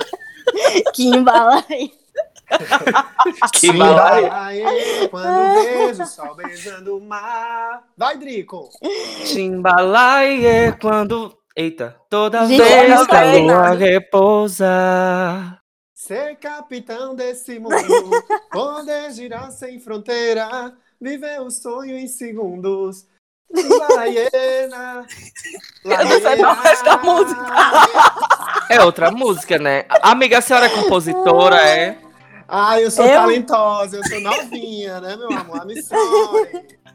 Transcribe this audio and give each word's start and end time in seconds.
Kimbalaia. 3.53 4.23
Chimbalaie, 4.23 5.09
quando 5.09 5.63
vejo 5.63 6.03
o 6.03 6.07
sol 6.07 6.35
beijando 6.35 6.97
o 6.97 7.01
mar. 7.01 7.85
Vai, 7.97 8.17
Drico. 8.17 8.71
Chimbalaie, 9.25 10.73
quando. 10.81 11.37
Eita, 11.57 11.97
toda 12.11 12.47
Gente, 12.47 12.63
vez 12.63 13.07
que 13.07 13.17
a 13.17 13.33
lua 13.39 13.71
repousa. 13.71 15.59
Ser 15.95 16.37
capitão 16.37 17.15
desse 17.15 17.59
mundo, 17.59 18.25
poder 18.53 19.11
girar 19.13 19.51
sem 19.51 19.81
fronteira, 19.81 20.73
viver 21.01 21.41
o 21.41 21.51
sonho 21.51 21.97
em 21.97 22.07
segundos. 22.07 23.07
Laiena, 23.51 25.07
Eu 25.85 26.05
não 26.05 26.21
sei 26.21 26.45
o 26.45 26.53
resto 26.53 26.85
da 26.85 26.97
música. 26.99 27.47
É 28.69 28.83
outra 28.83 29.11
música, 29.11 29.59
né? 29.59 29.87
Amiga, 30.03 30.39
a 30.39 30.43
senhora 30.43 30.67
é 30.67 30.69
compositora, 30.69 31.57
é? 31.57 31.99
Ah, 32.49 32.81
eu 32.81 32.91
sou 32.91 33.05
Eu? 33.05 33.21
talentosa, 33.21 33.97
eu 33.97 34.05
sou 34.07 34.21
novinha, 34.21 35.01
né, 35.01 35.17
meu 35.17 35.33
amor? 35.33 35.63
A 35.63 35.65
missão. 35.65 35.99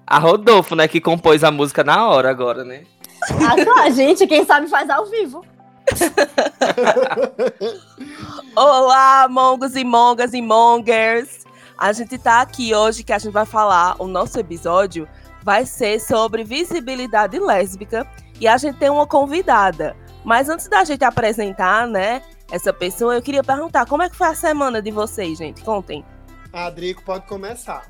A 0.08 0.18
Rodolfo, 0.18 0.76
né, 0.76 0.88
que 0.88 1.02
compôs 1.02 1.44
a 1.44 1.52
música 1.52 1.84
na 1.84 2.08
hora 2.08 2.30
agora, 2.30 2.64
né? 2.64 2.84
Ah, 3.30 3.56
claro, 3.62 3.94
gente, 3.94 4.26
quem 4.28 4.46
sabe 4.46 4.68
faz 4.68 4.90
ao 4.90 5.06
vivo. 5.06 5.46
Olá, 8.56 9.28
mongos 9.30 9.76
e 9.76 9.84
mongas 9.84 10.34
e 10.34 10.42
mongers! 10.42 11.42
A 11.78 11.92
gente 11.94 12.18
tá 12.18 12.42
aqui 12.42 12.74
hoje 12.74 13.04
que 13.04 13.12
a 13.12 13.20
gente 13.20 13.34
vai 13.34 13.46
falar, 13.46 13.96
o 14.00 14.08
nosso 14.08 14.40
episódio 14.40 15.06
vai 15.44 15.66
ser 15.66 16.00
sobre 16.00 16.44
visibilidade 16.44 17.40
lésbica 17.40 18.08
e 18.40 18.48
a 18.48 18.58
gente 18.58 18.78
tem 18.78 18.90
uma 18.90 19.08
convidada. 19.08 19.96
Mas 20.24 20.50
antes 20.50 20.68
da 20.68 20.84
gente 20.84 21.04
apresentar, 21.04 21.88
né, 21.88 22.22
essa 22.52 22.74
pessoa, 22.74 23.16
eu 23.16 23.22
queria 23.22 23.44
perguntar 23.44 23.86
como 23.86 24.04
é 24.04 24.10
que 24.10 24.16
foi 24.16 24.28
a 24.28 24.36
semana 24.36 24.82
de 24.82 24.92
vocês, 24.92 25.38
gente? 25.38 25.64
Contem. 25.64 26.04
A 26.52 26.70
Drico 26.70 27.02
pode 27.04 27.26
começar. 27.26 27.84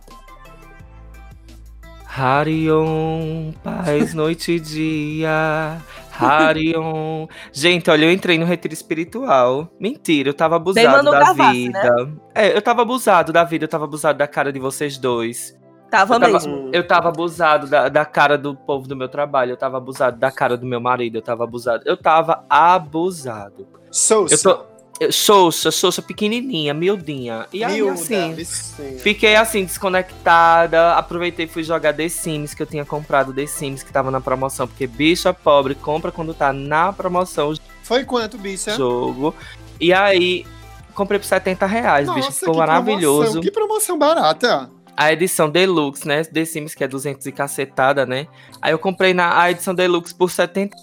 Harion, 2.06 3.54
paz, 3.64 4.14
noite 4.16 4.54
e 4.54 4.60
dia. 4.60 5.78
Harion. 6.12 7.26
Gente, 7.52 7.90
olha, 7.90 8.06
eu 8.06 8.12
entrei 8.12 8.38
no 8.38 8.46
retiro 8.46 8.74
espiritual. 8.74 9.68
Mentira, 9.80 10.30
eu 10.30 10.34
tava 10.34 10.58
abusado 10.58 11.10
da 11.10 11.20
Gavassi, 11.20 11.52
vida. 11.54 12.12
É, 12.36 12.56
eu 12.56 12.62
tava 12.62 12.84
abusado 12.84 13.34
da 13.34 13.44
vida, 13.44 13.66
eu 13.66 13.70
tava 13.70 13.86
abusado 13.86 14.20
da 14.20 14.28
cara 14.28 14.54
de 14.54 14.60
vocês 14.60 14.98
dois. 14.98 15.58
Tava 15.90 16.16
Eu 16.16 16.20
tava, 16.20 16.34
mesmo. 16.34 16.70
eu 16.72 16.88
tava 16.88 17.10
abusado 17.10 17.68
da, 17.68 17.90
da 17.90 18.06
cara 18.06 18.38
do 18.38 18.56
povo 18.56 18.88
do 18.88 18.96
meu 18.96 19.10
trabalho, 19.10 19.52
eu 19.52 19.58
tava 19.58 19.78
abusado 19.78 20.18
da 20.18 20.32
cara 20.32 20.56
do 20.56 20.66
meu 20.66 20.80
marido, 20.80 21.18
eu 21.18 21.22
tava 21.22 21.44
abusado. 21.46 21.84
Eu 21.86 21.98
tava 21.98 22.46
abusado. 22.50 23.68
Sousa. 23.92 24.34
Eu 24.34 24.42
tô. 24.42 24.72
Xoxa, 25.10 25.72
Xoxa 25.72 26.02
pequenininha, 26.02 26.76
miudinha. 26.76 27.48
E 27.52 27.64
aí, 27.64 27.78
Miúda, 27.82 27.94
assim. 27.94 28.34
vicinha. 28.36 29.00
Fiquei 29.00 29.36
assim, 29.36 29.66
desconectada. 29.66 30.94
Aproveitei 30.94 31.46
e 31.46 31.48
fui 31.48 31.64
jogar 31.64 31.94
The 31.94 32.08
Sims, 32.08 32.54
que 32.54 32.62
eu 32.62 32.68
tinha 32.68 32.86
comprado 32.86 33.34
The 33.34 33.48
Sims, 33.48 33.82
que 33.82 33.92
tava 33.92 34.12
na 34.12 34.22
promoção. 34.22 34.68
Porque 34.68 34.86
bicha 34.86 35.34
pobre 35.34 35.74
compra 35.74 36.12
quando 36.12 36.36
tá 36.36 36.54
na 36.54 36.94
promoção 36.94 37.54
Foi 37.82 38.06
quanto, 38.06 38.38
bicha? 38.38 38.76
jogo. 38.76 39.34
E 39.80 39.92
aí, 39.92 40.46
comprei 40.94 41.20
por 41.20 41.26
70 41.26 41.66
reais, 41.66 42.08
bicho. 42.08 42.28
Nossa, 42.28 42.40
Ficou 42.40 42.54
que 42.54 42.60
maravilhoso. 42.60 43.18
Promoção, 43.22 43.42
que 43.42 43.52
promoção 43.52 43.98
barata. 43.98 44.70
A 44.96 45.12
edição 45.12 45.50
Deluxe, 45.50 46.08
né? 46.08 46.24
The 46.24 46.46
Sims, 46.46 46.76
que 46.76 46.84
é 46.84 46.88
200 46.88 47.26
e 47.26 47.32
cacetada, 47.32 48.06
né? 48.06 48.28
Aí 48.62 48.72
eu 48.72 48.78
comprei 48.78 49.16
na 49.16 49.42
a 49.42 49.50
edição 49.50 49.74
Deluxe 49.74 50.14
por 50.14 50.30
70 50.30 50.76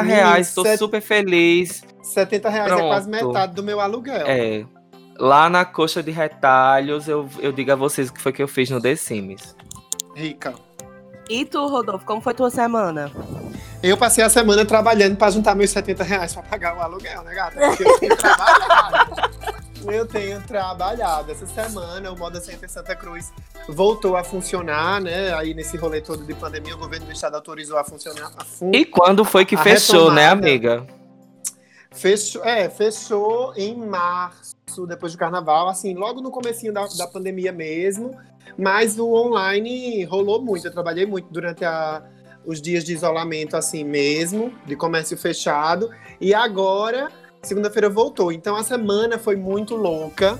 reais. 0.00 0.54
Tô 0.54 0.64
super 0.78 1.02
feliz. 1.02 1.82
70 2.02 2.48
reais 2.48 2.72
é 2.72 2.76
quase 2.76 3.08
Pronto. 3.08 3.26
metade 3.26 3.54
do 3.54 3.62
meu 3.62 3.80
aluguel. 3.80 4.26
É. 4.26 4.64
Lá 5.18 5.48
na 5.48 5.64
coxa 5.64 6.02
de 6.02 6.10
retalhos, 6.10 7.08
eu, 7.08 7.28
eu 7.38 7.52
digo 7.52 7.72
a 7.72 7.76
vocês 7.76 8.08
o 8.08 8.12
que 8.12 8.20
foi 8.20 8.32
que 8.32 8.42
eu 8.42 8.48
fiz 8.48 8.68
no 8.70 8.80
The 8.80 8.96
Sims. 8.96 9.54
Rica. 10.14 10.54
E 11.28 11.44
tu, 11.44 11.66
Rodolfo, 11.66 12.04
como 12.04 12.20
foi 12.20 12.34
tua 12.34 12.50
semana? 12.50 13.10
Eu 13.82 13.96
passei 13.96 14.22
a 14.24 14.28
semana 14.28 14.64
trabalhando 14.64 15.16
pra 15.16 15.30
juntar 15.30 15.54
meus 15.54 15.70
70 15.70 16.02
reais 16.02 16.34
pra 16.34 16.42
pagar 16.42 16.76
o 16.76 16.80
aluguel, 16.80 17.22
né, 17.22 17.34
gata? 17.34 17.58
Porque 17.58 17.84
eu 17.84 17.98
tenho 17.98 18.16
trabalhado. 18.16 19.32
Eu 19.84 20.06
tenho 20.06 20.40
trabalhado. 20.42 21.32
Essa 21.32 21.46
semana 21.46 22.12
o 22.12 22.18
Moda 22.18 22.40
Center 22.40 22.70
Santa 22.70 22.94
Cruz 22.94 23.32
voltou 23.68 24.16
a 24.16 24.22
funcionar, 24.22 25.00
né? 25.00 25.34
Aí 25.34 25.54
nesse 25.54 25.76
rolê 25.76 26.00
todo 26.00 26.24
de 26.24 26.34
pandemia, 26.34 26.74
o 26.74 26.78
governo 26.78 27.06
do 27.06 27.12
estado 27.12 27.34
autorizou 27.34 27.78
a 27.78 27.84
funcionar. 27.84 28.30
A 28.36 28.44
fun... 28.44 28.70
E 28.72 28.84
quando 28.84 29.24
foi 29.24 29.44
que 29.44 29.56
fechou, 29.56 30.12
né, 30.12 30.28
retomada. 30.28 30.46
amiga? 30.48 30.86
Fechou, 31.94 32.44
é, 32.44 32.68
fechou 32.70 33.52
em 33.56 33.76
março, 33.76 34.86
depois 34.88 35.12
do 35.12 35.18
carnaval, 35.18 35.68
assim, 35.68 35.94
logo 35.94 36.20
no 36.20 36.30
comecinho 36.30 36.72
da, 36.72 36.86
da 36.86 37.06
pandemia 37.06 37.52
mesmo. 37.52 38.16
Mas 38.58 38.98
o 38.98 39.12
online 39.12 40.04
rolou 40.04 40.42
muito. 40.42 40.66
Eu 40.66 40.72
trabalhei 40.72 41.06
muito 41.06 41.28
durante 41.30 41.64
a- 41.64 42.02
os 42.44 42.60
dias 42.60 42.82
de 42.84 42.92
isolamento, 42.92 43.56
assim 43.56 43.84
mesmo, 43.84 44.52
de 44.66 44.74
comércio 44.74 45.16
fechado. 45.16 45.90
E 46.20 46.34
agora, 46.34 47.08
segunda-feira 47.42 47.88
voltou. 47.88 48.32
Então 48.32 48.56
a 48.56 48.64
semana 48.64 49.18
foi 49.18 49.36
muito 49.36 49.76
louca, 49.76 50.38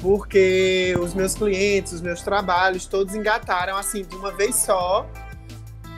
porque 0.00 0.94
os 1.00 1.14
meus 1.14 1.34
clientes, 1.34 1.92
os 1.92 2.00
meus 2.00 2.22
trabalhos, 2.22 2.86
todos 2.86 3.14
engataram 3.14 3.76
assim 3.76 4.02
de 4.04 4.16
uma 4.16 4.32
vez 4.32 4.54
só. 4.56 5.06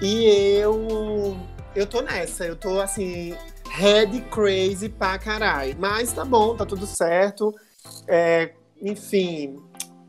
E 0.03 0.25
eu 0.59 1.37
eu 1.75 1.87
tô 1.87 2.01
nessa, 2.03 2.45
eu 2.45 2.55
tô 2.57 2.81
assim, 2.81 3.35
head 3.75 4.21
crazy 4.31 4.89
pra 4.89 5.19
caralho. 5.19 5.75
Mas 5.79 6.13
tá 6.13 6.25
bom, 6.25 6.55
tá 6.55 6.65
tudo 6.65 6.87
certo. 6.87 7.53
É, 8.07 8.53
enfim, 8.81 9.59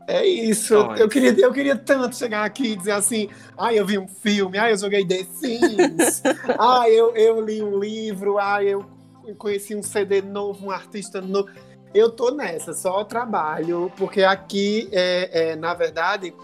é 0.06 0.24
isso. 0.24 0.74
Eu, 0.74 0.84
Sonhos. 0.84 1.00
eu 1.00 1.08
queria, 1.08 1.32
eu 1.32 1.52
queria 1.52 1.76
tanto 1.76 2.16
chegar 2.16 2.44
aqui 2.44 2.72
e 2.72 2.76
dizer 2.76 2.92
assim: 2.92 3.28
ai, 3.58 3.78
eu 3.78 3.84
vi 3.84 3.98
um 3.98 4.06
filme, 4.06 4.56
ai, 4.56 4.72
eu 4.72 4.78
joguei 4.78 5.04
The 5.04 5.24
Sims, 5.24 6.22
ai, 6.58 6.92
eu, 6.92 7.14
eu 7.16 7.40
li 7.40 7.62
um 7.62 7.78
livro, 7.78 8.38
ai, 8.38 8.68
eu 8.68 8.86
conheci 9.36 9.74
um 9.74 9.82
CD 9.82 10.22
novo, 10.22 10.66
um 10.66 10.70
artista 10.70 11.20
novo. 11.20 11.48
Eu 11.92 12.10
tô 12.10 12.30
nessa, 12.30 12.72
só 12.74 13.02
trabalho, 13.04 13.90
porque 13.96 14.22
aqui, 14.22 14.88
é, 14.92 15.50
é, 15.50 15.56
na 15.56 15.72
verdade, 15.72 16.34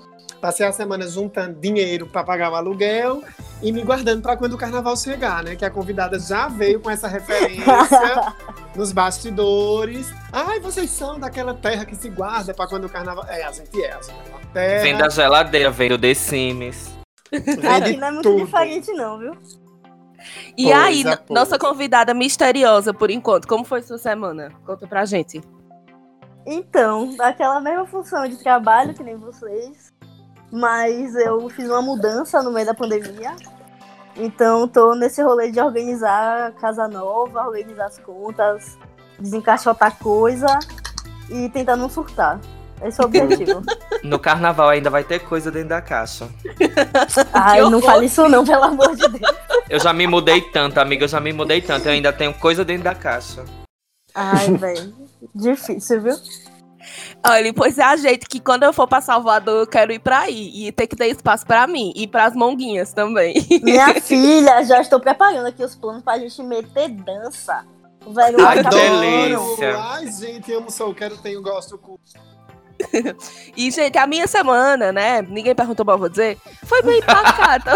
passei 0.42 0.66
a 0.66 0.72
semana 0.72 1.06
juntando 1.06 1.60
dinheiro 1.60 2.08
para 2.08 2.24
pagar 2.24 2.50
o 2.50 2.56
aluguel 2.56 3.22
e 3.62 3.70
me 3.70 3.80
guardando 3.84 4.20
para 4.20 4.36
quando 4.36 4.54
o 4.54 4.58
carnaval 4.58 4.96
chegar, 4.96 5.44
né? 5.44 5.54
Que 5.54 5.64
a 5.64 5.70
convidada 5.70 6.18
já 6.18 6.48
veio 6.48 6.80
com 6.80 6.90
essa 6.90 7.06
referência 7.06 8.34
nos 8.74 8.90
bastidores. 8.90 10.12
Ai, 10.32 10.58
vocês 10.58 10.90
são 10.90 11.20
daquela 11.20 11.54
terra 11.54 11.84
que 11.84 11.94
se 11.94 12.10
guarda 12.10 12.52
para 12.52 12.66
quando 12.68 12.86
o 12.86 12.88
carnaval. 12.88 13.24
É, 13.28 13.44
a 13.44 13.52
gente 13.52 13.80
é, 13.80 13.92
a 13.92 14.02
gente 14.02 14.10
é 14.10 14.30
uma 14.30 14.40
terra. 14.52 14.82
Vem 14.82 14.98
da 14.98 15.08
geladeira, 15.08 15.70
vem 15.70 15.88
do 15.90 15.96
The 15.98 16.12
Sims. 16.12 16.90
Aqui 17.32 17.96
não 17.96 18.08
é 18.08 18.10
muito 18.10 18.28
tudo. 18.28 18.44
diferente, 18.44 18.92
não, 18.92 19.18
viu? 19.18 19.38
E 20.56 20.64
Pois 20.64 20.76
aí, 20.76 21.04
é, 21.06 21.18
nossa 21.30 21.56
convidada 21.56 22.12
misteriosa, 22.12 22.92
por 22.92 23.12
enquanto, 23.12 23.46
como 23.46 23.64
foi 23.64 23.80
sua 23.82 23.96
semana? 23.96 24.50
Conta 24.66 24.88
pra 24.88 25.04
gente. 25.04 25.40
Então, 26.44 27.14
aquela 27.20 27.60
mesma 27.60 27.86
função 27.86 28.26
de 28.26 28.36
trabalho 28.36 28.92
que 28.92 29.04
nem 29.04 29.16
vocês, 29.16 29.92
mas 30.52 31.16
eu 31.16 31.48
fiz 31.48 31.66
uma 31.66 31.80
mudança 31.80 32.42
no 32.42 32.52
meio 32.52 32.66
da 32.66 32.74
pandemia. 32.74 33.34
Então, 34.14 34.68
tô 34.68 34.94
nesse 34.94 35.22
rolê 35.22 35.50
de 35.50 35.58
organizar 35.58 36.52
casa 36.52 36.86
nova, 36.86 37.46
organizar 37.46 37.86
as 37.86 37.98
contas, 37.98 38.76
desencaixotar 39.18 39.96
coisa 39.98 40.58
e 41.30 41.48
tentar 41.48 41.76
não 41.76 41.88
surtar. 41.88 42.38
Esse 42.84 43.00
é 43.00 43.04
o 43.04 43.06
objetivo. 43.06 43.62
No 44.02 44.18
carnaval 44.18 44.68
ainda 44.68 44.90
vai 44.90 45.04
ter 45.04 45.20
coisa 45.20 45.48
dentro 45.48 45.68
da 45.68 45.80
caixa. 45.80 46.28
Ai, 47.32 47.60
não 47.60 47.78
horror. 47.78 47.82
fale 47.82 48.06
isso 48.06 48.28
não, 48.28 48.44
pelo 48.44 48.64
amor 48.64 48.96
de 48.96 49.08
Deus. 49.08 49.36
Eu 49.70 49.78
já 49.78 49.92
me 49.92 50.08
mudei 50.08 50.40
tanto, 50.40 50.78
amiga, 50.78 51.04
eu 51.04 51.08
já 51.08 51.20
me 51.20 51.32
mudei 51.32 51.62
tanto. 51.62 51.86
Eu 51.86 51.92
ainda 51.92 52.12
tenho 52.12 52.34
coisa 52.34 52.64
dentro 52.64 52.82
da 52.82 52.96
caixa. 52.96 53.44
Ai, 54.12 54.52
velho. 54.54 54.92
Difícil, 55.32 56.02
viu? 56.02 56.16
Olha, 57.26 57.52
pois 57.52 57.78
é 57.78 57.84
a 57.84 57.96
gente 57.96 58.26
que 58.26 58.40
quando 58.40 58.64
eu 58.64 58.72
for 58.72 58.86
pra 58.86 59.00
Salvador, 59.00 59.60
eu 59.60 59.66
quero 59.66 59.92
ir 59.92 59.98
pra 59.98 60.20
aí. 60.20 60.66
E 60.66 60.72
ter 60.72 60.86
que 60.86 60.96
ter 60.96 61.08
espaço 61.08 61.46
pra 61.46 61.66
mim. 61.66 61.92
E 61.96 62.06
pras 62.06 62.34
monguinhas 62.34 62.92
também. 62.92 63.34
Minha 63.62 63.94
filha, 64.00 64.64
já 64.64 64.80
estou 64.80 65.00
preparando 65.00 65.46
aqui 65.46 65.64
os 65.64 65.74
planos 65.74 66.02
pra 66.02 66.18
gente 66.18 66.42
meter 66.42 66.88
dança. 66.88 67.64
O 68.04 68.12
velho 68.12 68.44
Ai, 68.44 68.58
que 68.58 68.64
ficar 68.64 68.70
delícia. 68.70 69.78
Ai, 69.78 70.10
gente, 70.10 70.52
amo 70.52 70.70
sou, 70.70 70.92
quero, 70.92 71.16
tenho, 71.18 71.40
gosto, 71.40 71.78
cu. 71.78 72.00
e, 73.56 73.70
gente, 73.70 73.96
a 73.98 74.06
minha 74.06 74.26
semana, 74.26 74.92
né? 74.92 75.22
Ninguém 75.22 75.54
perguntou, 75.54 75.84
mas 75.84 75.94
eu 75.94 75.98
vou 75.98 76.08
dizer. 76.08 76.38
Foi 76.64 76.82
bem 76.82 77.00
pacata. 77.02 77.72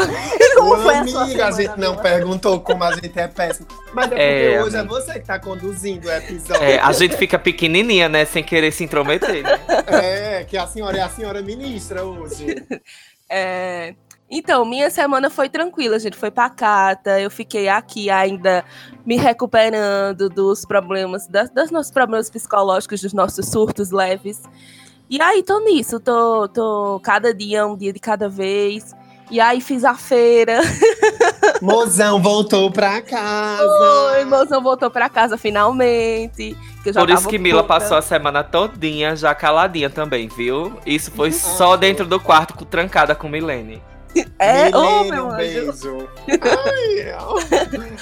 Como 0.57 0.77
foi 0.83 0.95
a 0.95 1.07
sua 1.07 1.23
Amiga, 1.25 1.47
a 1.47 1.51
gente 1.51 1.79
não 1.79 1.97
perguntou 1.97 2.61
como 2.61 2.83
a 2.85 2.93
gente 2.95 3.19
é 3.19 3.29
péssimo. 3.29 3.67
Mas 3.93 4.07
é 4.07 4.09
porque 4.09 4.23
É, 4.23 4.63
hoje 4.63 4.77
amiga. 4.77 4.97
é 4.97 5.01
você 5.01 5.13
que 5.21 5.27
tá 5.27 5.39
conduzindo 5.39 6.07
o 6.09 6.13
episódio. 6.13 6.63
É, 6.63 6.79
a 6.79 6.93
gente 6.93 7.17
fica 7.17 7.39
pequenininha, 7.39 8.09
né? 8.09 8.25
Sem 8.25 8.43
querer 8.43 8.73
se 8.73 8.85
intrometer. 8.85 9.43
Né? 9.43 9.61
É, 9.89 10.45
que 10.45 10.57
a 10.57 10.67
senhora 10.67 10.99
é 10.99 11.01
a 11.01 11.09
senhora 11.09 11.41
ministra 11.43 12.05
hoje. 12.05 12.57
É, 13.31 13.95
Então, 14.29 14.65
minha 14.65 14.91
semana 14.91 15.31
foi 15.31 15.49
tranquila, 15.49 15.99
gente. 15.99 16.17
Foi 16.17 16.31
pacata. 16.31 17.21
Eu 17.21 17.31
fiquei 17.31 17.69
aqui 17.69 18.11
ainda 18.11 18.65
me 19.05 19.17
recuperando 19.17 20.29
dos 20.29 20.65
problemas, 20.65 21.29
das, 21.29 21.49
dos 21.51 21.71
nossos 21.71 21.93
problemas 21.93 22.29
psicológicos, 22.29 23.01
dos 23.01 23.13
nossos 23.13 23.47
surtos 23.49 23.91
leves. 23.93 24.43
E 25.09 25.21
aí, 25.21 25.43
tô 25.43 25.61
nisso. 25.61 26.01
Tô, 26.01 26.49
tô 26.49 27.01
cada 27.03 27.33
dia, 27.33 27.67
um 27.67 27.77
dia 27.77 27.93
de 27.93 28.01
cada 28.01 28.29
vez. 28.29 28.95
E 29.31 29.41
aí, 29.41 29.61
fiz 29.61 29.85
a 29.85 29.95
feira. 29.95 30.61
Mozão 31.63 32.21
voltou 32.21 32.71
pra 32.71 33.01
casa. 33.01 34.13
Oi, 34.13 34.25
mozão 34.27 34.63
voltou 34.63 34.91
pra 34.91 35.09
casa 35.09 35.39
finalmente. 35.39 36.57
Que 36.83 36.91
eu 36.91 36.93
já 36.93 37.01
Por 37.01 37.11
isso 37.11 37.27
que 37.29 37.39
Mila 37.39 37.63
puta. 37.63 37.75
passou 37.81 37.97
a 37.97 38.03
semana 38.03 38.45
todinha 38.45 39.17
já 39.17 39.35
caladinha 39.35 39.89
também, 39.89 40.29
viu? 40.29 40.79
Isso 40.85 41.11
foi 41.11 41.33
só 41.33 41.77
dentro 41.77 42.05
do 42.07 42.21
quarto, 42.21 42.55
com- 42.55 42.65
trancada 42.65 43.15
com 43.15 43.29
Milene. 43.29 43.83
É, 44.39 44.69
ô, 44.77 44.83
Milene, 45.05 45.11
meu 45.11 45.27
um 45.29 45.37
beijo. 45.37 46.09
Ai. 46.29 47.15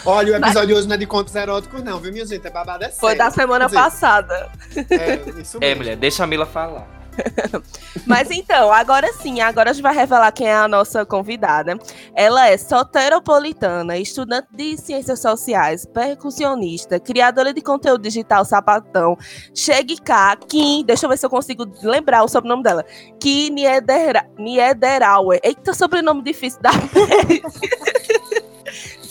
Olha, 0.04 0.32
o 0.32 0.36
episódio 0.36 0.76
hoje 0.76 0.86
não 0.88 0.94
é 0.94 0.98
de 0.98 1.06
contos 1.06 1.34
eróticos, 1.34 1.82
não, 1.82 1.98
viu, 1.98 2.12
minha 2.12 2.26
gente? 2.26 2.46
É 2.46 2.50
babada 2.50 2.86
é 2.86 2.88
Foi 2.90 3.10
sério. 3.12 3.24
da 3.24 3.30
semana 3.30 3.66
dizer, 3.66 3.76
passada. 3.78 4.50
É, 4.90 5.40
isso 5.40 5.56
É, 5.58 5.68
mesmo. 5.68 5.76
mulher, 5.82 5.96
deixa 5.96 6.24
a 6.24 6.26
Mila 6.26 6.46
falar. 6.46 6.86
Mas 8.06 8.30
então, 8.30 8.72
agora 8.72 9.12
sim, 9.14 9.40
agora 9.40 9.70
a 9.70 9.72
gente 9.72 9.82
vai 9.82 9.94
revelar 9.94 10.32
quem 10.32 10.48
é 10.48 10.54
a 10.54 10.68
nossa 10.68 11.04
convidada. 11.04 11.78
Ela 12.14 12.48
é 12.48 12.56
soteropolitana, 12.56 13.96
estudante 13.98 14.48
de 14.52 14.76
ciências 14.76 15.20
sociais, 15.20 15.86
percussionista, 15.86 17.00
criadora 17.00 17.52
de 17.52 17.60
conteúdo 17.60 18.02
digital 18.02 18.44
sapatão. 18.44 19.16
Chegue 19.54 20.00
cá, 20.00 20.36
Kim, 20.36 20.84
deixa 20.84 21.06
eu 21.06 21.10
ver 21.10 21.18
se 21.18 21.26
eu 21.26 21.30
consigo 21.30 21.66
lembrar 21.82 22.22
o 22.24 22.28
sobrenome 22.28 22.62
dela. 22.62 22.84
Kim 23.18 23.50
Niedera, 23.50 24.26
Niederauer. 24.38 25.40
Eita, 25.42 25.72
sobrenome 25.72 26.22
difícil 26.22 26.60
da 26.60 26.70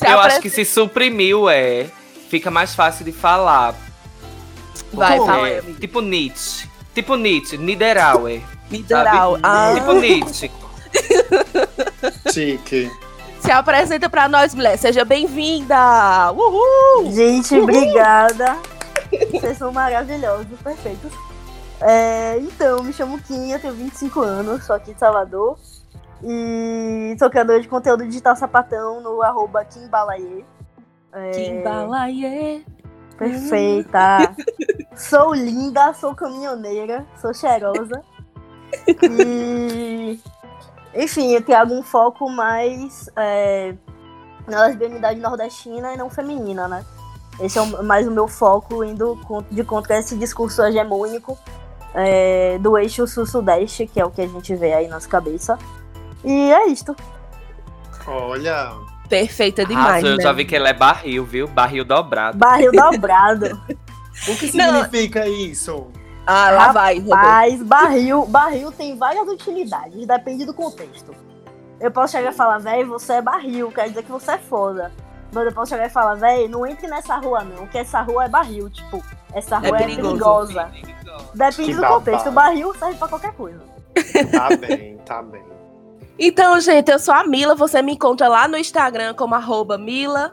Eu 0.06 0.20
acho 0.20 0.42
que 0.42 0.50
se 0.50 0.66
suprimiu, 0.66 1.50
é. 1.50 1.90
Fica 2.30 2.52
mais 2.52 2.76
fácil 2.76 3.06
de 3.06 3.12
falar. 3.12 3.76
Vai, 4.92 5.18
Como? 5.18 5.32
fala 5.32 5.50
É, 5.50 5.62
tipo 5.80 6.02
Nietzsche. 6.02 6.68
Tipo 6.94 7.16
Nietzsche, 7.16 7.58
Niederauer. 7.58 8.42
Niederauer. 8.70 9.40
Ah, 9.44 9.74
Tipo 9.76 9.94
Nietzsche. 9.94 10.52
Chique. 12.32 12.92
se 13.40 13.52
apresenta 13.52 14.10
pra 14.10 14.28
nós, 14.30 14.54
mulher. 14.54 14.78
Seja 14.78 15.04
bem-vinda! 15.04 16.32
Uhul! 16.32 17.12
Gente, 17.12 17.56
obrigada. 17.58 18.58
Vocês 19.32 19.58
são 19.58 19.72
maravilhosos, 19.72 20.60
perfeitos. 20.64 21.12
É, 21.82 22.38
então, 22.40 22.82
me 22.84 22.94
chamo 22.94 23.20
Kim, 23.22 23.52
eu 23.52 23.60
tenho 23.60 23.74
25 23.74 24.22
anos, 24.22 24.66
sou 24.66 24.76
aqui 24.76 24.94
de 24.94 25.00
Salvador. 25.00 25.58
E 26.24 27.16
sou 27.20 27.30
criadora 27.30 27.60
de 27.60 27.68
conteúdo 27.68 28.06
digital 28.06 28.36
sapatão 28.36 29.02
no 29.02 29.22
arroba 29.22 29.66
Kim 29.66 29.88
Balaie. 29.88 30.46
É, 31.12 31.32
Kimbalaie. 31.32 32.66
Perfeita. 33.18 34.36
sou 34.96 35.34
linda, 35.34 35.94
sou 35.94 36.16
caminhoneira, 36.16 37.06
sou 37.22 37.34
cheirosa. 37.34 38.02
E. 39.02 40.20
Enfim, 40.96 41.32
eu 41.34 41.44
trago 41.44 41.74
um 41.74 41.82
foco 41.84 42.30
mais 42.30 43.10
é, 43.16 43.74
na 44.48 44.66
lesbianidade 44.68 45.20
nordestina 45.20 45.94
e 45.94 45.98
não 45.98 46.10
feminina, 46.10 46.68
né? 46.68 46.86
Esse 47.40 47.58
é 47.58 47.62
o- 47.62 47.84
mais 47.84 48.08
o 48.08 48.12
meu 48.12 48.28
foco, 48.28 48.84
indo 48.84 49.18
de 49.50 49.64
contra 49.64 49.98
esse 49.98 50.16
discurso 50.16 50.62
hegemônico 50.62 51.38
é, 51.96 52.58
do 52.60 52.78
eixo 52.78 53.08
sul-sudeste, 53.08 53.88
que 53.88 54.00
é 54.00 54.06
o 54.06 54.12
que 54.12 54.22
a 54.22 54.28
gente 54.28 54.56
vê 54.56 54.74
aí 54.74 54.88
nas 54.88 55.08
cabeças. 55.08 55.58
E 56.24 56.52
é 56.52 56.68
isto. 56.68 56.96
Olha. 58.08 58.72
Perfeita 59.14 59.66
demais, 59.66 59.88
Arrasou, 59.88 60.10
eu 60.10 60.18
né? 60.18 60.24
já 60.24 60.32
vi 60.32 60.46
que 60.46 60.56
ele 60.56 60.68
é 60.68 60.74
barril, 60.74 61.24
viu? 61.26 61.48
Barril 61.48 61.86
dobrado. 61.86 62.38
Barril 62.38 62.72
dobrado. 62.72 63.62
O 64.28 64.38
que 64.38 64.56
Não. 64.56 64.84
significa 64.84 65.28
isso? 65.28 65.88
Ah, 66.26 66.52
lá 66.52 66.72
vai, 66.72 67.00
Rodolfo. 67.00 67.26
Mas 67.26 67.64
barril, 67.64 68.26
barril 68.28 68.72
tem 68.72 68.96
várias 68.96 69.28
utilidades, 69.28 70.06
depende 70.06 70.46
do 70.46 70.54
contexto. 70.54 71.12
Eu 71.80 71.90
posso 71.90 72.12
chegar 72.14 72.32
e 72.32 72.36
falar, 72.36 72.60
véi, 72.60 72.84
você 72.86 73.14
é 73.14 73.22
barril, 73.24 73.72
quer 73.72 73.90
dizer 73.90 74.04
que 74.04 74.12
você 74.12 74.34
é 74.34 74.38
foda. 74.38 74.92
Mas 75.34 75.46
eu 75.48 75.52
posso 75.52 75.72
chegar 75.72 75.88
e 75.88 75.90
falar, 75.90 76.14
véi, 76.14 76.48
não 76.48 76.66
entre 76.66 76.88
nessa 76.88 77.18
rua 77.18 77.44
não, 77.44 77.66
que 77.66 77.78
essa 77.78 78.02
rua 78.02 78.26
é 78.26 78.30
barril, 78.30 78.70
tipo, 78.70 79.04
essa 79.34 79.58
rua 79.58 79.78
é, 79.78 79.84
perigoso. 79.84 80.54
perigosa. 80.54 80.72
Depende 81.34 81.74
Que 81.74 81.76
do 81.76 81.88
contexto. 81.88 82.30
O 82.30 82.32
barril 82.32 82.74
serve 82.76 82.98
pra 83.00 83.08
qualquer 83.08 83.34
coisa. 83.34 83.60
Tá 84.32 84.56
bem, 84.56 84.98
tá 85.00 85.24
bem. 85.24 85.44
Então, 86.18 86.60
gente, 86.60 86.92
eu 86.92 87.00
sou 87.00 87.14
a 87.14 87.24
Mila. 87.24 87.56
Você 87.56 87.82
me 87.82 87.94
encontra 87.94 88.28
lá 88.28 88.48
no 88.48 88.58
Instagram 88.58 89.14
como 89.14 89.36
arroba 89.36 89.78
Mila. 89.78 90.32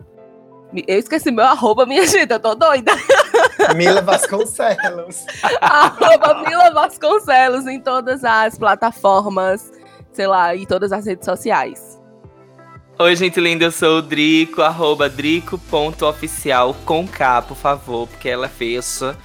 Eu 0.86 0.98
esqueci 0.98 1.30
meu 1.30 1.44
arroba, 1.44 1.84
minha 1.84 2.06
gente, 2.08 2.30
eu 2.30 2.40
tô 2.40 2.54
doida. 2.54 2.92
Mila 3.74 4.00
Vasconcelos. 4.02 5.26
arroba 5.60 6.42
Mila 6.42 6.70
Vasconcelos 6.72 7.66
em 7.66 7.80
todas 7.80 8.24
as 8.24 8.56
plataformas, 8.56 9.72
sei 10.12 10.26
lá, 10.26 10.54
e 10.54 10.66
todas 10.66 10.92
as 10.92 11.06
redes 11.06 11.24
sociais. 11.24 11.98
Oi, 12.98 13.16
gente 13.16 13.40
linda, 13.40 13.64
eu 13.64 13.72
sou 13.72 13.98
o 13.98 14.02
Drico, 14.02 14.60
arroba 14.60 15.08
drico.oficial 15.08 16.76
com 16.84 17.08
K, 17.08 17.40
por 17.40 17.56
favor, 17.56 18.06
porque 18.06 18.28
ela 18.28 18.44
é 18.44 18.48
fecha. 18.48 19.16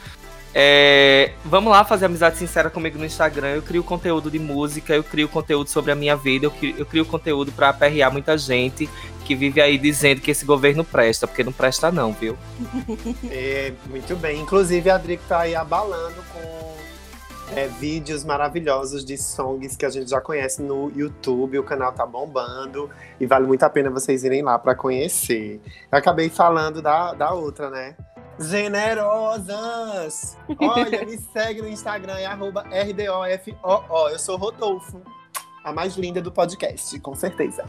É, 0.58 1.34
vamos 1.44 1.70
lá 1.70 1.84
fazer 1.84 2.06
amizade 2.06 2.38
sincera 2.38 2.70
comigo 2.70 2.98
no 2.98 3.04
Instagram. 3.04 3.50
Eu 3.50 3.62
crio 3.62 3.84
conteúdo 3.84 4.32
de 4.32 4.40
música, 4.40 4.96
eu 4.96 5.04
crio 5.04 5.28
conteúdo 5.28 5.70
sobre 5.70 5.92
a 5.92 5.96
minha 5.96 6.16
vida, 6.16 6.46
eu 6.46 6.52
crio, 6.52 6.76
eu 6.78 6.86
crio 6.86 7.06
conteúdo 7.06 7.52
pra 7.52 7.68
aperrear 7.70 8.10
muita 8.10 8.38
gente 8.38 8.90
que 9.26 9.36
vive 9.36 9.60
aí 9.60 9.78
dizendo 9.78 10.22
que 10.22 10.32
esse 10.32 10.46
governo 10.46 10.86
presta, 10.86 11.28
porque 11.28 11.44
não 11.44 11.52
presta 11.52 11.92
não, 11.92 12.14
viu? 12.14 12.38
É, 13.30 13.74
muito 13.90 14.16
bem. 14.16 14.40
Inclusive, 14.40 14.90
a 14.90 14.98
Drico 14.98 15.24
tá 15.28 15.42
aí 15.42 15.56
abalando 15.56 16.24
com 16.32 16.76
é, 17.54 17.68
vídeos 17.68 18.24
maravilhosos 18.24 19.04
de 19.04 19.18
songs 19.18 19.76
que 19.76 19.86
a 19.86 19.90
gente 19.90 20.10
já 20.10 20.22
conhece 20.22 20.62
no 20.62 20.90
YouTube. 20.96 21.60
O 21.60 21.64
canal 21.64 21.92
tá 21.92 22.06
bombando 22.06 22.90
e 23.20 23.26
vale 23.26 23.46
muito 23.46 23.64
a 23.64 23.70
pena 23.70 23.90
vocês 23.90 24.24
irem 24.24 24.42
lá 24.42 24.58
pra 24.58 24.74
conhecer. 24.74 25.60
Eu 25.92 25.98
acabei 25.98 26.30
falando 26.30 26.82
da, 26.82 27.14
da 27.14 27.34
outra, 27.34 27.70
né? 27.70 27.96
Generosas! 28.40 30.36
Olha, 30.60 31.06
me 31.06 31.18
segue 31.18 31.62
no 31.62 31.68
Instagram, 31.68 32.18
é 32.18 32.26
arroba 32.26 32.66
RDOFOO. 32.70 34.10
Eu 34.10 34.20
sou 34.20 34.38
Rodolfo, 34.38 35.02
a 35.64 35.72
mais 35.72 35.96
linda 35.96 36.22
do 36.22 36.32
podcast, 36.32 37.00
com 37.00 37.16
certeza. 37.16 37.66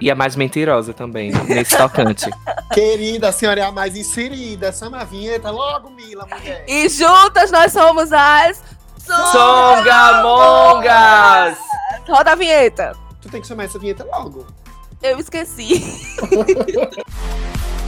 E 0.00 0.10
a 0.10 0.14
mais 0.14 0.34
mentirosa 0.34 0.92
também, 0.92 1.30
nesse 1.46 1.76
tocante. 1.76 2.28
Querida, 2.74 3.28
a 3.28 3.32
senhora 3.32 3.60
é 3.60 3.64
a 3.64 3.70
mais 3.70 3.96
inserida. 3.96 4.72
Chama 4.72 4.98
a 4.98 5.04
vinheta 5.04 5.50
logo, 5.50 5.90
Mila, 5.90 6.26
mulher. 6.26 6.64
E 6.66 6.88
juntas 6.88 7.52
nós 7.52 7.72
somos 7.72 8.12
as 8.12 8.60
Songamongas! 9.32 10.32
Roda 12.08 12.32
a 12.32 12.34
vinheta. 12.34 12.96
Tu 13.20 13.28
tem 13.28 13.40
que 13.40 13.46
chamar 13.46 13.64
essa 13.64 13.78
vinheta 13.78 14.04
logo. 14.04 14.46
Eu 15.02 15.18
esqueci. 15.18 15.82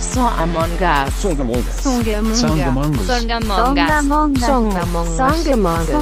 Songamonga. 0.01 1.07
Songamonga. 1.13 1.73
Songamonga. 1.73 2.35
Songamonga. 2.35 3.07
Songamonga. 3.07 4.47
Songamonga. 4.47 6.01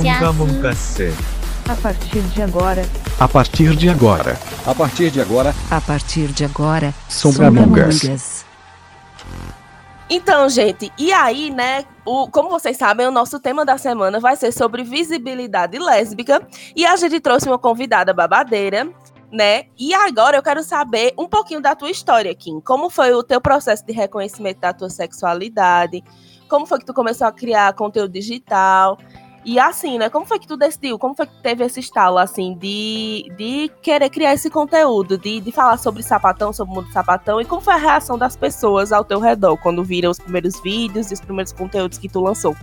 Songamonga. 0.00 0.74
A 1.68 1.74
partir 1.76 2.22
de 2.22 2.42
agora. 2.42 2.84
A 3.20 3.28
partir 3.28 3.76
de 3.76 3.88
agora. 3.88 4.36
A 4.66 4.74
partir 4.74 5.10
de 5.12 5.20
agora. 5.20 5.54
A 5.70 5.80
partir 5.80 6.32
de 6.32 6.44
agora. 6.44 6.92
Songamongas. 7.08 8.41
Então, 10.14 10.46
gente, 10.46 10.92
e 10.98 11.10
aí, 11.10 11.48
né? 11.48 11.86
O, 12.04 12.28
como 12.28 12.50
vocês 12.50 12.76
sabem, 12.76 13.06
o 13.06 13.10
nosso 13.10 13.40
tema 13.40 13.64
da 13.64 13.78
semana 13.78 14.20
vai 14.20 14.36
ser 14.36 14.52
sobre 14.52 14.84
visibilidade 14.84 15.78
lésbica. 15.78 16.46
E 16.76 16.84
a 16.84 16.94
gente 16.96 17.18
trouxe 17.18 17.48
uma 17.48 17.58
convidada 17.58 18.12
babadeira, 18.12 18.92
né? 19.32 19.64
E 19.78 19.94
agora 19.94 20.36
eu 20.36 20.42
quero 20.42 20.62
saber 20.62 21.14
um 21.16 21.26
pouquinho 21.26 21.62
da 21.62 21.74
tua 21.74 21.90
história, 21.90 22.34
Kim. 22.34 22.60
Como 22.60 22.90
foi 22.90 23.14
o 23.14 23.22
teu 23.22 23.40
processo 23.40 23.86
de 23.86 23.94
reconhecimento 23.94 24.60
da 24.60 24.74
tua 24.74 24.90
sexualidade? 24.90 26.04
Como 26.46 26.66
foi 26.66 26.80
que 26.80 26.84
tu 26.84 26.92
começou 26.92 27.26
a 27.26 27.32
criar 27.32 27.72
conteúdo 27.72 28.12
digital? 28.12 28.98
E 29.44 29.58
assim, 29.58 29.98
né? 29.98 30.08
Como 30.08 30.24
foi 30.24 30.38
que 30.38 30.46
tu 30.46 30.56
decidiu? 30.56 30.98
Como 30.98 31.14
foi 31.14 31.26
que 31.26 31.32
tu 31.32 31.42
teve 31.42 31.64
esse 31.64 31.80
estalo, 31.80 32.18
assim, 32.18 32.54
de, 32.54 33.30
de 33.36 33.70
querer 33.82 34.08
criar 34.08 34.34
esse 34.34 34.48
conteúdo, 34.48 35.18
de, 35.18 35.40
de 35.40 35.50
falar 35.50 35.76
sobre 35.78 36.02
sapatão, 36.02 36.52
sobre 36.52 36.72
o 36.72 36.76
mundo 36.76 36.86
do 36.86 36.92
sapatão? 36.92 37.40
E 37.40 37.44
como 37.44 37.60
foi 37.60 37.74
a 37.74 37.78
reação 37.78 38.16
das 38.16 38.36
pessoas 38.36 38.92
ao 38.92 39.04
teu 39.04 39.18
redor 39.18 39.56
quando 39.56 39.82
viram 39.82 40.10
os 40.10 40.18
primeiros 40.18 40.60
vídeos 40.60 41.10
e 41.10 41.14
os 41.14 41.20
primeiros 41.20 41.52
conteúdos 41.52 41.98
que 41.98 42.08
tu 42.08 42.20
lançou? 42.20 42.54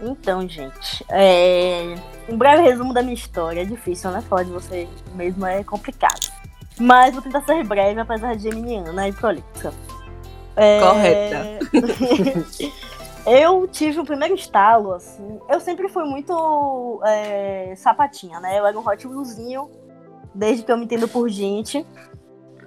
Então, 0.00 0.48
gente, 0.48 1.04
é... 1.08 1.94
um 2.28 2.36
breve 2.36 2.62
resumo 2.62 2.92
da 2.92 3.02
minha 3.02 3.14
história. 3.14 3.62
É 3.62 3.64
difícil, 3.64 4.10
né? 4.10 4.20
Falar 4.28 4.42
de 4.42 4.50
você 4.50 4.88
mesmo 5.14 5.46
é 5.46 5.62
complicado. 5.62 6.32
Mas 6.78 7.12
vou 7.12 7.22
tentar 7.22 7.42
ser 7.42 7.64
breve, 7.64 8.00
apesar 8.00 8.34
de 8.34 8.42
geminiana 8.42 9.08
e 9.08 9.12
prolixa. 9.12 9.72
É... 10.56 10.80
Correta. 10.80 11.58
eu 13.28 13.66
tive 13.68 14.00
o 14.00 14.04
primeiro 14.04 14.34
estalo, 14.34 14.92
assim. 14.92 15.40
Eu 15.48 15.60
sempre 15.60 15.88
fui 15.88 16.04
muito 16.04 17.00
é, 17.04 17.74
sapatinha, 17.76 18.40
né? 18.40 18.58
Eu 18.58 18.66
era 18.66 18.78
um 18.78 18.86
hot 18.86 19.06
wheelzinho, 19.06 19.70
desde 20.34 20.64
que 20.64 20.72
eu 20.72 20.76
me 20.76 20.84
entendo 20.84 21.08
por 21.08 21.28
gente. 21.28 21.86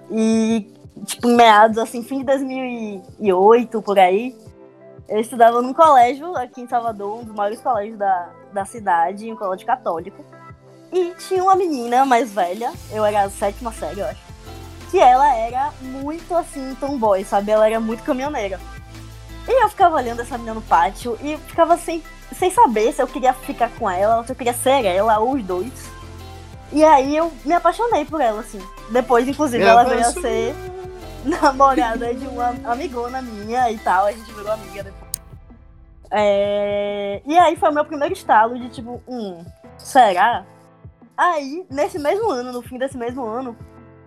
E, 0.10 0.72
tipo, 1.06 1.27
em 1.27 1.36
meados, 1.36 1.77
assim, 1.77 2.03
fim 2.03 2.20
de 2.20 2.25
2008, 2.25 3.82
por 3.82 3.98
aí, 3.98 4.36
eu 5.08 5.20
estudava 5.20 5.62
num 5.62 5.74
colégio 5.74 6.36
aqui 6.36 6.62
em 6.62 6.68
Salvador, 6.68 7.20
um 7.20 7.24
dos 7.24 7.36
maiores 7.36 7.62
colégios 7.62 7.98
da, 7.98 8.30
da 8.53 8.65
cidade, 8.65 9.32
um 9.32 9.36
colégio 9.36 9.65
católico. 9.65 10.24
E 10.91 11.13
tinha 11.27 11.44
uma 11.44 11.56
menina 11.56 12.06
mais 12.06 12.32
velha, 12.32 12.72
eu 12.91 13.03
era 13.06 13.24
a 13.24 13.30
sétima 13.30 13.72
série, 13.72 14.01
eu 14.01 14.06
acho, 14.06 14.22
que 14.89 15.00
ela 15.00 15.34
era 15.36 15.72
muito 15.82 16.36
assim, 16.36 16.75
tomboy, 16.75 17.24
sabe? 17.24 17.51
Ela 17.51 17.68
era 17.68 17.80
muito 17.80 18.03
caminhoneira. 18.03 18.60
E 19.48 19.63
eu 19.63 19.69
ficava 19.69 19.95
olhando 19.95 20.21
essa 20.21 20.38
menina 20.38 20.53
no 20.53 20.62
pátio 20.62 21.17
e 21.21 21.38
ficava 21.38 21.77
sem, 21.77 22.03
sem 22.38 22.51
saber 22.51 22.93
se 22.93 23.01
eu 23.01 23.07
queria 23.07 23.33
ficar 23.33 23.69
com 23.71 23.89
ela, 23.89 24.24
se 24.24 24.31
eu 24.31 24.36
queria 24.36 24.53
ser 24.53 24.86
ela, 24.86 25.19
ou 25.19 25.33
os 25.33 25.43
dois. 25.43 25.89
E 26.71 26.83
aí 26.83 27.17
eu 27.17 27.31
me 27.43 27.53
apaixonei 27.53 28.05
por 28.05 28.21
ela, 28.21 28.41
assim. 28.41 28.62
Depois, 28.89 29.27
inclusive, 29.27 29.63
ela 29.63 29.83
veio 29.83 30.01
a 30.01 30.12
ser 30.12 30.55
namorada 31.25 32.13
de 32.13 32.25
uma 32.27 32.55
amigona 32.65 33.21
minha 33.21 33.69
e 33.71 33.77
tal. 33.79 34.05
A 34.05 34.12
gente 34.12 34.31
virou 34.31 34.51
amiga 34.51 34.83
depois. 34.83 35.12
É... 36.12 37.21
E 37.25 37.38
aí 37.38 37.55
foi 37.55 37.69
o 37.69 37.74
meu 37.74 37.86
primeiro 37.86 38.13
estalo 38.13 38.57
de 38.57 38.69
tipo, 38.69 39.01
hum, 39.07 39.43
será? 39.77 40.45
Aí, 41.17 41.65
nesse 41.69 42.00
mesmo 42.00 42.29
ano, 42.31 42.51
no 42.51 42.62
fim 42.62 42.77
desse 42.77 42.98
mesmo 42.98 43.25
ano, 43.25 43.55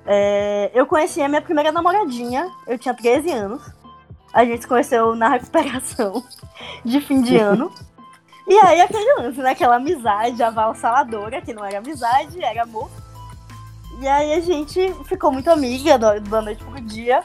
é... 0.07 0.71
eu 0.75 0.87
conheci 0.87 1.21
a 1.21 1.29
minha 1.29 1.43
primeira 1.43 1.71
namoradinha. 1.71 2.51
Eu 2.67 2.79
tinha 2.79 2.95
13 2.95 3.31
anos. 3.31 3.84
A 4.35 4.45
gente 4.45 4.63
se 4.63 4.67
conheceu 4.67 5.15
na 5.15 5.29
recuperação 5.29 6.25
de 6.85 7.01
fim 7.01 7.23
de 7.23 7.39
ano. 7.39 7.73
E 8.49 8.59
aí 8.59 8.81
aquele 8.81 9.15
lance, 9.15 9.39
né? 9.41 9.51
Aquela 9.51 9.77
amizade 9.77 10.43
avassaladora, 10.43 11.41
que 11.41 11.55
não 11.55 11.65
era 11.65 11.79
amizade, 11.79 12.43
era 12.43 12.65
amor. 12.65 12.91
E 14.01 14.09
aí 14.09 14.35
a 14.35 14.41
gente 14.41 14.93
ficou 15.05 15.31
muito 15.31 15.49
amiga 15.49 15.97
da 15.97 16.43
noite 16.43 16.65
pro 16.65 16.81
dia. 16.81 17.23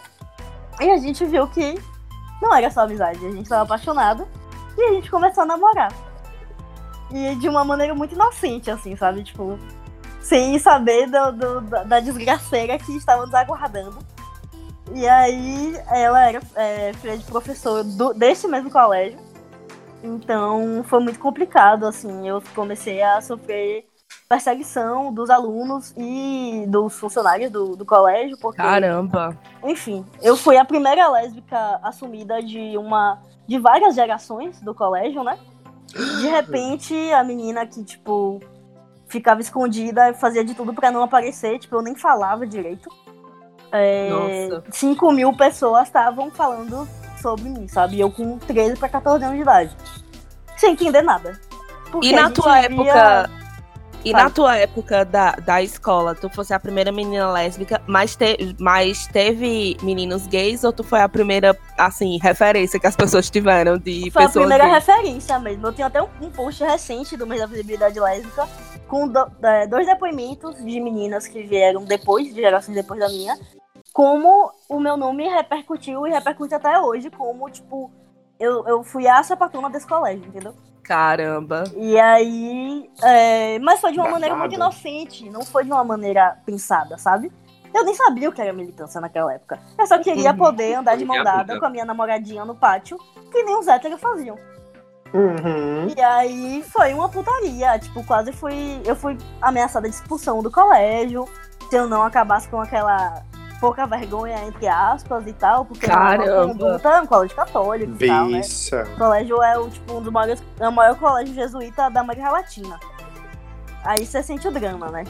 E 0.79 0.89
a 0.89 0.97
gente 0.97 1.25
viu 1.25 1.47
que 1.47 1.81
não 2.39 2.55
era 2.55 2.69
só 2.69 2.81
amizade, 2.81 3.25
a 3.25 3.31
gente 3.31 3.49
tava 3.49 3.63
apaixonado. 3.63 4.27
E 4.77 4.83
a 4.83 4.93
gente 4.93 5.09
começou 5.09 5.43
a 5.43 5.47
namorar. 5.47 5.91
E 7.11 7.35
de 7.35 7.49
uma 7.49 7.65
maneira 7.65 7.95
muito 7.95 8.13
inocente, 8.13 8.69
assim, 8.69 8.95
sabe? 8.95 9.23
Tipo, 9.23 9.57
sem 10.21 10.59
saber 10.59 11.07
do, 11.07 11.31
do, 11.31 11.61
da 11.85 11.99
desgraceira 11.99 12.77
que 12.77 12.95
estava 12.95 13.25
nos 13.25 13.33
aguardando. 13.33 13.97
E 14.93 15.07
aí 15.07 15.75
ela 15.87 16.27
era 16.27 16.41
é, 16.55 16.93
filha 16.93 17.17
de 17.17 17.23
professor 17.25 17.83
do, 17.83 18.13
desse 18.13 18.47
mesmo 18.47 18.71
colégio. 18.71 19.19
Então 20.03 20.83
foi 20.85 20.99
muito 21.01 21.19
complicado, 21.19 21.85
assim. 21.85 22.27
Eu 22.27 22.41
comecei 22.55 23.01
a 23.01 23.21
sofrer 23.21 23.85
perseguição 24.27 25.11
dos 25.11 25.29
alunos 25.29 25.93
e 25.97 26.65
dos 26.67 26.93
funcionários 26.99 27.51
do, 27.51 27.75
do 27.75 27.85
colégio. 27.85 28.37
Porque, 28.37 28.61
Caramba! 28.61 29.37
Enfim, 29.63 30.05
eu 30.21 30.37
fui 30.37 30.57
a 30.57 30.63
primeira 30.63 31.09
lésbica 31.09 31.79
assumida 31.81 32.41
de 32.41 32.77
uma. 32.77 33.19
de 33.47 33.57
várias 33.57 33.95
gerações 33.95 34.61
do 34.61 34.73
colégio, 34.73 35.23
né? 35.23 35.37
De 36.21 36.27
repente, 36.27 36.93
a 37.13 37.23
menina 37.23 37.65
que, 37.65 37.83
tipo, 37.83 38.39
ficava 39.07 39.41
escondida 39.41 40.13
fazia 40.13 40.45
de 40.45 40.53
tudo 40.53 40.71
para 40.73 40.91
não 40.91 41.01
aparecer, 41.01 41.57
tipo, 41.57 41.75
eu 41.75 41.81
nem 41.81 41.95
falava 41.95 42.45
direito. 42.45 42.89
É, 43.71 44.09
Nossa. 44.09 44.63
5 44.71 45.11
mil 45.11 45.35
pessoas 45.35 45.87
estavam 45.87 46.31
falando 46.31 46.87
sobre 47.21 47.49
mim, 47.49 47.67
sabe? 47.67 47.99
Eu 47.99 48.11
com 48.11 48.37
13 48.39 48.75
para 48.77 48.89
14 48.89 49.23
anos 49.23 49.35
de 49.35 49.41
idade. 49.43 49.75
Sem 50.57 50.73
entender 50.73 51.01
nada. 51.01 51.39
Porque 51.91 52.07
E 52.07 52.15
a 52.15 52.21
na 52.23 52.29
tua 52.31 52.53
via- 52.61 52.65
época. 52.65 53.29
E 54.05 54.11
Fala. 54.13 54.23
na 54.23 54.29
tua 54.29 54.55
época 54.55 55.03
da, 55.03 55.31
da 55.33 55.61
escola, 55.61 56.15
tu 56.15 56.29
fosse 56.29 56.53
a 56.53 56.59
primeira 56.59 56.89
menina 56.89 57.29
lésbica, 57.33 57.81
mas, 57.85 58.15
te, 58.15 58.55
mas 58.57 59.07
teve 59.07 59.75
meninos 59.83 60.25
gays 60.25 60.63
ou 60.63 60.71
tu 60.71 60.85
foi 60.85 61.01
a 61.01 61.09
primeira, 61.09 61.53
assim, 61.77 62.17
referência 62.17 62.79
que 62.79 62.87
as 62.87 62.95
pessoas 62.95 63.29
tiveram 63.29 63.77
de 63.77 64.09
Foi 64.11 64.23
a 64.23 64.27
pessoas 64.27 64.45
primeira 64.45 64.63
gays? 64.71 64.85
referência 64.87 65.37
mesmo. 65.39 65.67
Eu 65.67 65.73
tenho 65.73 65.87
até 65.89 66.01
um, 66.01 66.07
um 66.21 66.29
post 66.29 66.63
recente 66.63 67.17
do 67.17 67.27
mês 67.27 67.41
da 67.41 67.47
visibilidade 67.47 67.99
lésbica 67.99 68.47
com 68.87 69.05
do- 69.05 69.29
é, 69.43 69.67
dois 69.67 69.85
depoimentos 69.85 70.55
de 70.63 70.79
meninas 70.79 71.27
que 71.27 71.43
vieram 71.43 71.83
depois, 71.83 72.33
de 72.33 72.35
gerações 72.39 72.75
depois 72.75 73.01
da 73.01 73.09
minha, 73.09 73.37
como 73.93 74.51
o 74.67 74.79
meu 74.79 74.95
nome 74.97 75.27
repercutiu 75.27 76.05
e 76.07 76.11
repercute 76.11 76.53
até 76.55 76.79
hoje, 76.79 77.09
como, 77.09 77.49
tipo, 77.49 77.91
eu, 78.39 78.67
eu 78.67 78.83
fui 78.83 79.07
a 79.07 79.21
sapatona 79.23 79.69
desse 79.69 79.87
colégio, 79.87 80.25
entendeu? 80.27 80.53
Caramba. 80.83 81.63
E 81.75 81.99
aí. 81.99 82.89
é, 83.03 83.59
mas 83.59 83.79
foi 83.79 83.91
de 83.91 83.99
uma 83.99 84.09
maneira 84.09 84.35
muito 84.35 84.55
inocente, 84.55 85.29
não 85.29 85.43
foi 85.43 85.63
de 85.63 85.71
uma 85.71 85.83
maneira 85.83 86.37
pensada, 86.45 86.97
sabe? 86.97 87.31
Eu 87.71 87.85
nem 87.85 87.93
sabia 87.93 88.27
o 88.27 88.31
que 88.31 88.41
era 88.41 88.51
militância 88.51 88.99
naquela 88.99 89.31
época. 89.33 89.59
Eu 89.77 89.85
só 89.85 89.99
queria 89.99 90.31
Uhum. 90.31 90.37
poder 90.37 90.73
andar 90.75 90.97
de 90.97 91.05
mão 91.05 91.23
dada 91.23 91.59
com 91.59 91.65
a 91.65 91.69
minha 91.69 91.85
namoradinha 91.85 92.43
no 92.43 92.55
pátio, 92.55 92.97
que 93.31 93.43
nem 93.43 93.55
os 93.59 93.67
héteros 93.67 94.01
faziam. 94.01 94.35
Uhum. 95.13 95.87
E 95.95 96.01
aí 96.01 96.63
foi 96.63 96.93
uma 96.93 97.07
putaria. 97.09 97.77
Tipo, 97.77 98.03
quase 98.05 98.31
fui. 98.31 98.81
Eu 98.85 98.95
fui 98.95 99.17
ameaçada 99.41 99.87
de 99.87 99.93
expulsão 99.95 100.41
do 100.41 100.51
colégio. 100.51 101.27
Se 101.69 101.75
eu 101.75 101.87
não 101.87 102.01
acabasse 102.03 102.47
com 102.49 102.59
aquela 102.59 103.23
pouca 103.59 103.85
vergonha, 103.85 104.45
entre 104.45 104.67
aspas, 104.67 105.25
e 105.27 105.33
tal, 105.33 105.65
porque 105.65 105.85
não 105.87 105.93
é 105.93 106.17
Caramba. 106.17 106.81
é 106.83 107.01
um 107.01 107.05
colégio 107.05 107.35
católico 107.35 108.03
e 108.03 108.07
tal, 108.07 108.27
né? 108.27 108.39
Bicha. 108.39 108.87
O 108.93 108.97
colégio 108.97 109.43
é 109.43 109.57
o, 109.57 109.69
tipo, 109.69 109.93
um 109.93 110.01
dos 110.01 110.11
maiores, 110.11 110.43
é 110.59 110.67
o 110.67 110.71
maior 110.71 110.95
colégio 110.97 111.33
jesuíta 111.33 111.89
da 111.89 112.01
América 112.01 112.31
Latina. 112.31 112.79
Aí 113.83 114.05
você 114.05 114.21
sente 114.23 114.47
o 114.47 114.51
drama, 114.51 114.89
né? 114.89 115.03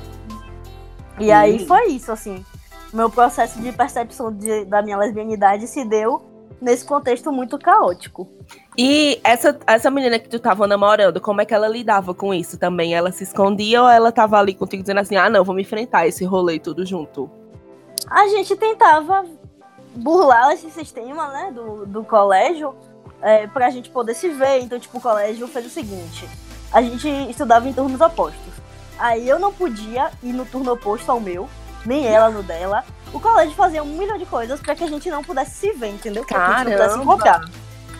E 1.19 1.31
aí 1.31 1.65
foi 1.67 1.87
isso, 1.87 2.11
assim. 2.11 2.45
Meu 2.93 3.09
processo 3.09 3.59
de 3.59 3.71
percepção 3.71 4.31
de- 4.31 4.65
da 4.65 4.81
minha 4.81 4.97
lesbianidade 4.97 5.67
se 5.67 5.83
deu 5.85 6.25
nesse 6.61 6.85
contexto 6.85 7.31
muito 7.31 7.57
caótico. 7.59 8.27
E 8.77 9.19
essa, 9.23 9.57
essa 9.67 9.91
menina 9.91 10.17
que 10.19 10.27
tu 10.27 10.39
tava 10.39 10.65
namorando, 10.67 11.21
como 11.21 11.39
é 11.41 11.45
que 11.45 11.53
ela 11.53 11.67
lidava 11.67 12.13
com 12.13 12.33
isso 12.33 12.57
também? 12.57 12.93
Ela 12.95 13.11
se 13.11 13.23
escondia 13.23 13.81
ou 13.81 13.89
ela 13.89 14.11
tava 14.11 14.37
ali 14.37 14.53
contigo 14.53 14.81
dizendo 14.81 14.99
assim, 14.99 15.15
ah 15.17 15.29
não, 15.29 15.43
vamos 15.43 15.61
enfrentar 15.61 16.07
esse 16.07 16.25
rolê 16.25 16.59
tudo 16.59 16.85
junto? 16.85 17.29
A 18.09 18.27
gente 18.27 18.55
tentava 18.55 19.25
burlar 19.95 20.51
esse 20.51 20.69
sistema, 20.71 21.27
né, 21.29 21.51
do, 21.53 21.85
do 21.85 22.03
colégio, 22.03 22.75
é, 23.21 23.47
pra 23.47 23.69
gente 23.69 23.89
poder 23.89 24.13
se 24.13 24.29
ver. 24.29 24.61
Então, 24.61 24.79
tipo, 24.79 24.97
o 24.97 25.01
colégio 25.01 25.47
fez 25.47 25.65
o 25.65 25.69
seguinte: 25.69 26.27
a 26.71 26.81
gente 26.81 27.07
estudava 27.29 27.67
em 27.67 27.73
turnos 27.73 28.01
opostos. 28.01 28.53
Aí 28.97 29.27
eu 29.27 29.39
não 29.39 29.53
podia 29.53 30.11
ir 30.21 30.33
no 30.33 30.45
turno 30.45 30.73
oposto 30.73 31.09
ao 31.11 31.19
meu, 31.19 31.47
nem 31.85 32.05
ela 32.05 32.29
no 32.29 32.43
dela. 32.43 32.83
O 33.13 33.19
colégio 33.19 33.55
fazia 33.55 33.81
um 33.81 33.97
milhão 33.97 34.17
de 34.17 34.25
coisas 34.25 34.59
pra 34.59 34.75
que 34.75 34.83
a 34.83 34.87
gente 34.87 35.09
não 35.09 35.23
pudesse 35.23 35.55
se 35.55 35.71
ver, 35.73 35.89
entendeu? 35.89 36.25
Pra 36.25 36.37
que 36.37 36.43
a 36.43 36.57
gente 36.57 36.65
não 36.65 36.71
pudesse 36.77 36.99
encontrar. 36.99 37.45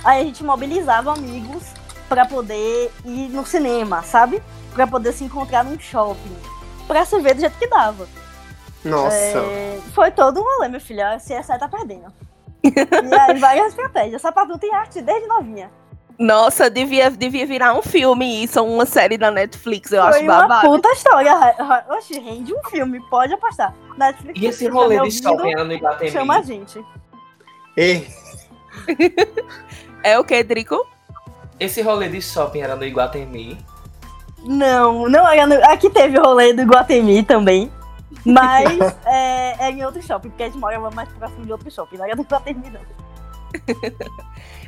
Aí 0.04 0.22
a 0.22 0.24
gente 0.24 0.44
mobilizava 0.44 1.14
amigos 1.14 1.64
pra 2.08 2.26
poder 2.26 2.92
ir 3.06 3.30
no 3.30 3.46
cinema, 3.46 4.02
sabe? 4.04 4.42
Pra 4.74 4.86
poder 4.88 5.14
se 5.14 5.24
encontrar 5.24 5.64
num 5.64 5.80
shopping. 5.80 6.38
Pra 6.88 7.06
se 7.06 7.20
ver 7.20 7.36
do 7.36 7.42
jeito 7.42 7.58
que 7.58 7.68
dava. 7.68 8.08
Nossa. 8.84 9.16
É, 9.16 9.80
foi 9.94 10.12
todo 10.12 10.40
um 10.40 10.44
rolê, 10.44 10.68
meu 10.68 10.80
filho. 10.82 11.06
A 11.06 11.18
CSI 11.18 11.60
tá 11.60 11.68
perdendo. 11.68 12.14
e 12.64 13.14
aí, 13.16 13.40
várias 13.40 13.68
estratégias. 13.68 14.22
Sapatu 14.22 14.58
tem 14.58 14.74
arte 14.74 15.02
desde 15.02 15.28
novinha. 15.28 15.72
Nossa, 16.18 16.70
devia, 16.70 17.10
devia 17.10 17.46
virar 17.46 17.74
um 17.74 17.82
filme 17.82 18.44
isso, 18.44 18.62
uma 18.62 18.86
série 18.86 19.18
da 19.18 19.32
Netflix, 19.32 19.94
eu 19.94 20.02
foi 20.02 20.10
acho 20.16 20.24
uma 20.24 20.42
babado. 20.42 20.68
puta 20.68 20.92
história. 20.92 21.34
Oxi, 21.92 22.20
rende 22.20 22.54
um 22.54 22.62
filme, 22.70 23.00
pode 23.10 23.34
apostar. 23.34 23.74
Netflix, 23.98 24.42
E 24.42 24.46
esse 24.46 24.58
se 24.60 24.68
tá 24.68 24.74
rolê 24.74 25.00
de 25.00 25.28
era 25.50 25.64
no 25.64 25.72
Iguatemi? 25.72 26.12
Chama 26.12 26.38
a 26.40 26.42
gente. 26.42 26.86
Ei, 27.78 28.06
É 30.04 30.18
o 30.18 30.24
que, 30.24 30.44
Drico? 30.44 30.86
Esse 31.60 31.82
rolê 31.82 32.08
de 32.08 32.22
shopping 32.22 32.62
era 32.62 32.76
no 32.76 32.86
Iguatemi? 32.86 33.58
Não, 34.44 35.10
não 35.10 35.28
era 35.28 35.46
no... 35.46 35.56
Aqui 35.66 35.90
teve 35.90 36.18
o 36.18 36.24
rolê 36.24 36.54
do 36.54 36.64
Guatemi 36.64 37.24
também. 37.24 37.72
Mas 38.26 38.80
é, 39.06 39.68
é 39.68 39.72
em 39.72 39.84
outro 39.86 40.02
shopping, 40.02 40.30
porque 40.30 40.44
a 40.44 40.46
gente 40.48 40.58
morava 40.58 40.90
mais 40.92 41.10
próximo 41.10 41.46
de 41.46 41.52
outro 41.52 41.70
shopping. 41.70 41.98
Não 41.98 42.06
era 42.06 42.16
do 42.16 42.24
Guatemi, 42.24 42.70
não. 42.70 42.82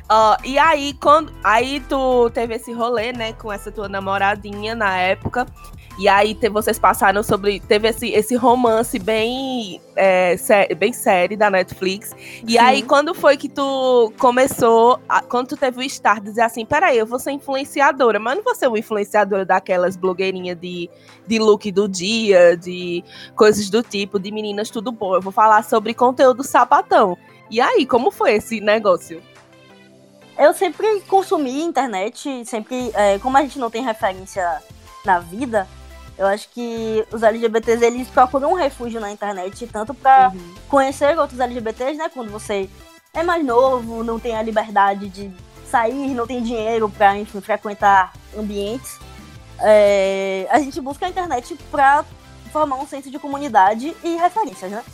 Ó, 0.08 0.36
e 0.44 0.58
aí, 0.58 0.94
quando. 0.94 1.32
Aí 1.42 1.80
tu 1.80 2.30
teve 2.30 2.54
esse 2.54 2.72
rolê, 2.72 3.12
né, 3.12 3.32
com 3.32 3.52
essa 3.52 3.70
tua 3.70 3.88
namoradinha 3.88 4.74
na 4.74 4.96
época. 4.98 5.46
E 5.98 6.08
aí 6.08 6.34
te, 6.34 6.48
vocês 6.48 6.78
passaram 6.78 7.22
sobre. 7.22 7.60
Teve 7.60 7.88
esse, 7.88 8.08
esse 8.08 8.34
romance 8.34 8.98
bem, 8.98 9.80
é, 9.94 10.36
sé, 10.38 10.68
bem 10.74 10.92
série 10.92 11.36
da 11.36 11.50
Netflix. 11.50 12.14
E 12.46 12.52
Sim. 12.52 12.58
aí, 12.58 12.82
quando 12.82 13.14
foi 13.14 13.36
que 13.36 13.48
tu 13.48 14.12
começou, 14.18 14.98
a, 15.08 15.20
quando 15.22 15.48
tu 15.48 15.56
teve 15.56 15.78
o 15.78 15.82
start 15.82 16.22
dizer 16.22 16.40
assim, 16.42 16.64
peraí, 16.64 16.96
eu 16.96 17.06
vou 17.06 17.18
ser 17.18 17.32
influenciadora, 17.32 18.18
mas 18.18 18.36
não 18.36 18.42
vou 18.42 18.54
ser 18.54 18.68
uma 18.68 18.78
influenciadora 18.78 19.44
daquelas 19.44 19.94
blogueirinhas 19.94 20.58
de, 20.58 20.88
de 21.26 21.38
look 21.38 21.70
do 21.70 21.86
dia, 21.86 22.56
de 22.56 23.04
coisas 23.36 23.68
do 23.68 23.82
tipo, 23.82 24.18
de 24.18 24.32
meninas 24.32 24.70
tudo 24.70 24.90
bom. 24.90 25.14
Eu 25.14 25.20
vou 25.20 25.32
falar 25.32 25.62
sobre 25.62 25.92
conteúdo 25.92 26.42
sapatão. 26.42 27.18
E 27.50 27.60
aí, 27.60 27.84
como 27.84 28.10
foi 28.10 28.32
esse 28.32 28.60
negócio? 28.60 29.22
Eu 30.38 30.54
sempre 30.54 31.02
consumi 31.02 31.62
internet, 31.62 32.46
sempre. 32.46 32.90
É, 32.94 33.18
como 33.18 33.36
a 33.36 33.42
gente 33.42 33.58
não 33.58 33.70
tem 33.70 33.84
referência 33.84 34.62
na 35.04 35.18
vida, 35.18 35.68
eu 36.18 36.26
acho 36.26 36.48
que 36.50 37.06
os 37.10 37.22
LGBTs 37.22 37.84
eles 37.84 38.08
procuram 38.08 38.52
um 38.52 38.54
refúgio 38.54 39.00
na 39.00 39.10
internet, 39.10 39.66
tanto 39.66 39.94
para 39.94 40.30
uhum. 40.34 40.54
conhecer 40.68 41.18
outros 41.18 41.40
LGBTs, 41.40 41.96
né? 41.96 42.10
Quando 42.12 42.30
você 42.30 42.68
é 43.14 43.22
mais 43.22 43.44
novo, 43.44 44.04
não 44.04 44.18
tem 44.18 44.36
a 44.36 44.42
liberdade 44.42 45.08
de 45.08 45.30
sair, 45.68 46.14
não 46.14 46.26
tem 46.26 46.42
dinheiro 46.42 46.88
para 46.88 47.16
enfim, 47.16 47.40
frequentar 47.40 48.12
ambientes. 48.36 48.98
É, 49.60 50.46
a 50.50 50.58
gente 50.58 50.80
busca 50.80 51.06
a 51.06 51.08
internet 51.08 51.56
para 51.70 52.04
formar 52.52 52.76
um 52.76 52.86
senso 52.86 53.10
de 53.10 53.18
comunidade 53.18 53.96
e 54.04 54.16
referências, 54.16 54.70
né? 54.70 54.84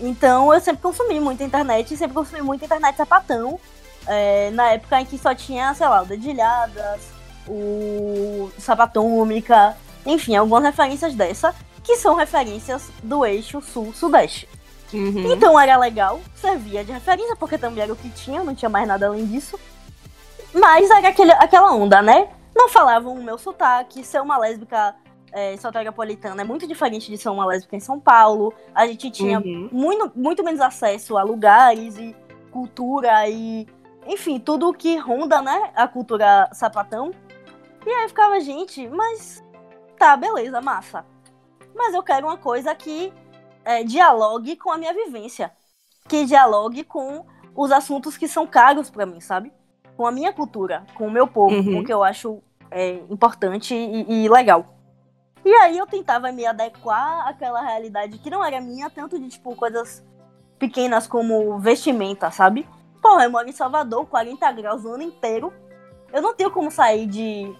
Então 0.00 0.52
eu 0.52 0.60
sempre 0.60 0.82
consumi 0.82 1.18
muita 1.20 1.44
internet, 1.44 1.96
sempre 1.96 2.14
consumi 2.14 2.42
muita 2.42 2.66
internet 2.66 2.96
sapatão. 2.96 3.58
É, 4.06 4.50
na 4.50 4.72
época 4.72 5.00
em 5.00 5.06
que 5.06 5.16
só 5.16 5.34
tinha, 5.34 5.72
sei 5.72 5.88
lá, 5.88 6.02
o 6.02 6.06
Dedilhadas, 6.06 7.00
o 7.48 8.50
Sapatômica, 8.58 9.74
enfim, 10.04 10.36
algumas 10.36 10.62
referências 10.64 11.14
dessa, 11.14 11.54
que 11.82 11.96
são 11.96 12.14
referências 12.14 12.90
do 13.02 13.24
eixo 13.24 13.60
sul-sudeste. 13.60 14.48
Uhum. 14.92 15.32
Então 15.32 15.58
era 15.58 15.76
legal, 15.76 16.20
servia 16.34 16.84
de 16.84 16.92
referência, 16.92 17.36
porque 17.36 17.58
também 17.58 17.82
era 17.82 17.92
o 17.92 17.96
que 17.96 18.08
tinha, 18.10 18.44
não 18.44 18.54
tinha 18.54 18.68
mais 18.68 18.86
nada 18.86 19.06
além 19.06 19.26
disso. 19.26 19.58
Mas 20.52 20.88
era 20.90 21.08
aquele, 21.08 21.32
aquela 21.32 21.72
onda, 21.72 22.00
né? 22.00 22.28
Não 22.54 22.68
falavam 22.68 23.14
o 23.14 23.22
meu 23.22 23.36
sotaque, 23.36 24.04
ser 24.04 24.22
uma 24.22 24.38
lésbica 24.38 24.94
é, 25.34 25.56
soteropolitana 25.56 26.42
é 26.42 26.44
muito 26.44 26.64
diferente 26.64 27.10
de 27.10 27.18
ser 27.18 27.28
uma 27.28 27.44
lésbica 27.44 27.74
em 27.74 27.80
São 27.80 27.98
Paulo. 27.98 28.54
A 28.72 28.86
gente 28.86 29.10
tinha 29.10 29.40
uhum. 29.40 29.68
muito, 29.72 30.12
muito 30.14 30.44
menos 30.44 30.60
acesso 30.60 31.18
a 31.18 31.24
lugares 31.24 31.98
e 31.98 32.14
cultura 32.52 33.28
e, 33.28 33.66
enfim, 34.06 34.38
tudo 34.38 34.68
o 34.68 34.72
que 34.72 34.96
ronda, 34.96 35.42
né, 35.42 35.72
a 35.74 35.88
cultura 35.88 36.48
sapatão. 36.52 37.10
E 37.84 37.90
aí 37.90 38.08
ficava, 38.08 38.38
gente, 38.38 38.88
mas 38.88 39.42
tá, 40.04 40.16
beleza, 40.18 40.60
massa. 40.60 41.06
Mas 41.74 41.94
eu 41.94 42.02
quero 42.02 42.26
uma 42.26 42.36
coisa 42.36 42.74
que 42.74 43.10
é, 43.64 43.82
dialogue 43.82 44.54
com 44.56 44.70
a 44.70 44.76
minha 44.76 44.92
vivência. 44.92 45.50
Que 46.06 46.26
dialogue 46.26 46.84
com 46.84 47.24
os 47.56 47.72
assuntos 47.72 48.18
que 48.18 48.28
são 48.28 48.46
caros 48.46 48.90
para 48.90 49.06
mim, 49.06 49.18
sabe? 49.20 49.50
Com 49.96 50.06
a 50.06 50.12
minha 50.12 50.30
cultura, 50.30 50.84
com 50.94 51.06
o 51.06 51.10
meu 51.10 51.26
povo, 51.26 51.54
uhum. 51.54 51.64
com 51.64 51.80
o 51.80 51.84
que 51.84 51.92
eu 51.92 52.04
acho 52.04 52.42
é, 52.70 53.00
importante 53.08 53.74
e, 53.74 54.24
e 54.24 54.28
legal. 54.28 54.76
E 55.42 55.50
aí 55.54 55.78
eu 55.78 55.86
tentava 55.86 56.30
me 56.32 56.44
adequar 56.44 57.26
àquela 57.26 57.62
realidade 57.62 58.18
que 58.18 58.28
não 58.28 58.44
era 58.44 58.60
minha, 58.60 58.90
tanto 58.90 59.18
de, 59.18 59.28
tipo, 59.28 59.56
coisas 59.56 60.04
pequenas 60.58 61.06
como 61.06 61.58
vestimenta, 61.58 62.30
sabe? 62.30 62.68
Porra, 63.00 63.24
eu 63.24 63.30
moro 63.30 63.48
em 63.48 63.52
Salvador, 63.52 64.06
40 64.06 64.52
graus 64.52 64.84
o 64.84 64.92
ano 64.92 65.02
inteiro. 65.02 65.50
Eu 66.12 66.20
não 66.20 66.34
tenho 66.34 66.50
como 66.50 66.70
sair 66.70 67.06
de 67.06 67.54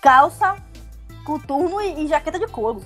calça, 0.00 0.56
coturno 1.28 1.78
e, 1.82 2.04
e 2.04 2.08
jaqueta 2.08 2.38
de 2.38 2.46
couro, 2.46 2.82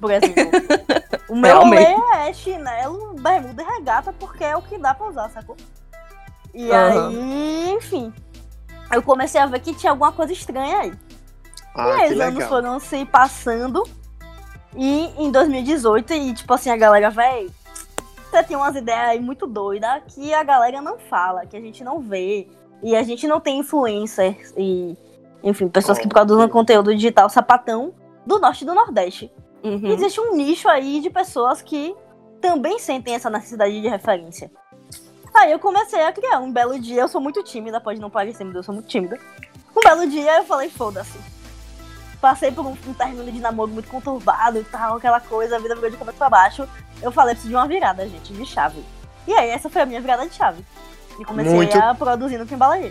por 0.00 0.10
exemplo. 0.10 0.50
o 1.28 1.36
meu 1.36 1.58
rolê 1.58 1.94
é 2.26 2.32
chinelo, 2.32 3.14
bermuda 3.20 3.62
e 3.62 3.66
regata, 3.66 4.10
porque 4.14 4.42
é 4.42 4.56
o 4.56 4.62
que 4.62 4.78
dá 4.78 4.94
pra 4.94 5.08
usar, 5.08 5.28
sacou? 5.28 5.54
E 6.54 6.70
uhum. 6.70 6.74
aí, 6.74 7.70
enfim. 7.72 8.12
Eu 8.90 9.02
comecei 9.02 9.40
a 9.40 9.46
ver 9.46 9.60
que 9.60 9.74
tinha 9.74 9.92
alguma 9.92 10.12
coisa 10.12 10.32
estranha 10.32 10.78
aí. 10.78 10.94
Ah, 11.74 12.06
e 12.06 12.14
os 12.14 12.20
anos 12.20 12.44
foram 12.44 12.80
se 12.80 13.04
passando. 13.04 13.82
E 14.76 15.12
em 15.18 15.30
2018, 15.30 16.12
e 16.14 16.34
tipo 16.34 16.54
assim, 16.54 16.70
a 16.70 16.76
galera, 16.76 17.10
velho, 17.10 17.52
você 18.30 18.42
tem 18.42 18.56
umas 18.56 18.74
ideias 18.76 19.10
aí 19.10 19.20
muito 19.20 19.46
doidas 19.46 20.02
que 20.08 20.32
a 20.32 20.42
galera 20.42 20.80
não 20.80 20.98
fala, 20.98 21.44
que 21.46 21.56
a 21.56 21.60
gente 21.60 21.84
não 21.84 22.00
vê. 22.00 22.48
E 22.82 22.94
a 22.96 23.02
gente 23.02 23.26
não 23.26 23.40
tem 23.40 23.60
influencers 23.60 24.52
e, 24.56 24.96
enfim, 25.44 25.68
pessoas 25.68 25.98
oh, 25.98 26.00
que 26.00 26.08
produzem 26.08 26.48
conteúdo 26.48 26.92
digital 26.92 27.30
sapatão 27.30 27.94
do 28.26 28.40
norte 28.40 28.62
e 28.62 28.66
do 28.66 28.74
nordeste. 28.74 29.30
Uhum. 29.62 29.86
Existe 29.86 30.20
um 30.20 30.34
nicho 30.34 30.68
aí 30.68 31.00
de 31.00 31.10
pessoas 31.10 31.62
que 31.62 31.94
também 32.40 32.78
sentem 32.80 33.14
essa 33.14 33.30
necessidade 33.30 33.80
de 33.80 33.88
referência. 33.88 34.50
Aí 35.32 35.52
eu 35.52 35.58
comecei 35.58 36.02
a 36.02 36.12
criar. 36.12 36.40
Um 36.40 36.52
belo 36.52 36.78
dia, 36.78 37.02
eu 37.02 37.08
sou 37.08 37.20
muito 37.20 37.42
tímida, 37.42 37.80
pode 37.80 38.00
não 38.00 38.10
parecer, 38.10 38.44
mas 38.44 38.56
eu 38.56 38.62
sou 38.62 38.74
muito 38.74 38.88
tímida. 38.88 39.18
Um 39.76 39.80
belo 39.80 40.08
dia 40.08 40.38
eu 40.38 40.44
falei, 40.44 40.68
foda-se 40.68 41.18
passei 42.24 42.50
por 42.50 42.64
um, 42.64 42.74
um 42.86 42.94
término 42.94 43.30
de 43.30 43.38
namoro 43.38 43.70
muito 43.70 43.90
conturbado 43.90 44.58
e 44.58 44.64
tal, 44.64 44.96
aquela 44.96 45.20
coisa, 45.20 45.56
a 45.56 45.58
vida 45.58 45.74
virou 45.74 45.90
de 45.90 45.98
cabeça 45.98 46.16
pra 46.16 46.30
baixo. 46.30 46.66
Eu 47.02 47.12
falei, 47.12 47.34
preciso 47.34 47.50
de 47.50 47.54
uma 47.54 47.68
virada, 47.68 48.08
gente, 48.08 48.32
de 48.32 48.46
chave. 48.46 48.82
E 49.26 49.34
aí, 49.34 49.50
essa 49.50 49.68
foi 49.68 49.82
a 49.82 49.86
minha 49.86 50.00
virada 50.00 50.26
de 50.26 50.34
chave. 50.34 50.64
E 51.20 51.24
comecei 51.24 51.52
muito... 51.52 51.76
a 51.76 51.94
produzir 51.94 52.38
no 52.38 52.46
Timbalaê. 52.46 52.90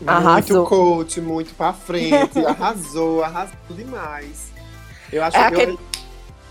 Muito 0.00 0.64
coach, 0.64 1.20
muito 1.20 1.54
pra 1.54 1.72
frente, 1.72 2.38
arrasou, 2.44 3.22
arrasou 3.22 3.56
demais. 3.70 4.52
Eu 5.12 5.22
acho 5.24 5.36
é 5.36 5.40
que 5.40 5.54
aquele... 5.54 5.72
eu... 5.72 5.96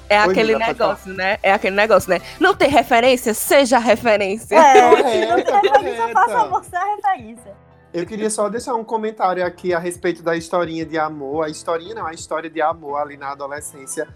É 0.08 0.21
Oi, 0.21 0.31
aquele 0.31 0.55
negócio, 0.55 1.13
né? 1.13 1.39
É 1.41 1.51
aquele 1.51 1.75
negócio, 1.75 2.10
né? 2.10 2.21
Não 2.39 2.53
tem 2.53 2.69
referência, 2.69 3.34
seja 3.34 3.79
referência. 3.79 4.55
É, 4.55 4.81
não 4.81 5.36
referência, 5.38 6.13
faça 6.13 6.47
você 6.47 6.75
a 6.75 6.95
referência. 6.95 7.55
Eu 7.95 8.05
queria 8.05 8.29
só 8.29 8.49
deixar 8.49 8.75
um 8.75 8.84
comentário 8.84 9.43
aqui 9.45 9.73
a 9.73 9.79
respeito 9.79 10.21
da 10.21 10.36
historinha 10.36 10.86
de 10.86 10.97
amor. 10.97 11.45
A 11.45 11.49
historinha 11.49 11.95
não, 11.95 12.05
a 12.05 12.13
história 12.13 12.49
de 12.49 12.62
amor 12.62 12.97
ali 12.97 13.15
na 13.15 13.31
adolescência. 13.31 14.08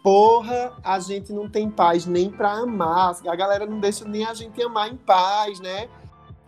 Porra, 0.00 0.72
a 0.84 1.00
gente 1.00 1.32
não 1.32 1.50
tem 1.50 1.68
paz 1.68 2.06
nem 2.06 2.30
pra 2.30 2.52
amar. 2.52 3.16
A 3.26 3.34
galera 3.34 3.66
não 3.66 3.80
deixa 3.80 4.04
nem 4.04 4.24
a 4.24 4.32
gente 4.32 4.62
amar 4.62 4.88
em 4.88 4.96
paz, 4.96 5.58
né? 5.58 5.88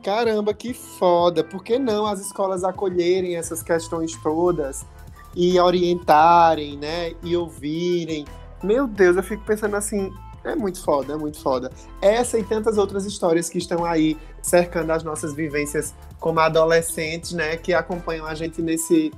Caramba, 0.03 0.55
que 0.55 0.73
foda. 0.73 1.43
Por 1.43 1.63
que 1.63 1.79
não 1.79 2.07
as 2.07 2.21
escolas 2.21 2.65
acolherem 2.65 3.37
essas 3.37 3.63
questões 3.63 4.15
todas 4.23 4.87
e 5.35 5.59
orientarem, 5.59 6.77
né? 6.77 7.15
E 7.23 7.37
ouvirem? 7.37 8.25
Meu 8.63 8.87
Deus, 8.87 9.17
eu 9.17 9.23
fico 9.23 9.45
pensando 9.45 9.77
assim, 9.77 10.13
é 10.45 10.55
muito 10.55 10.83
foda, 10.83 11.13
é 11.15 11.17
muito 11.17 11.41
foda. 11.41 11.71
Essa 12.01 12.39
e 12.39 12.45
tantas 12.45 12.79
outras 12.79 13.05
histórias 13.05 13.49
que 13.49 13.59
estão 13.59 13.85
aí 13.85 14.17
cercando 14.41 14.91
as 14.91 15.03
nossas 15.03 15.35
vivências 15.35 15.95
como 16.19 16.41
adolescentes, 16.41 17.33
né? 17.33 17.57
Que 17.57 17.75
acompanham 17.75 18.27
a 18.27 18.35
gente 18.35 18.63
nesse. 18.63 19.13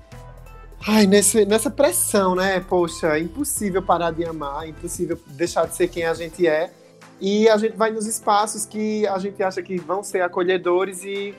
Ai, 0.86 1.06
nesse, 1.06 1.44
nessa 1.44 1.70
pressão, 1.70 2.34
né? 2.34 2.58
Poxa, 2.60 3.18
é 3.18 3.20
impossível 3.20 3.82
parar 3.82 4.12
de 4.12 4.24
amar, 4.24 4.64
é 4.64 4.68
impossível 4.70 5.18
deixar 5.26 5.66
de 5.66 5.76
ser 5.76 5.88
quem 5.88 6.04
a 6.04 6.14
gente 6.14 6.46
é. 6.46 6.72
E 7.20 7.48
a 7.48 7.56
gente 7.58 7.76
vai 7.76 7.90
nos 7.90 8.06
espaços 8.06 8.64
que 8.64 9.06
a 9.06 9.18
gente 9.18 9.42
acha 9.42 9.62
que 9.62 9.78
vão 9.78 10.02
ser 10.02 10.22
acolhedores 10.22 11.04
e, 11.04 11.34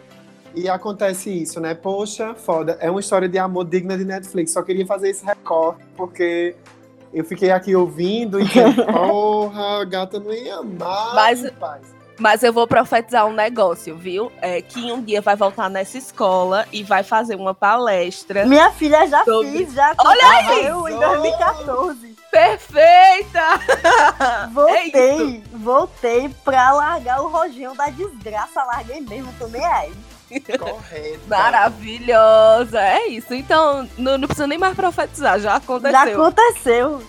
e 0.53 0.69
acontece 0.69 1.29
isso, 1.29 1.59
né? 1.59 1.73
Poxa, 1.73 2.35
foda. 2.35 2.77
É 2.79 2.89
uma 2.89 2.99
história 2.99 3.27
de 3.27 3.39
amor 3.39 3.65
digna 3.65 3.97
de 3.97 4.05
Netflix. 4.05 4.51
Só 4.51 4.61
queria 4.61 4.85
fazer 4.85 5.09
esse 5.09 5.25
recorte, 5.25 5.83
porque 5.97 6.55
eu 7.11 7.25
fiquei 7.25 7.51
aqui 7.51 7.75
ouvindo 7.75 8.39
e 8.39 8.45
porra, 8.93 9.81
a 9.81 9.85
gata 9.85 10.19
não 10.19 10.31
ia 10.31 10.57
amar. 10.57 11.15
Mas, 11.15 11.51
mas 12.19 12.43
eu 12.43 12.53
vou 12.53 12.67
profetizar 12.67 13.25
um 13.25 13.33
negócio, 13.33 13.97
viu? 13.97 14.31
É, 14.39 14.61
que 14.61 14.91
um 14.91 15.01
dia 15.01 15.19
vai 15.19 15.35
voltar 15.35 15.67
nessa 15.67 15.97
escola 15.97 16.67
e 16.71 16.83
vai 16.83 17.01
fazer 17.01 17.35
uma 17.35 17.55
palestra. 17.55 18.45
Minha 18.45 18.69
filha 18.71 19.07
já 19.07 19.25
sobre... 19.25 19.51
fiz, 19.51 19.73
já 19.73 19.95
Olha 19.97 20.29
aí! 20.29 20.65
Eu 20.65 20.87
em 20.87 20.99
2014. 20.99 22.10
Perfeita! 22.31 23.59
Voltei, 24.53 25.43
é 25.43 25.57
voltei 25.57 26.29
pra 26.45 26.71
largar 26.71 27.21
o 27.21 27.27
rojinho 27.27 27.75
da 27.75 27.87
desgraça. 27.87 28.63
Larguei 28.63 29.01
mesmo, 29.01 29.33
tô 29.37 29.47
nem 29.47 29.65
aí. 29.65 29.93
Correto. 30.57 31.19
Maravilhosa. 31.27 32.79
É 32.79 33.07
isso. 33.07 33.33
Então, 33.33 33.87
não, 33.97 34.17
não 34.17 34.27
precisa 34.27 34.47
nem 34.47 34.57
mais 34.57 34.75
profetizar, 34.75 35.39
já 35.39 35.55
aconteceu. 35.55 35.91
Já 35.91 36.03
aconteceu. 36.03 37.03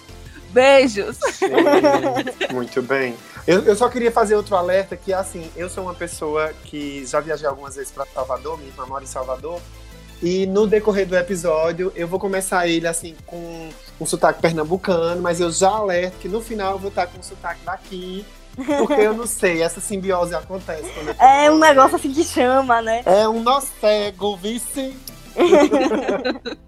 Beijos. 0.51 1.19
Muito 2.53 2.83
bem. 2.83 3.17
Eu, 3.47 3.65
eu, 3.65 3.75
só 3.75 3.89
queria 3.89 4.13
fazer 4.13 4.35
outro 4.37 4.55
alerta 4.57 4.97
que, 4.97 5.13
assim, 5.13 5.51
eu 5.57 5.69
sou 5.69 5.85
uma 5.85 5.95
pessoa 5.95 6.53
que 6.65 7.05
já 7.07 7.21
viajei 7.21 7.47
algumas 7.47 7.75
vezes 7.75 7.91
para 7.91 8.07
Salvador, 8.07 8.57
minha 8.59 8.71
irmã 8.71 8.87
mora 8.87 9.03
em 9.03 9.07
Salvador, 9.07 9.61
e 10.23 10.47
no 10.47 10.67
decorrer 10.67 11.07
do 11.07 11.17
episódio 11.17 11.93
eu 11.97 12.07
vou 12.07 12.21
começar 12.21 12.69
ele, 12.69 12.87
assim, 12.87 13.17
com 13.27 13.69
um 14.01 14.07
sotaque 14.07 14.41
pernambucano, 14.41 15.21
mas 15.21 15.41
eu 15.41 15.51
já 15.51 15.69
alerto 15.69 16.19
que 16.19 16.29
no 16.29 16.41
final 16.41 16.73
eu 16.73 16.79
vou 16.79 16.89
estar 16.89 17.07
com 17.09 17.19
um 17.19 17.23
sotaque 17.23 17.61
daqui, 17.65 18.25
porque 18.79 19.01
eu 19.01 19.15
não 19.15 19.27
sei, 19.27 19.63
essa 19.63 19.81
simbiose 19.81 20.35
acontece. 20.35 20.91
é 21.19 21.51
um 21.51 21.59
negócio 21.59 21.97
assim 21.97 22.13
que 22.13 22.23
chama, 22.23 22.81
né? 22.81 23.03
É 23.05 23.29
um 23.29 23.43
nó 23.43 23.61
cego, 23.61 24.37
vice. 24.37 24.97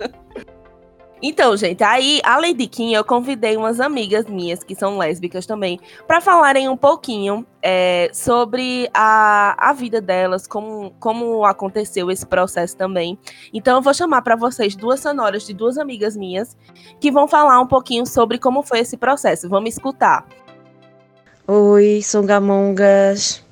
Então, 1.27 1.57
gente, 1.57 1.83
aí, 1.83 2.21
além 2.23 2.55
de 2.55 2.67
Kim, 2.67 2.93
eu 2.93 3.03
convidei 3.03 3.57
umas 3.57 3.81
amigas 3.81 4.27
minhas 4.27 4.63
que 4.63 4.75
são 4.75 4.99
lésbicas 4.99 5.47
também, 5.47 5.81
para 6.07 6.21
falarem 6.21 6.69
um 6.69 6.77
pouquinho 6.77 7.47
é, 7.63 8.11
sobre 8.13 8.91
a, 8.93 9.71
a 9.71 9.73
vida 9.73 10.03
delas, 10.03 10.47
como, 10.47 10.91
como 11.01 11.47
aconteceu 11.47 12.11
esse 12.11 12.27
processo 12.27 12.77
também. 12.77 13.19
Então, 13.55 13.77
eu 13.77 13.81
vou 13.81 13.95
chamar 13.95 14.21
para 14.21 14.37
vocês 14.37 14.77
duas 14.77 15.01
sonoras 15.01 15.47
de 15.47 15.55
duas 15.55 15.79
amigas 15.79 16.15
minhas 16.15 16.55
que 17.01 17.11
vão 17.11 17.27
falar 17.27 17.59
um 17.59 17.67
pouquinho 17.67 18.05
sobre 18.05 18.39
como 18.39 18.63
foi 18.63 18.81
esse 18.81 18.99
processo. 18.99 19.49
Vamos 19.49 19.71
escutar. 19.71 20.27
Oi, 21.49 22.03
sou 22.03 22.23
Gamongas. 22.23 23.43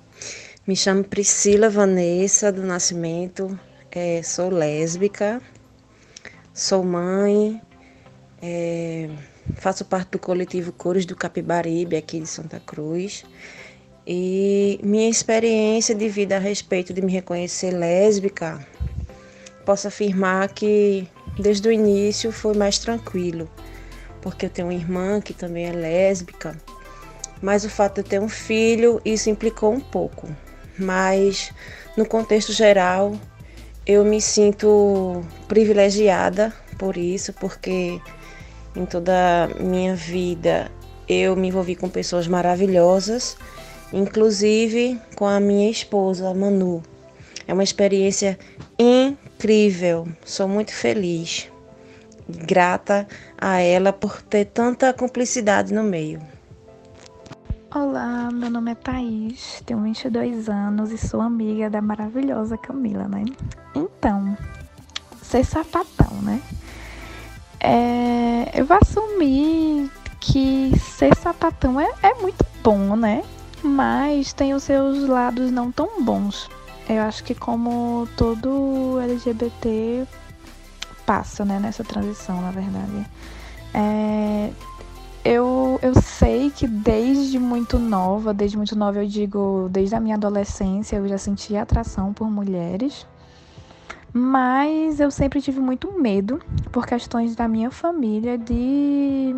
Me 0.67 0.77
chamo 0.77 1.05
Priscila 1.05 1.71
Vanessa 1.71 2.53
do 2.53 2.65
Nascimento. 2.65 3.59
É, 3.91 4.23
sou 4.23 4.51
lésbica 4.51 5.41
Sou 6.55 6.85
mãe, 6.85 7.63
é, 8.43 9.09
faço 9.55 9.87
parte 9.87 10.11
do 10.11 10.19
coletivo 10.19 10.71
Cores 10.71 11.07
do 11.07 11.17
Capibaribe, 11.17 11.97
aqui 11.97 12.21
de 12.21 12.27
Santa 12.27 12.61
Cruz. 12.61 13.25
E 14.07 14.79
minha 14.83 15.09
experiência 15.09 15.95
de 15.95 16.11
vida 16.11 16.37
a 16.37 16.39
respeito 16.39 16.93
de 16.93 17.01
me 17.01 17.11
reconhecer 17.11 17.71
lésbica, 17.71 18.67
posso 19.65 19.89
afirmar 19.89 20.53
que 20.53 21.09
desde 21.39 21.67
o 21.69 21.73
início 21.73 22.31
foi 22.31 22.53
mais 22.53 22.79
tranquilo, 22.79 23.49
porque 24.21 24.45
eu 24.45 24.51
tenho 24.51 24.69
uma 24.69 24.75
irmã 24.75 25.23
que 25.23 25.33
também 25.33 25.65
é 25.65 25.73
lésbica, 25.73 26.55
mas 27.41 27.65
o 27.65 27.71
fato 27.71 27.95
de 27.95 28.01
eu 28.01 28.05
ter 28.05 28.21
um 28.21 28.29
filho, 28.29 29.01
isso 29.07 29.31
implicou 29.31 29.73
um 29.73 29.81
pouco. 29.81 30.29
Mas 30.79 31.51
no 31.97 32.05
contexto 32.05 32.53
geral, 32.53 33.19
eu 33.87 34.05
me 34.05 34.21
sinto 34.21 35.23
privilegiada 35.49 36.53
por 36.79 36.97
isso, 36.97 37.33
porque 37.35 38.01
em 38.75 38.87
toda 38.87 39.45
a 39.45 39.63
minha 39.63 39.95
vida 39.95 40.71
eu 41.09 41.37
me 41.37 41.49
envolvi 41.49 41.75
com 41.77 41.89
pessoas 41.89 42.27
maravilhosas, 42.27 43.37
inclusive 43.93 44.99
com 45.17 45.27
a 45.27 45.41
minha 45.41 45.71
esposa, 45.71 46.33
Manu. 46.33 46.83
É 47.47 47.53
uma 47.53 47.65
experiência 47.65 48.39
incrível. 48.79 50.09
Sou 50.25 50.47
muito 50.47 50.73
feliz, 50.73 51.51
grata 52.29 53.07
a 53.37 53.61
ela 53.61 53.93
por 53.93 54.23
ter 54.23 54.47
tanta 54.47 54.93
cumplicidade 54.93 55.75
no 55.75 55.83
meio. 55.83 56.32
Olá, 57.75 58.29
meu 58.31 58.51
nome 58.51 58.73
é 58.73 58.75
Thaís, 58.75 59.63
tenho 59.65 59.81
22 59.81 60.47
anos 60.51 60.93
e 60.93 60.99
sou 60.99 61.23
amiga 61.23 61.71
da 61.71 61.81
maravilhosa 61.81 62.59
Camila, 62.59 63.09
né? 63.09 63.25
Então, 63.75 64.37
ser 65.23 65.43
sapatão, 65.43 66.13
né? 66.21 66.43
É, 67.59 68.61
eu 68.61 68.67
vou 68.67 68.77
assumir 68.77 69.91
que 70.21 70.79
ser 70.79 71.17
sapatão 71.17 71.81
é, 71.81 71.91
é 72.03 72.13
muito 72.21 72.45
bom, 72.63 72.95
né? 72.95 73.25
Mas 73.63 74.35
tem 74.35 74.53
os 74.53 74.65
seus 74.65 75.09
lados 75.09 75.51
não 75.51 75.73
tão 75.73 76.05
bons. 76.05 76.51
Eu 76.87 77.01
acho 77.05 77.25
que 77.25 77.35
como 77.35 78.07
todo 78.19 79.01
LGBT 79.01 80.07
passa, 81.07 81.43
né, 81.43 81.59
nessa 81.59 81.83
transição, 81.83 82.43
na 82.43 82.51
verdade. 82.51 83.07
É, 83.73 84.51
eu, 85.25 85.79
eu 85.83 85.95
sei 86.01 86.51
que 86.51 86.67
desde 86.67 87.39
muito 87.39 87.79
nova, 87.79 88.35
desde 88.35 88.57
muito 88.57 88.77
nova 88.77 89.03
eu 89.03 89.07
digo, 89.07 89.69
desde 89.71 89.95
a 89.95 90.01
minha 90.01 90.17
adolescência, 90.17 90.97
eu 90.97 91.07
já 91.07 91.17
sentia 91.17 91.63
atração 91.63 92.13
por 92.13 92.29
mulheres. 92.29 93.07
Mas 94.13 95.01
eu 95.01 95.11
sempre 95.11 95.41
tive 95.41 95.61
muito 95.61 95.99
medo, 95.99 96.41
por 96.71 96.87
questões 96.87 97.35
da 97.35 97.49
minha 97.49 97.71
família, 97.71 98.37
de, 98.37 99.35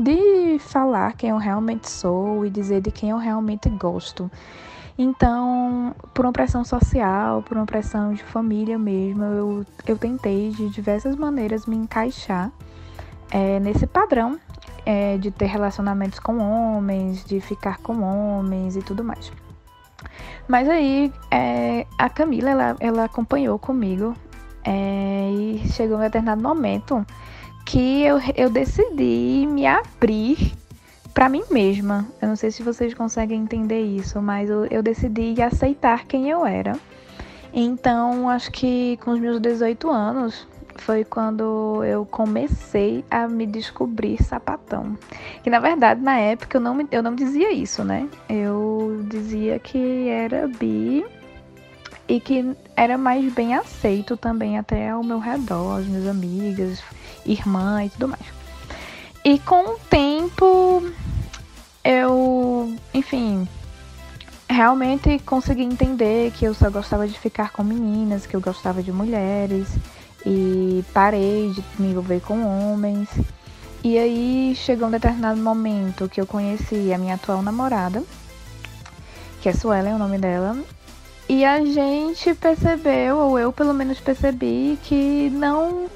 de 0.00 0.58
falar 0.60 1.12
quem 1.14 1.30
eu 1.30 1.36
realmente 1.38 1.90
sou 1.90 2.46
e 2.46 2.50
dizer 2.50 2.80
de 2.80 2.90
quem 2.90 3.10
eu 3.10 3.18
realmente 3.18 3.68
gosto. 3.68 4.30
Então, 4.96 5.94
por 6.14 6.24
uma 6.24 6.32
pressão 6.32 6.64
social, 6.64 7.42
por 7.42 7.56
uma 7.56 7.66
pressão 7.66 8.14
de 8.14 8.22
família 8.22 8.78
mesmo, 8.78 9.24
eu, 9.24 9.66
eu 9.86 9.98
tentei 9.98 10.50
de 10.50 10.68
diversas 10.70 11.16
maneiras 11.16 11.66
me 11.66 11.74
encaixar 11.74 12.52
é, 13.30 13.58
nesse 13.58 13.86
padrão 13.86 14.38
é, 14.84 15.16
de 15.18 15.30
ter 15.30 15.46
relacionamentos 15.46 16.18
com 16.18 16.38
homens, 16.38 17.24
de 17.24 17.40
ficar 17.40 17.78
com 17.78 18.02
homens 18.02 18.76
e 18.76 18.82
tudo 18.82 19.02
mais. 19.02 19.32
Mas 20.46 20.68
aí 20.68 21.12
é, 21.30 21.86
a 21.98 22.08
Camila 22.08 22.50
ela, 22.50 22.76
ela 22.80 23.04
acompanhou 23.04 23.58
comigo 23.58 24.14
é, 24.62 25.30
e 25.32 25.62
chegou 25.72 25.96
um 25.96 26.00
determinado 26.00 26.42
momento 26.42 27.04
que 27.64 28.02
eu, 28.02 28.20
eu 28.36 28.50
decidi 28.50 29.46
me 29.46 29.66
abrir 29.66 30.52
para 31.14 31.28
mim 31.28 31.44
mesma. 31.50 32.06
Eu 32.20 32.28
não 32.28 32.36
sei 32.36 32.50
se 32.50 32.62
vocês 32.62 32.92
conseguem 32.92 33.40
entender 33.40 33.80
isso, 33.80 34.20
mas 34.20 34.50
eu, 34.50 34.66
eu 34.66 34.82
decidi 34.82 35.40
aceitar 35.40 36.04
quem 36.04 36.28
eu 36.28 36.44
era. 36.44 36.78
Então, 37.52 38.28
acho 38.28 38.50
que 38.50 38.98
com 38.98 39.12
os 39.12 39.20
meus 39.20 39.40
18 39.40 39.88
anos, 39.88 40.46
foi 40.76 41.04
quando 41.04 41.82
eu 41.84 42.04
comecei 42.04 43.04
a 43.10 43.26
me 43.28 43.46
descobrir 43.46 44.22
sapatão. 44.22 44.98
Que 45.42 45.50
na 45.50 45.60
verdade, 45.60 46.00
na 46.00 46.18
época, 46.18 46.56
eu 46.56 46.60
não, 46.60 46.88
eu 46.90 47.02
não 47.02 47.14
dizia 47.14 47.52
isso, 47.52 47.84
né? 47.84 48.08
Eu 48.28 49.04
dizia 49.08 49.58
que 49.58 50.08
era 50.08 50.48
bi 50.48 51.04
e 52.08 52.20
que 52.20 52.54
era 52.76 52.98
mais 52.98 53.32
bem 53.32 53.54
aceito 53.54 54.16
também 54.16 54.58
até 54.58 54.90
ao 54.90 55.02
meu 55.02 55.18
redor, 55.18 55.78
as 55.78 55.86
minhas 55.86 56.06
amigas, 56.06 56.82
irmã 57.24 57.84
e 57.84 57.90
tudo 57.90 58.08
mais. 58.08 58.24
E 59.24 59.38
com 59.38 59.74
o 59.74 59.78
tempo, 59.88 60.82
eu, 61.82 62.76
enfim, 62.92 63.48
realmente 64.50 65.18
consegui 65.20 65.62
entender 65.62 66.30
que 66.32 66.44
eu 66.44 66.52
só 66.52 66.68
gostava 66.68 67.08
de 67.08 67.18
ficar 67.18 67.50
com 67.52 67.64
meninas, 67.64 68.26
que 68.26 68.36
eu 68.36 68.40
gostava 68.40 68.82
de 68.82 68.92
mulheres 68.92 69.68
e 70.24 70.84
parei 70.92 71.50
de 71.50 71.62
me 71.78 71.90
envolver 71.90 72.20
com 72.20 72.44
homens. 72.44 73.08
E 73.82 73.98
aí 73.98 74.54
chegou 74.56 74.88
um 74.88 74.90
determinado 74.90 75.40
momento 75.40 76.08
que 76.08 76.20
eu 76.20 76.26
conheci 76.26 76.92
a 76.92 76.98
minha 76.98 77.16
atual 77.16 77.42
namorada, 77.42 78.02
que 79.42 79.48
é 79.48 79.52
Suelen, 79.52 79.92
é 79.92 79.94
o 79.94 79.98
nome 79.98 80.18
dela, 80.18 80.56
e 81.28 81.44
a 81.44 81.64
gente 81.64 82.34
percebeu, 82.34 83.16
ou 83.16 83.38
eu 83.38 83.52
pelo 83.52 83.74
menos 83.74 84.00
percebi, 84.00 84.78
que 84.82 85.30
não 85.30 85.86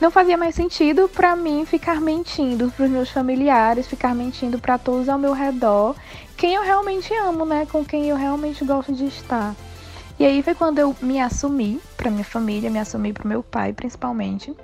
não 0.00 0.10
fazia 0.10 0.36
mais 0.36 0.54
sentido 0.54 1.10
para 1.10 1.36
mim 1.36 1.66
ficar 1.66 2.00
mentindo 2.00 2.70
para 2.70 2.86
os 2.86 2.90
meus 2.90 3.10
familiares, 3.10 3.86
ficar 3.86 4.14
mentindo 4.14 4.58
para 4.58 4.78
todos 4.78 5.10
ao 5.10 5.18
meu 5.18 5.34
redor, 5.34 5.94
quem 6.38 6.54
eu 6.54 6.62
realmente 6.62 7.12
amo, 7.12 7.44
né, 7.44 7.66
com 7.70 7.84
quem 7.84 8.06
eu 8.06 8.16
realmente 8.16 8.64
gosto 8.64 8.94
de 8.94 9.06
estar. 9.06 9.54
E 10.20 10.26
aí 10.26 10.42
foi 10.42 10.54
quando 10.54 10.78
eu 10.78 10.94
me 11.00 11.18
assumi 11.18 11.80
para 11.96 12.10
minha 12.10 12.24
família, 12.24 12.68
me 12.68 12.78
assumi 12.78 13.10
para 13.10 13.26
meu 13.26 13.42
pai, 13.42 13.72
principalmente, 13.72 14.54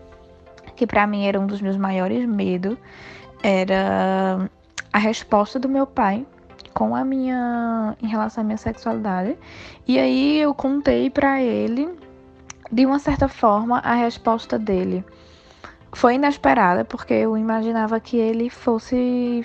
que 0.77 0.87
para 0.87 1.07
mim 1.07 1.25
era 1.25 1.40
um 1.40 1.47
dos 1.47 1.62
meus 1.62 1.79
maiores 1.79 2.29
medos, 2.29 2.77
era 3.42 4.51
a 4.92 4.99
resposta 4.99 5.59
do 5.59 5.66
meu 5.66 5.87
pai 5.87 6.27
com 6.75 6.95
a 6.95 7.03
minha 7.03 7.97
em 8.03 8.07
relação 8.07 8.42
à 8.42 8.45
minha 8.45 8.59
sexualidade. 8.59 9.38
E 9.88 9.99
aí 9.99 10.38
eu 10.38 10.53
contei 10.53 11.09
para 11.09 11.40
ele 11.40 11.88
de 12.71 12.85
uma 12.85 12.99
certa 12.99 13.27
forma 13.27 13.79
a 13.79 13.95
resposta 13.95 14.59
dele. 14.59 15.03
Foi 15.90 16.16
inesperada 16.16 16.85
porque 16.85 17.14
eu 17.14 17.35
imaginava 17.35 17.99
que 17.99 18.19
ele 18.19 18.51
fosse 18.51 19.42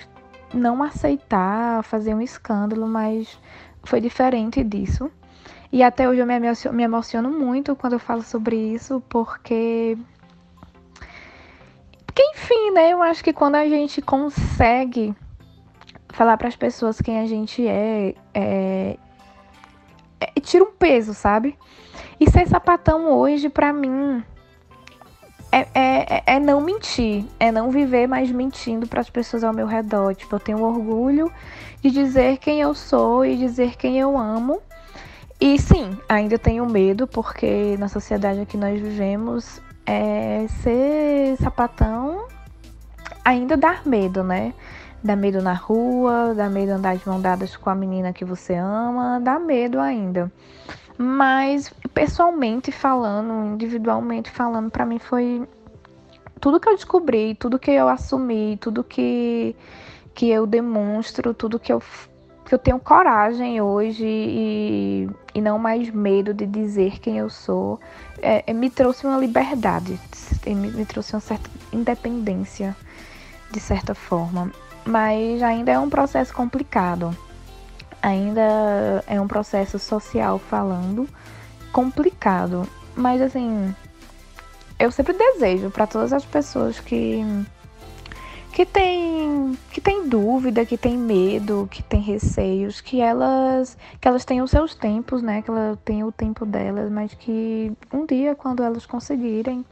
não 0.52 0.82
aceitar, 0.82 1.82
fazer 1.82 2.14
um 2.14 2.20
escândalo, 2.20 2.86
mas 2.86 3.38
foi 3.82 3.98
diferente 3.98 4.62
disso. 4.62 5.10
E 5.72 5.82
até 5.82 6.06
hoje 6.06 6.20
eu 6.20 6.26
me 6.26 6.82
emociono, 6.84 7.30
muito 7.30 7.74
quando 7.74 7.94
eu 7.94 7.98
falo 7.98 8.22
sobre 8.22 8.56
isso, 8.56 9.02
porque. 9.08 9.96
Porque, 12.04 12.22
enfim, 12.34 12.72
né? 12.72 12.92
Eu 12.92 13.02
acho 13.02 13.24
que 13.24 13.32
quando 13.32 13.54
a 13.54 13.66
gente 13.66 14.02
consegue 14.02 15.14
falar 16.12 16.36
para 16.36 16.48
as 16.48 16.56
pessoas 16.56 17.00
quem 17.00 17.20
a 17.20 17.26
gente 17.26 17.66
é, 17.66 18.14
é, 18.34 18.98
é, 20.20 20.40
tira 20.42 20.62
um 20.62 20.72
peso, 20.72 21.14
sabe? 21.14 21.58
E 22.20 22.30
ser 22.30 22.46
sapatão 22.46 23.10
hoje, 23.10 23.48
para 23.48 23.72
mim, 23.72 24.22
é, 25.50 25.66
é, 25.74 26.22
é, 26.34 26.38
não 26.38 26.60
mentir, 26.60 27.24
é 27.40 27.50
não 27.50 27.70
viver 27.70 28.06
mais 28.06 28.30
mentindo 28.30 28.86
para 28.86 29.00
as 29.00 29.08
pessoas 29.08 29.42
ao 29.42 29.54
meu 29.54 29.66
redor. 29.66 30.14
Tipo, 30.14 30.36
eu 30.36 30.40
tenho 30.40 30.62
orgulho 30.62 31.32
de 31.80 31.90
dizer 31.90 32.36
quem 32.36 32.60
eu 32.60 32.74
sou 32.74 33.24
e 33.24 33.38
dizer 33.38 33.74
quem 33.76 33.98
eu 33.98 34.18
amo 34.18 34.60
e 35.44 35.58
sim, 35.58 35.98
ainda 36.08 36.38
tenho 36.38 36.64
medo, 36.64 37.04
porque 37.04 37.76
na 37.76 37.88
sociedade 37.88 38.46
que 38.46 38.56
nós 38.56 38.80
vivemos, 38.80 39.60
é, 39.84 40.46
ser 40.62 41.36
sapatão 41.38 42.28
ainda 43.24 43.56
dá 43.56 43.80
medo, 43.84 44.22
né? 44.22 44.54
Dá 45.02 45.16
medo 45.16 45.42
na 45.42 45.52
rua, 45.52 46.32
dá 46.32 46.48
medo 46.48 46.70
andar 46.70 46.96
de 46.96 47.08
mão 47.08 47.20
dadas 47.20 47.56
com 47.56 47.68
a 47.68 47.74
menina 47.74 48.12
que 48.12 48.24
você 48.24 48.54
ama, 48.54 49.18
dá 49.20 49.40
medo 49.40 49.80
ainda. 49.80 50.30
Mas 50.96 51.74
pessoalmente 51.92 52.70
falando, 52.70 53.52
individualmente 53.52 54.30
falando, 54.30 54.70
para 54.70 54.86
mim 54.86 55.00
foi 55.00 55.42
tudo 56.40 56.60
que 56.60 56.68
eu 56.68 56.76
descobri, 56.76 57.34
tudo 57.34 57.58
que 57.58 57.72
eu 57.72 57.88
assumi, 57.88 58.56
tudo 58.60 58.84
que, 58.84 59.56
que 60.14 60.30
eu 60.30 60.46
demonstro, 60.46 61.34
tudo 61.34 61.58
que 61.58 61.72
eu, 61.72 61.82
que 62.52 62.54
eu 62.54 62.58
tenho 62.58 62.78
coragem 62.78 63.62
hoje 63.62 64.04
e, 64.04 65.08
e 65.34 65.40
não 65.40 65.58
mais 65.58 65.88
medo 65.88 66.34
de 66.34 66.44
dizer 66.44 66.98
quem 67.00 67.16
eu 67.16 67.30
sou, 67.30 67.80
é, 68.20 68.44
é, 68.46 68.52
me 68.52 68.68
trouxe 68.68 69.06
uma 69.06 69.16
liberdade, 69.16 69.98
me, 70.46 70.70
me 70.70 70.84
trouxe 70.84 71.14
uma 71.14 71.20
certa 71.20 71.48
independência, 71.72 72.76
de 73.50 73.58
certa 73.58 73.94
forma. 73.94 74.52
Mas 74.84 75.42
ainda 75.42 75.72
é 75.72 75.78
um 75.78 75.88
processo 75.88 76.34
complicado. 76.34 77.16
Ainda 78.02 79.02
é 79.06 79.18
um 79.18 79.26
processo 79.26 79.78
social 79.78 80.38
falando 80.38 81.08
complicado. 81.72 82.68
Mas 82.94 83.22
assim, 83.22 83.74
eu 84.78 84.92
sempre 84.92 85.14
desejo 85.14 85.70
para 85.70 85.86
todas 85.86 86.12
as 86.12 86.26
pessoas 86.26 86.78
que 86.78 87.24
que 88.52 88.66
tem 88.66 89.58
que 89.70 89.80
tem 89.80 90.08
dúvida, 90.08 90.64
que 90.66 90.76
tem 90.76 90.96
medo, 90.96 91.68
que 91.70 91.82
tem 91.82 92.00
receios, 92.00 92.80
que 92.80 93.00
elas 93.00 93.76
que 94.00 94.06
elas 94.06 94.24
tenham 94.24 94.44
os 94.44 94.50
seus 94.50 94.74
tempos, 94.74 95.22
né? 95.22 95.42
Que 95.42 95.50
elas 95.50 95.78
tenham 95.84 96.08
o 96.08 96.12
tempo 96.12 96.44
delas, 96.44 96.90
mas 96.90 97.14
que 97.14 97.72
um 97.92 98.04
dia 98.06 98.34
quando 98.34 98.62
elas 98.62 98.86
conseguirem 98.86 99.64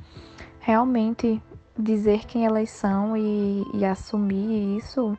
realmente 0.60 1.42
dizer 1.78 2.26
quem 2.26 2.44
elas 2.46 2.70
são 2.70 3.16
e, 3.16 3.64
e 3.74 3.84
assumir 3.84 4.76
isso 4.76 5.16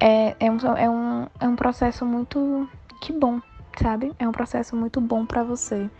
é, 0.00 0.36
é, 0.38 0.50
um, 0.50 0.58
é, 0.76 0.90
um, 0.90 1.26
é 1.40 1.48
um 1.48 1.56
processo 1.56 2.04
muito 2.04 2.68
que 3.00 3.12
bom, 3.12 3.40
sabe? 3.80 4.12
É 4.18 4.28
um 4.28 4.32
processo 4.32 4.76
muito 4.76 5.00
bom 5.00 5.24
para 5.26 5.42
você. 5.42 5.90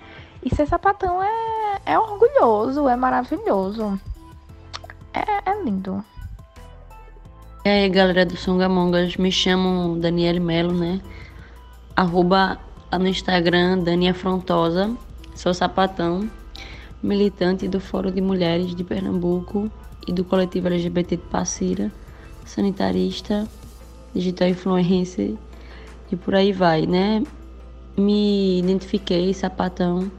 E 0.43 0.55
ser 0.55 0.67
sapatão 0.67 1.23
é, 1.23 1.81
é 1.85 1.99
orgulhoso, 1.99 2.89
é 2.89 2.97
maravilhoso. 2.97 4.01
É, 5.13 5.51
é 5.51 5.63
lindo. 5.63 6.05
E 7.69 7.71
aí, 7.71 7.89
galera 7.91 8.25
do 8.25 8.35
Songamongas, 8.35 9.19
me 9.19 9.31
chamo 9.31 9.99
Daniele 9.99 10.41
Melo, 10.41 10.73
né? 10.73 11.03
Arroba 11.95 12.59
no 12.99 13.07
Instagram, 13.07 13.81
Dani 13.81 14.09
Afrontosa. 14.09 14.97
Sou 15.35 15.53
sapatão, 15.53 16.31
militante 17.03 17.69
do 17.69 17.79
Fórum 17.79 18.11
de 18.11 18.23
Mulheres 18.23 18.75
de 18.75 18.83
Pernambuco 18.83 19.71
e 20.07 20.13
do 20.15 20.25
coletivo 20.25 20.69
LGBT 20.69 21.19
de 21.19 21.23
Passira, 21.25 21.93
sanitarista, 22.47 23.47
digital 24.15 24.49
influencer 24.49 25.35
e 26.11 26.17
por 26.17 26.35
aí 26.35 26.55
vai, 26.55 26.87
né? 26.87 27.23
Me 27.95 28.61
identifiquei 28.61 29.35
sapatão 29.35 30.11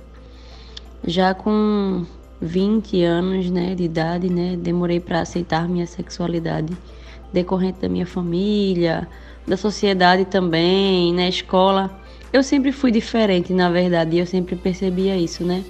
já 1.03 1.33
com 1.33 2.05
20 2.39 3.03
anos, 3.03 3.49
né, 3.49 3.73
de 3.73 3.85
idade, 3.85 4.29
né? 4.29 4.55
Demorei 4.55 4.99
para 4.99 5.21
aceitar 5.21 5.67
minha 5.67 5.88
sexualidade 5.88 6.77
decorrente 7.31 7.79
da 7.79 7.89
minha 7.89 8.05
família, 8.05 9.07
da 9.45 9.57
sociedade 9.57 10.25
também, 10.25 11.13
na 11.13 11.27
escola. 11.27 11.91
Eu 12.31 12.43
sempre 12.43 12.71
fui 12.71 12.91
diferente, 12.91 13.53
na 13.53 13.69
verdade, 13.69 14.15
e 14.15 14.19
eu 14.19 14.25
sempre 14.25 14.55
percebia 14.55 15.17
isso, 15.17 15.43
né? 15.43 15.63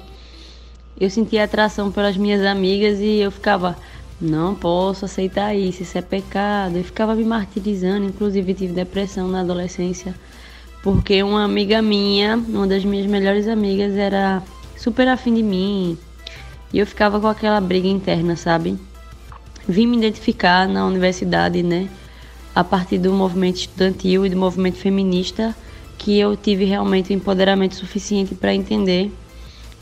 Eu 0.99 1.09
sentia 1.09 1.45
atração 1.45 1.89
pelas 1.89 2.17
minhas 2.17 2.43
amigas 2.45 2.99
e 2.99 3.19
eu 3.19 3.31
ficava, 3.31 3.77
não 4.19 4.53
posso 4.53 5.05
aceitar 5.05 5.55
isso, 5.55 5.81
isso 5.81 5.97
é 5.97 6.01
pecado. 6.01 6.77
E 6.77 6.83
ficava 6.83 7.15
me 7.15 7.23
martirizando, 7.23 8.05
inclusive 8.05 8.53
tive 8.53 8.73
depressão 8.73 9.29
na 9.29 9.39
adolescência, 9.39 10.13
porque 10.83 11.23
uma 11.23 11.45
amiga 11.45 11.81
minha, 11.81 12.35
uma 12.35 12.67
das 12.67 12.83
minhas 12.83 13.05
melhores 13.05 13.47
amigas, 13.47 13.95
era 13.95 14.43
super 14.75 15.07
afim 15.07 15.33
de 15.33 15.43
mim. 15.43 15.97
E 16.73 16.79
eu 16.79 16.85
ficava 16.85 17.19
com 17.19 17.27
aquela 17.27 17.61
briga 17.61 17.87
interna, 17.87 18.35
sabe? 18.35 18.77
Vim 19.69 19.85
me 19.85 19.97
identificar 19.97 20.67
na 20.67 20.83
universidade, 20.87 21.61
né? 21.61 21.87
A 22.55 22.63
partir 22.63 22.97
do 22.97 23.13
movimento 23.13 23.57
estudantil 23.57 24.25
e 24.25 24.29
do 24.29 24.35
movimento 24.35 24.77
feminista, 24.77 25.55
que 25.95 26.17
eu 26.17 26.35
tive 26.35 26.65
realmente 26.65 27.11
o 27.11 27.15
empoderamento 27.15 27.75
suficiente 27.75 28.33
para 28.33 28.51
entender 28.51 29.11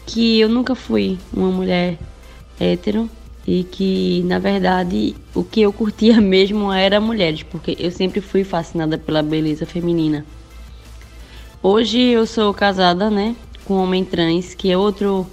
que 0.06 0.42
eu 0.42 0.50
nunca 0.50 0.76
fui 0.76 1.18
uma 1.34 1.50
mulher 1.50 1.98
hétero 2.60 3.10
e 3.48 3.64
que, 3.64 4.24
na 4.26 4.40
verdade, 4.40 5.16
o 5.34 5.42
que 5.42 5.62
eu 5.62 5.72
curtia 5.72 6.20
mesmo 6.22 6.70
era 6.74 7.00
mulheres, 7.00 7.44
porque 7.44 7.78
eu 7.80 7.90
sempre 7.90 8.20
fui 8.20 8.44
fascinada 8.44 8.98
pela 8.98 9.24
beleza 9.24 9.66
feminina. 9.66 10.26
Hoje 11.64 11.98
eu 11.98 12.26
sou 12.26 12.54
casada, 12.54 13.10
né, 13.10 13.38
com 13.64 13.76
um 13.76 13.84
homem 13.84 14.04
trans, 14.04 14.54
que 14.54 14.70
é 14.70 14.78
outro 14.78 15.26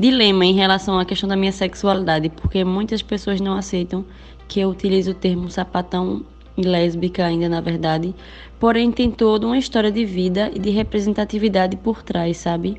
dilema 0.00 0.44
em 0.44 0.54
relação 0.54 0.98
à 0.98 1.04
questão 1.04 1.28
da 1.28 1.36
minha 1.36 1.52
sexualidade, 1.52 2.30
porque 2.30 2.64
muitas 2.64 3.02
pessoas 3.02 3.40
não 3.40 3.56
aceitam 3.56 4.04
que 4.48 4.58
eu 4.58 4.70
utilize 4.70 5.08
o 5.10 5.14
termo 5.14 5.50
sapatão 5.50 6.24
e 6.56 6.62
lésbica 6.62 7.24
ainda, 7.24 7.48
na 7.48 7.60
verdade, 7.60 8.14
porém 8.58 8.90
tem 8.90 9.10
toda 9.10 9.46
uma 9.46 9.58
história 9.58 9.92
de 9.92 10.04
vida 10.04 10.50
e 10.52 10.58
de 10.58 10.70
representatividade 10.70 11.76
por 11.76 12.02
trás, 12.02 12.38
sabe? 12.38 12.76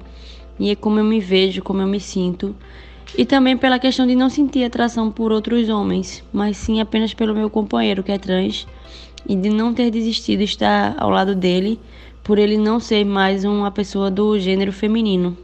e 0.61 0.69
é 0.69 0.75
como 0.75 0.99
eu 0.99 1.03
me 1.03 1.19
vejo, 1.19 1.63
como 1.63 1.81
eu 1.81 1.87
me 1.87 1.99
sinto. 1.99 2.55
E 3.17 3.25
também 3.25 3.57
pela 3.57 3.79
questão 3.79 4.05
de 4.05 4.15
não 4.15 4.29
sentir 4.29 4.63
atração 4.63 5.11
por 5.11 5.31
outros 5.31 5.69
homens, 5.69 6.23
mas 6.31 6.55
sim 6.55 6.79
apenas 6.79 7.15
pelo 7.15 7.33
meu 7.33 7.49
companheiro 7.49 8.03
que 8.03 8.11
é 8.11 8.17
trans 8.19 8.67
e 9.27 9.35
de 9.35 9.49
não 9.49 9.73
ter 9.73 9.89
desistido 9.89 10.39
de 10.39 10.45
estar 10.45 10.95
ao 10.99 11.09
lado 11.09 11.33
dele 11.33 11.79
por 12.23 12.37
ele 12.37 12.57
não 12.57 12.79
ser 12.79 13.03
mais 13.03 13.43
uma 13.43 13.71
pessoa 13.71 14.11
do 14.11 14.37
gênero 14.39 14.71
feminino. 14.71 15.35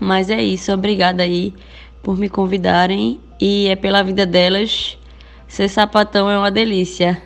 Mas 0.00 0.30
é 0.30 0.42
isso, 0.42 0.72
obrigada 0.72 1.22
aí 1.22 1.54
por 2.02 2.16
me 2.16 2.28
convidarem 2.28 3.20
e 3.38 3.68
é 3.68 3.76
pela 3.76 4.02
vida 4.02 4.24
delas. 4.24 4.98
Ser 5.46 5.68
sapatão 5.68 6.30
é 6.30 6.38
uma 6.38 6.50
delícia. 6.50 7.20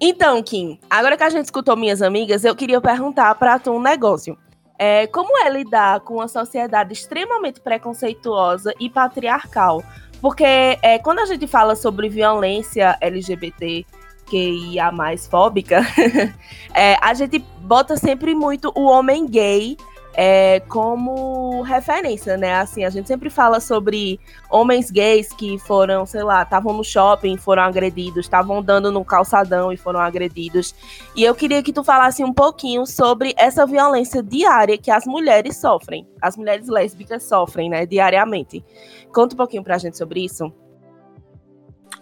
Então, 0.00 0.42
Kim, 0.42 0.78
agora 0.90 1.16
que 1.16 1.22
a 1.22 1.30
gente 1.30 1.46
escutou 1.46 1.76
minhas 1.76 2.02
amigas, 2.02 2.44
eu 2.44 2.54
queria 2.54 2.80
perguntar 2.80 3.34
para 3.36 3.58
tu 3.58 3.72
um 3.72 3.80
negócio. 3.80 4.36
É, 4.78 5.06
como 5.06 5.38
é 5.38 5.50
lidar 5.50 6.00
com 6.00 6.14
uma 6.14 6.28
sociedade 6.28 6.92
extremamente 6.92 7.60
preconceituosa 7.60 8.72
e 8.80 8.90
patriarcal? 8.90 9.82
Porque 10.20 10.44
é, 10.44 10.98
quando 10.98 11.20
a 11.20 11.26
gente 11.26 11.46
fala 11.46 11.74
sobre 11.76 12.08
violência 12.08 12.96
LGBT, 13.00 13.86
que 14.26 14.78
a 14.78 14.90
mais 14.90 15.26
fóbica, 15.26 15.82
é, 16.74 16.96
a 17.00 17.14
gente 17.14 17.38
bota 17.60 17.96
sempre 17.96 18.34
muito 18.34 18.72
o 18.74 18.84
homem 18.84 19.26
gay 19.26 19.76
é, 20.14 20.60
como 20.68 21.62
referência, 21.62 22.36
né? 22.36 22.54
Assim, 22.54 22.84
a 22.84 22.90
gente 22.90 23.08
sempre 23.08 23.30
fala 23.30 23.60
sobre 23.60 24.20
homens 24.50 24.90
gays 24.90 25.32
que 25.32 25.58
foram, 25.58 26.04
sei 26.04 26.22
lá, 26.22 26.42
estavam 26.42 26.72
no 26.72 26.84
shopping, 26.84 27.36
foram 27.36 27.62
agredidos, 27.62 28.26
estavam 28.26 28.58
andando 28.58 28.92
no 28.92 29.04
calçadão 29.04 29.72
e 29.72 29.76
foram 29.76 30.00
agredidos. 30.00 30.74
E 31.16 31.24
eu 31.24 31.34
queria 31.34 31.62
que 31.62 31.72
tu 31.72 31.82
falasse 31.82 32.22
um 32.22 32.32
pouquinho 32.32 32.86
sobre 32.86 33.34
essa 33.36 33.66
violência 33.66 34.22
diária 34.22 34.76
que 34.76 34.90
as 34.90 35.06
mulheres 35.06 35.56
sofrem, 35.56 36.06
as 36.20 36.36
mulheres 36.36 36.68
lésbicas 36.68 37.22
sofrem, 37.22 37.70
né, 37.70 37.86
diariamente. 37.86 38.64
Conta 39.12 39.34
um 39.34 39.38
pouquinho 39.38 39.64
pra 39.64 39.78
gente 39.78 39.96
sobre 39.96 40.24
isso. 40.24 40.52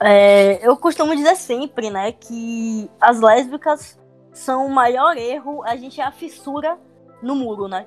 É, 0.02 0.66
eu 0.66 0.76
costumo 0.76 1.14
dizer 1.14 1.36
sempre, 1.36 1.90
né, 1.90 2.10
que 2.12 2.90
as 3.00 3.20
lésbicas 3.20 4.00
são 4.32 4.66
o 4.66 4.70
maior 4.70 5.16
erro, 5.16 5.62
a 5.64 5.76
gente 5.76 6.00
é 6.00 6.04
a 6.04 6.10
fissura 6.10 6.78
no 7.22 7.34
muro, 7.34 7.68
né? 7.68 7.86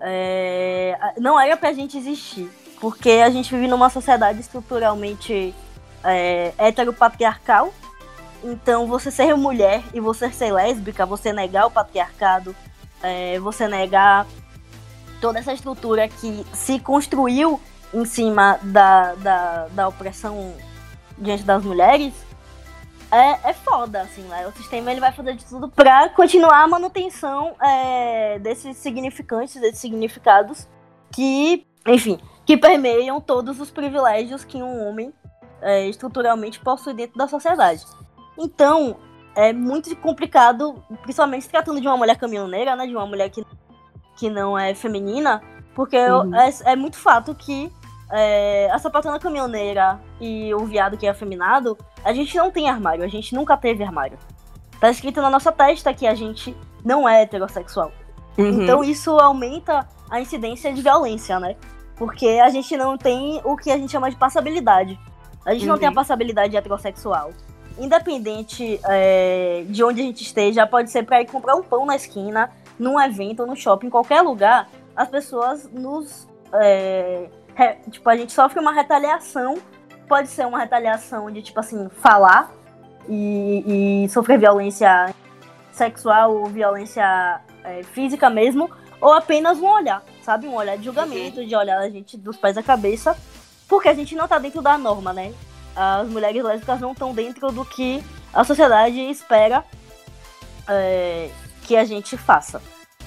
É, 0.00 0.96
não 1.18 1.38
era 1.40 1.56
pra 1.56 1.72
gente 1.72 1.96
existir. 1.96 2.50
Porque 2.80 3.10
a 3.10 3.30
gente 3.30 3.54
vive 3.54 3.66
numa 3.66 3.88
sociedade 3.88 4.40
estruturalmente 4.40 5.54
é, 6.02 6.52
heteropatriarcal. 6.58 7.72
Então, 8.42 8.86
você 8.86 9.10
ser 9.10 9.34
mulher 9.36 9.82
e 9.94 10.00
você 10.00 10.30
ser 10.30 10.52
lésbica, 10.52 11.06
você 11.06 11.32
negar 11.32 11.66
o 11.66 11.70
patriarcado, 11.70 12.54
é, 13.02 13.38
você 13.38 13.66
negar 13.66 14.26
toda 15.20 15.38
essa 15.38 15.54
estrutura 15.54 16.06
que 16.08 16.44
se 16.52 16.78
construiu 16.78 17.58
em 17.94 18.04
cima 18.04 18.58
da, 18.62 19.14
da, 19.14 19.66
da 19.68 19.88
opressão 19.88 20.54
diante 21.16 21.44
das 21.44 21.64
mulheres, 21.64 22.12
é, 23.14 23.50
é 23.50 23.52
foda, 23.52 24.02
assim, 24.02 24.22
né? 24.22 24.46
O 24.46 24.52
sistema 24.52 24.90
ele 24.90 25.00
vai 25.00 25.12
fazer 25.12 25.34
de 25.36 25.44
tudo 25.44 25.68
para 25.68 26.08
continuar 26.08 26.64
a 26.64 26.66
manutenção 26.66 27.54
é, 27.62 28.38
desses 28.40 28.76
significantes, 28.76 29.60
desses 29.60 29.78
significados 29.78 30.68
que, 31.12 31.64
enfim, 31.86 32.18
que 32.44 32.56
permeiam 32.56 33.20
todos 33.20 33.60
os 33.60 33.70
privilégios 33.70 34.44
que 34.44 34.60
um 34.60 34.88
homem 34.88 35.14
é, 35.62 35.86
estruturalmente 35.86 36.58
possui 36.58 36.92
dentro 36.92 37.16
da 37.16 37.28
sociedade. 37.28 37.84
Então, 38.36 38.96
é 39.36 39.52
muito 39.52 39.94
complicado, 39.96 40.82
principalmente 41.02 41.44
se 41.44 41.50
tratando 41.50 41.80
de 41.80 41.86
uma 41.86 41.96
mulher 41.96 42.16
caminhoneira, 42.16 42.74
né? 42.74 42.84
De 42.84 42.96
uma 42.96 43.06
mulher 43.06 43.30
que, 43.30 43.46
que 44.16 44.28
não 44.28 44.58
é 44.58 44.74
feminina, 44.74 45.40
porque 45.72 45.98
uhum. 45.98 46.34
é, 46.34 46.50
é 46.72 46.76
muito 46.76 46.96
fato 46.96 47.32
que 47.32 47.72
é, 48.10 48.68
a 48.70 48.78
sapatona 48.78 49.18
caminhoneira 49.18 50.00
e 50.20 50.54
o 50.54 50.64
viado 50.64 50.96
que 50.96 51.06
é 51.06 51.10
afeminado, 51.10 51.76
a 52.04 52.12
gente 52.12 52.36
não 52.36 52.50
tem 52.50 52.68
armário, 52.68 53.04
a 53.04 53.08
gente 53.08 53.34
nunca 53.34 53.56
teve 53.56 53.82
armário. 53.82 54.18
Tá 54.80 54.90
escrito 54.90 55.20
na 55.22 55.30
nossa 55.30 55.50
testa 55.50 55.92
que 55.94 56.06
a 56.06 56.14
gente 56.14 56.56
não 56.84 57.08
é 57.08 57.22
heterossexual. 57.22 57.90
Uhum. 58.36 58.62
Então 58.62 58.84
isso 58.84 59.10
aumenta 59.18 59.88
a 60.10 60.20
incidência 60.20 60.72
de 60.72 60.82
violência, 60.82 61.40
né? 61.40 61.56
Porque 61.96 62.40
a 62.42 62.48
gente 62.50 62.76
não 62.76 62.98
tem 62.98 63.40
o 63.44 63.56
que 63.56 63.70
a 63.70 63.78
gente 63.78 63.90
chama 63.90 64.10
de 64.10 64.16
passabilidade. 64.16 64.98
A 65.44 65.52
gente 65.52 65.62
uhum. 65.62 65.72
não 65.72 65.78
tem 65.78 65.86
a 65.86 65.90
uhum. 65.90 65.94
passabilidade 65.94 66.56
heterossexual. 66.56 67.32
Independente 67.78 68.80
é, 68.84 69.64
de 69.68 69.82
onde 69.82 70.00
a 70.00 70.04
gente 70.04 70.22
esteja, 70.22 70.66
pode 70.66 70.90
ser 70.90 71.04
para 71.04 71.20
ir 71.20 71.26
comprar 71.26 71.56
um 71.56 71.62
pão 71.62 71.86
na 71.86 71.96
esquina, 71.96 72.50
num 72.78 73.00
evento, 73.00 73.46
no 73.46 73.56
shopping, 73.56 73.86
em 73.86 73.90
qualquer 73.90 74.22
lugar, 74.22 74.68
as 74.94 75.08
pessoas 75.08 75.68
nos. 75.72 76.28
É, 76.52 77.28
re, 77.54 77.76
tipo, 77.90 78.08
a 78.08 78.16
gente 78.16 78.32
sofre 78.32 78.60
uma 78.60 78.72
retaliação. 78.72 79.58
Pode 80.08 80.28
ser 80.28 80.46
uma 80.46 80.58
retaliação 80.58 81.30
de, 81.30 81.42
tipo 81.42 81.58
assim, 81.60 81.88
falar 82.00 82.52
e, 83.08 84.04
e 84.04 84.08
sofrer 84.08 84.38
violência 84.38 85.14
sexual 85.72 86.34
ou 86.34 86.46
violência 86.46 87.40
é, 87.64 87.82
física 87.82 88.30
mesmo, 88.30 88.70
ou 89.00 89.12
apenas 89.12 89.58
um 89.58 89.66
olhar, 89.66 90.02
sabe? 90.22 90.46
Um 90.46 90.54
olhar 90.54 90.78
de 90.78 90.84
julgamento, 90.84 91.40
uhum. 91.40 91.46
de 91.46 91.56
olhar 91.56 91.78
a 91.78 91.90
gente 91.90 92.16
dos 92.16 92.36
pés 92.36 92.56
à 92.56 92.62
cabeça, 92.62 93.16
porque 93.68 93.88
a 93.88 93.94
gente 93.94 94.14
não 94.14 94.28
tá 94.28 94.38
dentro 94.38 94.62
da 94.62 94.78
norma, 94.78 95.12
né? 95.12 95.32
As 95.74 96.08
mulheres 96.08 96.42
lésbicas 96.44 96.80
não 96.80 96.92
estão 96.92 97.12
dentro 97.12 97.50
do 97.50 97.64
que 97.64 98.02
a 98.32 98.44
sociedade 98.44 99.00
espera 99.10 99.64
é, 100.68 101.30
que 101.62 101.76
a 101.76 101.84
gente 101.84 102.16
faça. 102.16 102.62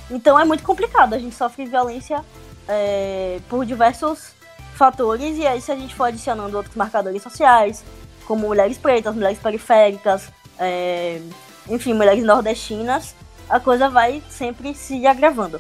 Então 0.10 0.38
é 0.38 0.44
muito 0.44 0.64
complicado, 0.64 1.14
a 1.14 1.20
gente 1.20 1.36
sofre 1.36 1.66
violência 1.66 2.24
é, 2.68 3.40
por 3.48 3.66
diversos 3.66 4.36
fatores, 4.78 5.38
e 5.38 5.46
aí 5.46 5.60
se 5.60 5.72
a 5.72 5.76
gente 5.76 5.96
for 5.96 6.06
adicionando 6.06 6.56
outros 6.56 6.76
marcadores 6.76 7.22
sociais, 7.22 7.84
como 8.26 8.48
mulheres 8.48 8.78
pretas, 8.78 9.16
mulheres 9.16 9.40
periféricas, 9.40 10.30
é, 10.60 11.22
enfim, 11.70 11.94
mulheres 11.94 12.24
nordestinas, 12.24 13.16
a 13.50 13.60
coisa 13.60 13.90
vai 13.90 14.22
sempre 14.30 14.74
se 14.74 15.06
agravando. 15.08 15.60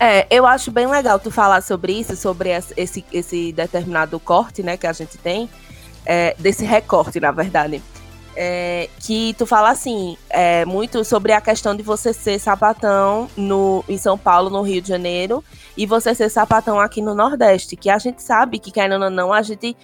É, 0.00 0.26
eu 0.30 0.46
acho 0.46 0.70
bem 0.70 0.86
legal 0.86 1.18
tu 1.18 1.30
falar 1.30 1.60
sobre 1.60 1.92
isso, 1.92 2.16
sobre 2.16 2.50
esse, 2.76 3.04
esse 3.12 3.52
determinado 3.52 4.18
corte, 4.20 4.62
né, 4.62 4.76
que 4.76 4.86
a 4.86 4.92
gente 4.92 5.18
tem, 5.18 5.50
é, 6.06 6.34
desse 6.38 6.64
recorte, 6.64 7.18
na 7.18 7.32
verdade. 7.32 7.82
É, 8.40 8.88
que 9.00 9.34
tu 9.34 9.44
fala 9.44 9.70
assim, 9.70 10.16
é, 10.30 10.64
muito 10.64 11.04
sobre 11.04 11.32
a 11.32 11.40
questão 11.40 11.74
de 11.74 11.82
você 11.82 12.12
ser 12.12 12.38
sapatão 12.38 13.28
no, 13.36 13.84
em 13.88 13.98
São 13.98 14.16
Paulo, 14.16 14.48
no 14.48 14.62
Rio 14.62 14.80
de 14.80 14.86
Janeiro, 14.86 15.42
e 15.76 15.84
você 15.84 16.14
ser 16.14 16.28
sapatão 16.28 16.78
aqui 16.78 17.02
no 17.02 17.16
Nordeste, 17.16 17.74
que 17.74 17.90
a 17.90 17.98
gente 17.98 18.22
sabe 18.22 18.60
que, 18.60 18.70
querendo 18.70 19.06
ou 19.06 19.10
não, 19.10 19.32
a 19.32 19.42
gente 19.42 19.76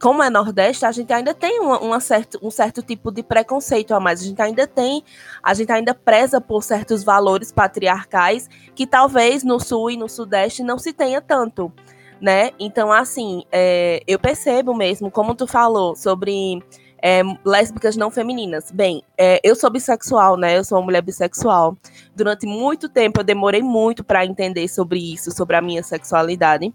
como 0.00 0.22
é 0.22 0.30
Nordeste, 0.30 0.86
a 0.86 0.92
gente 0.92 1.12
ainda 1.12 1.34
tem 1.34 1.60
uma, 1.60 1.78
uma 1.78 2.00
certo, 2.00 2.38
um 2.42 2.50
certo 2.50 2.80
tipo 2.80 3.12
de 3.12 3.22
preconceito 3.22 3.92
a 3.92 4.00
mais. 4.00 4.22
A 4.22 4.24
gente 4.24 4.40
ainda 4.40 4.66
tem, 4.66 5.04
a 5.42 5.52
gente 5.52 5.70
ainda 5.70 5.94
preza 5.94 6.40
por 6.40 6.64
certos 6.64 7.04
valores 7.04 7.52
patriarcais 7.52 8.48
que 8.74 8.86
talvez 8.86 9.44
no 9.44 9.60
Sul 9.60 9.90
e 9.90 9.96
no 9.98 10.08
Sudeste 10.08 10.62
não 10.62 10.78
se 10.78 10.94
tenha 10.94 11.20
tanto, 11.20 11.70
né? 12.18 12.50
Então, 12.58 12.90
assim, 12.90 13.44
é, 13.52 14.02
eu 14.06 14.18
percebo 14.18 14.74
mesmo, 14.74 15.10
como 15.10 15.34
tu 15.34 15.46
falou, 15.46 15.94
sobre 15.94 16.62
é, 17.02 17.22
lésbicas 17.44 17.96
não 17.96 18.10
femininas. 18.10 18.70
Bem, 18.70 19.02
é, 19.16 19.40
eu 19.42 19.54
sou 19.54 19.70
bissexual, 19.70 20.36
né? 20.36 20.56
Eu 20.56 20.64
sou 20.64 20.78
uma 20.78 20.84
mulher 20.84 21.02
bissexual. 21.02 21.76
Durante 22.14 22.46
muito 22.46 22.88
tempo 22.88 23.20
eu 23.20 23.24
demorei 23.24 23.62
muito 23.62 24.04
para 24.04 24.24
entender 24.24 24.66
sobre 24.68 24.98
isso, 24.98 25.30
sobre 25.30 25.56
a 25.56 25.62
minha 25.62 25.82
sexualidade. 25.82 26.72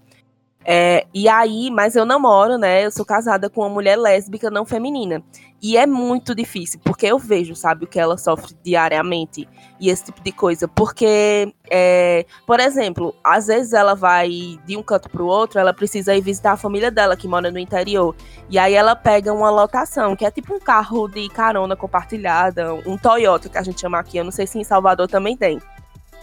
É, 0.68 1.06
e 1.14 1.30
aí, 1.30 1.70
mas 1.70 1.96
eu 1.96 2.06
namoro, 2.06 2.58
né? 2.58 2.84
Eu 2.84 2.90
sou 2.90 3.06
casada 3.06 3.50
com 3.50 3.62
uma 3.62 3.70
mulher 3.70 3.96
lésbica 3.96 4.50
não 4.50 4.66
feminina. 4.66 5.24
E 5.62 5.78
é 5.78 5.86
muito 5.86 6.36
difícil, 6.36 6.80
porque 6.84 7.06
eu 7.06 7.18
vejo, 7.18 7.56
sabe, 7.56 7.86
o 7.86 7.88
que 7.88 8.00
ela 8.00 8.18
sofre 8.18 8.56
diariamente 8.64 9.48
e 9.80 9.90
esse 9.90 10.06
tipo 10.06 10.22
de 10.22 10.32
coisa. 10.32 10.68
Porque, 10.68 11.54
é, 11.70 12.26
por 12.46 12.60
exemplo, 12.60 13.16
às 13.24 13.48
vezes 13.48 13.74
ela 13.74 13.96
vai 13.96 14.30
de 14.66 14.76
um 14.76 14.84
canto 14.84 15.10
para 15.10 15.24
o 15.24 15.28
outro, 15.28 15.60
ela 15.60 15.74
precisa 15.74 16.16
ir 16.16 16.22
visitar 16.22 16.54
a 16.54 16.58
família 16.58 16.92
dela, 16.92 17.16
que 17.16 17.28
mora 17.28 17.52
no 17.52 17.60
interior. 17.60 18.16
E 18.50 18.60
aí 18.60 18.74
ela 18.74 18.96
pega 18.96 19.34
uma 19.34 19.50
lotação, 19.50 20.16
que 20.16 20.26
é 20.26 20.32
tipo 20.32 20.54
um 20.54 20.60
carro 20.60 21.08
de 21.08 21.30
carona 21.30 21.76
compartilhada, 21.76 22.74
um 22.86 22.98
Toyota, 22.98 23.50
que 23.50 23.58
a 23.58 23.64
gente 23.64 23.82
chama 23.82 24.00
aqui. 24.00 24.18
Eu 24.18 24.24
não 24.24 24.32
sei 24.32 24.46
se 24.48 24.60
em 24.60 24.64
Salvador 24.64 25.08
também 25.08 25.38
tem. 25.38 25.60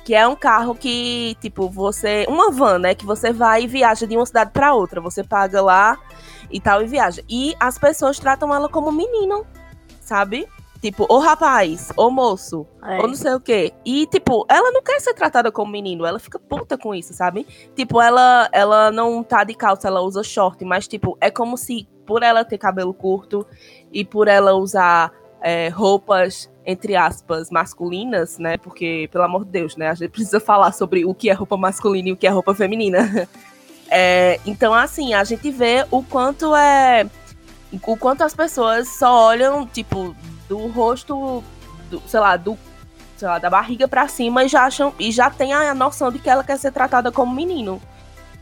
Que 0.05 0.15
é 0.15 0.27
um 0.27 0.35
carro 0.35 0.75
que, 0.75 1.37
tipo, 1.41 1.69
você. 1.69 2.27
Uma 2.29 2.51
van, 2.51 2.79
né? 2.79 2.95
Que 2.95 3.07
você 3.07 3.33
vai 3.33 3.65
e 3.65 3.67
viaja 3.67 4.07
de 4.07 4.17
uma 4.17 4.27
cidade 4.27 4.51
para 4.53 4.75
outra. 4.75 5.01
Você 5.01 5.23
paga 5.23 5.61
lá 5.61 5.99
e 6.51 6.61
tal 6.61 6.83
e 6.83 6.87
viaja. 6.87 7.23
E 7.29 7.55
as 7.59 7.79
pessoas 7.79 8.19
tratam 8.19 8.53
ela 8.55 8.69
como 8.69 8.91
menino, 8.91 9.47
sabe? 10.01 10.49
Tipo, 10.83 11.07
ô 11.09 11.21
rapaz, 11.21 11.93
ô 11.97 12.11
moço, 12.11 12.67
é. 12.83 13.01
ou 13.01 13.07
não 13.07 13.15
sei 13.15 13.35
o 13.35 13.41
quê. 13.41 13.73
E, 13.85 14.05
tipo, 14.07 14.45
ela 14.51 14.73
não 14.73 14.83
quer 14.83 15.01
ser 15.01 15.15
tratada 15.15 15.53
como 15.53 15.71
menino, 15.71 16.05
ela 16.05 16.19
fica 16.19 16.41
puta 16.41 16.77
com 16.77 16.93
isso, 16.93 17.15
sabe? 17.15 17.47
Tipo, 17.77 18.03
ela, 18.03 18.49
ela 18.51 18.91
não 18.91 19.23
tá 19.23 19.45
de 19.45 19.55
calça, 19.55 19.87
ela 19.87 20.01
usa 20.01 20.25
short, 20.25 20.65
mas, 20.65 20.89
tipo, 20.89 21.17
é 21.21 21.31
como 21.31 21.57
se, 21.57 21.89
por 22.05 22.25
ela 22.25 22.45
ter 22.45 22.59
cabelo 22.59 22.93
curto 22.93 23.47
e 23.93 24.05
por 24.05 24.27
ela 24.27 24.55
usar 24.55 25.13
é, 25.41 25.69
roupas 25.69 26.51
entre 26.65 26.97
aspas, 26.97 27.51
masculinas, 27.51 28.39
né? 28.39 28.57
Porque, 28.57 29.09
pelo 29.11 29.25
amor 29.25 29.45
de 29.45 29.51
Deus, 29.51 29.77
né? 29.77 29.91
A 29.91 29.95
gente 29.95 30.11
precisa 30.11 30.41
falar 30.41 30.73
sobre 30.73 31.05
o 31.05 31.15
que 31.15 31.29
é 31.29 31.33
roupa 31.33 31.57
masculina 31.57 32.09
e 32.09 32.13
o 32.13 32.17
que 32.17 32.27
é 32.27 32.31
roupa 32.31 32.55
feminina. 32.55 33.29
É, 33.95 34.41
então, 34.47 34.73
assim, 34.73 35.13
a 35.13 35.23
gente 35.23 35.51
vê 35.51 35.85
o 35.91 36.03
quanto 36.03 36.57
é. 36.57 37.07
O 37.71 37.95
quanto 37.95 38.23
as 38.25 38.35
pessoas 38.35 38.89
só 38.89 39.27
olham, 39.27 39.67
tipo, 39.67 40.17
do 40.49 40.67
rosto, 40.69 41.45
do, 41.91 42.03
sei 42.07 42.19
lá, 42.19 42.39
do. 42.39 42.57
Sei 43.19 43.29
lá, 43.29 43.39
da 43.39 43.51
barriga 43.51 43.87
para 43.87 44.09
cima 44.09 44.45
e 44.45 44.49
já 44.49 44.65
acham. 44.65 44.95
E 44.99 45.13
já 45.13 45.29
tem 45.29 45.53
a 45.53 45.75
noção 45.75 46.11
de 46.11 46.19
que 46.19 46.31
ela 46.31 46.43
quer 46.43 46.59
ser 46.59 46.73
tratada 46.73 47.13
como 47.13 47.35
menino. 47.35 47.83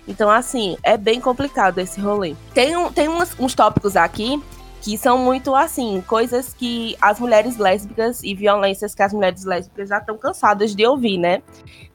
Então, 0.07 0.31
assim, 0.31 0.77
é 0.85 0.97
bem 0.97 1.21
complicado 1.21 1.79
esse 1.79 2.01
rolê. 2.01 2.37
Tem, 2.55 2.77
um, 2.77 2.93
tem 2.93 3.09
uns, 3.09 3.35
uns 3.37 3.53
tópicos 3.53 3.97
aqui 3.97 4.41
que 4.81 4.97
são 4.97 5.19
muito 5.19 5.55
assim, 5.55 6.03
coisas 6.07 6.55
que 6.55 6.97
as 7.01 7.21
mulheres 7.21 7.57
lésbicas 7.59 8.23
e 8.23 8.35
violências 8.35 8.95
que 8.95 9.03
as 9.03 9.12
mulheres 9.12 9.45
lésbicas 9.45 9.88
já 9.88 9.99
estão 9.99 10.16
cansadas 10.16 10.75
de 10.75 10.87
ouvir, 10.87 11.19
né? 11.19 11.43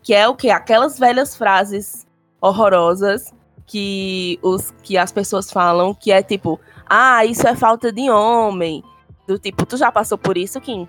Que 0.04 0.14
é 0.14 0.28
o 0.28 0.36
que 0.36 0.50
aquelas 0.50 1.00
velhas 1.00 1.36
frases 1.36 2.06
horrorosas 2.40 3.34
que 3.66 4.40
os 4.44 4.72
que 4.84 4.98
as 4.98 5.12
pessoas 5.12 5.52
falam, 5.52 5.94
que 5.94 6.12
é 6.12 6.22
tipo, 6.22 6.60
ah, 6.86 7.26
isso 7.26 7.48
é 7.48 7.56
falta 7.56 7.92
de 7.92 8.10
homem. 8.10 8.84
Do 9.28 9.40
tipo, 9.40 9.66
tu 9.66 9.76
já 9.76 9.92
passou 9.92 10.18
por 10.18 10.38
isso, 10.38 10.62
Kim? 10.62 10.88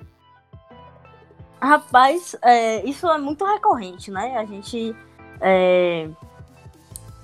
Rapaz, 1.59 2.37
é, 2.42 2.85
isso 2.85 3.11
é 3.11 3.16
muito 3.16 3.46
recorrente, 3.46 4.11
né? 4.11 4.37
A 4.37 4.44
gente 4.44 4.94
é, 5.40 6.09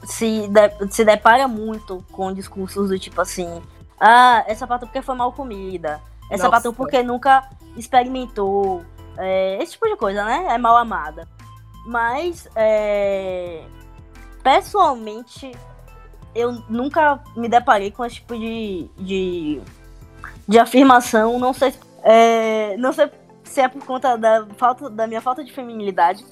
se, 0.05 0.49
de, 0.49 0.91
se 0.91 1.05
depara 1.05 1.47
muito 1.47 2.03
com 2.11 2.33
discursos 2.33 2.89
do 2.89 2.99
tipo 2.99 3.21
assim, 3.21 3.63
ah, 4.05 4.43
é 4.49 4.55
sapatão 4.57 4.89
porque 4.89 5.01
foi 5.01 5.15
mal 5.15 5.31
comida. 5.33 6.01
É 6.29 6.37
Nossa. 6.37 6.73
porque 6.73 7.05
nunca 7.05 7.49
experimentou. 7.77 8.85
É, 9.17 9.63
esse 9.63 9.73
tipo 9.73 9.87
de 9.87 9.97
coisa, 9.97 10.25
né? 10.25 10.47
É 10.49 10.59
mal 10.59 10.77
amada. 10.77 11.29
Mas, 11.87 12.49
é, 12.57 13.63
pessoalmente, 14.43 15.53
eu 16.35 16.53
nunca 16.69 17.21
me 17.37 17.49
deparei 17.49 17.93
com 17.93 18.05
esse 18.05 18.17
tipo 18.17 18.37
de, 18.37 18.91
de, 18.99 19.61
de 20.49 20.59
afirmação. 20.59 21.39
Não 21.39 21.53
sei, 21.53 21.73
é, 22.03 22.77
não 22.79 22.93
sei 22.93 23.09
se 23.45 23.61
é 23.61 23.69
por 23.69 23.85
conta 23.85 24.17
da, 24.17 24.47
falta, 24.57 24.91
da 24.91 25.07
minha 25.07 25.21
falta 25.21 25.45
de 25.45 25.53
feminilidade. 25.53 26.25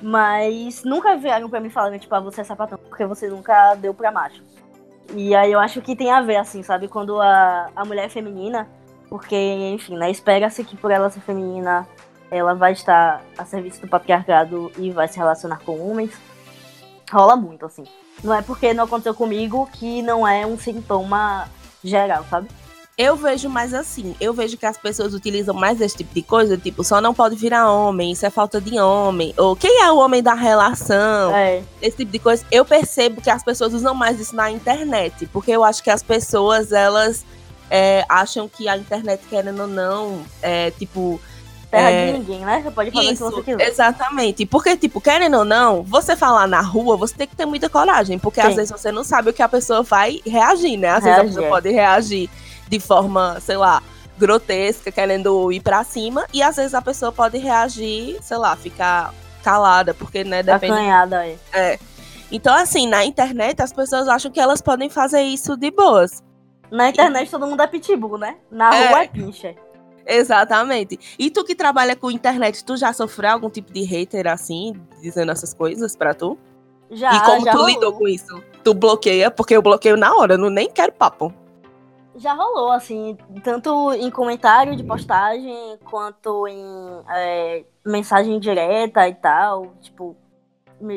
Mas 0.00 0.84
nunca 0.84 1.16
vieram 1.16 1.50
pra 1.50 1.60
mim 1.60 1.70
falando, 1.70 1.98
tipo, 1.98 2.14
ah, 2.14 2.20
você 2.20 2.42
é 2.42 2.44
sapatão 2.44 2.78
porque 2.78 3.06
você 3.06 3.28
nunca 3.28 3.74
deu 3.74 3.92
pra 3.92 4.12
macho. 4.12 4.42
E 5.14 5.34
aí 5.34 5.52
eu 5.52 5.60
acho 5.60 5.80
que 5.82 5.96
tem 5.96 6.10
a 6.10 6.22
ver, 6.22 6.36
assim, 6.36 6.62
sabe? 6.62 6.88
Quando 6.88 7.20
a, 7.20 7.70
a 7.74 7.84
mulher 7.84 8.06
é 8.06 8.08
feminina, 8.08 8.68
porque, 9.08 9.36
enfim, 9.74 9.96
né? 9.96 10.10
Espera-se 10.10 10.64
que 10.64 10.76
por 10.76 10.90
ela 10.90 11.10
ser 11.10 11.20
feminina, 11.20 11.86
ela 12.30 12.54
vai 12.54 12.72
estar 12.72 13.22
a 13.36 13.44
serviço 13.44 13.80
do 13.80 13.88
patriarcado 13.88 14.72
e 14.78 14.90
vai 14.90 15.06
se 15.08 15.18
relacionar 15.18 15.60
com 15.64 15.78
homens. 15.86 16.12
Rola 17.10 17.36
muito, 17.36 17.66
assim. 17.66 17.84
Não 18.24 18.32
é 18.32 18.40
porque 18.40 18.72
não 18.72 18.84
aconteceu 18.84 19.14
comigo 19.14 19.68
que 19.72 20.00
não 20.02 20.26
é 20.26 20.46
um 20.46 20.56
sintoma 20.58 21.48
geral, 21.84 22.24
sabe? 22.30 22.48
Eu 22.96 23.16
vejo 23.16 23.48
mais 23.48 23.72
assim, 23.72 24.14
eu 24.20 24.34
vejo 24.34 24.58
que 24.58 24.66
as 24.66 24.76
pessoas 24.76 25.14
utilizam 25.14 25.54
mais 25.54 25.80
esse 25.80 25.96
tipo 25.96 26.14
de 26.14 26.20
coisa, 26.20 26.58
tipo, 26.58 26.84
só 26.84 27.00
não 27.00 27.14
pode 27.14 27.36
virar 27.36 27.70
homem, 27.70 28.12
isso 28.12 28.26
é 28.26 28.30
falta 28.30 28.60
de 28.60 28.78
homem, 28.78 29.32
ou 29.38 29.56
quem 29.56 29.82
é 29.82 29.90
o 29.90 29.96
homem 29.96 30.22
da 30.22 30.34
relação, 30.34 31.34
é. 31.34 31.62
esse 31.80 31.96
tipo 31.96 32.12
de 32.12 32.18
coisa. 32.18 32.44
Eu 32.50 32.66
percebo 32.66 33.22
que 33.22 33.30
as 33.30 33.42
pessoas 33.42 33.72
usam 33.72 33.94
mais 33.94 34.20
isso 34.20 34.36
na 34.36 34.50
internet, 34.50 35.26
porque 35.32 35.50
eu 35.50 35.64
acho 35.64 35.82
que 35.82 35.88
as 35.88 36.02
pessoas, 36.02 36.70
elas 36.70 37.24
é, 37.70 38.04
acham 38.06 38.46
que 38.46 38.68
a 38.68 38.76
internet, 38.76 39.22
querendo 39.26 39.62
ou 39.62 39.66
não, 39.66 40.22
é 40.42 40.70
tipo. 40.72 41.18
Terra 41.70 41.90
é, 41.90 42.12
de 42.12 42.18
ninguém, 42.18 42.40
né? 42.40 42.60
Você 42.62 42.70
pode 42.70 42.90
fazer 42.90 43.10
isso, 43.10 43.26
o 43.26 43.30
que 43.30 43.36
você 43.36 43.42
quiser. 43.52 43.68
Exatamente. 43.70 44.44
Porque, 44.44 44.76
tipo, 44.76 45.00
querendo 45.00 45.38
ou 45.38 45.44
não, 45.46 45.82
você 45.82 46.14
falar 46.14 46.46
na 46.46 46.60
rua, 46.60 46.98
você 46.98 47.14
tem 47.14 47.26
que 47.26 47.34
ter 47.34 47.46
muita 47.46 47.70
coragem. 47.70 48.18
Porque 48.18 48.42
Sim. 48.42 48.48
às 48.48 48.56
vezes 48.56 48.70
você 48.70 48.92
não 48.92 49.02
sabe 49.02 49.30
o 49.30 49.32
que 49.32 49.40
a 49.40 49.48
pessoa 49.48 49.82
vai 49.82 50.20
reagir, 50.26 50.76
né? 50.76 50.90
Às 50.90 51.02
reagir. 51.02 51.22
vezes 51.22 51.38
a 51.38 51.40
pessoa 51.40 51.48
pode 51.48 51.70
reagir 51.70 52.28
de 52.72 52.80
forma, 52.80 53.38
sei 53.40 53.58
lá, 53.58 53.82
grotesca, 54.18 54.90
querendo 54.90 55.52
ir 55.52 55.60
para 55.60 55.84
cima, 55.84 56.24
e 56.32 56.42
às 56.42 56.56
vezes 56.56 56.72
a 56.72 56.80
pessoa 56.80 57.12
pode 57.12 57.36
reagir, 57.36 58.16
sei 58.22 58.38
lá, 58.38 58.56
ficar 58.56 59.12
calada, 59.44 59.92
porque, 59.92 60.24
né, 60.24 60.42
depende. 60.42 60.72
Acanhada, 60.72 61.18
aí. 61.18 61.38
É. 61.52 61.78
Então, 62.30 62.54
assim, 62.54 62.86
na 62.88 63.04
internet 63.04 63.60
as 63.60 63.74
pessoas 63.74 64.08
acham 64.08 64.30
que 64.30 64.40
elas 64.40 64.62
podem 64.62 64.88
fazer 64.88 65.20
isso 65.20 65.54
de 65.54 65.70
boas. 65.70 66.22
Na 66.70 66.88
internet 66.88 67.30
todo 67.30 67.46
mundo 67.46 67.60
é 67.60 67.66
pitbull, 67.66 68.16
né? 68.16 68.36
Na 68.50 68.74
É. 68.74 68.88
rua 68.88 69.02
é 69.02 69.08
pincher. 69.08 69.54
Exatamente. 70.06 70.98
E 71.18 71.30
tu 71.30 71.44
que 71.44 71.54
trabalha 71.54 71.94
com 71.94 72.10
internet, 72.10 72.64
tu 72.64 72.74
já 72.78 72.92
sofreu 72.94 73.32
algum 73.32 73.50
tipo 73.50 73.70
de 73.70 73.82
hater 73.82 74.26
assim, 74.26 74.72
dizendo 75.02 75.30
essas 75.30 75.52
coisas 75.52 75.94
pra 75.94 76.14
tu? 76.14 76.38
Já, 76.90 77.12
e 77.14 77.20
como 77.20 77.44
já 77.44 77.52
tu 77.52 77.58
rolou. 77.58 77.70
lidou 77.70 77.92
com 77.92 78.08
isso? 78.08 78.42
Tu 78.64 78.72
bloqueia, 78.72 79.30
porque 79.30 79.54
eu 79.54 79.60
bloqueio 79.62 79.96
na 79.98 80.14
hora, 80.14 80.34
eu 80.34 80.38
não 80.38 80.48
nem 80.48 80.70
quero 80.70 80.92
papo. 80.92 81.32
Já 82.16 82.34
rolou, 82.34 82.70
assim, 82.72 83.16
tanto 83.42 83.92
em 83.94 84.10
comentário 84.10 84.76
de 84.76 84.84
postagem, 84.84 85.78
quanto 85.90 86.46
em 86.46 86.62
é, 87.08 87.64
mensagem 87.86 88.38
direta 88.38 89.08
e 89.08 89.14
tal, 89.14 89.72
tipo, 89.80 90.14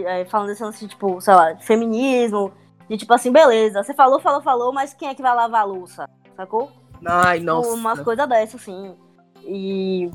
é, 0.05 0.25
falando 0.25 0.49
assim, 0.51 0.65
assim, 0.65 0.87
tipo, 0.87 1.21
sei 1.21 1.33
lá, 1.33 1.53
de 1.53 1.65
feminismo, 1.65 2.51
de 2.89 2.97
tipo 2.97 3.13
assim, 3.13 3.31
beleza, 3.31 3.81
você 3.81 3.93
falou, 3.93 4.19
falou, 4.19 4.41
falou, 4.41 4.73
mas 4.73 4.93
quem 4.93 5.07
é 5.07 5.15
que 5.15 5.21
vai 5.21 5.33
lavar 5.33 5.61
a 5.61 5.65
louça, 5.65 6.09
sacou? 6.35 6.69
Ai, 7.05 7.39
Tipo, 7.39 7.45
nossa. 7.51 7.69
umas 7.73 7.99
coisas 8.01 8.27
dessas, 8.27 8.61
assim, 8.61 8.95
e... 9.43 10.11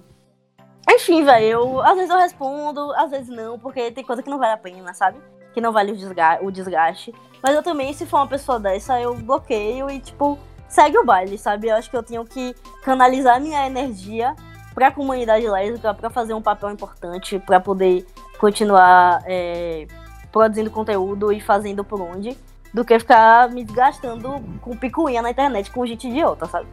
Enfim, 0.89 1.25
velho, 1.25 1.47
eu, 1.47 1.81
às 1.83 1.95
vezes 1.95 2.11
eu 2.11 2.19
respondo, 2.19 2.93
às 2.95 3.11
vezes 3.11 3.29
não, 3.29 3.59
porque 3.59 3.91
tem 3.93 4.05
coisa 4.05 4.23
que 4.23 4.29
não 4.31 4.39
vale 4.39 4.53
a 4.53 4.57
pena, 4.59 4.93
sabe? 4.93 5.19
Que 5.53 5.61
não 5.61 5.73
vale 5.73 5.93
o 5.93 5.97
desga- 5.97 6.41
o 6.43 6.51
desgaste. 6.51 7.15
Mas 7.43 7.55
eu 7.55 7.63
também, 7.63 7.93
se 7.93 8.05
for 8.07 8.19
uma 8.19 8.27
pessoa 8.27 8.59
dessa, 8.59 9.01
eu 9.01 9.15
bloqueio 9.15 9.89
e, 9.89 10.01
tipo, 10.01 10.39
segue 10.71 10.97
o 10.97 11.05
baile, 11.05 11.37
sabe? 11.37 11.69
Eu 11.69 11.77
acho 11.77 11.91
que 11.91 11.97
eu 11.97 12.03
tenho 12.03 12.25
que 12.25 12.55
canalizar 12.83 13.41
minha 13.41 13.67
energia 13.67 14.35
pra 14.75 14.91
comunidade 14.91 15.47
lésbica, 15.47 15.93
pra 15.93 16.09
fazer 16.09 16.33
um 16.33 16.41
papel 16.41 16.71
importante, 16.71 17.39
pra 17.41 17.61
poder 17.61 18.07
continuar 18.39 19.23
é, 19.27 19.87
produzindo 20.33 20.71
conteúdo 20.71 21.33
e 21.33 21.41
fazendo 21.41 21.85
por 21.85 22.01
onde, 22.01 22.39
do 22.73 22.85
que 22.85 22.99
ficar 22.99 23.51
me 23.51 23.65
desgastando 23.65 24.41
com 24.63 24.77
picuinha 24.77 25.21
na 25.21 25.31
internet 25.31 25.71
com 25.71 25.85
gente 25.85 26.09
idiota, 26.09 26.47
sabe? 26.47 26.69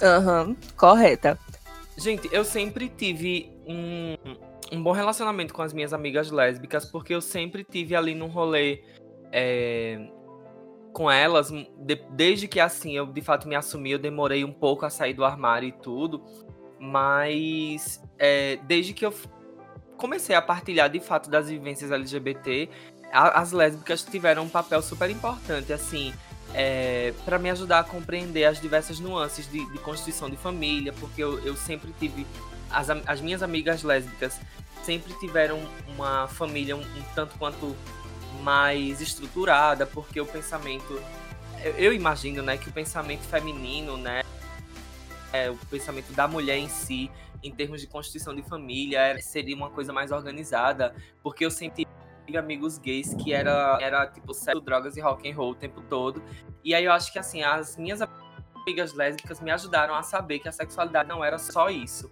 Aham, 0.00 0.56
correta. 0.76 1.38
Gente, 1.98 2.28
eu 2.32 2.44
sempre 2.44 2.88
tive 2.88 3.52
um, 3.66 4.16
um 4.72 4.82
bom 4.82 4.92
relacionamento 4.92 5.52
com 5.52 5.60
as 5.60 5.72
minhas 5.72 5.92
amigas 5.92 6.30
lésbicas, 6.30 6.86
porque 6.86 7.12
eu 7.12 7.20
sempre 7.20 7.64
tive 7.64 7.94
ali 7.94 8.14
num 8.14 8.28
rolê 8.28 8.82
é, 9.32 10.00
com 10.92 11.10
elas, 11.10 11.50
de- 11.50 12.02
desde 12.10 12.48
que 12.48 12.58
assim 12.60 12.96
eu 12.96 13.06
de 13.06 13.20
fato 13.20 13.46
me 13.48 13.54
assumi, 13.54 13.92
eu 13.92 13.98
demorei 13.98 14.44
um 14.44 14.52
pouco 14.52 14.84
a 14.84 14.90
sair 14.90 15.14
do 15.14 15.24
armário 15.24 15.68
e 15.68 15.72
tudo, 15.72 16.22
mas 16.78 18.02
é, 18.18 18.56
desde 18.64 18.92
que 18.92 19.04
eu 19.06 19.14
comecei 19.96 20.34
a 20.34 20.42
partilhar 20.42 20.88
de 20.90 20.98
fato 21.00 21.30
das 21.30 21.48
vivências 21.48 21.92
LGBT, 21.92 22.68
a- 23.12 23.40
as 23.40 23.52
lésbicas 23.52 24.02
tiveram 24.02 24.44
um 24.44 24.48
papel 24.48 24.80
super 24.82 25.10
importante, 25.10 25.72
assim, 25.72 26.12
é, 26.54 27.12
para 27.24 27.38
me 27.38 27.50
ajudar 27.50 27.80
a 27.80 27.84
compreender 27.84 28.44
as 28.44 28.60
diversas 28.60 28.98
nuances 28.98 29.48
de, 29.50 29.64
de 29.70 29.78
constituição 29.78 30.28
de 30.28 30.36
família, 30.36 30.92
porque 30.98 31.22
eu, 31.22 31.38
eu 31.44 31.54
sempre 31.56 31.92
tive. 32.00 32.26
As, 32.70 32.88
as 32.90 33.20
minhas 33.20 33.42
amigas 33.42 33.82
lésbicas 33.82 34.40
sempre 34.82 35.12
tiveram 35.20 35.60
uma 35.94 36.26
família 36.28 36.74
um, 36.76 36.80
um 36.80 37.02
tanto 37.14 37.36
quanto 37.38 37.76
mais 38.42 39.00
estruturada, 39.00 39.86
porque 39.86 40.20
o 40.20 40.26
pensamento. 40.26 41.00
Eu, 41.76 41.92
imagino 41.92 42.42
né, 42.42 42.56
que 42.56 42.70
o 42.70 42.72
pensamento 42.72 43.22
feminino, 43.22 43.98
né, 43.98 44.22
é, 45.30 45.50
o 45.50 45.56
pensamento 45.66 46.10
da 46.14 46.26
mulher 46.26 46.56
em 46.56 46.68
si, 46.68 47.10
em 47.42 47.52
termos 47.52 47.82
de 47.82 47.86
constituição 47.86 48.34
de 48.34 48.42
família, 48.42 49.18
seria 49.20 49.54
uma 49.54 49.68
coisa 49.68 49.92
mais 49.92 50.10
organizada, 50.10 50.94
porque 51.22 51.44
eu 51.44 51.50
tive 51.50 51.86
amigos 52.38 52.78
gays 52.78 53.14
que 53.14 53.32
era, 53.32 53.78
era 53.80 54.06
tipo 54.06 54.32
sexo, 54.32 54.60
drogas 54.60 54.96
e 54.96 55.00
rock 55.00 55.30
and 55.30 55.34
roll 55.34 55.50
o 55.50 55.54
tempo 55.54 55.82
todo. 55.82 56.22
E 56.64 56.74
aí 56.74 56.84
eu 56.84 56.92
acho 56.92 57.12
que 57.12 57.18
assim, 57.18 57.42
as 57.42 57.76
minhas 57.76 58.00
amigas 58.54 58.92
lésbicas 58.94 59.40
me 59.40 59.50
ajudaram 59.50 59.94
a 59.94 60.02
saber 60.02 60.38
que 60.38 60.48
a 60.48 60.52
sexualidade 60.52 61.08
não 61.08 61.24
era 61.24 61.38
só 61.38 61.68
isso. 61.68 62.10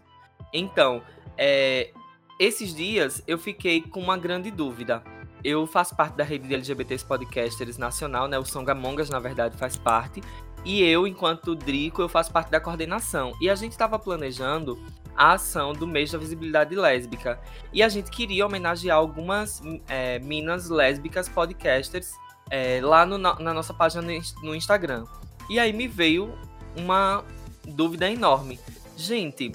Então, 0.53 1.03
é, 1.37 1.93
esses 2.39 2.75
dias 2.75 3.23
eu 3.27 3.39
fiquei 3.39 3.83
com 3.83 4.01
uma 4.01 4.17
grande 4.17 4.51
dúvida. 4.51 5.03
Eu 5.45 5.67
faço 5.67 5.95
parte 5.95 6.15
da 6.17 6.25
rede 6.25 6.49
de 6.49 6.55
LGBTs 6.55 7.05
Podcasters 7.05 7.79
Nacional, 7.79 8.27
né? 8.29 8.39
O 8.39 8.45
Songamongas, 8.45 9.09
na 9.09 9.19
verdade, 9.19 9.57
faz 9.57 9.77
parte. 9.77 10.21
E 10.65 10.83
eu, 10.83 11.07
enquanto 11.07 11.55
Drico, 11.55 12.03
eu 12.03 12.09
faço 12.09 12.33
parte 12.33 12.51
da 12.51 12.61
coordenação. 12.61 13.33
E 13.41 13.49
a 13.49 13.55
gente 13.55 13.73
estava 13.73 13.99
planejando 13.99 14.79
a 15.17 15.33
ação 15.35 15.73
do 15.73 15.87
mês 15.87 16.11
da 16.11 16.19
visibilidade 16.19 16.75
lésbica. 16.75 17.41
E 17.73 17.83
a 17.83 17.89
gente 17.89 18.11
queria 18.11 18.45
homenagear 18.47 18.97
algumas 18.97 19.63
é, 19.89 20.19
minas 20.19 20.69
lésbicas 20.69 21.29
podcasters 21.29 22.13
é, 22.51 22.81
lá 22.83 23.07
no- 23.07 23.19
na, 23.19 23.35
nossa 23.55 23.73
página 23.73 24.03
no 24.43 24.55
Instagram. 24.55 25.05
E 25.49 25.59
aí 25.59 25.73
me 25.73 25.87
veio 25.87 26.37
uma 26.77 27.25
dúvida 27.65 28.11
enorme. 28.11 28.59
Gente, 28.97 29.53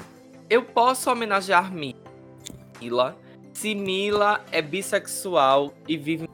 eu 0.50 0.64
posso 0.64 1.12
homenagear 1.12 1.72
Mila 2.80 3.18
se 3.54 3.74
Mila 3.76 4.44
é 4.52 4.62
bissexual 4.62 5.74
e 5.88 5.96
vive 5.96 6.30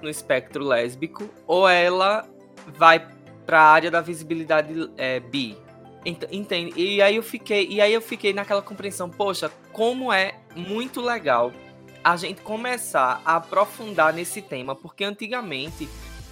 no 0.00 0.08
espectro 0.08 0.64
lésbico 0.64 1.28
ou 1.46 1.68
ela 1.68 2.26
vai 2.66 3.06
pra 3.44 3.60
área 3.62 3.90
da 3.90 4.00
visibilidade 4.00 4.90
é, 4.96 5.20
bi? 5.20 5.56
Ent- 6.04 6.28
Entende? 6.30 6.72
E 6.80 7.02
aí 7.02 7.16
eu 7.16 7.22
fiquei, 7.22 7.66
e 7.68 7.80
aí 7.80 7.92
eu 7.92 8.00
fiquei 8.00 8.32
naquela 8.32 8.62
compreensão, 8.62 9.10
poxa, 9.10 9.50
como 9.72 10.12
é 10.12 10.36
muito 10.54 11.00
legal 11.00 11.52
a 12.02 12.16
gente 12.16 12.40
começar 12.40 13.20
a 13.24 13.36
aprofundar 13.36 14.12
nesse 14.12 14.40
tema, 14.40 14.76
porque 14.76 15.02
antigamente 15.02 15.88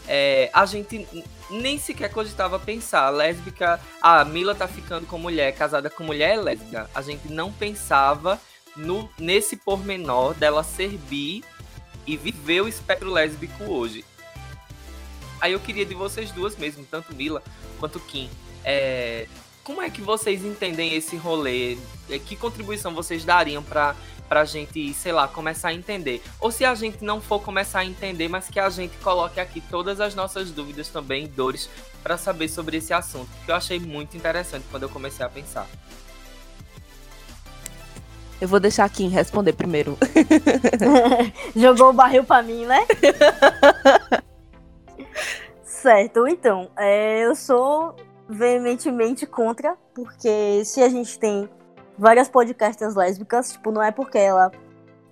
é, 0.07 0.49
a 0.53 0.65
gente 0.67 1.05
nem 1.51 1.79
sequer 1.79 2.13
cogitava 2.13 2.59
pensar 2.61 3.11
lésbica, 3.11 3.81
a 4.01 4.25
Mila 4.25 4.55
tá 4.55 4.69
ficando 4.69 5.07
com 5.07 5.19
mulher, 5.19 5.53
casada 5.57 5.91
com 5.91 6.05
mulher 6.05 6.37
é 6.37 6.41
lésbica. 6.41 6.89
A 6.95 7.03
gente 7.03 7.27
não 7.33 7.53
pensava 7.53 8.41
no, 8.77 9.09
nesse 9.19 9.57
pormenor 9.57 10.35
dela 10.35 10.63
ser 10.63 10.97
bi 11.09 11.45
e 12.07 12.17
viver 12.17 12.63
o 12.63 12.69
espectro 12.69 13.11
lésbico 13.11 13.65
hoje. 13.65 14.05
Aí 15.41 15.53
eu 15.53 15.61
queria 15.61 15.85
de 15.85 15.95
vocês 15.95 16.31
duas 16.31 16.57
mesmo, 16.57 16.85
tanto 16.91 17.15
Mila 17.15 17.43
quanto 17.79 18.01
Kim. 18.01 18.31
É, 18.65 19.27
como 19.63 19.81
é 19.81 19.91
que 19.91 20.01
vocês 20.01 20.45
entendem 20.45 20.95
esse 20.95 21.17
rolê? 21.17 21.77
É, 22.09 22.19
Que 22.19 22.37
contribuição 22.37 22.95
vocês 22.95 23.25
dariam 23.25 23.63
pra, 23.63 23.97
pra 24.29 24.45
gente, 24.45 24.93
sei 24.95 25.13
lá, 25.13 25.27
começar 25.27 25.69
a 25.69 25.75
entender? 25.75 26.23
Ou 26.41 26.51
se 26.51 26.65
a 26.65 26.75
gente 26.75 27.03
não 27.05 27.21
for 27.21 27.41
começar 27.41 27.81
a 27.81 27.85
entender, 27.85 28.29
mas 28.29 28.49
que 28.49 28.61
a 28.61 28.69
gente 28.71 28.97
coloque 28.99 29.41
aqui 29.41 29.61
todas 29.63 30.01
as 30.01 30.15
nossas 30.15 30.51
dúvidas 30.51 30.89
também, 30.89 31.27
dores, 31.27 31.69
pra 32.03 32.19
saber 32.19 32.49
sobre 32.49 32.77
esse 32.77 32.93
assunto, 32.93 33.29
que 33.45 33.51
eu 33.51 33.55
achei 33.55 33.79
muito 33.79 34.17
interessante 34.17 34.67
quando 34.71 34.85
eu 34.85 34.89
comecei 34.89 35.25
a 35.25 35.29
pensar. 35.29 35.67
Eu 38.41 38.49
vou 38.49 38.61
deixar 38.61 38.89
Kim 38.91 39.09
responder 39.09 39.53
primeiro. 39.53 39.97
Jogou 41.55 41.91
o 41.91 41.93
barril 41.93 42.25
pra 42.25 42.43
mim, 42.43 42.67
né? 42.67 42.87
certo, 45.63 46.27
então, 46.27 46.71
é, 46.77 47.21
eu 47.25 47.35
sou 47.35 47.95
veementemente 48.29 49.27
contra, 49.27 49.77
porque 49.95 50.65
se 50.65 50.83
a 50.83 50.89
gente 50.89 51.19
tem 51.19 51.49
várias 51.99 52.29
podcasters 52.29 52.95
lésbicas, 52.95 53.53
tipo, 53.53 53.71
não 53.71 53.83
é 53.83 53.91
porque 53.91 54.19
ela 54.19 54.51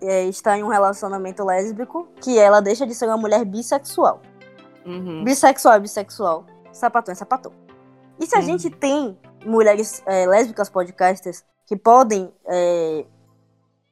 é, 0.00 0.24
está 0.24 0.58
em 0.58 0.62
um 0.62 0.68
relacionamento 0.68 1.44
lésbico 1.44 2.08
que 2.20 2.38
ela 2.38 2.60
deixa 2.60 2.86
de 2.86 2.94
ser 2.94 3.06
uma 3.06 3.16
mulher 3.16 3.44
bissexual. 3.44 4.20
Uhum. 4.84 5.22
Bissexual 5.24 5.74
é 5.74 5.80
bissexual, 5.80 6.44
sapatão 6.72 7.12
é 7.12 7.14
sapatão. 7.14 7.52
E 8.18 8.26
se 8.26 8.36
a 8.36 8.40
gente 8.40 8.68
tem 8.68 9.16
mulheres 9.44 10.02
é, 10.06 10.26
lésbicas 10.26 10.68
podcasters 10.68 11.44
que 11.72 11.76
podem 11.78 12.30
é, 12.46 13.06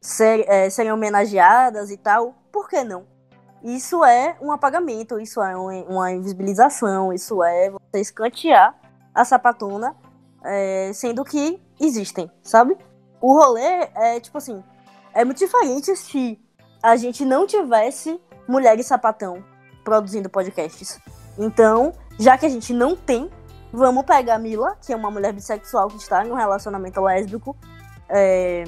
ser, 0.02 0.44
é, 0.46 0.68
serem 0.68 0.92
homenageadas 0.92 1.90
e 1.90 1.96
tal, 1.96 2.34
por 2.52 2.68
que 2.68 2.84
não? 2.84 3.06
Isso 3.62 4.04
é 4.04 4.36
um 4.38 4.52
apagamento, 4.52 5.18
isso 5.18 5.40
é 5.42 5.56
um- 5.56 5.84
uma 5.84 6.12
invisibilização, 6.12 7.10
isso 7.10 7.42
é 7.42 7.70
você 7.70 8.00
escantear 8.00 8.78
a 9.14 9.24
sapatona, 9.24 9.96
é, 10.44 10.90
sendo 10.92 11.24
que 11.24 11.58
existem, 11.80 12.30
sabe? 12.42 12.76
O 13.18 13.32
rolê 13.32 13.88
é 13.94 14.20
tipo 14.20 14.36
assim, 14.36 14.62
é 15.14 15.24
muito 15.24 15.38
diferente 15.38 15.96
se 15.96 16.38
a 16.82 16.96
gente 16.96 17.24
não 17.24 17.46
tivesse 17.46 18.20
mulheres 18.46 18.84
sapatão 18.84 19.42
produzindo 19.82 20.28
podcasts. 20.28 21.00
Então, 21.38 21.94
já 22.18 22.36
que 22.36 22.44
a 22.44 22.50
gente 22.50 22.74
não 22.74 22.94
tem, 22.94 23.30
vamos 23.72 24.04
pegar 24.04 24.34
a 24.34 24.38
Mila, 24.38 24.76
que 24.84 24.92
é 24.92 24.96
uma 24.96 25.10
mulher 25.10 25.32
bissexual 25.32 25.88
que 25.88 25.96
está 25.96 26.24
em 26.26 26.30
um 26.30 26.34
relacionamento 26.34 27.00
lésbico, 27.00 27.56
é, 28.08 28.64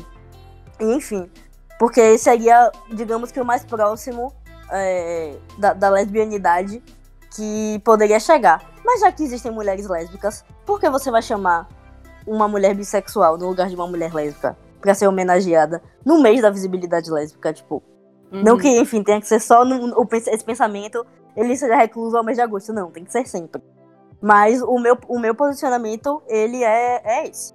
enfim, 0.80 1.30
porque 1.78 2.16
seria, 2.18 2.70
digamos 2.92 3.30
que 3.32 3.40
o 3.40 3.44
mais 3.44 3.64
próximo 3.64 4.32
é, 4.70 5.36
da, 5.59 5.72
da 5.72 5.90
lesbianidade 5.90 6.82
que 7.34 7.80
poderia 7.84 8.20
chegar. 8.20 8.62
Mas 8.84 9.00
já 9.00 9.11
que 9.12 9.22
existem 9.22 9.50
mulheres 9.53 9.86
lésbicas, 9.88 10.44
por 10.66 10.80
que 10.80 10.88
você 10.90 11.11
vai 11.11 11.22
chamar 11.22 11.68
uma 12.26 12.46
mulher 12.48 12.74
bissexual 12.74 13.38
no 13.38 13.48
lugar 13.48 13.68
de 13.68 13.74
uma 13.74 13.86
mulher 13.86 14.12
lésbica 14.12 14.57
pra 14.80 14.94
ser 14.94 15.07
homenageada 15.07 15.82
no 16.05 16.20
mês 16.20 16.42
da 16.42 16.50
visibilidade 16.50 17.11
lésbica? 17.11 17.53
Tipo, 17.53 17.82
não 18.30 18.55
Uhum. 18.55 18.59
que, 18.59 18.68
enfim, 18.80 19.03
tenha 19.03 19.20
que 19.20 19.26
ser 19.26 19.40
só 19.40 19.64
no, 19.64 20.09
esse 20.12 20.44
pensamento, 20.44 21.07
ele 21.36 21.57
seja 21.57 21.76
recluso 21.76 22.16
ao 22.16 22.24
mês 22.24 22.36
de 22.36 22.42
agosto. 22.42 22.72
Não, 22.72 22.90
tem 22.90 23.05
que 23.05 23.12
ser 23.12 23.26
sempre. 23.26 23.62
Mas 24.22 24.62
o 24.62 24.78
meu, 24.78 24.96
o 25.08 25.18
meu 25.18 25.34
posicionamento, 25.34 26.22
ele 26.28 26.62
é, 26.62 27.02
é 27.04 27.28
esse. 27.28 27.52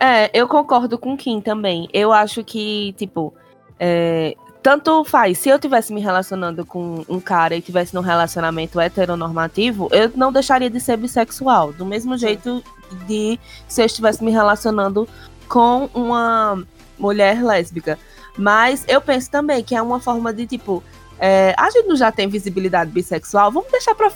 É, 0.00 0.30
eu 0.32 0.48
concordo 0.48 0.98
com 0.98 1.12
o 1.12 1.16
Kim 1.16 1.40
também. 1.40 1.88
Eu 1.92 2.12
acho 2.12 2.42
que, 2.42 2.94
tipo, 2.94 3.34
é, 3.78 4.34
tanto 4.62 5.04
faz. 5.04 5.38
Se 5.38 5.48
eu 5.48 5.58
tivesse 5.58 5.92
me 5.92 6.00
relacionando 6.00 6.64
com 6.64 7.04
um 7.08 7.20
cara 7.20 7.54
e 7.54 7.60
tivesse 7.60 7.94
num 7.94 8.00
relacionamento 8.00 8.80
heteronormativo, 8.80 9.88
eu 9.92 10.10
não 10.14 10.32
deixaria 10.32 10.70
de 10.70 10.80
ser 10.80 10.96
bissexual. 10.96 11.72
Do 11.72 11.84
mesmo 11.84 12.16
jeito 12.16 12.62
de 13.06 13.38
se 13.68 13.82
eu 13.82 13.86
estivesse 13.86 14.24
me 14.24 14.30
relacionando 14.30 15.06
com 15.48 15.90
uma 15.92 16.64
mulher 16.98 17.42
lésbica. 17.42 17.98
Mas 18.38 18.84
eu 18.88 19.00
penso 19.00 19.30
também 19.30 19.62
que 19.62 19.74
é 19.74 19.82
uma 19.82 20.00
forma 20.00 20.32
de, 20.32 20.46
tipo, 20.46 20.82
é, 21.24 21.54
a 21.56 21.70
gente 21.70 21.86
não 21.86 21.94
já 21.94 22.10
tem 22.10 22.26
visibilidade 22.26 22.90
bissexual, 22.90 23.52
vamos 23.52 23.70
deixar 23.70 23.94
pra 23.94 24.10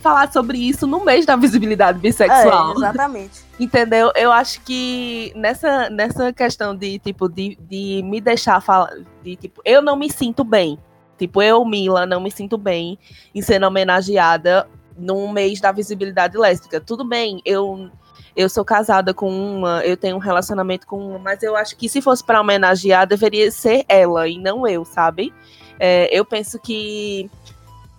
falar 0.00 0.32
sobre 0.32 0.58
isso 0.58 0.88
no 0.88 1.04
mês 1.04 1.24
da 1.24 1.36
visibilidade 1.36 2.00
bissexual. 2.00 2.72
É, 2.72 2.74
exatamente. 2.74 3.44
Entendeu? 3.60 4.10
Eu 4.16 4.32
acho 4.32 4.60
que 4.62 5.32
nessa, 5.36 5.88
nessa 5.88 6.32
questão 6.32 6.74
de, 6.74 6.98
tipo, 6.98 7.28
de, 7.28 7.56
de 7.60 8.02
me 8.04 8.20
deixar 8.20 8.60
falar, 8.60 8.90
de, 9.22 9.36
tipo, 9.36 9.62
eu 9.64 9.80
não 9.80 9.94
me 9.94 10.10
sinto 10.10 10.42
bem. 10.42 10.76
Tipo, 11.16 11.40
eu, 11.40 11.64
Mila, 11.64 12.04
não 12.06 12.20
me 12.20 12.30
sinto 12.30 12.58
bem 12.58 12.98
em 13.32 13.40
sendo 13.40 13.68
homenageada 13.68 14.68
num 14.96 15.30
mês 15.30 15.60
da 15.60 15.70
visibilidade 15.70 16.36
lésbica. 16.36 16.80
Tudo 16.80 17.04
bem, 17.04 17.40
eu 17.44 17.88
eu 18.34 18.48
sou 18.48 18.64
casada 18.64 19.14
com 19.14 19.30
uma, 19.30 19.80
eu 19.84 19.96
tenho 19.96 20.16
um 20.16 20.20
relacionamento 20.20 20.88
com 20.88 21.10
uma, 21.10 21.18
mas 21.20 21.42
eu 21.42 21.54
acho 21.54 21.76
que 21.76 21.88
se 21.88 22.00
fosse 22.02 22.22
para 22.22 22.40
homenagear, 22.40 23.06
deveria 23.06 23.48
ser 23.50 23.84
ela 23.88 24.28
e 24.28 24.38
não 24.38 24.66
eu, 24.66 24.84
sabe? 24.84 25.32
É, 25.78 26.08
eu 26.16 26.24
penso 26.24 26.58
que, 26.58 27.30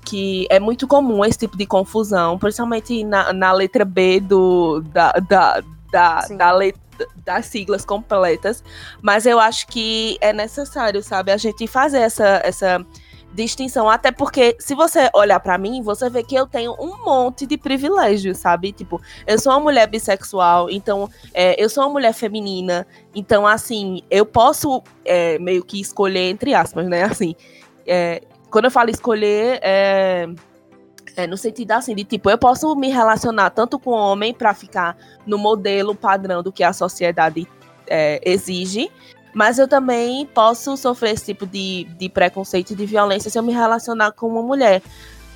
que 0.05 0.47
é 0.49 0.59
muito 0.59 0.88
comum 0.88 1.23
esse 1.23 1.38
tipo 1.38 1.57
de 1.57 1.65
confusão, 1.65 2.38
principalmente 2.38 3.03
na, 3.03 3.32
na 3.34 3.51
letra 3.51 3.86
B 3.86 4.19
do, 4.19 4.82
da, 4.82 5.11
da, 5.13 5.63
da, 5.91 6.27
da 6.27 6.51
letra 6.51 6.89
das 7.25 7.45
siglas 7.45 7.86
completas, 7.86 8.63
mas 9.01 9.25
eu 9.25 9.39
acho 9.39 9.67
que 9.67 10.17
é 10.19 10.34
necessário, 10.34 11.01
sabe, 11.01 11.32
a 11.32 11.38
gente 11.38 11.65
fazer 11.65 11.99
essa, 11.99 12.41
essa 12.43 12.86
distinção, 13.34 13.89
até 13.89 14.11
porque 14.11 14.55
se 14.59 14.73
você 14.73 15.09
olhar 15.13 15.39
para 15.39 15.57
mim, 15.57 15.82
você 15.82 16.09
vê 16.09 16.23
que 16.23 16.36
eu 16.36 16.47
tenho 16.47 16.75
um 16.80 17.03
monte 17.03 17.45
de 17.45 17.57
privilégios, 17.57 18.38
sabe? 18.39 18.71
Tipo, 18.71 19.01
eu 19.27 19.38
sou 19.38 19.53
uma 19.53 19.59
mulher 19.59 19.88
bissexual, 19.88 20.69
então 20.69 21.09
é, 21.34 21.61
eu 21.61 21.69
sou 21.69 21.84
uma 21.84 21.91
mulher 21.91 22.13
feminina, 22.13 22.88
então 23.13 23.45
assim, 23.45 24.01
eu 24.09 24.25
posso 24.25 24.82
é, 25.05 25.38
meio 25.39 25.63
que 25.63 25.80
escolher 25.80 26.30
entre 26.30 26.53
aspas, 26.53 26.88
né? 26.88 27.03
Assim, 27.03 27.36
é, 27.89 28.21
quando 28.51 28.65
eu 28.65 28.71
falo 28.71 28.91
escolher, 28.91 29.59
é, 29.63 30.27
é, 31.15 31.25
no 31.25 31.35
sentido 31.35 31.71
assim, 31.71 31.95
de 31.95 32.03
tipo, 32.03 32.29
eu 32.29 32.37
posso 32.37 32.75
me 32.75 32.89
relacionar 32.89 33.49
tanto 33.49 33.79
com 33.79 33.91
homem 33.91 34.33
para 34.33 34.53
ficar 34.53 34.95
no 35.25 35.37
modelo 35.37 35.95
padrão 35.95 36.43
do 36.43 36.51
que 36.51 36.63
a 36.63 36.71
sociedade 36.71 37.47
é, 37.87 38.21
exige, 38.23 38.91
mas 39.33 39.57
eu 39.57 39.67
também 39.67 40.25
posso 40.27 40.77
sofrer 40.77 41.13
esse 41.13 41.25
tipo 41.25 41.47
de, 41.47 41.85
de 41.97 42.09
preconceito 42.09 42.71
e 42.71 42.75
de 42.75 42.85
violência 42.85 43.29
se 43.29 43.37
eu 43.37 43.43
me 43.43 43.53
relacionar 43.53 44.11
com 44.11 44.27
uma 44.27 44.43
mulher. 44.43 44.81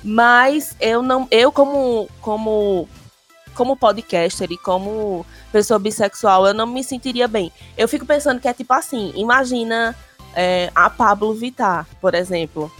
Mas 0.02 0.76
eu 0.80 1.02
não, 1.02 1.26
eu 1.30 1.50
como, 1.50 2.08
como, 2.20 2.88
como 3.54 3.76
podcaster 3.76 4.50
e 4.52 4.58
como 4.58 5.24
pessoa 5.50 5.78
bissexual, 5.78 6.46
eu 6.46 6.54
não 6.54 6.66
me 6.66 6.84
sentiria 6.84 7.26
bem. 7.26 7.50
Eu 7.76 7.88
fico 7.88 8.04
pensando 8.04 8.40
que 8.40 8.48
é 8.48 8.52
tipo 8.52 8.72
assim, 8.72 9.12
imagina 9.16 9.96
é, 10.34 10.70
a 10.74 10.90
Pablo 10.90 11.32
Vittar, 11.34 11.86
por 12.00 12.14
exemplo, 12.14 12.70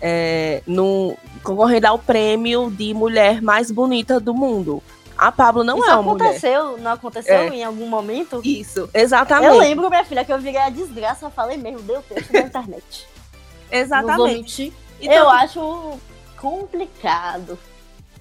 é, 0.00 0.62
no, 0.66 1.16
concorrendo 1.42 1.86
ao 1.86 1.98
prêmio 1.98 2.70
de 2.70 2.94
mulher 2.94 3.42
mais 3.42 3.70
bonita 3.70 4.18
do 4.20 4.34
mundo. 4.34 4.82
A 5.16 5.30
Pablo 5.30 5.62
não 5.62 5.78
Isso 5.78 5.90
é 5.90 5.96
uma 5.96 6.14
aconteceu, 6.14 6.64
mulher. 6.68 6.82
não 6.82 6.92
aconteceu 6.92 7.34
É. 7.34 7.48
em 7.48 7.62
algum 7.62 7.86
momento? 7.86 8.40
Isso, 8.42 8.88
exatamente. 8.94 9.52
Eu 9.52 9.58
lembro, 9.58 9.90
minha 9.90 10.04
filha, 10.04 10.24
que 10.24 10.32
eu 10.32 10.38
virei 10.38 10.60
a 10.60 10.70
desgraça, 10.70 11.28
falei 11.28 11.58
mesmo, 11.58 11.82
deu 11.82 12.00
texto 12.02 12.32
na 12.32 12.40
internet. 12.40 13.06
Exatamente. 13.70 14.72
Então, 15.00 15.14
eu 15.14 15.28
acho 15.28 15.98
complicado. 16.38 17.58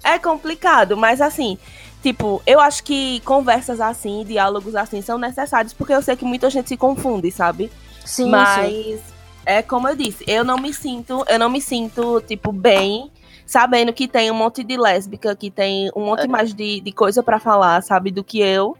É 0.03 0.19
complicado, 0.19 0.95
mas 0.95 1.19
assim, 1.21 1.57
tipo, 2.03 2.41
eu 2.45 2.59
acho 2.59 2.83
que 2.83 3.19
conversas 3.21 3.81
assim, 3.81 4.23
diálogos 4.25 4.75
assim 4.75 5.01
são 5.01 5.17
necessários, 5.17 5.73
porque 5.73 5.93
eu 5.93 6.01
sei 6.01 6.15
que 6.15 6.23
muita 6.25 6.49
gente 6.49 6.69
se 6.69 6.77
confunde, 6.77 7.31
sabe? 7.31 7.71
Sim, 8.05 8.29
mas 8.29 8.99
sim. 8.99 9.13
é 9.45 9.61
como 9.61 9.87
eu 9.87 9.95
disse, 9.95 10.23
eu 10.27 10.43
não 10.43 10.57
me 10.57 10.73
sinto, 10.73 11.23
eu 11.27 11.39
não 11.39 11.49
me 11.49 11.61
sinto, 11.61 12.21
tipo, 12.21 12.51
bem 12.51 13.11
sabendo 13.45 13.91
que 13.91 14.07
tem 14.07 14.29
um 14.29 14.35
monte 14.35 14.63
de 14.63 14.77
lésbica, 14.77 15.35
que 15.35 15.49
tem 15.49 15.89
um 15.95 16.05
monte 16.05 16.25
É. 16.25 16.27
mais 16.27 16.53
de, 16.53 16.79
de 16.81 16.91
coisa 16.91 17.23
pra 17.23 17.39
falar, 17.39 17.81
sabe, 17.81 18.11
do 18.11 18.23
que 18.23 18.39
eu, 18.39 18.77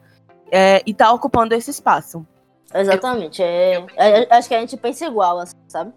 é, 0.52 0.82
e 0.86 0.94
tá 0.94 1.12
ocupando 1.12 1.56
esse 1.56 1.72
espaço. 1.72 2.26
Exatamente. 2.74 3.42
É, 3.42 3.84
é- 3.96 4.28
acho 4.30 4.48
que 4.48 4.54
a 4.54 4.60
gente 4.60 4.78
pensa 4.78 5.06
igual, 5.06 5.40
assim, 5.40 5.56
sabe? 5.68 5.92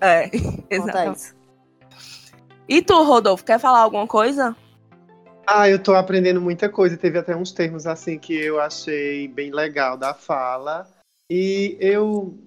É, 0.00 0.30
exatamente. 0.70 1.16
isso. 1.16 1.34
E 2.68 2.82
tu, 2.82 3.02
Rodolfo, 3.02 3.44
quer 3.44 3.58
falar 3.58 3.80
alguma 3.80 4.06
coisa? 4.06 4.54
Ah, 5.46 5.66
eu 5.66 5.82
tô 5.82 5.94
aprendendo 5.94 6.40
muita 6.40 6.68
coisa. 6.68 6.98
Teve 6.98 7.18
até 7.18 7.34
uns 7.34 7.50
termos 7.50 7.86
assim 7.86 8.18
que 8.18 8.34
eu 8.34 8.60
achei 8.60 9.26
bem 9.26 9.50
legal 9.50 9.96
da 9.96 10.12
fala. 10.12 10.86
E 11.30 11.78
eu. 11.80 12.38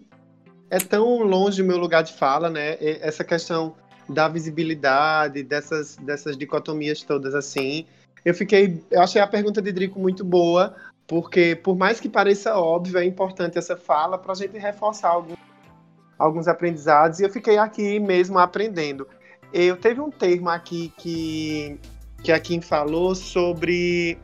É 0.72 0.80
tão 0.80 1.22
longe 1.22 1.61
o 1.61 1.65
meu 1.65 1.78
lugar 1.78 2.01
de 2.01 2.13
fala, 2.13 2.49
né? 2.49 2.78
Essa 2.80 3.26
questão 3.26 3.76
da 4.07 4.30
visibilidade, 4.30 5.43
dessas, 5.43 5.97
dessas 5.97 6.38
dicotomias 6.38 7.03
todas 7.03 7.36
assim. 7.36 7.86
Eu 8.24 8.34
fiquei. 8.34 8.82
Eu 8.89 9.01
achei 9.01 9.22
a 9.22 9.28
pergunta 9.28 9.61
de 9.61 9.69
Drico 9.74 9.99
muito 9.99 10.24
boa, 10.24 10.74
porque 11.05 11.57
por 11.61 11.76
mais 11.78 11.99
que 11.99 12.07
pareça 12.07 12.55
óbvio, 12.55 12.97
é 12.97 13.03
importante 13.03 13.57
essa 13.57 13.76
fala 13.76 14.17
para 14.17 14.32
a 14.32 14.36
gente 14.36 14.57
reforçar 14.57 15.09
algum, 15.09 15.36
alguns 16.17 16.47
aprendizados. 16.47 17.19
E 17.19 17.24
eu 17.24 17.30
fiquei 17.30 17.57
aqui 17.57 17.99
mesmo 17.99 18.39
aprendendo. 18.39 19.05
Eu 19.53 19.76
teve 19.76 19.99
um 19.99 20.09
termo 20.09 20.49
aqui 20.49 20.93
que 20.97 21.78
que 22.24 22.32
a 22.32 22.39
Kim 22.39 22.61
falou 22.61 23.13
sobre 23.13 24.17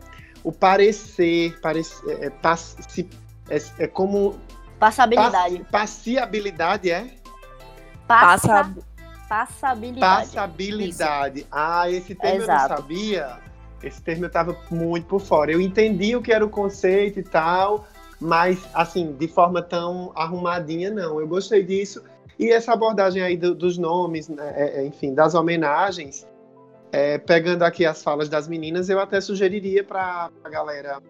o 0.44 0.52
parecer, 0.52 1.60
parece, 1.62 1.94
é, 2.10 2.28
é, 2.28 2.32
é, 3.50 3.62
é 3.80 3.88
como 3.88 4.40
Passabilidade. 4.80 5.58
passi- 5.60 5.72
passiabilidade 5.72 6.92
é 6.92 7.08
Passa, 8.08 8.48
Passa- 8.48 8.76
passabilidade. 9.28 10.26
passabilidade. 10.28 11.48
Ah, 11.52 11.90
esse 11.90 12.16
termo 12.16 12.38
eu 12.38 12.44
Exato. 12.44 12.70
não 12.70 12.78
sabia. 12.78 13.38
Esse 13.84 14.02
termo 14.02 14.24
eu 14.24 14.28
estava 14.28 14.58
muito 14.72 15.06
por 15.08 15.20
fora. 15.20 15.52
Eu 15.52 15.60
entendi 15.60 16.16
o 16.16 16.22
que 16.22 16.32
era 16.32 16.46
o 16.46 16.50
conceito 16.50 17.20
e 17.20 17.24
tal, 17.24 17.86
mas 18.20 18.60
assim, 18.74 19.14
de 19.14 19.28
forma 19.28 19.62
tão 19.62 20.12
arrumadinha 20.16 20.90
não. 20.90 21.20
Eu 21.20 21.28
gostei 21.28 21.64
disso. 21.64 22.02
E 22.40 22.50
essa 22.52 22.72
abordagem 22.74 23.22
aí 23.22 23.36
do- 23.36 23.54
dos 23.56 23.78
nomes, 23.78 24.30
né, 24.30 24.54
é, 24.56 24.80
é, 24.82 24.86
enfim, 24.86 25.14
das 25.14 25.34
homenagens, 25.36 26.26
é, 26.92 27.18
pegando 27.18 27.64
aqui 27.64 27.86
as 27.86 28.02
falas 28.02 28.30
das 28.30 28.48
meninas, 28.48 28.90
eu 28.90 29.00
até 29.00 29.20
sugeriria 29.20 29.84
para 29.84 30.30
a 30.44 30.50
galera 30.50 31.02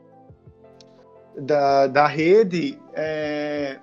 da, 1.38 1.86
da 1.88 2.08
rede 2.08 2.80
é, 2.98 3.78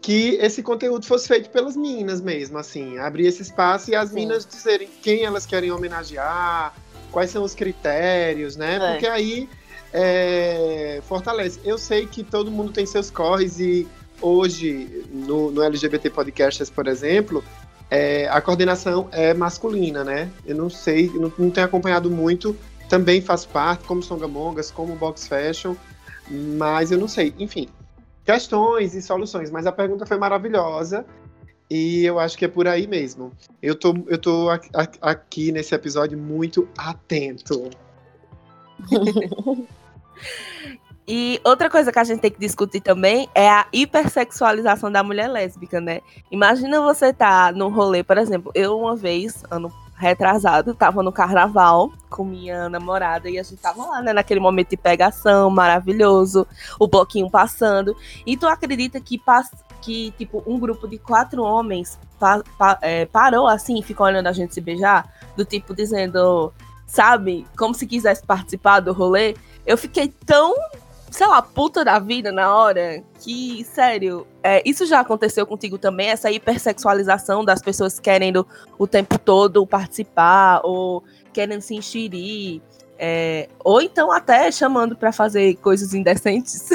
que 0.00 0.38
esse 0.40 0.62
conteúdo 0.62 1.04
fosse 1.04 1.28
feito 1.28 1.50
pelas 1.50 1.76
meninas 1.76 2.22
mesmo, 2.22 2.56
assim, 2.56 2.98
abrir 2.98 3.26
esse 3.26 3.42
espaço 3.42 3.90
e 3.90 3.94
as 3.94 4.08
Sim. 4.08 4.14
meninas 4.16 4.46
dizerem 4.46 4.88
quem 5.02 5.24
elas 5.24 5.44
querem 5.44 5.70
homenagear, 5.70 6.74
quais 7.12 7.30
são 7.30 7.44
os 7.44 7.54
critérios, 7.54 8.56
né? 8.56 8.76
É. 8.76 8.90
Porque 8.90 9.06
aí 9.06 9.48
é, 9.92 11.00
fortalece. 11.06 11.60
Eu 11.64 11.76
sei 11.76 12.06
que 12.06 12.24
todo 12.24 12.50
mundo 12.50 12.72
tem 12.72 12.86
seus 12.86 13.10
corres 13.10 13.60
e 13.60 13.86
hoje 14.20 15.04
no, 15.12 15.50
no 15.50 15.62
LGBT 15.62 16.08
Podcasters, 16.10 16.70
por 16.70 16.86
exemplo, 16.86 17.44
é, 17.90 18.26
a 18.28 18.40
coordenação 18.40 19.08
é 19.12 19.34
masculina, 19.34 20.02
né? 20.02 20.30
Eu 20.46 20.56
não 20.56 20.70
sei, 20.70 21.10
não, 21.14 21.30
não 21.38 21.50
tenho 21.50 21.66
acompanhado 21.66 22.10
muito. 22.10 22.56
Também 22.88 23.20
faz 23.20 23.44
parte, 23.44 23.84
como 23.84 24.02
Songamongas, 24.02 24.70
como 24.70 24.94
Box 24.96 25.26
Fashion, 25.26 25.74
mas 26.30 26.90
eu 26.90 26.98
não 26.98 27.08
sei. 27.08 27.34
Enfim, 27.38 27.68
questões 28.24 28.94
e 28.94 29.02
soluções. 29.02 29.50
Mas 29.50 29.66
a 29.66 29.72
pergunta 29.72 30.06
foi 30.06 30.16
maravilhosa 30.16 31.04
e 31.70 32.04
eu 32.04 32.18
acho 32.18 32.36
que 32.36 32.44
é 32.44 32.48
por 32.48 32.66
aí 32.66 32.86
mesmo. 32.86 33.32
Eu 33.62 33.74
tô, 33.74 33.94
eu 34.06 34.18
tô 34.18 34.48
aqui, 34.48 34.70
aqui 35.00 35.52
nesse 35.52 35.74
episódio 35.74 36.18
muito 36.18 36.68
atento. 36.76 37.70
E 41.06 41.38
outra 41.44 41.68
coisa 41.68 41.92
que 41.92 41.98
a 41.98 42.04
gente 42.04 42.20
tem 42.20 42.30
que 42.30 42.40
discutir 42.40 42.80
também 42.80 43.28
é 43.34 43.48
a 43.48 43.66
hipersexualização 43.72 44.90
da 44.90 45.02
mulher 45.02 45.28
lésbica, 45.28 45.78
né? 45.78 46.00
Imagina 46.30 46.80
você 46.80 47.12
tá 47.12 47.52
num 47.52 47.68
rolê, 47.68 48.02
por 48.02 48.16
exemplo, 48.16 48.50
eu 48.54 48.78
uma 48.78 48.96
vez, 48.96 49.42
ano 49.50 49.70
retrasado, 50.04 50.74
tava 50.74 51.02
no 51.02 51.10
carnaval 51.12 51.90
com 52.08 52.24
minha 52.24 52.68
namorada 52.68 53.28
e 53.28 53.38
a 53.38 53.42
gente 53.42 53.56
tava 53.60 53.84
lá, 53.86 54.02
né, 54.02 54.12
naquele 54.12 54.40
momento 54.40 54.70
de 54.70 54.76
pegação 54.76 55.50
maravilhoso, 55.50 56.46
o 56.78 56.86
bloquinho 56.86 57.30
passando. 57.30 57.96
E 58.24 58.36
tu 58.36 58.46
acredita 58.46 59.00
que, 59.00 59.20
que 59.80 60.12
tipo, 60.12 60.42
um 60.46 60.58
grupo 60.58 60.86
de 60.86 60.98
quatro 60.98 61.42
homens 61.42 61.98
pa- 62.18 62.42
pa- 62.58 62.78
é, 62.82 63.06
parou 63.06 63.46
assim 63.46 63.78
e 63.78 63.82
ficou 63.82 64.06
olhando 64.06 64.26
a 64.28 64.32
gente 64.32 64.54
se 64.54 64.60
beijar? 64.60 65.08
Do 65.36 65.44
tipo 65.44 65.74
dizendo. 65.74 66.52
sabe? 66.86 67.44
Como 67.58 67.74
se 67.74 67.86
quisesse 67.86 68.24
participar 68.24 68.80
do 68.80 68.92
rolê. 68.92 69.34
Eu 69.66 69.76
fiquei 69.76 70.08
tão, 70.26 70.54
sei 71.14 71.28
lá, 71.28 71.40
puta 71.40 71.84
da 71.84 72.00
vida 72.00 72.32
na 72.32 72.52
hora 72.52 73.00
que, 73.20 73.64
sério, 73.72 74.26
é, 74.42 74.60
isso 74.68 74.84
já 74.84 74.98
aconteceu 74.98 75.46
contigo 75.46 75.78
também? 75.78 76.08
Essa 76.08 76.28
hipersexualização 76.28 77.44
das 77.44 77.62
pessoas 77.62 78.00
querendo 78.00 78.44
o 78.76 78.84
tempo 78.84 79.16
todo 79.16 79.64
participar 79.64 80.60
ou 80.64 81.04
querendo 81.32 81.60
se 81.60 81.76
enxerir. 81.76 82.60
É, 82.98 83.48
ou 83.62 83.80
então 83.80 84.10
até 84.10 84.50
chamando 84.50 84.96
para 84.96 85.12
fazer 85.12 85.54
coisas 85.58 85.94
indecentes. 85.94 86.68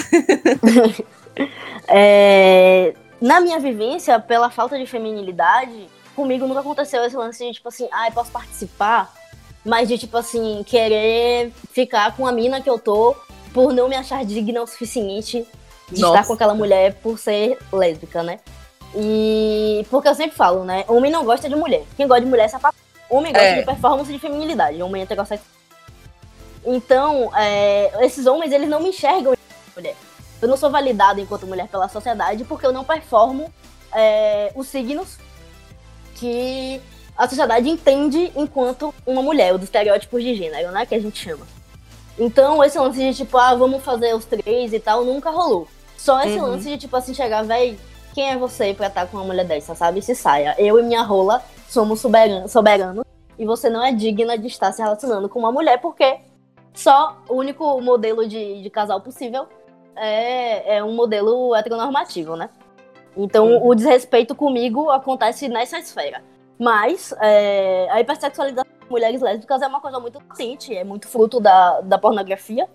é, 1.86 2.94
na 3.20 3.42
minha 3.42 3.60
vivência, 3.60 4.18
pela 4.22 4.50
falta 4.50 4.80
de 4.80 4.86
feminilidade, 4.86 5.90
comigo 6.16 6.48
nunca 6.48 6.62
aconteceu 6.62 7.04
esse 7.04 7.16
lance 7.18 7.46
de 7.46 7.56
tipo 7.56 7.68
assim, 7.68 7.90
ah, 7.92 8.10
posso 8.14 8.32
participar, 8.32 9.14
mas 9.66 9.90
de 9.90 9.98
tipo 9.98 10.16
assim, 10.16 10.64
querer 10.66 11.52
ficar 11.74 12.16
com 12.16 12.26
a 12.26 12.32
mina 12.32 12.62
que 12.62 12.70
eu 12.70 12.80
tô 12.80 13.18
por 13.54 13.74
não 13.74 13.88
me 13.88 13.96
achar 13.96 14.24
digna 14.26 14.62
o 14.62 14.68
suficiente 14.68 15.46
de 15.92 16.02
Nossa. 16.02 16.16
estar 16.16 16.28
com 16.28 16.34
aquela 16.34 16.54
mulher 16.54 16.96
por 16.96 17.18
ser 17.18 17.58
lésbica, 17.72 18.24
né? 18.24 18.40
E 18.96 19.86
porque 19.90 20.08
eu 20.08 20.16
sempre 20.16 20.36
falo, 20.36 20.64
né? 20.64 20.84
Homem 20.88 21.12
não 21.12 21.24
gosta 21.24 21.48
de 21.48 21.56
mulher. 21.56 21.84
Quem 21.96 22.08
gosta 22.08 22.22
de 22.22 22.28
mulher 22.28 22.46
é 22.46 22.48
sapato. 22.48 22.78
Homem 23.10 23.32
gosta 23.32 23.48
é. 23.48 23.60
de 23.60 23.66
performance 23.66 24.12
de 24.12 24.20
feminilidade. 24.20 24.82
Homem 24.82 25.02
é 25.02 25.04
heterossexual. 25.04 25.60
Então, 26.66 27.36
é, 27.36 28.06
esses 28.06 28.26
homens, 28.26 28.52
eles 28.52 28.70
não 28.70 28.80
me 28.80 28.90
enxergam 28.90 29.34
enquanto 29.34 29.76
mulher. 29.76 29.96
Eu 30.42 30.48
não 30.48 30.58
sou 30.58 30.70
validada 30.70 31.20
enquanto 31.20 31.48
mulher 31.48 31.68
pela 31.68 31.90
sociedade 31.90 32.44
porque 32.44 32.66
eu 32.66 32.72
não 32.72 32.84
performo 32.84 33.52
é, 33.94 34.52
os 34.56 34.68
signos 34.68 35.18
que 36.16 36.82
a 37.18 37.28
sociedade 37.28 37.70
entende 37.70 38.32
enquanto 38.36 38.94
uma 39.06 39.22
mulher, 39.22 39.54
os 39.54 39.64
estereótipos 39.64 40.24
de 40.24 40.36
gênero, 40.36 40.72
né, 40.72 40.86
que 40.86 40.96
a 40.96 41.00
gente 41.00 41.18
chama. 41.18 41.46
Então, 42.20 42.62
esse 42.64 42.78
lance 42.78 43.00
de 43.00 43.16
tipo, 43.16 43.38
ah, 43.38 43.56
vamos 43.56 43.82
fazer 43.82 44.14
os 44.14 44.26
três 44.26 44.74
e 44.74 44.80
tal, 44.80 45.06
nunca 45.06 45.30
rolou. 45.30 45.68
Só 45.98 46.22
esse 46.22 46.38
uhum. 46.38 46.48
lance 46.48 46.70
de 46.70 46.78
tipo 46.78 46.96
assim, 46.96 47.14
chegar, 47.14 47.44
véi, 47.44 47.78
quem 48.14 48.32
é 48.32 48.38
você 48.38 48.74
pra 48.74 48.88
estar 48.88 49.08
com 49.08 49.18
uma 49.18 49.26
mulher 49.26 49.46
dessa, 49.46 49.74
sabe? 49.74 50.02
Se 50.02 50.14
saia. 50.14 50.56
Eu 50.58 50.78
e 50.80 50.84
minha 50.84 51.02
rola 51.02 51.42
somos 51.68 52.02
soberanos, 52.02 52.52
soberanos 52.52 53.06
e 53.38 53.46
você 53.46 53.70
não 53.70 53.84
é 53.84 53.94
digna 53.94 54.38
de 54.38 54.48
estar 54.48 54.72
se 54.74 54.82
relacionando 54.82 55.30
com 55.30 55.40
uma 55.40 55.52
mulher 55.52 55.80
porque 55.80 56.20
só 56.74 57.18
o 57.30 57.36
único 57.36 57.80
modelo 57.82 58.28
de, 58.28 58.62
de 58.62 58.70
casal 58.70 59.00
possível 59.00 59.48
é, 59.96 60.78
é 60.78 60.84
um 60.84 60.94
modelo 60.94 61.56
heteronormativo, 61.56 62.36
né? 62.36 62.50
Então, 63.16 63.48
uhum. 63.48 63.68
o 63.68 63.76
desrespeito 63.76 64.36
comigo 64.36 64.90
acontece 64.90 65.48
nessa 65.48 65.80
esfera. 65.80 66.24
Mas 66.58 67.14
é, 67.22 67.88
a 67.90 68.00
hipersexualização 68.02 68.79
mulheres 68.90 69.22
lésbicas 69.22 69.62
é 69.62 69.68
uma 69.68 69.82
coisa 69.82 70.00
muito 70.00 70.20
recente, 70.30 70.76
é 70.76 70.84
muito 70.84 71.08
fruto 71.08 71.40
da, 71.40 71.82
da 71.82 71.98
pornografia, 71.98 72.68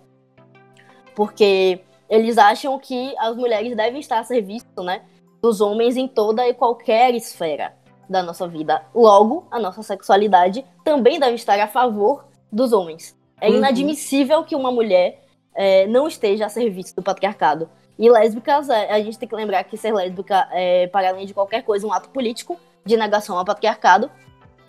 porque 1.15 1.81
eles 2.09 2.39
acham 2.39 2.79
que 2.79 3.15
as 3.19 3.37
mulheres 3.37 3.77
devem 3.77 4.01
estar 4.01 4.19
a 4.19 4.25
serviço 4.25 4.67
né, 4.79 5.03
dos 5.43 5.61
homens 5.61 5.97
em 5.97 6.07
toda 6.07 6.47
e 6.47 6.55
qualquer 6.55 7.15
esfera 7.15 7.75
da 8.09 8.23
nossa 8.23 8.47
vida. 8.47 8.83
Logo, 8.95 9.47
a 9.51 9.59
nossa 9.59 9.83
sexualidade 9.83 10.65
também 10.85 11.19
deve 11.19 11.35
estar 11.35 11.59
a 11.59 11.69
favor 11.69 12.27
dos 12.53 12.73
homens. 12.73 13.17
É 13.41 13.49
uhum. 13.49 13.57
inadmissível 13.57 14.45
que 14.45 14.55
uma 14.55 14.71
mulher 14.71 15.23
é, 15.55 15.87
não 15.87 16.07
esteja 16.07 16.47
a 16.47 16.49
serviço 16.49 16.95
do 16.97 17.03
patriarcado. 17.03 17.69
E 17.99 18.11
lésbicas, 18.11 18.69
é, 18.69 18.93
a 18.93 19.01
gente 19.01 19.19
tem 19.19 19.29
que 19.29 19.35
lembrar 19.35 19.63
que 19.65 19.77
ser 19.77 19.93
lésbica 19.93 20.49
é, 20.53 20.87
para 20.89 21.09
além 21.09 21.27
de 21.27 21.35
qualquer 21.35 21.63
coisa, 21.63 21.87
um 21.87 21.93
ato 21.93 22.09
político 22.11 22.59
de 22.85 22.97
negação 22.97 23.39
ao 23.39 23.45
patriarcado. 23.45 24.11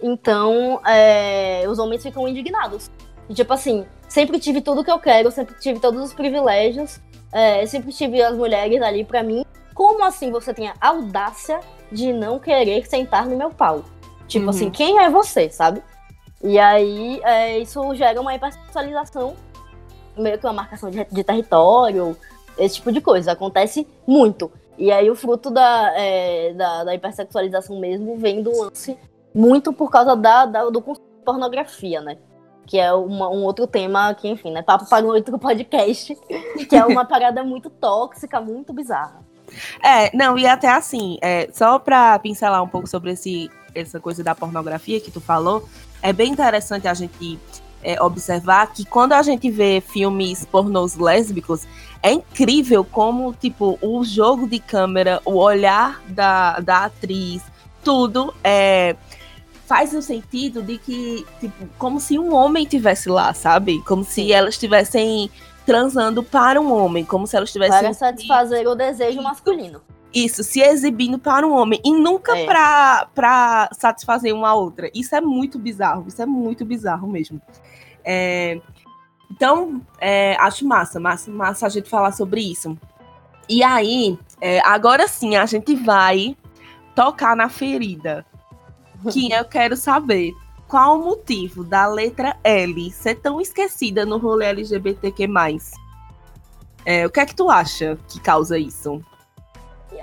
Então, 0.02 0.80
é, 0.86 1.64
os 1.68 1.80
homens 1.80 2.04
ficam 2.04 2.28
indignados. 2.28 2.91
E, 3.30 3.34
tipo 3.34 3.52
assim, 3.54 3.86
sempre 4.08 4.39
tive 4.39 4.62
tudo 4.62 4.84
que 4.84 4.91
eu 4.91 5.00
quero, 5.00 5.32
sempre 5.32 5.56
tive 5.60 5.80
todos 5.80 6.02
os 6.04 6.14
privilégios, 6.14 7.00
é, 7.32 7.66
sempre 7.66 7.91
tive 7.91 8.22
as 8.22 8.36
mulheres 8.36 8.82
ali 8.82 9.04
para 9.04 9.24
mim. 9.24 9.46
Como 9.74 10.04
assim 10.04 10.32
você 10.32 10.54
tem 10.54 10.70
a 10.70 10.76
audácia 10.80 11.60
de 11.91 12.14
não 12.14 12.39
querer 12.39 12.86
sentar 12.88 13.26
no 13.26 13.36
meu 13.36 13.50
pau? 13.50 13.84
Tipo 14.28 14.50
assim, 14.50 14.66
uhum. 14.66 14.70
assim, 14.70 14.72
quem 14.72 15.00
é 15.00 15.10
você, 15.10 15.50
sabe? 15.50 15.82
E 16.43 16.60
aí, 16.60 17.20
é, 17.24 17.58
isso 17.60 17.93
gera 17.96 18.20
uma 18.22 18.36
hipersexualização, 18.36 19.36
meio 20.18 20.38
que 20.38 20.46
uma 20.46 20.54
marcação 20.54 20.89
de, 20.89 21.04
de 21.06 21.24
território, 21.24 22.16
esse 22.58 22.76
tipo 22.76 22.91
de 22.91 23.02
coisa. 23.02 23.32
Acontece 23.32 23.88
muito. 24.08 24.52
E 24.78 24.91
aí 24.91 25.10
o 25.10 25.16
fruto 25.16 25.50
da, 25.50 25.93
é, 25.96 26.54
da, 26.54 26.84
da, 26.84 26.96
hipersexualização 26.96 27.80
mesmo 27.80 28.18
vem 28.18 28.41
do 28.41 28.52
lance 28.62 28.98
muito 29.36 29.74
por 29.74 29.92
causa 29.92 30.16
da, 30.16 30.46
da 30.46 30.70
do 30.70 30.82
pornografia, 31.26 32.00
né? 32.00 32.18
Que 32.66 32.80
é 32.80 32.94
uma, 32.94 33.30
um 33.30 33.44
outro 33.44 33.68
tema 33.68 34.14
que, 34.14 34.30
enfim, 34.30 34.52
né? 34.52 34.62
Papo 34.62 34.88
para 34.90 35.06
um 35.06 35.10
outro 35.10 35.38
podcast, 35.38 36.18
que 36.70 36.76
é 36.76 36.86
uma 36.86 37.04
parada 37.04 37.44
muito 37.44 37.70
tóxica, 37.70 38.40
muito 38.40 38.72
bizarra. 38.72 39.20
É, 39.84 40.16
não, 40.16 40.38
e 40.40 40.48
até 40.48 40.70
assim, 40.70 41.18
é, 41.22 41.50
só 41.52 41.78
pra 41.78 42.18
pincelar 42.18 42.64
um 42.64 42.68
pouco 42.68 42.88
sobre 42.88 43.12
esse, 43.12 43.52
essa 43.76 44.00
coisa 44.00 44.24
da 44.24 44.34
pornografia 44.34 45.00
que 45.00 45.12
tu 45.12 45.20
falou, 45.22 45.68
é 46.02 46.12
bem 46.12 46.32
interessante 46.32 46.88
a 46.88 46.94
gente 46.94 47.38
é, 47.84 48.02
observar 48.02 48.74
que 48.74 48.86
quando 48.86 49.14
a 49.14 49.22
gente 49.22 49.52
vê 49.52 49.82
filmes 49.82 50.46
pornôs 50.46 50.96
lésbicos, 50.96 51.68
é 52.02 52.12
incrível 52.12 52.84
como, 52.84 53.34
tipo, 53.34 53.78
o 53.82 54.04
jogo 54.04 54.48
de 54.48 54.60
câmera, 54.60 55.22
o 55.26 55.36
olhar 55.36 56.02
da, 56.08 56.60
da 56.60 56.86
atriz, 56.86 57.44
tudo 57.84 58.34
é 58.44 58.96
faz 59.66 59.93
o 59.93 60.01
sentido 60.01 60.61
de 60.61 60.78
que, 60.78 61.26
tipo, 61.39 61.68
como 61.78 61.99
se 61.99 62.18
um 62.18 62.34
homem 62.34 62.66
tivesse 62.66 63.09
lá, 63.09 63.34
sabe? 63.34 63.82
Como 63.84 64.03
se 64.03 64.32
elas 64.32 64.55
estivessem 64.55 65.30
transando 65.66 66.22
para 66.22 66.61
um 66.61 66.72
homem, 66.72 67.03
como 67.03 67.26
se 67.26 67.36
elas 67.36 67.49
estivessem. 67.49 67.82
Para 67.82 67.93
satisfazer 67.93 68.68
o 68.68 68.76
desejo 68.76 69.22
masculino. 69.22 69.82
Isso, 70.13 70.43
se 70.43 70.61
exibindo 70.61 71.20
para 71.20 71.45
um 71.45 71.51
homem 71.51 71.82
e 71.84 71.91
nunca 71.91 72.38
é. 72.38 72.45
pra, 72.45 73.07
pra 73.13 73.70
satisfazer 73.74 74.34
uma 74.34 74.53
outra. 74.53 74.89
Isso 74.93 75.13
é 75.16 75.20
muito 75.20 75.59
bizarro, 75.59 76.05
isso 76.07 76.22
é 76.22 76.26
muito 76.26 76.63
bizarro 76.63 77.07
mesmo. 77.07 77.41
É, 78.03 78.61
então, 79.30 79.82
é, 79.99 80.38
acho 80.39 80.66
massa, 80.66 80.99
massa, 80.99 81.30
massa 81.32 81.66
a 81.66 81.70
gente 81.70 81.89
falar 81.89 82.13
sobre 82.13 82.39
isso. 82.39 82.78
E 83.49 83.63
aí, 83.63 84.18
é, 84.39 84.59
agora 84.61 85.07
sim, 85.07 85.36
a 85.36 85.45
gente 85.45 85.76
vai 85.76 86.38
tocar 86.95 87.36
na 87.36 87.49
ferida. 87.49 88.26
Que 89.12 89.32
eu 89.32 89.45
quero 89.45 89.76
saber 89.76 90.34
qual 90.68 90.99
o 90.99 91.03
motivo 91.03 91.64
da 91.64 91.88
letra 91.88 92.38
L 92.43 92.91
ser 92.91 93.16
tão 93.16 93.39
esquecida 93.39 94.06
no 94.06 94.18
rolê 94.18 94.47
LGBTQ+. 94.47 95.28
É, 96.86 97.06
o 97.06 97.10
que 97.10 97.20
é 97.20 97.26
que 97.26 97.36
tu 97.36 97.49
acha 97.49 97.97
que 98.08 98.20
causa 98.20 98.58
isso? 98.58 99.01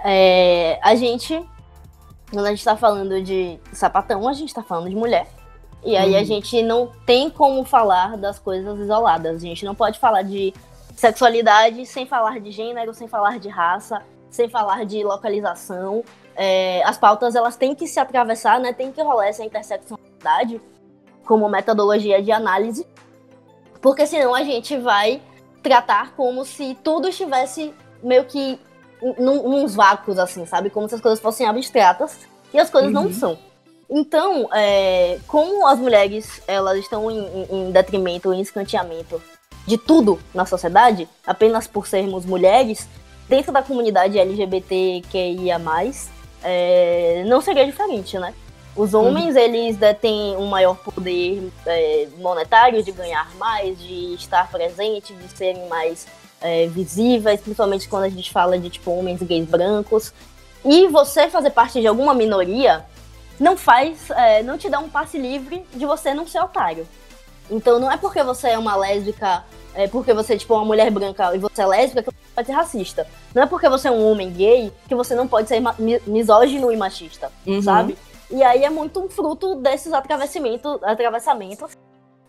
É, 0.05 0.79
a 0.83 0.95
gente, 0.95 1.41
quando 2.31 2.47
a 2.47 2.51
gente 2.51 2.65
tá 2.65 2.77
falando 2.77 3.23
de 3.23 3.59
sapatão, 3.73 4.29
a 4.29 4.33
gente 4.33 4.53
tá 4.53 4.63
falando 4.63 4.89
de 4.89 4.97
mulher. 4.97 5.29
E 5.85 5.97
aí 5.97 6.13
uhum. 6.13 6.19
a 6.19 6.25
gente 6.25 6.63
não 6.63 6.93
tem 7.05 7.29
como 7.29 7.65
falar 7.65 8.17
das 8.17 8.39
coisas 8.39 8.79
isoladas. 8.79 9.37
A 9.37 9.47
gente 9.47 9.65
não 9.65 9.75
pode 9.75 9.99
falar 9.99 10.23
de 10.23 10.55
sexualidade 10.97 11.85
sem 11.87 12.07
falar 12.07 12.41
de 12.41 12.51
gênero, 12.51 12.95
sem 12.95 13.09
falar 13.09 13.39
de 13.39 13.49
raça, 13.49 14.03
sem 14.31 14.49
falar 14.49 14.85
de 14.87 15.03
localização. 15.03 16.05
É, 16.37 16.83
as 16.85 16.97
pautas 16.99 17.35
elas 17.35 17.57
têm 17.57 17.75
que 17.75 17.87
se 17.87 18.01
atravessar, 18.01 18.59
né? 18.61 18.73
Tem 18.73 18.91
que 18.91 19.03
rolar 19.03 19.29
essa 19.29 19.45
interseccionalidade 19.45 20.61
como 21.25 21.49
metodologia 21.49 22.23
de 22.23 22.33
análise, 22.33 22.87
porque 23.81 24.07
senão 24.07 24.35
a 24.35 24.43
gente 24.43 24.77
vai 24.77 25.21
tratar 25.63 26.15
como 26.17 26.45
se 26.45 26.77
tudo 26.83 27.09
estivesse 27.09 27.73
meio 28.03 28.25
que 28.25 28.59
num, 29.19 29.61
nos 29.61 29.75
vácuos, 29.75 30.19
assim, 30.19 30.47
sabe? 30.47 30.71
Como 30.71 30.89
se 30.89 30.95
as 30.95 31.01
coisas 31.01 31.21
fossem 31.21 31.47
abstratas 31.47 32.19
e 32.53 32.59
as 32.59 32.71
coisas 32.71 32.93
uhum. 32.93 33.05
não 33.05 33.13
são. 33.13 33.39
Então, 33.89 34.49
é, 34.53 35.19
como 35.27 35.67
as 35.67 35.79
mulheres 35.79 36.43
elas 36.47 36.79
estão 36.79 37.11
em, 37.11 37.47
em 37.51 37.71
detrimento, 37.71 38.33
em 38.33 38.41
escanteamento 38.41 39.21
de 39.67 39.77
tudo 39.77 40.19
na 40.35 40.47
sociedade, 40.47 41.09
apenas 41.27 41.67
por 41.67 41.87
sermos 41.87 42.25
mulheres, 42.25 42.89
dentro 43.29 43.53
da 43.53 43.63
comunidade 43.63 44.19
LGBTQIA+, 44.19 45.61
é, 46.43 47.25
não 47.27 47.41
seria 47.41 47.65
diferente, 47.65 48.19
né? 48.19 48.35
Os 48.75 48.95
uhum. 48.95 49.09
homens, 49.09 49.35
uhum. 49.35 49.41
eles 49.41 49.77
detêm 49.77 50.37
um 50.37 50.47
maior 50.47 50.77
poder 50.77 51.51
é, 51.67 52.09
monetário 52.19 52.83
de 52.83 52.91
ganhar 52.91 53.29
mais, 53.37 53.79
de 53.79 54.15
estar 54.15 54.51
presente, 54.51 55.13
de 55.13 55.37
serem 55.37 55.69
mais 55.69 56.07
é, 56.41 56.67
visíveis, 56.67 57.41
principalmente 57.41 57.89
quando 57.89 58.05
a 58.05 58.09
gente 58.09 58.31
fala 58.31 58.59
de, 58.59 58.71
tipo, 58.71 58.91
homens 58.91 59.23
gays 59.23 59.47
brancos. 59.47 60.13
E 60.65 60.87
você 60.89 61.29
fazer 61.29 61.51
parte 61.51 61.81
de 61.81 61.87
alguma 61.87 62.15
minoria 62.15 62.85
não 63.39 63.57
faz, 63.57 64.11
é, 64.11 64.43
não 64.43 64.57
te 64.57 64.71
dá 64.71 64.79
um 64.79 64.89
passe 64.89 65.19
livre 65.19 65.67
de 65.75 65.85
você 65.85 66.15
não 66.15 66.27
ser 66.27 66.41
otário. 66.41 66.87
Então 67.51 67.79
não 67.79 67.91
é 67.91 67.97
porque 67.97 68.23
você 68.23 68.51
é 68.51 68.59
uma 68.59 68.77
lésbica, 68.77 69.45
é 69.75 69.89
porque 69.89 70.13
você 70.13 70.37
tipo 70.37 70.55
uma 70.55 70.65
mulher 70.65 70.91
branca 70.91 71.35
e 71.35 71.39
você 71.39 71.63
é 71.63 71.67
lésbica 71.67 72.13
que 72.13 72.19
você 72.19 72.35
pode 72.35 72.47
ser 72.47 72.53
racista. 72.53 73.07
Não 73.35 73.43
é 73.43 73.47
porque 73.47 73.69
você 73.69 73.89
é 73.89 73.91
um 73.91 74.11
homem 74.11 74.31
gay 74.31 74.73
que 74.89 74.95
você 74.95 75.15
não 75.15 75.27
pode 75.27 75.49
ser 75.49 75.63
misógino 76.07 76.71
e 76.73 76.77
machista, 76.77 77.31
uhum. 77.47 77.63
sabe? 77.63 77.97
E 78.31 78.43
aí 78.43 78.65
é 78.65 78.71
muito 78.71 79.01
um 79.01 79.09
fruto 79.09 79.57
desses 79.57 79.93
atravessamentos, 79.93 80.83
atravessamentos 80.83 81.77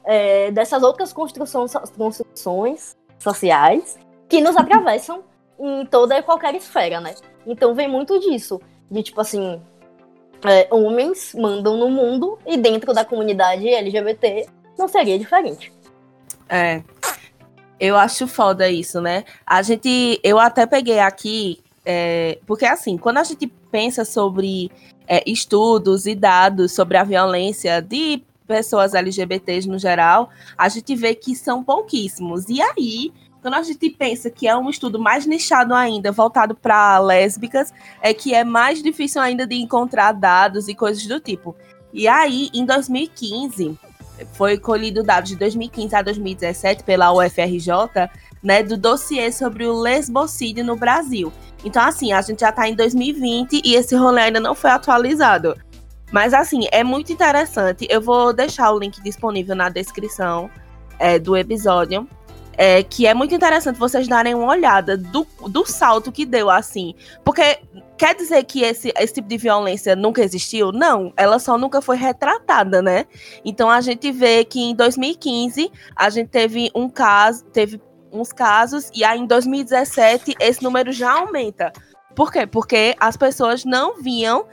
é, 0.03 0.51
dessas 0.51 0.83
outras 0.83 1.13
construções, 1.13 1.73
construções 1.97 2.95
sociais 3.17 3.97
que 4.27 4.41
nos 4.41 4.55
atravessam 4.57 5.23
em 5.59 5.85
toda 5.85 6.17
e 6.17 6.23
qualquer 6.23 6.55
esfera, 6.55 6.99
né? 6.99 7.15
Então 7.45 7.73
vem 7.73 7.87
muito 7.87 8.19
disso, 8.19 8.59
de 8.89 9.03
tipo 9.03 9.21
assim, 9.21 9.61
é, 10.43 10.67
homens 10.71 11.33
mandam 11.33 11.77
no 11.77 11.89
mundo 11.89 12.37
e 12.45 12.57
dentro 12.57 12.93
da 12.93 13.05
comunidade 13.05 13.67
LGBT 13.67 14.47
não 14.77 14.87
seria 14.87 15.17
diferente. 15.17 15.71
É. 16.49 16.83
Eu 17.83 17.97
acho 17.97 18.27
foda 18.27 18.69
isso, 18.69 19.01
né? 19.01 19.25
A 19.45 19.61
gente. 19.61 20.17
Eu 20.23 20.39
até 20.39 20.65
peguei 20.65 20.99
aqui. 20.99 21.59
É, 21.85 22.39
porque 22.47 22.65
assim, 22.65 22.97
quando 22.97 23.17
a 23.17 23.25
gente 23.25 23.45
pensa 23.69 24.05
sobre 24.05 24.71
é, 25.05 25.21
estudos 25.29 26.05
e 26.05 26.15
dados 26.15 26.71
sobre 26.71 26.95
a 26.95 27.03
violência 27.03 27.81
de 27.81 28.23
pessoas 28.47 28.93
LGBTs 28.93 29.67
no 29.67 29.77
geral, 29.77 30.29
a 30.57 30.69
gente 30.69 30.95
vê 30.95 31.13
que 31.13 31.35
são 31.35 31.61
pouquíssimos. 31.61 32.47
E 32.47 32.61
aí, 32.61 33.11
quando 33.41 33.55
a 33.55 33.63
gente 33.63 33.89
pensa 33.89 34.29
que 34.29 34.47
é 34.47 34.55
um 34.55 34.69
estudo 34.69 34.97
mais 34.97 35.25
nichado 35.25 35.73
ainda, 35.73 36.09
voltado 36.09 36.55
para 36.55 36.97
lésbicas, 36.99 37.73
é 38.01 38.13
que 38.13 38.33
é 38.33 38.45
mais 38.45 38.81
difícil 38.81 39.21
ainda 39.21 39.45
de 39.45 39.55
encontrar 39.55 40.13
dados 40.13 40.69
e 40.69 40.73
coisas 40.73 41.05
do 41.05 41.19
tipo. 41.19 41.53
E 41.91 42.07
aí, 42.07 42.49
em 42.53 42.65
2015, 42.65 43.77
foi 44.33 44.57
colhido 44.57 45.03
dados 45.03 45.29
de 45.29 45.35
2015 45.35 45.95
a 45.95 46.01
2017 46.01 46.83
pela 46.83 47.11
UFRJ, 47.11 47.69
né, 48.41 48.63
do 48.63 48.77
dossiê 48.77 49.31
sobre 49.31 49.65
o 49.65 49.79
lesbocídio 49.79 50.63
no 50.63 50.75
Brasil. 50.75 51.31
Então, 51.63 51.81
assim, 51.83 52.11
a 52.11 52.21
gente 52.21 52.41
já 52.41 52.49
está 52.49 52.67
em 52.67 52.75
2020 52.75 53.61
e 53.63 53.75
esse 53.75 53.95
rolê 53.95 54.23
ainda 54.23 54.39
não 54.39 54.53
foi 54.53 54.71
atualizado. 54.71 55.55
Mas 56.11 56.31
assim, 56.33 56.67
é 56.71 56.83
muito 56.83 57.11
interessante. 57.11 57.87
Eu 57.89 57.99
vou 57.99 58.31
deixar 58.31 58.71
o 58.71 58.77
link 58.77 59.01
disponível 59.01 59.55
na 59.55 59.67
descrição 59.67 60.47
é, 60.99 61.17
do 61.17 61.35
episódio. 61.35 62.07
É, 62.55 62.83
que 62.83 63.07
é 63.07 63.13
muito 63.13 63.33
interessante 63.33 63.79
vocês 63.79 64.07
darem 64.07 64.35
uma 64.35 64.47
olhada 64.47 64.95
do, 64.95 65.25
do 65.47 65.65
salto 65.65 66.11
que 66.11 66.25
deu, 66.25 66.49
assim. 66.49 66.93
Porque 67.23 67.59
quer 67.97 68.15
dizer 68.15 68.43
que 68.43 68.61
esse, 68.61 68.93
esse 68.95 69.13
tipo 69.15 69.27
de 69.27 69.37
violência 69.37 69.95
nunca 69.95 70.23
existiu? 70.23 70.71
Não, 70.71 71.11
ela 71.17 71.39
só 71.39 71.57
nunca 71.57 71.81
foi 71.81 71.97
retratada, 71.97 72.81
né? 72.81 73.05
Então 73.43 73.69
a 73.69 73.81
gente 73.81 74.11
vê 74.11 74.45
que 74.45 74.59
em 74.59 74.75
2015 74.75 75.71
a 75.95 76.09
gente 76.09 76.29
teve 76.29 76.69
um 76.75 76.87
caso, 76.87 77.43
teve 77.45 77.81
uns 78.11 78.31
casos, 78.31 78.91
e 78.93 79.03
aí 79.03 79.19
em 79.19 79.25
2017 79.25 80.35
esse 80.39 80.61
número 80.61 80.91
já 80.91 81.11
aumenta. 81.11 81.73
Por 82.15 82.31
quê? 82.31 82.45
Porque 82.45 82.95
as 82.99 83.17
pessoas 83.17 83.65
não 83.65 83.99
viam 83.99 84.45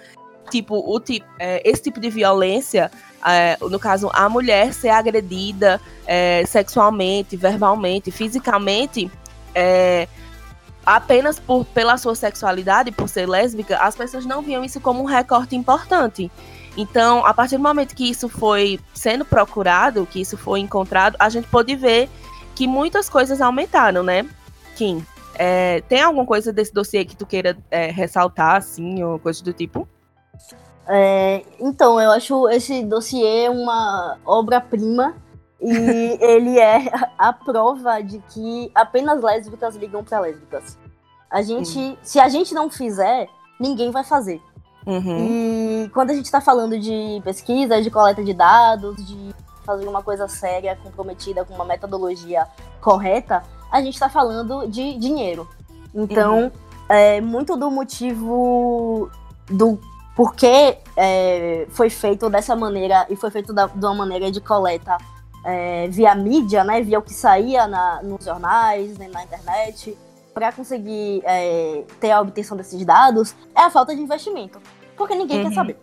tipo, 0.51 0.75
o 0.77 0.99
tipo, 0.99 1.27
é, 1.39 1.63
esse 1.69 1.83
tipo 1.83 2.01
de 2.01 2.11
violência, 2.11 2.91
é, 3.27 3.57
no 3.61 3.79
caso, 3.79 4.11
a 4.13 4.29
mulher 4.29 4.73
ser 4.73 4.89
agredida 4.89 5.81
é, 6.07 6.45
sexualmente, 6.47 7.37
verbalmente, 7.37 8.11
fisicamente, 8.11 9.11
é, 9.55 10.09
apenas 10.85 11.39
por, 11.39 11.65
pela 11.67 11.97
sua 11.97 12.15
sexualidade, 12.15 12.91
por 12.91 13.09
ser 13.09 13.29
lésbica, 13.29 13.79
as 13.79 13.95
pessoas 13.95 14.25
não 14.25 14.43
viam 14.43 14.65
isso 14.65 14.81
como 14.81 15.03
um 15.03 15.07
recorte 15.07 15.55
importante. 15.55 16.31
Então, 16.77 17.27
a 17.27 17.35
partir 17.35 17.57
do 17.57 17.63
momento 17.63 17.95
que 17.95 18.09
isso 18.09 18.29
foi 18.29 18.79
sendo 18.95 19.25
procurado, 19.25 20.07
que 20.07 20.21
isso 20.21 20.37
foi 20.37 20.61
encontrado, 20.61 21.17
a 21.19 21.29
gente 21.29 21.49
pôde 21.49 21.75
ver 21.75 22.09
que 22.55 22.67
muitas 22.67 23.09
coisas 23.09 23.41
aumentaram, 23.41 24.03
né? 24.03 24.27
Kim, 24.77 25.05
é, 25.35 25.83
tem 25.89 26.01
alguma 26.01 26.25
coisa 26.25 26.53
desse 26.53 26.73
dossiê 26.73 27.05
que 27.05 27.17
tu 27.17 27.27
queira 27.27 27.57
é, 27.71 27.91
ressaltar, 27.91 28.57
assim, 28.57 29.03
ou 29.03 29.19
coisa 29.19 29.43
do 29.43 29.53
tipo? 29.53 29.89
É, 30.93 31.45
então, 31.61 32.01
eu 32.01 32.11
acho 32.11 32.49
esse 32.49 32.83
dossiê 32.83 33.49
uma 33.49 34.19
obra-prima 34.27 35.15
e 35.61 35.71
ele 36.21 36.59
é 36.59 36.91
a 37.17 37.33
prova 37.33 38.01
de 38.03 38.19
que 38.31 38.73
apenas 38.75 39.23
lésbicas 39.23 39.77
ligam 39.77 40.03
para 40.03 40.19
lésbicas. 40.19 40.77
A 41.31 41.43
gente, 41.43 41.79
uhum. 41.79 41.97
se 42.03 42.19
a 42.19 42.29
gente 42.29 42.53
não 42.53 42.69
fizer, 42.69 43.29
ninguém 43.59 43.93
vai 43.93 44.03
fazer. 44.03 44.43
Uhum. 44.85 45.85
E 45.85 45.91
quando 45.91 46.11
a 46.11 46.15
gente 46.15 46.25
está 46.25 46.41
falando 46.41 46.77
de 46.77 47.21
pesquisa, 47.23 47.81
de 47.81 47.89
coleta 47.89 48.25
de 48.25 48.35
dados, 48.35 48.97
de 49.07 49.33
fazer 49.65 49.87
uma 49.87 50.03
coisa 50.03 50.27
séria, 50.27 50.77
comprometida 50.83 51.45
com 51.45 51.55
uma 51.55 51.65
metodologia 51.65 52.49
correta, 52.81 53.45
a 53.71 53.81
gente 53.81 53.95
está 53.95 54.09
falando 54.09 54.67
de 54.67 54.99
dinheiro. 54.99 55.49
Então, 55.95 56.45
uhum. 56.45 56.51
é, 56.89 57.21
muito 57.21 57.57
do 57.57 57.71
motivo 57.71 59.09
do 59.49 59.79
porque 60.15 60.79
é, 60.97 61.67
foi 61.71 61.89
feito 61.89 62.29
dessa 62.29 62.55
maneira 62.57 63.07
e 63.09 63.17
foi 63.17 63.31
feito 63.31 63.53
da, 63.53 63.67
de 63.67 63.85
uma 63.85 63.95
maneira 63.95 64.31
de 64.31 64.41
coleta 64.41 64.99
é, 65.45 65.89
via 65.89 66.15
mídia, 66.15 66.65
né, 66.65 66.83
via 66.83 66.99
o 66.99 67.03
que 67.03 67.15
saía 67.15 67.67
na, 67.67 68.03
nos 68.03 68.25
jornais, 68.25 68.99
né, 68.99 69.09
na 69.09 69.25
internet, 69.25 69.97
para 70.35 70.53
conseguir 70.53 71.23
é, 71.25 71.85
ter 71.99 72.11
a 72.11 72.21
obtenção 72.21 72.57
desses 72.57 72.85
dados, 72.85 73.35
é 73.57 73.63
a 73.63 73.71
falta 73.71 73.95
de 73.95 74.03
investimento. 74.03 74.61
Porque 74.97 75.15
ninguém 75.15 75.39
uhum. 75.39 75.49
quer 75.49 75.55
saber. 75.55 75.79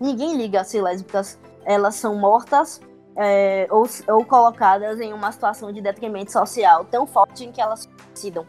Ninguém 0.00 0.36
liga 0.36 0.62
se 0.64 0.80
lésbicas 0.80 1.38
elas 1.64 1.96
são 1.96 2.14
mortas 2.14 2.80
é, 3.16 3.66
ou, 3.70 3.86
ou 4.08 4.24
colocadas 4.24 5.00
em 5.00 5.12
uma 5.12 5.30
situação 5.32 5.72
de 5.72 5.80
detrimento 5.80 6.32
social 6.32 6.84
tão 6.84 7.06
forte 7.06 7.44
em 7.44 7.52
que 7.52 7.60
elas 7.60 7.88
suicidam. 8.08 8.46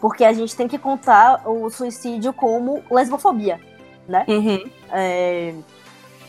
Porque 0.00 0.24
a 0.24 0.32
gente 0.32 0.56
tem 0.56 0.66
que 0.66 0.78
contar 0.78 1.48
o 1.48 1.68
suicídio 1.70 2.32
como 2.32 2.82
lesbofobia 2.90 3.60
né? 4.08 4.24
Uhum. 4.28 4.70
É, 4.92 5.54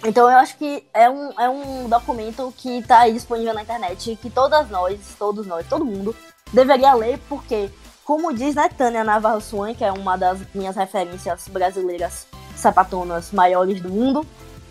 então 0.06 0.30
eu 0.30 0.38
acho 0.38 0.58
que 0.58 0.86
é 0.94 1.10
um, 1.10 1.32
é 1.40 1.50
um 1.50 1.90
documento 1.90 2.54
que 2.58 2.80
está 2.80 3.00
aí 3.00 3.14
disponível 3.14 3.54
na 3.54 3.64
internet 3.64 4.18
que 4.22 4.30
todas 4.30 4.70
nós, 4.70 5.00
todos 5.18 5.46
nós, 5.48 5.68
todo 5.68 5.86
mundo 5.86 6.16
deveria 6.54 6.94
ler, 6.94 7.20
porque, 7.28 7.70
como 8.06 8.34
diz 8.34 8.56
né, 8.56 8.70
Tânia 8.70 9.04
Navarro 9.04 9.42
Swan, 9.42 9.74
que 9.74 9.84
é 9.84 9.92
uma 9.92 10.18
das 10.18 10.40
minhas 10.54 10.76
referências 10.76 11.48
brasileiras 11.48 12.28
sapatonas 12.56 13.32
maiores 13.32 13.82
do 13.82 13.90
mundo, 13.90 14.26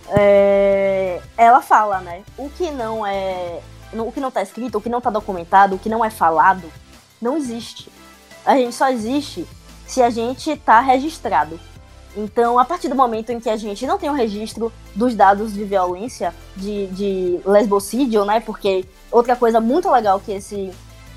é, 0.08 1.20
ela 1.36 1.60
fala, 1.60 2.00
né? 2.00 2.22
O 2.36 2.48
que 2.48 2.70
não 2.70 3.06
é. 3.06 3.60
O 3.92 4.12
que 4.12 4.20
não 4.20 4.28
está 4.28 4.42
escrito, 4.42 4.78
o 4.78 4.80
que 4.80 4.88
não 4.88 4.98
está 4.98 5.10
documentado, 5.10 5.76
o 5.76 5.78
que 5.78 5.88
não 5.88 6.04
é 6.04 6.10
falado, 6.10 6.70
não 7.20 7.36
existe. 7.36 7.90
A 8.44 8.54
gente 8.56 8.74
só 8.74 8.88
existe 8.88 9.46
se 9.86 10.02
a 10.02 10.10
gente 10.10 10.50
está 10.50 10.80
registrado. 10.80 11.58
Então, 12.16 12.58
a 12.58 12.64
partir 12.64 12.88
do 12.88 12.94
momento 12.94 13.30
em 13.30 13.38
que 13.38 13.50
a 13.50 13.56
gente 13.56 13.86
não 13.86 13.98
tem 13.98 14.08
o 14.08 14.12
um 14.12 14.16
registro 14.16 14.72
dos 14.94 15.14
dados 15.14 15.52
de 15.52 15.64
violência, 15.64 16.34
de, 16.56 16.86
de 16.88 17.40
lesbocídio, 17.44 18.24
né? 18.24 18.40
Porque 18.40 18.86
outra 19.10 19.36
coisa 19.36 19.60
muito 19.60 19.90
legal 19.90 20.18
que 20.18 20.32
esse, 20.32 20.70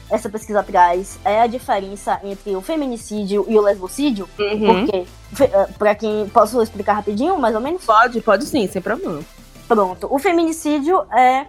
essa 0.10 0.30
pesquisa 0.30 0.62
traz 0.62 1.18
é 1.24 1.42
a 1.42 1.48
diferença 1.48 2.20
entre 2.24 2.54
o 2.56 2.62
feminicídio 2.62 3.46
e 3.48 3.58
o 3.58 3.62
lesbocídio. 3.62 4.28
Uhum. 4.38 4.86
Porque, 4.86 5.08
eh, 5.42 5.68
para 5.78 5.96
quem. 5.96 6.28
Posso 6.30 6.62
explicar 6.62 6.94
rapidinho, 6.94 7.38
mais 7.38 7.56
ou 7.56 7.62
menos? 7.62 7.86
Pode, 7.86 8.20
pode 8.20 8.46
sim, 8.46 8.68
sem 8.68 8.82
problema. 8.82 9.22
Pronto. 9.68 10.08
O 10.12 10.20
feminicídio 10.20 11.06
é. 11.14 11.48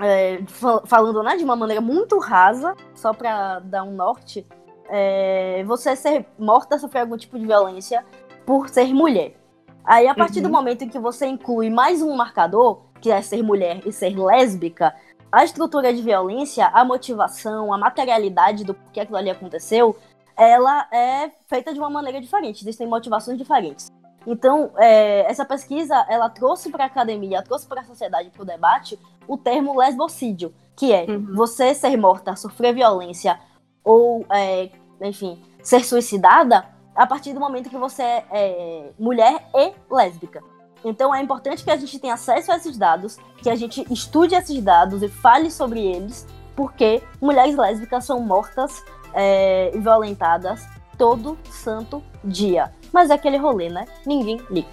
é 0.00 0.40
falando 0.86 1.22
né, 1.24 1.36
de 1.36 1.42
uma 1.42 1.56
maneira 1.56 1.80
muito 1.80 2.18
rasa, 2.18 2.76
só 2.94 3.12
para 3.12 3.58
dar 3.60 3.82
um 3.82 3.92
norte, 3.92 4.46
é, 4.90 5.62
você 5.64 5.94
ser 5.94 6.26
morta, 6.38 6.78
sofrer 6.78 7.00
algum 7.00 7.16
tipo 7.16 7.38
de 7.38 7.46
violência 7.46 8.04
por 8.50 8.68
ser 8.68 8.92
mulher. 8.92 9.36
Aí, 9.84 10.08
a 10.08 10.14
partir 10.14 10.38
uhum. 10.38 10.46
do 10.46 10.50
momento 10.50 10.82
em 10.82 10.88
que 10.88 10.98
você 10.98 11.24
inclui 11.24 11.70
mais 11.70 12.02
um 12.02 12.16
marcador, 12.16 12.80
que 13.00 13.08
é 13.08 13.22
ser 13.22 13.44
mulher 13.44 13.80
e 13.86 13.92
ser 13.92 14.18
lésbica, 14.18 14.92
a 15.30 15.44
estrutura 15.44 15.94
de 15.94 16.02
violência, 16.02 16.66
a 16.66 16.84
motivação, 16.84 17.72
a 17.72 17.78
materialidade 17.78 18.64
do 18.64 18.74
porquê 18.74 18.98
aquilo 18.98 19.18
ali 19.18 19.30
aconteceu, 19.30 19.96
ela 20.36 20.84
é 20.92 21.30
feita 21.46 21.72
de 21.72 21.78
uma 21.78 21.88
maneira 21.88 22.20
diferente. 22.20 22.64
Existem 22.64 22.88
motivações 22.88 23.38
diferentes. 23.38 23.86
Então, 24.26 24.72
é, 24.78 25.30
essa 25.30 25.44
pesquisa, 25.44 26.04
ela 26.08 26.28
trouxe 26.28 26.70
para 26.70 26.82
a 26.82 26.86
academia, 26.88 27.44
trouxe 27.44 27.68
para 27.68 27.82
a 27.82 27.84
sociedade, 27.84 28.30
para 28.30 28.42
o 28.42 28.44
debate, 28.44 28.98
o 29.28 29.38
termo 29.38 29.78
lesbocídio, 29.78 30.52
que 30.74 30.92
é 30.92 31.04
uhum. 31.04 31.36
você 31.36 31.72
ser 31.72 31.96
morta, 31.96 32.34
sofrer 32.34 32.74
violência 32.74 33.38
ou, 33.84 34.26
é, 34.28 34.70
enfim, 35.00 35.40
ser 35.62 35.84
suicidada 35.84 36.79
a 37.00 37.06
partir 37.06 37.32
do 37.32 37.40
momento 37.40 37.70
que 37.70 37.78
você 37.78 38.02
é, 38.02 38.24
é 38.30 38.90
mulher 38.98 39.48
e 39.54 39.72
lésbica. 39.90 40.42
Então 40.84 41.14
é 41.14 41.22
importante 41.22 41.64
que 41.64 41.70
a 41.70 41.76
gente 41.78 41.98
tenha 41.98 42.12
acesso 42.12 42.52
a 42.52 42.56
esses 42.58 42.76
dados, 42.76 43.16
que 43.38 43.48
a 43.48 43.56
gente 43.56 43.86
estude 43.90 44.34
esses 44.34 44.62
dados 44.62 45.02
e 45.02 45.08
fale 45.08 45.50
sobre 45.50 45.80
eles, 45.80 46.26
porque 46.54 47.02
mulheres 47.18 47.56
lésbicas 47.56 48.04
são 48.04 48.20
mortas 48.20 48.84
é, 49.14 49.70
e 49.74 49.78
violentadas 49.78 50.68
todo 50.98 51.38
santo 51.50 52.02
dia. 52.22 52.70
Mas 52.92 53.08
é 53.08 53.14
aquele 53.14 53.38
rolê, 53.38 53.70
né? 53.70 53.86
Ninguém 54.04 54.38
liga. 54.50 54.68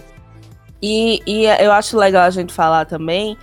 E, 0.82 1.22
e 1.26 1.46
eu 1.46 1.72
acho 1.72 1.98
legal 1.98 2.26
a 2.26 2.30
gente 2.30 2.54
falar 2.54 2.84
também 2.84 3.38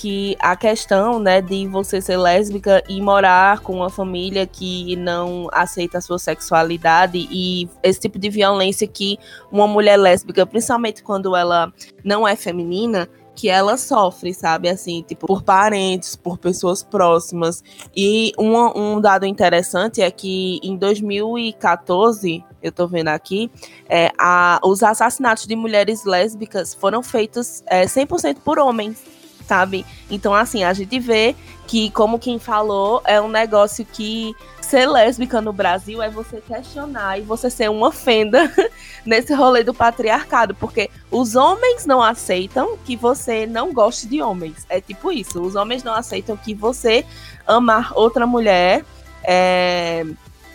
que 0.00 0.34
a 0.40 0.56
questão, 0.56 1.18
né, 1.18 1.42
de 1.42 1.66
você 1.66 2.00
ser 2.00 2.16
lésbica 2.16 2.82
e 2.88 3.02
morar 3.02 3.60
com 3.60 3.74
uma 3.74 3.90
família 3.90 4.46
que 4.46 4.96
não 4.96 5.46
aceita 5.52 5.98
a 5.98 6.00
sua 6.00 6.18
sexualidade 6.18 7.28
e 7.30 7.68
esse 7.82 8.00
tipo 8.00 8.18
de 8.18 8.30
violência 8.30 8.88
que 8.88 9.18
uma 9.52 9.66
mulher 9.66 9.98
lésbica, 9.98 10.46
principalmente 10.46 11.02
quando 11.02 11.36
ela 11.36 11.70
não 12.02 12.26
é 12.26 12.34
feminina, 12.34 13.10
que 13.36 13.50
ela 13.50 13.76
sofre, 13.76 14.32
sabe? 14.32 14.70
Assim, 14.70 15.04
tipo, 15.06 15.26
por 15.26 15.42
parentes, 15.42 16.16
por 16.16 16.38
pessoas 16.38 16.82
próximas. 16.82 17.62
E 17.94 18.32
um, 18.38 18.56
um 18.94 19.00
dado 19.02 19.26
interessante 19.26 20.00
é 20.00 20.10
que 20.10 20.60
em 20.62 20.78
2014, 20.78 22.42
eu 22.62 22.72
tô 22.72 22.88
vendo 22.88 23.08
aqui, 23.08 23.50
é, 23.86 24.10
a, 24.18 24.60
os 24.64 24.82
assassinatos 24.82 25.46
de 25.46 25.54
mulheres 25.54 26.06
lésbicas 26.06 26.72
foram 26.72 27.02
feitos 27.02 27.62
é, 27.66 27.84
100% 27.84 28.38
por 28.42 28.58
homens, 28.58 29.19
sabe? 29.50 29.84
Então, 30.08 30.32
assim, 30.32 30.62
a 30.62 30.72
gente 30.72 31.00
vê 31.00 31.34
que, 31.66 31.90
como 31.90 32.20
quem 32.20 32.38
falou, 32.38 33.02
é 33.04 33.20
um 33.20 33.26
negócio 33.26 33.84
que 33.84 34.32
ser 34.60 34.88
lésbica 34.88 35.40
no 35.40 35.52
Brasil 35.52 36.00
é 36.00 36.08
você 36.08 36.40
questionar 36.40 37.18
e 37.18 37.22
você 37.22 37.50
ser 37.50 37.68
uma 37.68 37.90
fenda 37.90 38.48
nesse 39.04 39.34
rolê 39.34 39.64
do 39.64 39.74
patriarcado, 39.74 40.54
porque 40.54 40.88
os 41.10 41.34
homens 41.34 41.84
não 41.84 42.00
aceitam 42.00 42.78
que 42.84 42.94
você 42.94 43.44
não 43.44 43.72
goste 43.72 44.06
de 44.06 44.22
homens. 44.22 44.64
É 44.68 44.80
tipo 44.80 45.10
isso, 45.10 45.42
os 45.42 45.56
homens 45.56 45.82
não 45.82 45.94
aceitam 45.94 46.36
que 46.36 46.54
você 46.54 47.04
amar 47.44 47.92
outra 47.96 48.28
mulher 48.28 48.84
é, 49.24 50.06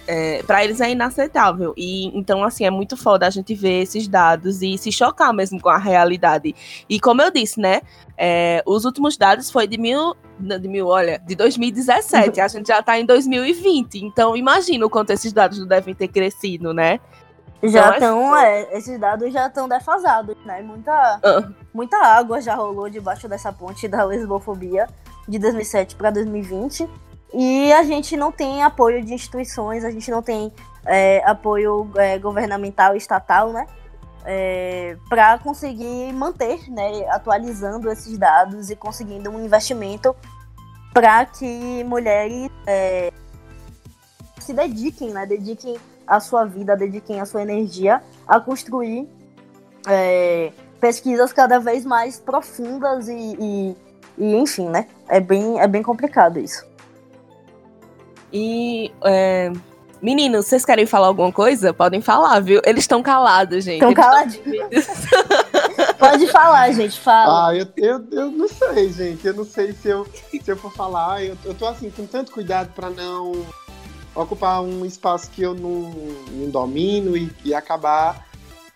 é, 0.07 0.43
para 0.43 0.63
eles 0.63 0.79
é 0.81 0.91
inaceitável. 0.91 1.73
E 1.75 2.07
então, 2.17 2.43
assim, 2.43 2.65
é 2.65 2.69
muito 2.69 2.95
foda 2.95 3.25
a 3.25 3.29
gente 3.29 3.53
ver 3.55 3.81
esses 3.81 4.07
dados 4.07 4.61
e 4.61 4.77
se 4.77 4.91
chocar 4.91 5.33
mesmo 5.33 5.59
com 5.59 5.69
a 5.69 5.77
realidade. 5.77 6.55
E 6.89 6.99
como 6.99 7.21
eu 7.21 7.31
disse, 7.31 7.59
né? 7.59 7.81
É, 8.17 8.63
os 8.65 8.85
últimos 8.85 9.17
dados 9.17 9.49
foi 9.51 9.67
de 9.67 9.77
mil. 9.77 10.15
De 10.39 10.67
mil, 10.67 10.87
olha, 10.87 11.19
de 11.19 11.35
2017. 11.35 12.41
a 12.41 12.47
gente 12.47 12.67
já 12.67 12.81
tá 12.83 12.99
em 12.99 13.05
2020. 13.05 14.03
Então, 14.05 14.35
imagina 14.35 14.85
o 14.85 14.89
quanto 14.89 15.11
esses 15.11 15.31
dados 15.31 15.59
não 15.59 15.67
devem 15.67 15.93
ter 15.93 16.07
crescido, 16.07 16.73
né? 16.73 16.99
Já 17.63 17.93
estão, 17.93 18.35
é, 18.35 18.77
esses 18.77 18.99
dados 18.99 19.31
já 19.33 19.47
estão 19.47 19.67
defasados, 19.67 20.35
né? 20.45 20.61
Muita, 20.61 21.17
uh. 21.17 21.53
muita 21.73 21.97
água 21.97 22.41
já 22.41 22.53
rolou 22.53 22.89
debaixo 22.89 23.27
dessa 23.27 23.51
ponte 23.51 23.87
da 23.87 24.03
lesbofobia 24.03 24.87
de 25.27 25.39
2007 25.39 25.95
para 25.95 26.11
2020. 26.11 26.87
E 27.33 27.73
a 27.73 27.83
gente 27.83 28.15
não 28.15 28.31
tem 28.31 28.63
apoio 28.63 29.03
de 29.03 29.13
instituições, 29.13 29.83
a 29.83 29.91
gente 29.91 30.09
não 30.09 30.21
tem 30.21 30.51
é, 30.85 31.21
apoio 31.25 31.89
é, 31.95 32.17
governamental 32.19 32.95
estatal, 32.95 33.51
né? 33.51 33.67
É, 34.27 34.97
para 35.07 35.37
conseguir 35.37 36.11
manter, 36.11 36.67
né, 36.71 37.07
atualizando 37.09 37.91
esses 37.91 38.17
dados 38.17 38.71
e 38.71 38.75
conseguindo 38.75 39.29
um 39.29 39.45
investimento 39.45 40.15
para 40.91 41.25
que 41.25 41.83
mulheres 41.83 42.49
é, 42.65 43.13
se 44.39 44.51
dediquem, 44.51 45.11
né, 45.11 45.27
dediquem 45.27 45.77
a 46.07 46.19
sua 46.19 46.43
vida, 46.43 46.75
dediquem 46.75 47.21
a 47.21 47.25
sua 47.25 47.43
energia 47.43 48.01
a 48.27 48.39
construir 48.39 49.07
é, 49.87 50.51
pesquisas 50.79 51.31
cada 51.31 51.59
vez 51.59 51.85
mais 51.85 52.19
profundas 52.19 53.07
e, 53.07 53.37
e, 53.39 53.77
e, 54.17 54.35
enfim, 54.35 54.69
né, 54.69 54.87
é 55.07 55.19
bem, 55.19 55.59
é 55.59 55.67
bem 55.67 55.83
complicado 55.83 56.39
isso. 56.39 56.65
E 58.31 58.91
é, 59.03 59.51
Meninos, 60.01 60.45
vocês 60.45 60.63
querem 60.63 60.85
falar 60.85 61.07
alguma 61.07 61.31
coisa? 61.31 61.73
Podem 61.73 61.99
falar, 61.99 62.39
viu? 62.39 62.61
Eles 62.63 62.83
estão 62.83 63.01
calados, 63.01 63.63
gente. 63.63 63.75
Estão 63.75 63.91
caladinhos. 63.91 64.69
Pode 65.97 66.27
falar, 66.27 66.71
gente, 66.73 66.99
fala. 66.99 67.47
Ah, 67.47 67.55
eu, 67.55 67.67
eu, 67.77 68.05
eu 68.11 68.31
não 68.31 68.47
sei, 68.47 68.93
gente. 68.93 69.25
Eu 69.25 69.33
não 69.33 69.45
sei 69.45 69.73
se 69.73 69.87
eu, 69.87 70.05
se 70.29 70.43
eu 70.45 70.57
for 70.57 70.71
falar. 70.71 71.23
Eu, 71.23 71.35
eu 71.43 71.55
tô 71.55 71.65
assim, 71.65 71.89
com 71.89 72.05
tanto 72.05 72.31
cuidado 72.31 72.71
para 72.75 72.91
não 72.91 73.45
ocupar 74.13 74.61
um 74.61 74.85
espaço 74.85 75.31
que 75.31 75.41
eu 75.41 75.55
não, 75.55 75.91
não 76.31 76.49
domino 76.51 77.17
e, 77.17 77.31
e 77.43 77.53
acabar 77.53 78.27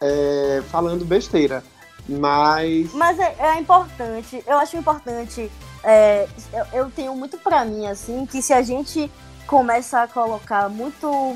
é, 0.02 0.64
falando 0.72 1.06
besteira. 1.06 1.64
Mas. 2.08 2.92
Mas 2.94 3.20
é, 3.20 3.36
é 3.40 3.60
importante, 3.60 4.44
eu 4.48 4.58
acho 4.58 4.76
importante. 4.78 5.52
É, 5.84 6.28
eu, 6.52 6.66
eu 6.74 6.90
tenho 6.90 7.16
muito 7.16 7.38
para 7.38 7.64
mim, 7.64 7.86
assim, 7.86 8.26
que 8.26 8.42
se 8.42 8.52
a 8.52 8.64
gente 8.64 9.12
começa 9.50 10.04
a 10.04 10.08
colocar 10.08 10.70
muito 10.70 11.36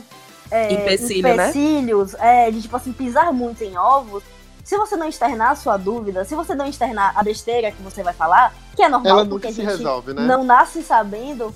é, 0.51 0.71
Empecilho, 0.71 1.23
né? 1.23 1.33
empecilhos, 1.33 2.13
né? 2.13 2.47
é, 2.47 2.51
de 2.51 2.61
tipo 2.61 2.77
assim, 2.77 2.93
pisar 2.93 3.33
muito 3.33 3.63
em 3.63 3.75
ovos, 3.75 4.23
se 4.63 4.77
você 4.77 4.95
não 4.95 5.09
externar 5.09 5.51
a 5.51 5.55
sua 5.55 5.77
dúvida, 5.77 6.23
se 6.23 6.35
você 6.35 6.53
não 6.53 6.67
externar 6.67 7.17
a 7.17 7.23
besteira 7.23 7.71
que 7.71 7.81
você 7.81 8.03
vai 8.03 8.13
falar, 8.13 8.53
que 8.75 8.83
é 8.83 8.87
normal, 8.87 9.19
Ela 9.19 9.25
porque 9.25 9.47
a 9.47 9.51
gente 9.51 9.65
resolve, 9.65 10.13
né? 10.13 10.21
não 10.21 10.43
nasce 10.43 10.83
sabendo, 10.83 11.53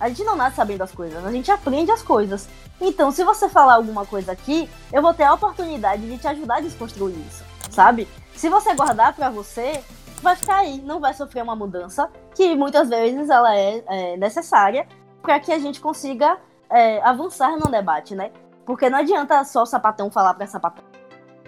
a 0.00 0.08
gente 0.08 0.24
não 0.24 0.34
nasce 0.34 0.56
sabendo 0.56 0.82
as 0.82 0.90
coisas, 0.90 1.24
a 1.24 1.30
gente 1.30 1.50
aprende 1.52 1.92
as 1.92 2.02
coisas. 2.02 2.48
Então, 2.80 3.12
se 3.12 3.22
você 3.22 3.48
falar 3.48 3.74
alguma 3.74 4.04
coisa 4.04 4.32
aqui, 4.32 4.68
eu 4.92 5.00
vou 5.00 5.14
ter 5.14 5.22
a 5.22 5.34
oportunidade 5.34 6.02
de 6.04 6.18
te 6.18 6.26
ajudar 6.26 6.56
a 6.56 6.60
desconstruir 6.60 7.16
isso, 7.28 7.44
sabe? 7.70 8.08
Se 8.34 8.48
você 8.48 8.74
guardar 8.74 9.14
para 9.14 9.30
você, 9.30 9.80
vai 10.20 10.34
ficar 10.34 10.56
aí, 10.56 10.80
não 10.80 10.98
vai 10.98 11.14
sofrer 11.14 11.44
uma 11.44 11.54
mudança 11.54 12.10
que 12.34 12.56
muitas 12.56 12.88
vezes 12.88 13.30
ela 13.30 13.56
é, 13.56 13.84
é 13.86 14.16
necessária, 14.16 14.84
para 15.22 15.38
que 15.40 15.52
a 15.52 15.58
gente 15.58 15.80
consiga 15.80 16.38
é, 16.68 17.00
avançar 17.02 17.56
no 17.56 17.70
debate, 17.70 18.14
né? 18.14 18.32
Porque 18.66 18.90
não 18.90 18.98
adianta 18.98 19.42
só 19.44 19.62
o 19.62 19.66
sapatão 19.66 20.10
falar 20.10 20.34
para 20.34 20.46
sapatão. 20.46 20.84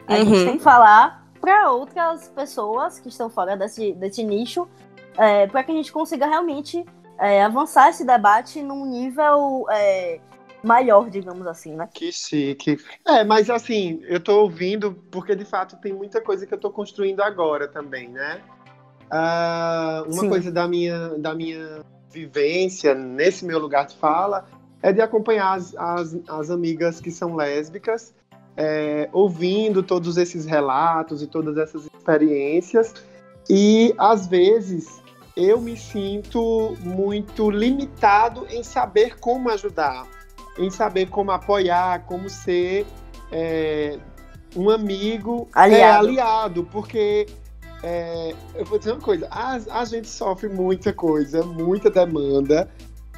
A 0.07 0.15
uhum. 0.15 0.25
gente 0.25 0.45
tem 0.45 0.59
que 0.59 0.63
falar 0.63 1.27
para 1.41 1.71
outras 1.71 2.29
pessoas 2.29 2.99
que 2.99 3.09
estão 3.09 3.29
fora 3.29 3.57
desse, 3.57 3.93
desse 3.93 4.23
nicho, 4.23 4.69
é, 5.17 5.47
para 5.47 5.63
que 5.63 5.73
a 5.73 5.75
gente 5.75 5.93
consiga 5.93 6.27
realmente 6.27 6.85
é, 7.19 7.43
avançar 7.43 7.91
esse 7.91 8.05
debate 8.05 8.63
num 8.63 8.87
nível 8.87 9.67
é, 9.71 10.21
maior, 10.63 11.11
digamos 11.11 11.47
assim, 11.47 11.75
né? 11.75 11.89
Que 11.93 12.11
chique. 12.11 12.79
É, 13.07 13.23
mas 13.25 13.51
assim, 13.51 14.01
eu 14.05 14.21
tô 14.21 14.41
ouvindo 14.41 14.95
porque 15.11 15.37
de 15.37 15.45
fato 15.45 15.77
tem 15.77 15.93
muita 15.93 16.21
coisa 16.21 16.47
que 16.47 16.55
eu 16.55 16.59
tô 16.59 16.71
construindo 16.71 17.23
agora 17.23 17.69
também, 17.69 18.09
né? 18.09 18.41
Uh, 19.05 20.11
uma 20.11 20.23
Sim. 20.23 20.29
coisa 20.29 20.51
da 20.51 20.67
minha, 20.67 21.11
da 21.19 21.35
minha 21.35 21.85
vivência 22.15 22.95
nesse 22.95 23.45
meu 23.45 23.59
lugar 23.59 23.87
de 23.87 23.97
fala 23.97 24.47
é 24.81 24.93
de 24.93 25.01
acompanhar 25.01 25.55
as, 25.55 25.75
as, 25.77 26.17
as 26.29 26.51
amigas 26.51 27.01
que 27.01 27.11
são 27.11 27.35
lésbicas, 27.35 28.15
é, 28.57 29.09
ouvindo 29.13 29.83
todos 29.83 30.17
esses 30.17 30.45
relatos 30.47 31.23
e 31.23 31.27
todas 31.27 31.57
essas 31.57 31.87
experiências. 31.87 32.95
E 33.51 33.95
às 33.99 34.27
vezes 34.27 35.03
eu 35.37 35.61
me 35.61 35.77
sinto 35.77 36.77
muito 36.81 37.51
limitado 37.51 38.47
em 38.51 38.63
saber 38.63 39.19
como 39.19 39.51
ajudar, 39.51 40.07
em 40.57 40.71
saber 40.71 41.09
como 41.09 41.33
apoiar, 41.33 42.05
como 42.07 42.31
ser 42.31 42.87
é, 43.33 43.99
um 44.55 44.71
amigo 44.71 45.49
aliado. 45.53 46.07
É, 46.07 46.11
aliado, 46.11 46.65
porque 46.71 47.27
é, 47.87 48.35
eu 48.55 48.65
vou 48.65 48.79
dizer 48.79 48.93
uma 48.93 49.01
coisa, 49.01 49.29
a, 49.31 49.61
a 49.81 49.85
gente 49.85 50.09
sofre 50.09 50.49
muita 50.49 50.91
coisa, 50.91 51.43
muita 51.43 51.91
demanda, 51.91 52.67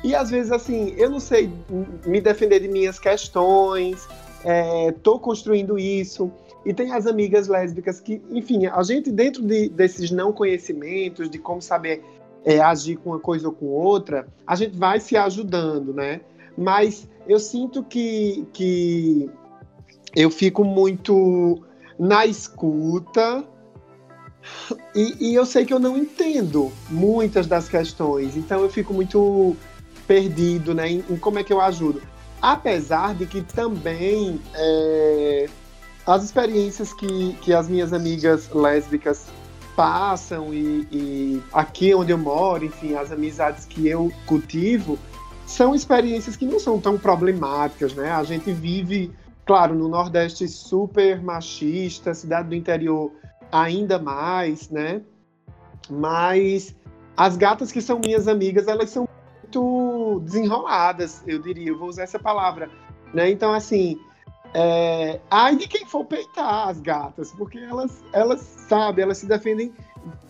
e 0.03 0.13
às 0.13 0.29
vezes, 0.29 0.51
assim, 0.51 0.93
eu 0.97 1.09
não 1.09 1.21
sei 1.21 1.49
me 2.05 2.21
defender 2.21 2.59
de 2.59 2.67
minhas 2.67 2.99
questões, 2.99 4.09
é, 4.45 4.91
tô 5.05 5.21
construindo 5.21 5.79
isso, 5.79 6.33
e 6.65 6.75
tem 6.75 6.91
as 6.93 7.07
amigas 7.07 7.47
lésbicas 7.47 8.01
que, 8.01 8.21
enfim, 8.29 8.67
a 8.67 8.83
gente 8.83 9.13
dentro 9.13 9.41
de, 9.41 9.69
desses 9.69 10.11
não 10.11 10.33
conhecimentos, 10.33 11.31
de 11.31 11.39
como 11.39 11.63
saber 11.63 12.03
é, 12.45 12.59
agir 12.59 12.97
com 12.97 13.11
uma 13.11 13.21
coisa 13.21 13.47
ou 13.47 13.55
com 13.55 13.67
outra, 13.67 14.27
a 14.45 14.57
gente 14.57 14.77
vai 14.77 14.99
se 14.99 15.17
ajudando, 15.17 15.95
né? 15.95 16.23
Mas 16.59 17.09
eu 17.29 17.39
sinto 17.39 17.85
que, 17.85 18.45
que 18.53 19.31
eu 20.17 20.29
fico 20.29 20.65
muito 20.65 21.63
na 21.97 22.27
escuta, 22.27 23.45
e, 24.95 25.31
e, 25.31 25.35
eu 25.35 25.47
sei 25.47 25.65
que 25.65 25.73
eu 25.73 25.79
não 25.79 25.97
entendo 25.97 26.73
muitas 26.89 27.47
das 27.47 27.69
questões, 27.69 28.37
então 28.37 28.61
eu 28.61 28.71
fico 28.71 28.93
muito 28.93 29.57
perdido 30.07 30.75
né, 30.75 30.89
em, 30.89 31.05
em 31.11 31.17
como 31.17 31.39
é 31.39 31.45
que 31.45 31.53
eu 31.53 31.61
ajudo. 31.61 32.03
Apesar 32.41 33.15
de 33.15 33.27
que 33.27 33.43
também 33.43 34.41
é, 34.55 35.49
as 36.07 36.23
experiências 36.23 36.93
que, 36.93 37.33
que 37.43 37.53
as 37.53 37.69
minhas 37.69 37.93
amigas 37.93 38.49
lésbicas 38.51 39.27
passam 39.75 40.55
e, 40.55 40.89
e 40.91 41.43
aqui 41.53 41.95
onde 41.95 42.13
eu 42.13 42.19
moro, 42.19 42.65
enfim, 42.65 42.95
as 42.95 43.13
amizades 43.13 43.67
que 43.67 43.87
eu 43.87 44.11
cultivo, 44.25 44.99
são 45.47 45.75
experiências 45.75 46.35
que 46.35 46.47
não 46.47 46.59
são 46.59 46.81
tão 46.81 46.99
problemáticas, 46.99 47.95
né? 47.95 48.11
A 48.11 48.25
gente 48.25 48.53
vive, 48.53 49.13
claro, 49.45 49.75
no 49.75 49.89
Nordeste 49.89 50.49
super 50.49 51.23
machista, 51.23 52.15
cidade 52.15 52.49
do 52.49 52.55
interior 52.55 53.13
ainda 53.51 53.99
mais, 53.99 54.71
né? 54.71 55.03
Mas 55.91 56.75
as 57.17 57.37
gatas 57.37 57.73
que 57.73 57.81
são 57.81 57.99
minhas 57.99 58.29
amigas, 58.29 58.69
elas 58.69 58.91
são 58.91 59.09
muito 59.43 60.21
desenroladas, 60.25 61.23
eu 61.27 61.41
diria, 61.41 61.69
eu 61.69 61.79
vou 61.79 61.89
usar 61.89 62.03
essa 62.03 62.19
palavra, 62.19 62.69
né? 63.15 63.31
Então, 63.31 63.53
assim, 63.53 63.99
é... 64.53 65.21
ai 65.31 65.57
de 65.57 65.67
quem 65.67 65.87
for 65.87 66.05
peitar 66.05 66.69
as 66.69 66.81
gatas, 66.81 67.33
porque 67.33 67.59
elas, 67.59 68.03
elas 68.13 68.41
sabem, 68.41 69.05
elas 69.05 69.19
se 69.19 69.27
defendem 69.27 69.73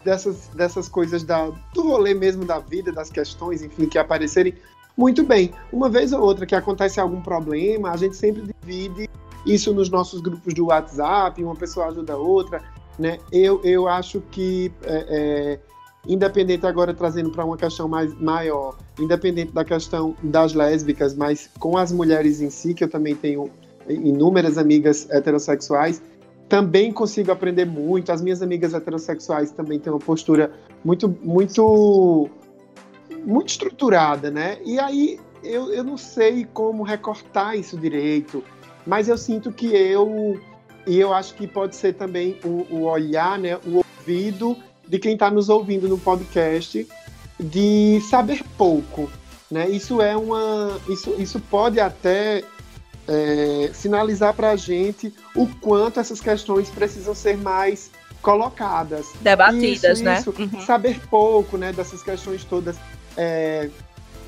dessas, 0.04 0.48
dessas 0.48 0.88
coisas 0.88 1.24
da, 1.24 1.50
do 1.74 1.82
rolê 1.82 2.14
mesmo 2.14 2.44
da 2.44 2.58
vida, 2.58 2.92
das 2.92 3.10
questões, 3.10 3.62
enfim, 3.62 3.86
que 3.86 3.98
aparecerem 3.98 4.54
muito 4.96 5.22
bem. 5.22 5.52
Uma 5.72 5.88
vez 5.88 6.12
ou 6.12 6.22
outra 6.22 6.46
que 6.46 6.54
acontece 6.54 7.00
algum 7.00 7.20
problema, 7.20 7.90
a 7.90 7.96
gente 7.96 8.16
sempre 8.16 8.42
divide 8.42 9.08
isso 9.44 9.72
nos 9.72 9.90
nossos 9.90 10.20
grupos 10.20 10.54
do 10.54 10.66
WhatsApp, 10.66 11.42
uma 11.42 11.54
pessoa 11.54 11.86
ajuda 11.86 12.14
a 12.14 12.16
outra, 12.16 12.62
né? 12.98 13.18
Eu, 13.30 13.60
eu 13.62 13.88
acho 13.88 14.20
que, 14.30 14.72
é, 14.84 15.06
é, 15.08 15.58
independente 16.06 16.66
agora 16.66 16.94
trazendo 16.94 17.30
para 17.30 17.44
uma 17.44 17.56
questão 17.56 17.88
mais 17.88 18.14
maior, 18.20 18.76
independente 18.98 19.52
da 19.52 19.64
questão 19.64 20.14
das 20.22 20.54
lésbicas, 20.54 21.14
mas 21.14 21.50
com 21.58 21.76
as 21.76 21.92
mulheres 21.92 22.40
em 22.40 22.50
si, 22.50 22.74
que 22.74 22.84
eu 22.84 22.88
também 22.88 23.14
tenho 23.14 23.50
inúmeras 23.88 24.58
amigas 24.58 25.08
heterossexuais, 25.10 26.02
também 26.48 26.92
consigo 26.92 27.32
aprender 27.32 27.64
muito. 27.64 28.12
As 28.12 28.22
minhas 28.22 28.42
amigas 28.42 28.74
heterossexuais 28.74 29.50
também 29.50 29.78
têm 29.78 29.92
uma 29.92 29.98
postura 29.98 30.52
muito, 30.84 31.08
muito, 31.22 32.28
muito 33.24 33.48
estruturada, 33.48 34.30
né? 34.30 34.58
E 34.64 34.78
aí 34.78 35.18
eu, 35.42 35.72
eu 35.72 35.84
não 35.84 35.96
sei 35.96 36.46
como 36.52 36.82
recortar 36.82 37.56
isso 37.56 37.76
direito, 37.76 38.42
mas 38.86 39.08
eu 39.08 39.18
sinto 39.18 39.52
que 39.52 39.66
eu 39.66 40.40
e 40.86 40.98
eu 40.98 41.12
acho 41.12 41.34
que 41.34 41.46
pode 41.46 41.74
ser 41.76 41.94
também 41.94 42.38
o, 42.44 42.66
o 42.70 42.82
olhar, 42.84 43.38
né, 43.38 43.58
o 43.66 43.78
ouvido 43.78 44.56
de 44.86 44.98
quem 44.98 45.14
está 45.14 45.30
nos 45.30 45.48
ouvindo 45.48 45.88
no 45.88 45.98
podcast, 45.98 46.86
de 47.38 48.00
saber 48.08 48.42
pouco, 48.56 49.10
né? 49.50 49.68
Isso 49.68 50.00
é 50.00 50.16
uma, 50.16 50.80
isso, 50.88 51.14
isso 51.18 51.40
pode 51.40 51.80
até 51.80 52.44
é, 53.08 53.70
sinalizar 53.74 54.32
para 54.34 54.50
a 54.50 54.56
gente 54.56 55.12
o 55.34 55.46
quanto 55.60 56.00
essas 56.00 56.20
questões 56.20 56.68
precisam 56.70 57.14
ser 57.14 57.36
mais 57.36 57.90
colocadas, 58.22 59.06
debatidas, 59.20 59.98
isso, 59.98 60.04
né? 60.04 60.18
Isso, 60.20 60.34
uhum. 60.38 60.60
saber 60.60 61.00
pouco, 61.08 61.56
né, 61.56 61.72
dessas 61.72 62.02
questões 62.02 62.44
todas. 62.44 62.76
É, 63.16 63.70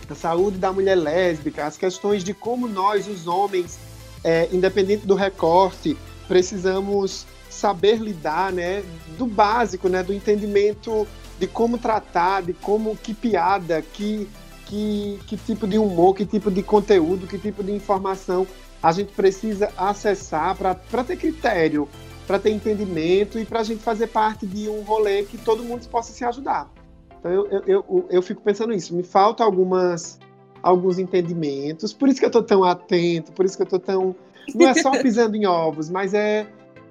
a 0.08 0.14
saúde 0.14 0.56
da 0.56 0.72
mulher 0.72 0.94
lésbica, 0.94 1.66
as 1.66 1.76
questões 1.76 2.24
de 2.24 2.32
como 2.32 2.66
nós, 2.66 3.06
os 3.06 3.26
homens, 3.26 3.78
é, 4.24 4.48
independente 4.50 5.06
do 5.06 5.14
recorte, 5.14 5.96
precisamos 6.28 7.26
saber 7.48 7.96
lidar, 7.96 8.52
né, 8.52 8.84
do 9.16 9.26
básico, 9.26 9.88
né, 9.88 10.02
do 10.02 10.12
entendimento 10.12 11.06
de 11.40 11.46
como 11.46 11.78
tratar, 11.78 12.42
de 12.42 12.52
como 12.52 12.96
que 12.96 13.14
piada, 13.14 13.82
que 13.82 14.28
que, 14.68 15.18
que 15.26 15.36
tipo 15.36 15.66
de 15.66 15.78
humor, 15.78 16.14
que 16.14 16.26
tipo 16.26 16.50
de 16.50 16.62
conteúdo, 16.62 17.26
que 17.26 17.38
tipo 17.38 17.64
de 17.64 17.72
informação 17.72 18.46
a 18.82 18.92
gente 18.92 19.12
precisa 19.12 19.72
acessar 19.76 20.54
para 20.56 20.74
ter 21.04 21.16
critério, 21.16 21.88
para 22.26 22.38
ter 22.38 22.50
entendimento 22.50 23.38
e 23.38 23.46
para 23.46 23.60
a 23.60 23.62
gente 23.64 23.82
fazer 23.82 24.08
parte 24.08 24.46
de 24.46 24.68
um 24.68 24.82
rolê 24.82 25.22
que 25.22 25.38
todo 25.38 25.64
mundo 25.64 25.88
possa 25.88 26.12
se 26.12 26.22
ajudar. 26.22 26.70
Então 27.18 27.32
eu, 27.32 27.46
eu, 27.46 27.62
eu, 27.66 28.06
eu 28.10 28.22
fico 28.22 28.42
pensando 28.42 28.72
nisso. 28.72 28.94
Me 28.94 29.02
faltam 29.02 29.44
algumas 29.44 30.18
alguns 30.62 30.98
entendimentos, 30.98 31.92
por 31.92 32.08
isso 32.08 32.18
que 32.18 32.26
eu 32.26 32.28
estou 32.28 32.42
tão 32.42 32.64
atento, 32.64 33.32
por 33.32 33.44
isso 33.44 33.56
que 33.56 33.62
eu 33.62 33.64
estou 33.64 33.78
tão. 33.78 34.14
Não 34.54 34.68
é 34.68 34.74
só 34.74 34.90
pisando 35.02 35.36
em 35.36 35.46
ovos, 35.46 35.88
mas 35.90 36.14
é, 36.14 36.46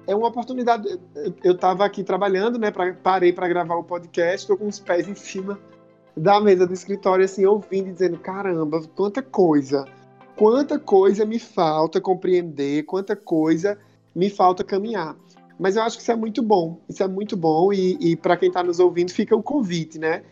é 0.06 0.14
uma 0.14 0.28
oportunidade. 0.28 0.98
Eu 1.42 1.52
estava 1.52 1.84
aqui 1.84 2.02
trabalhando, 2.02 2.58
né? 2.58 2.70
Pra, 2.70 2.92
parei 2.94 3.32
para 3.32 3.48
gravar 3.48 3.76
o 3.76 3.84
podcast, 3.84 4.38
estou 4.38 4.56
com 4.56 4.66
os 4.66 4.78
pés 4.78 5.08
em 5.08 5.14
cima 5.14 5.58
da 6.16 6.40
mesa 6.40 6.66
do 6.66 6.74
escritório, 6.74 7.24
assim, 7.24 7.44
ouvindo 7.44 7.88
e 7.88 7.92
dizendo: 7.92 8.18
caramba, 8.18 8.82
quanta 8.94 9.22
coisa, 9.22 9.84
quanta 10.36 10.78
coisa 10.78 11.24
me 11.24 11.38
falta 11.38 12.00
compreender, 12.00 12.84
quanta 12.84 13.14
coisa 13.14 13.78
me 14.14 14.28
falta 14.28 14.64
caminhar. 14.64 15.16
Mas 15.58 15.76
eu 15.76 15.82
acho 15.82 15.96
que 15.96 16.02
isso 16.02 16.12
é 16.12 16.16
muito 16.16 16.42
bom, 16.42 16.78
isso 16.88 17.02
é 17.02 17.08
muito 17.08 17.36
bom, 17.36 17.72
e, 17.72 17.96
e 18.00 18.16
para 18.16 18.36
quem 18.36 18.48
está 18.48 18.62
nos 18.62 18.78
ouvindo, 18.78 19.10
fica 19.10 19.34
o 19.34 19.42
convite, 19.42 19.98
né? 19.98 20.22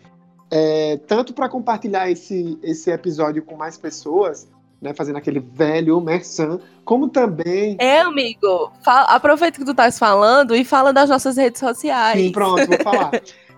É, 0.49 0.97
tanto 0.99 1.35
para 1.35 1.49
compartilhar 1.49 2.09
esse, 2.09 2.57
esse 2.63 2.91
episódio 2.91 3.43
com 3.43 3.57
mais 3.57 3.77
pessoas, 3.77 4.49
né, 4.81 4.93
fazendo 4.95 5.17
aquele 5.17 5.41
velho 5.41 6.01
merchan, 6.01 6.61
como 6.85 7.09
também. 7.09 7.77
É, 7.81 8.01
amigo, 8.01 8.73
fala, 8.83 9.07
aproveita 9.07 9.59
que 9.59 9.65
tu 9.65 9.71
estás 9.71 9.99
falando 9.99 10.55
e 10.55 10.65
fala 10.65 10.93
das 10.93 11.09
nossas 11.09 11.37
redes 11.37 11.61
sociais. 11.61 12.21
Sim, 12.21 12.33
pronto, 12.33 12.67
vou 12.67 12.79
falar. 12.85 13.11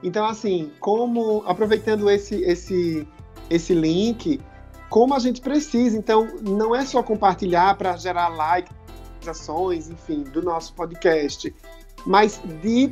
Então, 0.02 0.24
assim, 0.26 0.70
como 0.80 1.42
aproveitando 1.46 2.08
esse, 2.08 2.36
esse, 2.42 3.06
esse 3.50 3.74
link, 3.74 4.40
como 4.88 5.14
a 5.14 5.18
gente 5.18 5.40
precisa. 5.40 5.96
Então, 5.96 6.28
não 6.42 6.74
é 6.74 6.84
só 6.84 7.02
compartilhar 7.02 7.76
para 7.76 7.96
gerar 7.96 8.28
likes, 8.28 8.72
ações, 9.26 9.90
enfim, 9.90 10.22
do 10.22 10.42
nosso 10.42 10.72
podcast, 10.74 11.54
mas 12.06 12.40
de 12.62 12.90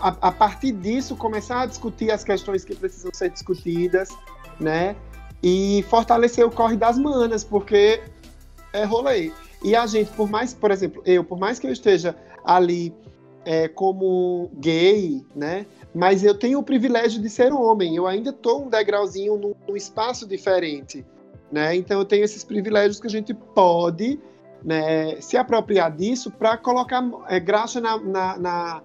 a, 0.00 0.28
a, 0.28 0.32
partir 0.32 0.72
disso 0.72 1.16
começar 1.16 1.62
a 1.62 1.66
discutir 1.66 2.10
as 2.10 2.24
questões 2.24 2.64
que 2.64 2.74
precisam 2.74 3.10
ser 3.14 3.30
discutidas, 3.30 4.10
né? 4.60 4.96
E 5.42 5.84
fortalecer 5.88 6.44
o 6.44 6.50
corre 6.50 6.76
das 6.76 6.98
manas, 6.98 7.44
porque 7.44 8.00
é 8.72 8.84
rolê. 8.84 9.30
E 9.62 9.74
a 9.74 9.86
gente, 9.86 10.10
por 10.12 10.28
mais, 10.28 10.54
por 10.54 10.70
exemplo, 10.70 11.02
eu, 11.04 11.22
por 11.24 11.38
mais 11.38 11.58
que 11.58 11.66
eu 11.66 11.72
esteja 11.72 12.16
ali 12.44 12.94
é, 13.44 13.66
como 13.66 14.50
gay, 14.54 15.24
né? 15.34 15.66
Mas 15.94 16.22
eu 16.22 16.34
tenho 16.34 16.58
o 16.58 16.62
privilégio 16.62 17.20
de 17.20 17.30
ser 17.30 17.52
homem. 17.52 17.96
Eu 17.96 18.06
ainda 18.06 18.30
estou 18.30 18.64
um 18.64 18.68
degrauzinho 18.68 19.36
num, 19.36 19.54
num, 19.66 19.76
espaço 19.76 20.26
diferente, 20.26 21.04
né? 21.50 21.74
Então 21.74 21.98
eu 21.98 22.04
tenho 22.04 22.24
esses 22.24 22.44
privilégios 22.44 23.00
que 23.00 23.06
a 23.06 23.10
gente 23.10 23.32
pode 23.32 24.20
né, 24.62 25.20
se 25.20 25.36
apropriar 25.36 25.90
disso 25.90 26.30
para 26.30 26.56
colocar 26.56 27.02
é, 27.28 27.40
graxa 27.40 27.80
na, 27.80 27.96
na, 27.98 28.38
na, 28.38 28.82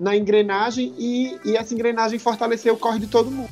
na 0.00 0.16
engrenagem 0.16 0.94
e, 0.96 1.38
e, 1.44 1.56
essa 1.56 1.74
engrenagem 1.74 2.18
fortalecer 2.18 2.72
o 2.72 2.76
corre 2.76 3.00
de 3.00 3.08
todo 3.08 3.30
mundo. 3.30 3.50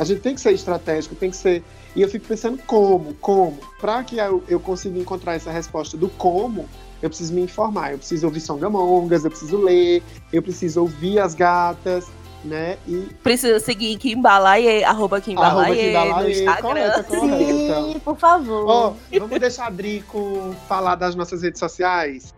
A 0.00 0.04
gente 0.04 0.22
tem 0.22 0.34
que 0.34 0.40
ser 0.40 0.52
estratégico, 0.52 1.14
tem 1.14 1.30
que 1.30 1.36
ser. 1.36 1.62
E 1.94 2.00
eu 2.00 2.08
fico 2.08 2.26
pensando 2.26 2.58
como, 2.66 3.12
como. 3.16 3.58
Para 3.78 4.02
que 4.02 4.16
eu, 4.16 4.42
eu 4.48 4.58
consiga 4.58 4.98
encontrar 4.98 5.34
essa 5.34 5.52
resposta 5.52 5.94
do 5.94 6.08
como, 6.08 6.66
eu 7.02 7.10
preciso 7.10 7.34
me 7.34 7.42
informar, 7.42 7.92
eu 7.92 7.98
preciso 7.98 8.26
ouvir 8.26 8.40
songamongas, 8.40 9.26
eu 9.26 9.30
preciso 9.30 9.58
ler, 9.58 10.02
eu 10.32 10.42
preciso 10.42 10.80
ouvir 10.80 11.18
as 11.18 11.34
gatas, 11.34 12.08
né? 12.42 12.78
E... 12.88 13.10
Precisa 13.22 13.60
seguir 13.60 13.98
Kimbalaye, 13.98 14.82
arroba 14.84 15.20
Kimbalaye, 15.20 15.94
arroba 15.94 16.22
no 16.22 16.30
Instagram. 16.30 16.62
Correta, 16.62 17.04
correta. 17.04 17.82
Sim, 17.82 18.00
por 18.02 18.16
favor. 18.16 18.66
Ó, 18.66 18.94
vamos 19.18 19.38
deixar 19.38 19.66
a 19.66 19.70
Drico 19.70 20.56
falar 20.66 20.94
das 20.94 21.14
nossas 21.14 21.42
redes 21.42 21.58
sociais? 21.58 22.34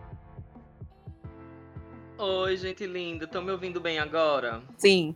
Oi, 2.18 2.56
gente 2.56 2.84
linda, 2.88 3.24
estão 3.24 3.40
me 3.40 3.52
ouvindo 3.52 3.80
bem 3.80 4.00
agora? 4.00 4.62
Sim. 4.78 5.14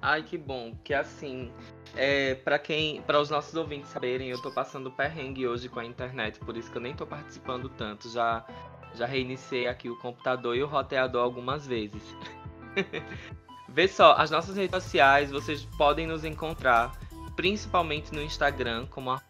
Ai, 0.00 0.22
que 0.22 0.38
bom, 0.38 0.76
que 0.84 0.94
assim, 0.94 1.50
é, 1.96 2.34
para 2.34 2.58
quem, 2.58 3.02
para 3.02 3.20
os 3.20 3.30
nossos 3.30 3.54
ouvintes 3.54 3.88
saberem, 3.90 4.28
eu 4.28 4.40
tô 4.40 4.50
passando 4.50 4.90
perrengue 4.90 5.48
hoje 5.48 5.68
com 5.68 5.80
a 5.80 5.84
internet, 5.84 6.38
por 6.40 6.56
isso 6.56 6.70
que 6.70 6.76
eu 6.76 6.82
nem 6.82 6.94
tô 6.94 7.06
participando 7.06 7.68
tanto. 7.70 8.08
Já 8.08 8.44
já 8.96 9.06
reiniciei 9.06 9.68
aqui 9.68 9.90
o 9.90 9.96
computador 9.96 10.56
e 10.56 10.62
o 10.62 10.66
roteador 10.66 11.22
algumas 11.22 11.66
vezes. 11.66 12.02
Vê 13.68 13.86
só, 13.86 14.12
as 14.12 14.30
nossas 14.30 14.56
redes 14.56 14.82
sociais, 14.82 15.30
vocês 15.30 15.64
podem 15.76 16.06
nos 16.06 16.24
encontrar 16.24 16.98
principalmente 17.34 18.14
no 18.14 18.22
Instagram 18.22 18.86
como 18.86 19.20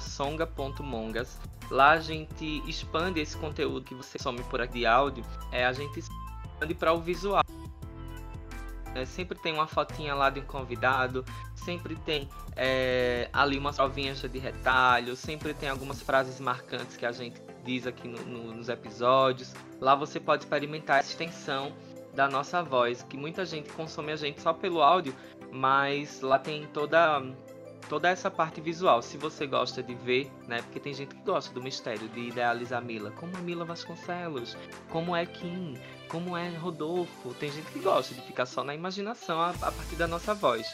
songa.mongas. 0.00 1.40
Lá 1.70 1.92
a 1.92 2.00
gente 2.00 2.62
expande 2.68 3.20
esse 3.20 3.36
conteúdo 3.36 3.84
que 3.84 3.94
você 3.94 4.18
some 4.18 4.42
por 4.44 4.60
aqui 4.60 4.80
de 4.80 4.86
áudio, 4.86 5.24
é 5.50 5.64
a 5.64 5.72
gente 5.72 5.98
expande 5.98 6.74
para 6.74 6.92
o 6.92 7.00
visual. 7.00 7.42
É, 8.94 9.04
sempre 9.04 9.38
tem 9.38 9.52
uma 9.52 9.66
fotinha 9.66 10.14
lá 10.14 10.30
de 10.30 10.40
um 10.40 10.44
convidado, 10.44 11.24
sempre 11.54 11.94
tem 11.96 12.28
é, 12.56 13.28
ali 13.32 13.56
umas 13.58 13.76
provinhas 13.76 14.20
de 14.20 14.38
retalho, 14.38 15.14
sempre 15.14 15.54
tem 15.54 15.68
algumas 15.68 16.02
frases 16.02 16.40
marcantes 16.40 16.96
que 16.96 17.06
a 17.06 17.12
gente 17.12 17.40
diz 17.64 17.86
aqui 17.86 18.08
no, 18.08 18.18
no, 18.22 18.54
nos 18.54 18.68
episódios. 18.68 19.54
Lá 19.80 19.94
você 19.94 20.18
pode 20.18 20.44
experimentar 20.44 20.98
a 20.98 21.00
extensão 21.00 21.72
da 22.14 22.28
nossa 22.28 22.62
voz, 22.62 23.02
que 23.02 23.16
muita 23.16 23.44
gente 23.44 23.70
consome 23.70 24.12
a 24.12 24.16
gente 24.16 24.40
só 24.40 24.52
pelo 24.52 24.82
áudio, 24.82 25.14
mas 25.52 26.20
lá 26.20 26.38
tem 26.38 26.66
toda 26.66 27.22
toda 27.88 28.08
essa 28.08 28.30
parte 28.30 28.60
visual. 28.60 29.02
Se 29.02 29.18
você 29.18 29.46
gosta 29.46 29.82
de 29.82 29.94
ver, 29.94 30.30
né? 30.46 30.62
Porque 30.62 30.78
tem 30.78 30.94
gente 30.94 31.14
que 31.14 31.22
gosta 31.22 31.52
do 31.52 31.60
mistério, 31.60 32.08
de 32.08 32.20
idealizar 32.20 32.80
Mila. 32.80 33.10
Como 33.10 33.36
é 33.36 33.40
Mila 33.40 33.64
Vasconcelos? 33.64 34.56
Como 34.88 35.14
é 35.14 35.26
Kim? 35.26 35.74
Como 36.10 36.36
é 36.36 36.48
Rodolfo? 36.56 37.32
Tem 37.34 37.52
gente 37.52 37.70
que 37.70 37.78
gosta 37.78 38.12
de 38.12 38.20
ficar 38.22 38.44
só 38.44 38.64
na 38.64 38.74
imaginação 38.74 39.40
a, 39.40 39.50
a 39.50 39.70
partir 39.70 39.94
da 39.94 40.08
nossa 40.08 40.34
voz. 40.34 40.66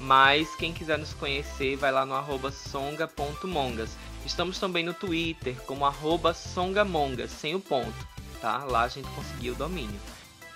Mas 0.00 0.52
quem 0.56 0.72
quiser 0.72 0.98
nos 0.98 1.14
conhecer, 1.14 1.76
vai 1.76 1.92
lá 1.92 2.04
no 2.04 2.14
arroba 2.14 2.50
songa.mongas. 2.50 3.90
Estamos 4.26 4.58
também 4.58 4.84
no 4.84 4.92
Twitter 4.92 5.54
como 5.62 5.86
arroba 5.86 6.34
songamongas, 6.34 7.30
sem 7.30 7.54
o 7.54 7.60
ponto, 7.60 7.94
tá? 8.40 8.64
Lá 8.64 8.82
a 8.82 8.88
gente 8.88 9.08
conseguiu 9.10 9.52
o 9.52 9.56
domínio. 9.56 10.00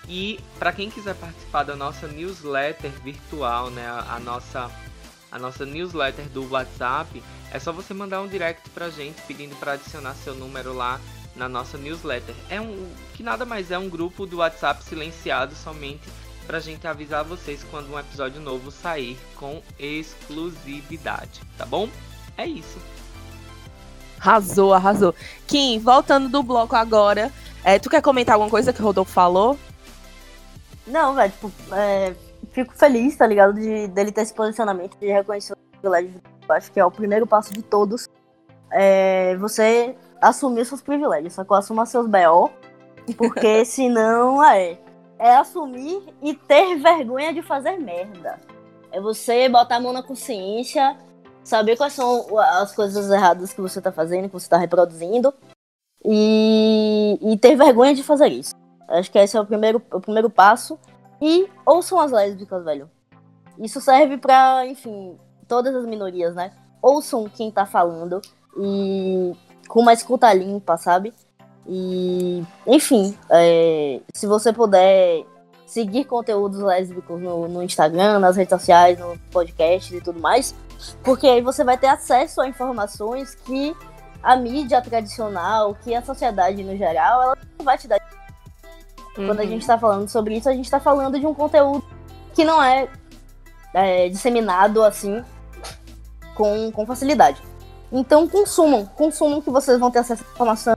E 0.07 0.39
para 0.59 0.73
quem 0.73 0.89
quiser 0.89 1.15
participar 1.15 1.63
da 1.63 1.75
nossa 1.75 2.05
newsletter 2.05 2.91
virtual, 3.03 3.69
né, 3.69 3.87
a, 3.87 4.19
nossa 4.19 4.69
a 5.31 5.39
nossa 5.39 5.65
newsletter 5.65 6.27
do 6.29 6.49
WhatsApp, 6.51 7.23
é 7.51 7.59
só 7.59 7.71
você 7.71 7.93
mandar 7.93 8.21
um 8.21 8.27
direct 8.27 8.69
pra 8.71 8.89
gente 8.89 9.21
pedindo 9.23 9.55
para 9.55 9.73
adicionar 9.73 10.13
seu 10.15 10.35
número 10.35 10.73
lá 10.73 10.99
na 11.35 11.49
nossa 11.49 11.77
newsletter. 11.77 12.35
É 12.49 12.59
um 12.59 12.89
que 13.13 13.23
nada 13.23 13.45
mais 13.45 13.71
é 13.71 13.77
um 13.77 13.89
grupo 13.89 14.25
do 14.25 14.37
WhatsApp 14.37 14.83
silenciado 14.83 15.55
somente 15.55 16.07
pra 16.45 16.59
gente 16.59 16.87
avisar 16.87 17.23
vocês 17.23 17.63
quando 17.69 17.91
um 17.91 17.99
episódio 17.99 18.39
novo 18.39 18.71
sair 18.71 19.17
com 19.35 19.61
exclusividade, 19.79 21.41
tá 21.57 21.65
bom? 21.65 21.89
É 22.37 22.45
isso. 22.45 22.77
Arrasou, 24.19 24.73
arrasou. 24.73 25.13
Kim, 25.47 25.79
voltando 25.79 26.29
do 26.29 26.41
bloco 26.43 26.75
agora, 26.75 27.31
é, 27.63 27.79
tu 27.79 27.89
quer 27.89 28.01
comentar 28.01 28.35
alguma 28.35 28.49
coisa 28.49 28.71
que 28.71 28.81
o 28.81 28.85
Rodolfo 28.85 29.11
falou? 29.11 29.57
Não, 30.87 31.15
velho, 31.15 31.31
tipo, 31.31 31.51
é, 31.73 32.13
fico 32.51 32.75
feliz, 32.75 33.15
tá 33.15 33.25
ligado? 33.25 33.53
De, 33.53 33.87
dele 33.87 34.11
ter 34.11 34.21
esse 34.21 34.33
posicionamento, 34.33 34.97
de 34.99 35.07
reconhecer 35.07 35.53
o 35.53 35.57
privilégio. 35.57 36.21
Eu 36.47 36.55
acho 36.55 36.71
que 36.71 36.79
é 36.79 36.85
o 36.85 36.91
primeiro 36.91 37.25
passo 37.25 37.53
de 37.53 37.61
todos. 37.61 38.07
É 38.71 39.35
você 39.37 39.95
assumir 40.29 40.65
seus 40.65 40.81
privilégios, 40.81 41.33
só 41.33 41.43
que 41.43 41.53
assuma 41.53 41.85
seus 41.85 42.07
BO, 42.07 42.49
porque 43.17 43.63
senão 43.65 44.43
é. 44.43 44.77
É 45.17 45.35
assumir 45.37 46.13
e 46.21 46.33
ter 46.33 46.75
vergonha 46.77 47.33
de 47.33 47.41
fazer 47.41 47.77
merda. 47.77 48.37
É 48.91 48.99
você 48.99 49.47
botar 49.47 49.77
a 49.77 49.79
mão 49.79 49.93
na 49.93 50.03
consciência, 50.03 50.97
saber 51.41 51.77
quais 51.77 51.93
são 51.93 52.37
as 52.37 52.75
coisas 52.75 53.09
erradas 53.09 53.53
que 53.53 53.61
você 53.61 53.81
tá 53.81 53.91
fazendo, 53.91 54.27
que 54.27 54.33
você 54.33 54.49
tá 54.49 54.57
reproduzindo, 54.57 55.33
e, 56.03 57.17
e 57.21 57.37
ter 57.37 57.55
vergonha 57.55 57.95
de 57.95 58.03
fazer 58.03 58.27
isso. 58.27 58.53
Acho 58.89 59.11
que 59.11 59.17
esse 59.17 59.37
é 59.37 59.41
o 59.41 59.45
primeiro, 59.45 59.81
o 59.91 60.01
primeiro 60.01 60.29
passo. 60.29 60.77
E 61.21 61.47
ouçam 61.65 61.99
as 61.99 62.11
lésbicas, 62.11 62.63
velho. 62.63 62.89
Isso 63.57 63.79
serve 63.79 64.17
pra, 64.17 64.65
enfim, 64.67 65.17
todas 65.47 65.73
as 65.73 65.85
minorias, 65.85 66.35
né? 66.35 66.51
Ouçam 66.81 67.29
quem 67.29 67.49
tá 67.49 67.65
falando 67.65 68.21
e 68.57 69.33
com 69.67 69.81
uma 69.81 69.93
escuta 69.93 70.31
limpa, 70.33 70.77
sabe? 70.77 71.13
E, 71.67 72.43
enfim, 72.67 73.17
é, 73.29 73.99
se 74.13 74.27
você 74.27 74.53
puder 74.53 75.25
seguir 75.65 76.05
conteúdos 76.05 76.59
lésbicos 76.59 77.19
no, 77.19 77.47
no, 77.47 77.63
Instagram, 77.63 78.19
nas 78.19 78.37
redes 78.37 78.51
sociais, 78.51 78.99
no 78.99 79.17
podcast 79.31 79.95
e 79.95 80.01
tudo 80.01 80.19
mais, 80.19 80.53
porque 81.03 81.27
aí 81.27 81.41
você 81.41 81.63
vai 81.63 81.77
ter 81.77 81.87
acesso 81.87 82.39
a 82.39 82.47
informações 82.47 83.33
que 83.33 83.75
a 84.21 84.35
mídia 84.35 84.81
tradicional, 84.81 85.75
que 85.83 85.93
a 85.93 86.03
sociedade 86.03 86.63
no 86.63 86.77
geral, 86.77 87.23
ela 87.23 87.37
não 87.57 87.65
vai 87.65 87.77
te 87.77 87.87
dar 87.87 87.99
Uhum. 89.17 89.27
Quando 89.27 89.39
a 89.39 89.45
gente 89.45 89.61
está 89.61 89.77
falando 89.77 90.09
sobre 90.09 90.37
isso, 90.37 90.49
a 90.49 90.53
gente 90.53 90.65
está 90.65 90.79
falando 90.79 91.19
de 91.19 91.25
um 91.25 91.33
conteúdo 91.33 91.83
que 92.33 92.43
não 92.43 92.61
é, 92.61 92.87
é, 93.73 94.09
disseminado 94.09 94.83
assim 94.83 95.23
com, 96.35 96.71
com 96.71 96.85
facilidade. 96.85 97.41
Então 97.95 98.27
consumam, 98.27 98.85
consumam 98.85 99.41
que 99.41 99.49
vocês 99.49 99.79
vão 99.79 99.89
ter 99.89 99.99
acesso 99.99 100.21
à 100.21 100.33
informação. 100.33 100.75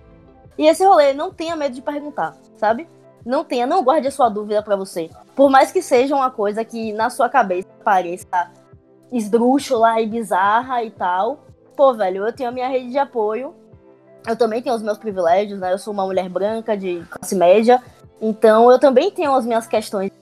E 0.57 0.69
esse 0.69 0.85
rolê, 0.85 1.13
não 1.13 1.33
tenha 1.33 1.57
medo 1.57 1.75
de 1.75 1.83
perguntar, 1.83 2.37
sabe? 2.57 2.89
Não 3.27 3.43
tenha, 3.43 3.67
não 3.67 3.83
guarde 3.83 4.07
a 4.07 4.11
sua 4.13 4.29
dúvida 4.29 4.63
para 4.63 4.77
você. 4.77 5.11
Por 5.35 5.51
mais 5.51 5.73
que 5.73 5.83
seja 5.83 6.15
uma 6.15 6.31
coisa 6.31 6.65
que 6.65 6.93
na 6.93 7.11
sua 7.11 7.29
cabeça 7.29 7.67
pareça 7.83 8.53
esdrúxula 9.11 10.01
e 10.01 10.07
bizarra 10.07 10.85
e 10.85 10.93
tal. 10.93 11.41
Pô, 11.77 11.93
velho, 11.93 12.25
eu 12.25 12.33
tenho 12.33 12.51
a 12.51 12.53
minha 12.53 12.69
rede 12.69 12.91
de 12.91 12.99
apoio. 12.99 13.53
Eu 14.25 14.37
também 14.37 14.63
tenho 14.63 14.77
os 14.77 14.83
meus 14.83 14.97
privilégios, 14.97 15.59
né? 15.59 15.73
Eu 15.73 15.79
sou 15.79 15.93
uma 15.93 16.07
mulher 16.07 16.29
branca 16.29 16.77
de 16.77 17.05
classe 17.11 17.35
média. 17.35 17.83
Então 18.21 18.71
eu 18.71 18.79
também 18.79 19.11
tenho 19.11 19.35
as 19.35 19.45
minhas 19.45 19.67
questões 19.67 20.13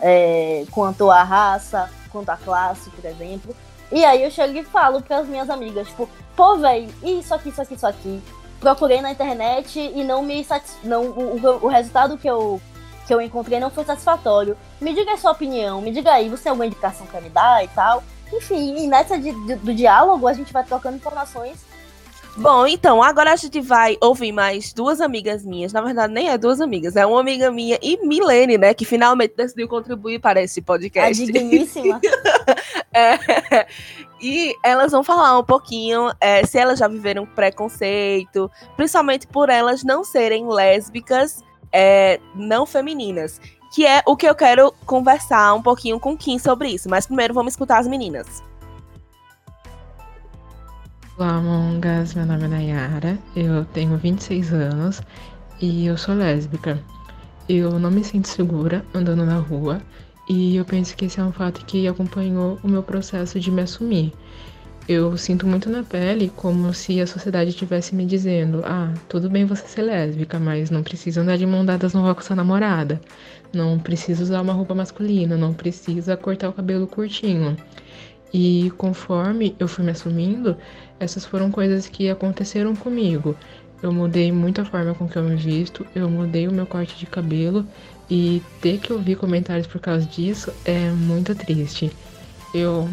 é, 0.00 0.64
quanto 0.72 1.12
à 1.12 1.22
raça, 1.22 1.88
quanto 2.10 2.30
à 2.30 2.36
classe, 2.36 2.90
por 2.90 3.04
exemplo. 3.04 3.54
E 3.92 4.04
aí 4.04 4.22
eu 4.22 4.30
chego 4.30 4.56
e 4.58 4.64
falo 4.64 5.00
para 5.00 5.18
as 5.18 5.28
minhas 5.28 5.48
amigas, 5.48 5.86
tipo, 5.88 6.08
pô, 6.34 6.56
velho, 6.56 6.92
isso 7.02 7.34
aqui, 7.34 7.50
isso 7.50 7.62
aqui, 7.62 7.74
isso 7.74 7.86
aqui. 7.86 8.22
Procurei 8.58 9.00
na 9.00 9.12
internet 9.12 9.78
e 9.78 10.02
não 10.02 10.22
me 10.22 10.42
satis... 10.44 10.76
não 10.82 11.04
o, 11.04 11.36
o, 11.36 11.66
o 11.66 11.68
resultado 11.68 12.16
que 12.16 12.28
eu 12.28 12.60
que 13.06 13.14
eu 13.14 13.20
encontrei 13.20 13.60
não 13.60 13.70
foi 13.70 13.84
satisfatório. 13.84 14.56
Me 14.80 14.92
diga 14.92 15.12
a 15.12 15.16
sua 15.16 15.30
opinião, 15.30 15.80
me 15.80 15.92
diga 15.92 16.12
aí, 16.12 16.28
você 16.28 16.44
tem 16.44 16.50
alguma 16.50 16.66
indicação 16.66 17.06
para 17.06 17.20
me 17.20 17.30
dar 17.30 17.64
e 17.64 17.68
tal. 17.68 18.02
Enfim, 18.32 18.76
e 18.78 18.88
nessa 18.88 19.16
de, 19.16 19.32
de, 19.46 19.54
do 19.54 19.72
diálogo 19.72 20.26
a 20.26 20.32
gente 20.32 20.52
vai 20.52 20.64
trocando 20.64 20.96
informações 20.96 21.64
Bom, 22.38 22.66
então, 22.66 23.02
agora 23.02 23.32
a 23.32 23.36
gente 23.36 23.60
vai 23.62 23.96
ouvir 23.98 24.30
mais 24.30 24.72
duas 24.72 25.00
amigas 25.00 25.44
minhas. 25.44 25.72
Na 25.72 25.80
verdade, 25.80 26.12
nem 26.12 26.28
é 26.28 26.36
duas 26.36 26.60
amigas, 26.60 26.94
é 26.94 27.06
uma 27.06 27.18
amiga 27.18 27.50
minha 27.50 27.78
e 27.80 27.98
Milene, 28.06 28.58
né? 28.58 28.74
Que 28.74 28.84
finalmente 28.84 29.34
decidiu 29.34 29.66
contribuir 29.66 30.20
para 30.20 30.42
esse 30.42 30.60
podcast. 30.60 31.22
A 31.22 31.26
digníssima. 31.26 31.98
é, 32.92 33.66
e 34.20 34.54
elas 34.62 34.92
vão 34.92 35.02
falar 35.02 35.38
um 35.38 35.44
pouquinho 35.44 36.12
é, 36.20 36.44
se 36.44 36.58
elas 36.58 36.78
já 36.78 36.86
viveram 36.86 37.24
preconceito, 37.24 38.50
principalmente 38.76 39.26
por 39.26 39.48
elas 39.48 39.82
não 39.82 40.04
serem 40.04 40.46
lésbicas 40.46 41.42
é, 41.72 42.20
não 42.34 42.66
femininas. 42.66 43.40
Que 43.74 43.86
é 43.86 44.02
o 44.06 44.14
que 44.14 44.28
eu 44.28 44.34
quero 44.34 44.72
conversar 44.84 45.54
um 45.54 45.62
pouquinho 45.62 45.98
com 45.98 46.16
Kim 46.16 46.38
sobre 46.38 46.68
isso. 46.68 46.88
Mas 46.88 47.06
primeiro 47.06 47.32
vamos 47.32 47.54
escutar 47.54 47.78
as 47.78 47.86
meninas. 47.86 48.42
Olá, 51.18 51.40
Mongas. 51.40 52.14
Meu 52.14 52.26
nome 52.26 52.44
é 52.44 52.48
Nayara, 52.48 53.18
eu 53.34 53.64
tenho 53.64 53.96
26 53.96 54.52
anos 54.52 55.00
e 55.62 55.86
eu 55.86 55.96
sou 55.96 56.14
lésbica. 56.14 56.78
Eu 57.48 57.78
não 57.78 57.90
me 57.90 58.04
sinto 58.04 58.28
segura 58.28 58.84
andando 58.92 59.24
na 59.24 59.38
rua 59.38 59.80
e 60.28 60.56
eu 60.56 60.64
penso 60.66 60.94
que 60.94 61.06
esse 61.06 61.18
é 61.18 61.24
um 61.24 61.32
fato 61.32 61.64
que 61.64 61.88
acompanhou 61.88 62.58
o 62.62 62.68
meu 62.68 62.82
processo 62.82 63.40
de 63.40 63.50
me 63.50 63.62
assumir. 63.62 64.12
Eu 64.86 65.16
sinto 65.16 65.46
muito 65.46 65.70
na 65.70 65.82
pele 65.82 66.30
como 66.36 66.74
se 66.74 67.00
a 67.00 67.06
sociedade 67.06 67.48
estivesse 67.48 67.94
me 67.94 68.04
dizendo: 68.04 68.60
ah, 68.66 68.92
tudo 69.08 69.30
bem 69.30 69.46
você 69.46 69.66
ser 69.66 69.82
lésbica, 69.84 70.38
mas 70.38 70.68
não 70.68 70.82
precisa 70.82 71.22
andar 71.22 71.38
de 71.38 71.46
mão 71.46 71.64
dadas 71.64 71.94
no 71.94 72.02
rua 72.02 72.14
com 72.14 72.20
sua 72.20 72.36
namorada, 72.36 73.00
não 73.54 73.78
precisa 73.78 74.22
usar 74.22 74.42
uma 74.42 74.52
roupa 74.52 74.74
masculina, 74.74 75.34
não 75.34 75.54
precisa 75.54 76.14
cortar 76.14 76.50
o 76.50 76.52
cabelo 76.52 76.86
curtinho. 76.86 77.56
E 78.34 78.70
conforme 78.76 79.56
eu 79.58 79.66
fui 79.66 79.84
me 79.84 79.92
assumindo, 79.92 80.56
essas 80.98 81.24
foram 81.24 81.50
coisas 81.50 81.86
que 81.88 82.08
aconteceram 82.08 82.74
comigo. 82.74 83.36
Eu 83.82 83.92
mudei 83.92 84.32
muito 84.32 84.60
a 84.60 84.64
forma 84.64 84.94
com 84.94 85.08
que 85.08 85.16
eu 85.16 85.22
me 85.22 85.36
visto, 85.36 85.86
eu 85.94 86.08
mudei 86.08 86.48
o 86.48 86.52
meu 86.52 86.66
corte 86.66 86.96
de 86.96 87.06
cabelo 87.06 87.66
e 88.10 88.42
ter 88.60 88.78
que 88.78 88.92
ouvir 88.92 89.16
comentários 89.16 89.66
por 89.66 89.80
causa 89.80 90.06
disso 90.06 90.52
é 90.64 90.90
muito 90.90 91.34
triste. 91.34 91.90
Eu 92.54 92.88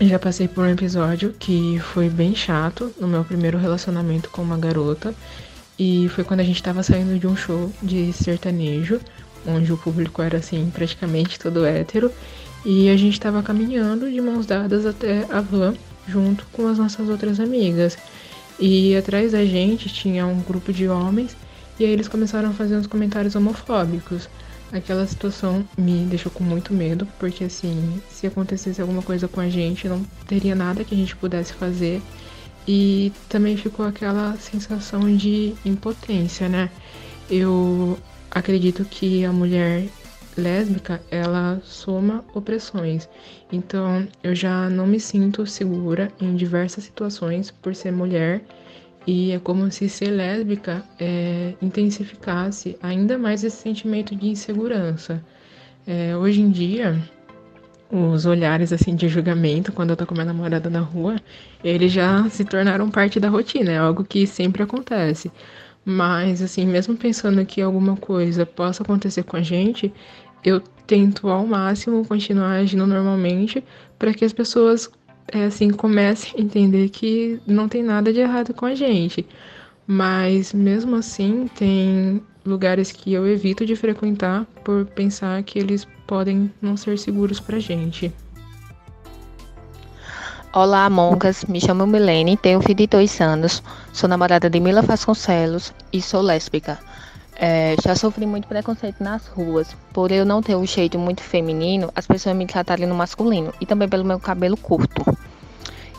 já 0.00 0.18
passei 0.18 0.48
por 0.48 0.64
um 0.64 0.70
episódio 0.70 1.32
que 1.38 1.78
foi 1.78 2.08
bem 2.08 2.34
chato 2.34 2.92
no 3.00 3.06
meu 3.06 3.24
primeiro 3.24 3.58
relacionamento 3.58 4.28
com 4.30 4.42
uma 4.42 4.58
garota 4.58 5.14
e 5.78 6.08
foi 6.10 6.24
quando 6.24 6.40
a 6.40 6.44
gente 6.44 6.56
estava 6.56 6.82
saindo 6.82 7.18
de 7.18 7.26
um 7.26 7.36
show 7.36 7.72
de 7.82 8.12
sertanejo, 8.12 9.00
onde 9.46 9.72
o 9.72 9.76
público 9.76 10.20
era 10.22 10.38
assim 10.38 10.70
praticamente 10.72 11.38
todo 11.38 11.64
hétero, 11.64 12.10
e 12.64 12.88
a 12.88 12.96
gente 12.96 13.14
estava 13.14 13.42
caminhando 13.42 14.10
de 14.10 14.20
mãos 14.20 14.46
dadas 14.46 14.86
até 14.86 15.26
a 15.30 15.40
van 15.40 15.74
junto 16.06 16.46
com 16.52 16.66
as 16.66 16.78
nossas 16.78 17.08
outras 17.08 17.40
amigas. 17.40 17.96
E 18.58 18.94
atrás 18.96 19.32
da 19.32 19.44
gente 19.44 19.88
tinha 19.88 20.26
um 20.26 20.40
grupo 20.40 20.72
de 20.72 20.88
homens 20.88 21.36
e 21.78 21.84
aí 21.84 21.90
eles 21.90 22.08
começaram 22.08 22.50
a 22.50 22.52
fazer 22.52 22.76
uns 22.76 22.86
comentários 22.86 23.34
homofóbicos. 23.34 24.28
Aquela 24.72 25.06
situação 25.06 25.64
me 25.76 26.04
deixou 26.04 26.30
com 26.32 26.42
muito 26.42 26.72
medo, 26.72 27.06
porque 27.18 27.44
assim, 27.44 28.00
se 28.08 28.26
acontecesse 28.26 28.80
alguma 28.80 29.02
coisa 29.02 29.28
com 29.28 29.40
a 29.40 29.48
gente, 29.48 29.88
não 29.88 30.02
teria 30.26 30.54
nada 30.54 30.84
que 30.84 30.94
a 30.94 30.96
gente 30.96 31.16
pudesse 31.16 31.52
fazer. 31.52 32.00
E 32.66 33.12
também 33.28 33.56
ficou 33.56 33.84
aquela 33.84 34.36
sensação 34.36 35.14
de 35.16 35.54
impotência, 35.64 36.48
né? 36.48 36.70
Eu 37.28 37.98
acredito 38.30 38.84
que 38.84 39.24
a 39.24 39.32
mulher 39.32 39.88
lésbica, 40.36 41.00
ela 41.10 41.60
soma 41.64 42.24
opressões. 42.34 43.08
Então, 43.50 44.06
eu 44.22 44.34
já 44.34 44.68
não 44.68 44.86
me 44.86 44.98
sinto 44.98 45.46
segura 45.46 46.10
em 46.20 46.34
diversas 46.34 46.84
situações 46.84 47.50
por 47.50 47.74
ser 47.74 47.92
mulher. 47.92 48.42
E 49.06 49.32
é 49.32 49.38
como 49.38 49.70
se 49.70 49.88
ser 49.88 50.10
lésbica 50.10 50.84
é, 50.98 51.54
intensificasse 51.60 52.76
ainda 52.80 53.18
mais 53.18 53.42
esse 53.42 53.56
sentimento 53.56 54.14
de 54.14 54.28
insegurança. 54.28 55.22
É, 55.86 56.16
hoje 56.16 56.40
em 56.40 56.50
dia, 56.50 56.96
os 57.90 58.24
olhares 58.24 58.72
assim 58.72 58.94
de 58.94 59.08
julgamento 59.08 59.72
quando 59.72 59.90
eu 59.90 59.96
tô 59.96 60.06
com 60.06 60.14
minha 60.14 60.24
namorada 60.24 60.70
na 60.70 60.80
rua, 60.80 61.16
eles 61.64 61.92
já 61.92 62.28
se 62.30 62.44
tornaram 62.44 62.90
parte 62.90 63.18
da 63.20 63.28
rotina, 63.28 63.72
é 63.72 63.78
algo 63.78 64.04
que 64.04 64.26
sempre 64.26 64.62
acontece. 64.62 65.30
Mas, 65.84 66.40
assim, 66.40 66.64
mesmo 66.64 66.96
pensando 66.96 67.44
que 67.44 67.60
alguma 67.60 67.96
coisa 67.96 68.46
possa 68.46 68.82
acontecer 68.84 69.24
com 69.24 69.36
a 69.36 69.42
gente, 69.42 69.92
eu 70.44 70.60
tento 70.86 71.28
ao 71.28 71.46
máximo 71.46 72.04
continuar 72.06 72.52
agindo 72.52 72.86
normalmente 72.86 73.62
para 73.98 74.12
que 74.12 74.24
as 74.24 74.32
pessoas, 74.32 74.90
é, 75.32 75.44
assim, 75.44 75.70
comecem 75.70 76.34
a 76.36 76.40
entender 76.42 76.88
que 76.88 77.40
não 77.46 77.68
tem 77.68 77.82
nada 77.82 78.12
de 78.12 78.20
errado 78.20 78.52
com 78.52 78.66
a 78.66 78.74
gente. 78.74 79.26
Mas, 79.86 80.52
mesmo 80.52 80.96
assim, 80.96 81.48
tem 81.56 82.22
lugares 82.44 82.90
que 82.92 83.12
eu 83.12 83.26
evito 83.26 83.64
de 83.64 83.76
frequentar 83.76 84.44
por 84.64 84.84
pensar 84.86 85.42
que 85.42 85.58
eles 85.58 85.86
podem 86.06 86.52
não 86.60 86.76
ser 86.76 86.98
seguros 86.98 87.40
pra 87.40 87.58
gente. 87.58 88.12
Olá, 90.52 90.90
mongas. 90.90 91.44
Me 91.44 91.58
chamo 91.60 91.86
Milene, 91.86 92.36
tenho 92.36 92.60
22 92.60 93.20
anos, 93.22 93.62
sou 93.92 94.06
namorada 94.08 94.50
de 94.50 94.60
Mila 94.60 94.82
Vasconcelos 94.82 95.72
e 95.90 96.02
sou 96.02 96.20
lésbica. 96.20 96.78
É, 97.36 97.76
já 97.82 97.94
sofri 97.96 98.26
muito 98.26 98.46
preconceito 98.48 99.02
nas 99.02 99.26
ruas. 99.26 99.76
Por 99.92 100.12
eu 100.12 100.24
não 100.24 100.42
ter 100.42 100.56
um 100.56 100.66
jeito 100.66 100.98
muito 100.98 101.22
feminino, 101.22 101.90
as 101.94 102.06
pessoas 102.06 102.36
me 102.36 102.46
tratarem 102.46 102.86
no 102.86 102.94
masculino. 102.94 103.52
E 103.60 103.66
também 103.66 103.88
pelo 103.88 104.04
meu 104.04 104.20
cabelo 104.20 104.56
curto. 104.56 105.04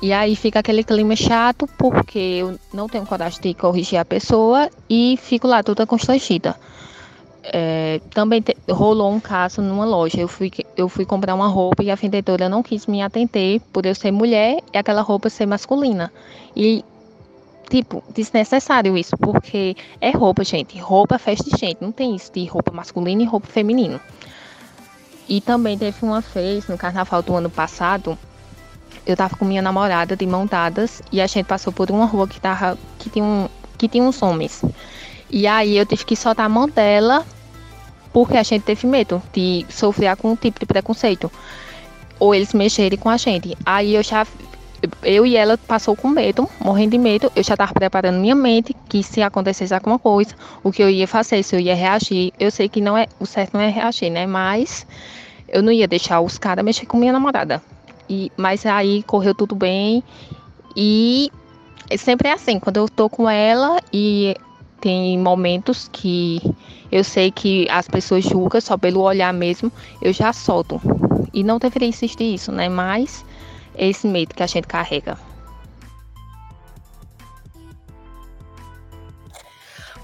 E 0.02 0.12
aí 0.14 0.36
fica 0.36 0.60
aquele 0.60 0.84
clima 0.84 1.16
chato, 1.16 1.68
porque 1.78 2.20
eu 2.20 2.60
não 2.74 2.90
tenho 2.90 3.06
coragem 3.06 3.42
de 3.42 3.54
corrigir 3.54 4.00
a 4.00 4.06
pessoa 4.06 4.70
e 4.90 5.18
fico 5.22 5.48
lá 5.48 5.64
toda 5.64 5.88
constrangida. 5.88 6.56
é, 7.44 8.02
também 8.14 8.42
te, 8.42 8.56
rolou 8.70 9.12
um 9.12 9.20
caso 9.20 9.62
numa 9.62 9.86
loja. 9.86 10.20
Eu 10.20 10.28
fui, 10.28 10.52
eu 10.78 10.88
fui 10.90 11.06
comprar 11.06 11.36
uma 11.36 11.48
roupa 11.48 11.84
e 11.84 11.92
a 11.92 11.96
vendedora 11.96 12.48
não 12.50 12.64
quis 12.64 12.88
me 12.88 13.02
atender 13.02 13.62
por 13.72 13.86
eu 13.86 13.96
ser 13.96 14.12
mulher 14.12 14.60
e 14.74 14.78
aquela 14.78 15.02
roupa 15.02 15.30
ser 15.30 15.46
masculina. 15.46 16.12
E, 16.56 16.84
tipo, 17.70 18.04
desnecessário 18.14 18.98
isso, 18.98 19.18
porque 19.18 19.76
é 20.00 20.12
roupa, 20.12 20.44
gente. 20.44 20.78
Roupa 20.80 21.16
é 21.16 21.18
festa 21.18 21.50
de 21.50 21.58
gente. 21.58 21.78
Não 21.82 21.92
tem 21.92 22.16
isso 22.16 22.32
de 22.32 22.46
roupa 22.46 22.72
masculina 22.72 23.22
e 23.22 23.26
roupa 23.26 23.48
feminina. 23.48 24.00
E 25.28 25.42
também 25.42 25.78
teve 25.78 25.98
uma 26.04 26.22
vez, 26.22 26.68
no 26.68 26.78
carnaval 26.78 27.22
do 27.22 27.36
ano 27.36 27.50
passado, 27.50 28.18
eu 29.06 29.16
tava 29.16 29.36
com 29.36 29.46
minha 29.46 29.62
namorada 29.62 30.16
de 30.16 30.26
mão 30.26 30.46
dadas 30.46 31.02
e 31.12 31.22
a 31.22 31.28
gente 31.28 31.46
passou 31.46 31.74
por 31.74 31.90
uma 31.92 32.06
rua 32.06 32.28
que, 32.28 32.40
tava, 32.40 32.78
que, 33.00 33.10
tinha, 33.10 33.24
um, 33.24 33.50
que 33.78 33.88
tinha 33.88 34.04
uns 34.04 34.22
homens. 34.22 34.64
E 35.30 35.48
aí 35.48 35.78
eu 35.78 35.86
tive 35.86 36.06
que 36.06 36.16
soltar 36.16 36.46
a 36.46 36.50
mão 36.50 36.68
dela 36.68 37.26
porque 38.14 38.38
a 38.38 38.44
gente 38.44 38.62
teve 38.62 38.86
medo 38.86 39.22
de 39.34 39.66
sofrer 39.70 40.08
algum 40.08 40.36
tipo 40.36 40.60
de 40.60 40.66
preconceito. 40.66 41.32
Ou 42.20 42.34
eles 42.34 42.54
mexerem 42.54 42.98
com 42.98 43.10
a 43.10 43.18
gente. 43.18 43.58
Aí 43.66 43.96
eu 43.96 44.04
já. 44.04 44.26
Eu 45.02 45.26
e 45.26 45.36
ela 45.36 45.58
passou 45.58 45.96
com 45.96 46.10
medo, 46.10 46.50
morrendo 46.60 46.92
de 46.92 46.98
medo. 46.98 47.32
Eu 47.36 47.44
já 47.44 47.54
estava 47.54 47.74
preparando 47.74 48.20
minha 48.20 48.36
mente 48.36 48.76
que 48.90 49.02
se 49.02 49.22
acontecesse 49.22 49.74
alguma 49.74 49.98
coisa, 49.98 50.36
o 50.64 50.72
que 50.72 50.84
eu 50.84 50.90
ia 50.90 51.08
fazer, 51.08 51.42
se 51.44 51.56
eu 51.56 51.60
ia 51.60 51.76
reagir. 51.76 52.34
Eu 52.40 52.52
sei 52.52 52.68
que 52.68 52.82
não 52.82 52.98
é 52.98 53.08
o 53.20 53.26
certo 53.26 53.54
não 53.54 53.62
é 53.62 53.70
reagir, 53.70 54.10
né? 54.10 54.26
Mas 54.26 54.86
eu 55.48 55.62
não 55.64 55.72
ia 55.72 55.88
deixar 55.88 56.20
os 56.20 56.38
caras 56.38 56.66
mexer 56.66 56.86
com 56.86 56.98
minha 56.98 57.14
namorada. 57.14 57.62
E, 58.10 58.32
mas 58.36 58.66
aí 58.66 59.04
correu 59.04 59.34
tudo 59.34 59.56
bem. 59.56 60.04
E 60.76 61.32
sempre 61.98 62.28
é 62.28 62.34
assim, 62.34 62.60
quando 62.60 62.78
eu 62.78 62.90
tô 62.90 63.10
com 63.10 63.30
ela 63.30 63.80
e 63.92 64.36
tem 64.82 65.18
momentos 65.18 65.90
que 65.92 66.42
eu 66.92 67.04
sei 67.04 67.32
que 67.32 67.68
as 67.70 67.88
pessoas 67.88 68.24
julgam 68.24 68.60
só 68.60 68.78
pelo 68.78 69.02
olhar 69.02 69.34
mesmo, 69.34 69.72
eu 70.02 70.12
já 70.12 70.34
solto. 70.34 70.82
E 71.34 71.44
não 71.44 71.58
deveria 71.58 71.88
existir 71.88 72.34
isso, 72.34 72.52
né? 72.52 72.68
Mas 72.68 73.26
esse 73.76 74.08
medo 74.08 74.34
que 74.34 74.44
a 74.44 74.48
gente 74.48 74.68
carrega. 74.68 75.18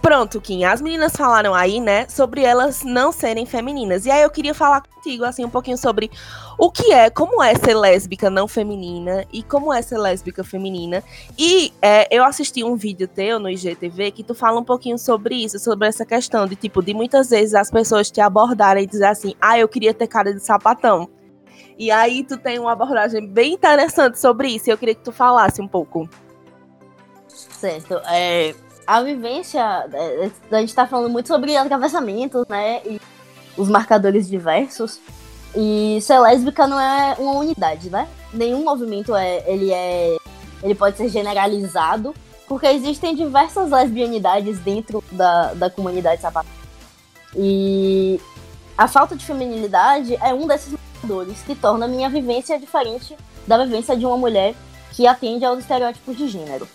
Pronto, 0.02 0.40
Kim, 0.40 0.64
as 0.64 0.82
meninas 0.82 1.14
falaram 1.16 1.54
aí, 1.54 1.80
né, 1.80 2.08
sobre 2.08 2.42
elas 2.42 2.84
não 2.84 3.12
serem 3.12 3.46
femininas. 3.46 4.06
E 4.06 4.12
aí 4.12 4.24
eu 4.24 4.30
queria 4.30 4.54
falar 4.54 4.82
contigo, 4.82 5.26
assim, 5.26 5.44
um 5.44 5.50
pouquinho 5.50 5.78
sobre 5.78 6.10
o 6.58 6.72
que 6.72 6.92
é, 6.92 7.10
como 7.10 7.44
é 7.44 7.54
ser 7.54 7.76
lésbica 7.76 8.30
não 8.30 8.48
feminina 8.48 9.26
e 9.32 9.44
como 9.44 9.74
é 9.74 9.82
ser 9.82 9.98
lésbica 9.98 10.44
feminina. 10.44 11.04
E 11.38 11.74
é, 11.82 12.08
eu 12.10 12.24
assisti 12.24 12.64
um 12.64 12.76
vídeo 12.76 13.08
teu 13.08 13.40
no 13.40 13.50
IGTV 13.50 14.12
que 14.12 14.24
tu 14.24 14.34
fala 14.34 14.60
um 14.60 14.64
pouquinho 14.64 14.98
sobre 14.98 15.36
isso, 15.36 15.60
sobre 15.60 15.88
essa 15.88 16.06
questão 16.06 16.48
de, 16.48 16.56
tipo, 16.56 16.82
de 16.82 16.94
muitas 16.94 17.30
vezes 17.30 17.54
as 17.54 17.70
pessoas 17.70 18.10
te 18.10 18.22
abordarem 18.22 18.86
e 18.86 18.88
dizer 18.88 19.06
assim, 19.06 19.36
ah, 19.40 19.60
eu 19.60 19.68
queria 19.68 19.94
ter 19.94 20.08
cara 20.08 20.34
de 20.34 20.40
sapatão. 20.40 21.10
E 21.80 21.90
aí 21.90 22.26
tu 22.26 22.38
tem 22.38 22.60
uma 22.60 22.74
abordagem 22.74 23.26
bem 23.26 23.54
interessante 23.54 24.20
sobre 24.20 24.50
isso 24.50 24.70
e 24.70 24.72
eu 24.74 24.78
queria 24.78 24.94
que 24.94 25.04
tu 25.04 25.14
falasse 25.14 25.62
um 25.62 25.68
pouco. 25.68 26.10
Certo. 27.30 28.02
É, 28.06 28.54
a 28.86 29.02
vivência, 29.02 29.62
é, 29.94 30.30
a 30.52 30.60
gente 30.60 30.76
tá 30.76 30.86
falando 30.86 31.10
muito 31.10 31.28
sobre 31.28 31.56
atravessamentos, 31.56 32.46
né? 32.50 32.82
E 32.86 33.00
os 33.56 33.70
marcadores 33.70 34.28
diversos. 34.28 35.00
E 35.56 36.00
ser 36.02 36.20
lésbica 36.20 36.68
não 36.68 36.78
é 36.78 37.16
uma 37.18 37.40
unidade, 37.40 37.90
né? 37.90 38.10
Nenhum 38.34 38.66
movimento 38.66 39.16
é, 39.16 39.42
ele 39.50 39.72
é, 39.72 40.18
ele 40.62 40.76
pode 40.76 40.98
ser 40.98 41.08
generalizado, 41.08 42.14
porque 42.46 42.68
existem 42.68 43.16
diversas 43.16 43.72
lesbianidades 43.72 44.60
dentro 44.60 45.02
da, 45.14 45.54
da 45.54 45.70
comunidade 45.70 46.22
sapatão. 46.22 46.52
E 47.38 48.20
a 48.78 48.88
falta 48.88 49.16
de 49.16 49.26
feminilidade 49.26 50.18
é 50.22 50.34
um 50.34 50.46
desses 50.46 50.74
marcadores 51.00 51.42
que 51.42 51.56
torna 51.56 51.86
a 51.86 51.88
minha 51.88 52.10
vivência 52.10 52.60
diferente 52.60 53.16
da 53.48 53.64
vivência 53.64 53.96
de 53.96 54.06
uma 54.06 54.18
mulher 54.18 54.54
que 54.92 55.08
atende 55.08 55.46
aos 55.46 55.60
estereótipos 55.60 56.18
de 56.18 56.28
gênero. 56.28 56.68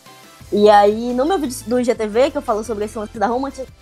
E 0.52 0.68
aí, 0.70 1.12
no 1.12 1.24
meu 1.24 1.38
vídeo 1.38 1.56
do 1.66 1.80
IGTV, 1.80 2.30
que 2.30 2.38
eu 2.38 2.42
falo 2.42 2.62
sobre 2.64 2.84
esse 2.84 2.98
lance 2.98 3.18
da 3.18 3.26
romantização 3.26 3.72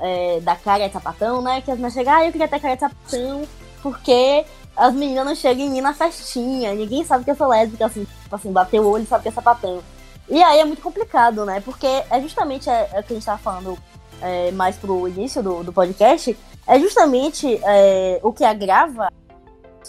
é, 0.00 0.40
da 0.40 0.54
cara 0.54 0.86
de 0.86 0.92
sapatão, 0.92 1.42
né? 1.42 1.60
Que 1.60 1.70
as 1.70 1.76
meninas 1.76 1.92
chegam, 1.92 2.14
ah, 2.14 2.24
eu 2.24 2.32
queria 2.32 2.48
ter 2.48 2.60
cara 2.60 2.74
de 2.74 2.80
sapatão, 2.80 3.42
porque 3.82 4.44
as 4.76 4.94
meninas 4.94 5.26
não 5.26 5.34
chegam 5.34 5.66
em 5.66 5.70
mim 5.70 5.80
na 5.80 5.92
festinha, 5.92 6.72
ninguém 6.74 7.04
sabe 7.04 7.24
que 7.24 7.30
eu 7.30 7.36
sou 7.36 7.48
lésbica, 7.48 7.86
assim, 7.86 8.06
tipo 8.22 8.34
assim, 8.34 8.52
bater 8.52 8.80
o 8.80 8.88
olho 8.88 9.04
e 9.04 9.06
sabe 9.06 9.22
que 9.22 9.28
é 9.28 9.32
sapatão. 9.32 9.82
E 10.28 10.42
aí 10.42 10.60
é 10.60 10.64
muito 10.64 10.82
complicado, 10.82 11.44
né? 11.44 11.60
Porque 11.60 11.86
é 11.86 12.20
justamente 12.20 12.70
é, 12.70 12.90
é 12.92 13.00
o 13.00 13.02
que 13.02 13.12
a 13.12 13.16
gente 13.16 13.26
tava 13.26 13.38
falando 13.38 13.76
é, 14.22 14.52
mais 14.52 14.76
pro 14.76 15.08
início 15.08 15.42
do, 15.42 15.64
do 15.64 15.72
podcast, 15.72 16.36
é 16.66 16.78
justamente 16.78 17.58
é, 17.64 18.20
o 18.22 18.32
que 18.32 18.44
agrava 18.44 19.08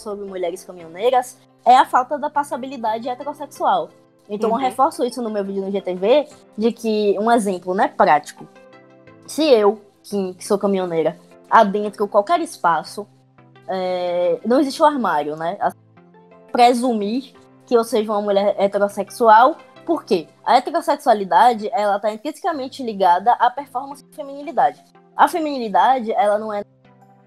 sobre 0.00 0.24
mulheres 0.24 0.64
caminhoneiras 0.64 1.38
é 1.64 1.76
a 1.76 1.84
falta 1.84 2.18
da 2.18 2.30
passabilidade 2.30 3.08
heterossexual. 3.08 3.90
Então 4.28 4.50
uhum. 4.50 4.56
eu 4.56 4.60
reforço 4.60 5.04
isso 5.04 5.20
no 5.20 5.30
meu 5.30 5.44
vídeo 5.44 5.62
no 5.62 5.70
GTV, 5.70 6.28
de 6.56 6.72
que, 6.72 7.18
um 7.18 7.30
exemplo, 7.30 7.74
né, 7.74 7.88
prático. 7.88 8.46
Se 9.26 9.44
eu, 9.44 9.80
que, 10.02 10.34
que 10.34 10.46
sou 10.46 10.58
caminhoneira, 10.58 11.18
adentro 11.50 12.06
qualquer 12.06 12.40
espaço, 12.40 13.06
é, 13.68 14.38
não 14.44 14.60
existe 14.60 14.80
o 14.80 14.84
armário, 14.84 15.36
né? 15.36 15.58
Presumir 16.52 17.34
que 17.66 17.74
eu 17.74 17.84
seja 17.84 18.10
uma 18.10 18.22
mulher 18.22 18.54
heterossexual, 18.58 19.56
por 19.84 20.04
quê? 20.04 20.28
A 20.44 20.56
heterossexualidade, 20.56 21.68
ela 21.72 21.96
está 21.96 22.12
intrinsecamente 22.12 22.82
ligada 22.82 23.32
à 23.32 23.50
performance 23.50 24.04
de 24.04 24.14
feminilidade. 24.14 24.82
A 25.16 25.28
feminilidade, 25.28 26.12
ela 26.12 26.38
não 26.38 26.52
é 26.52 26.64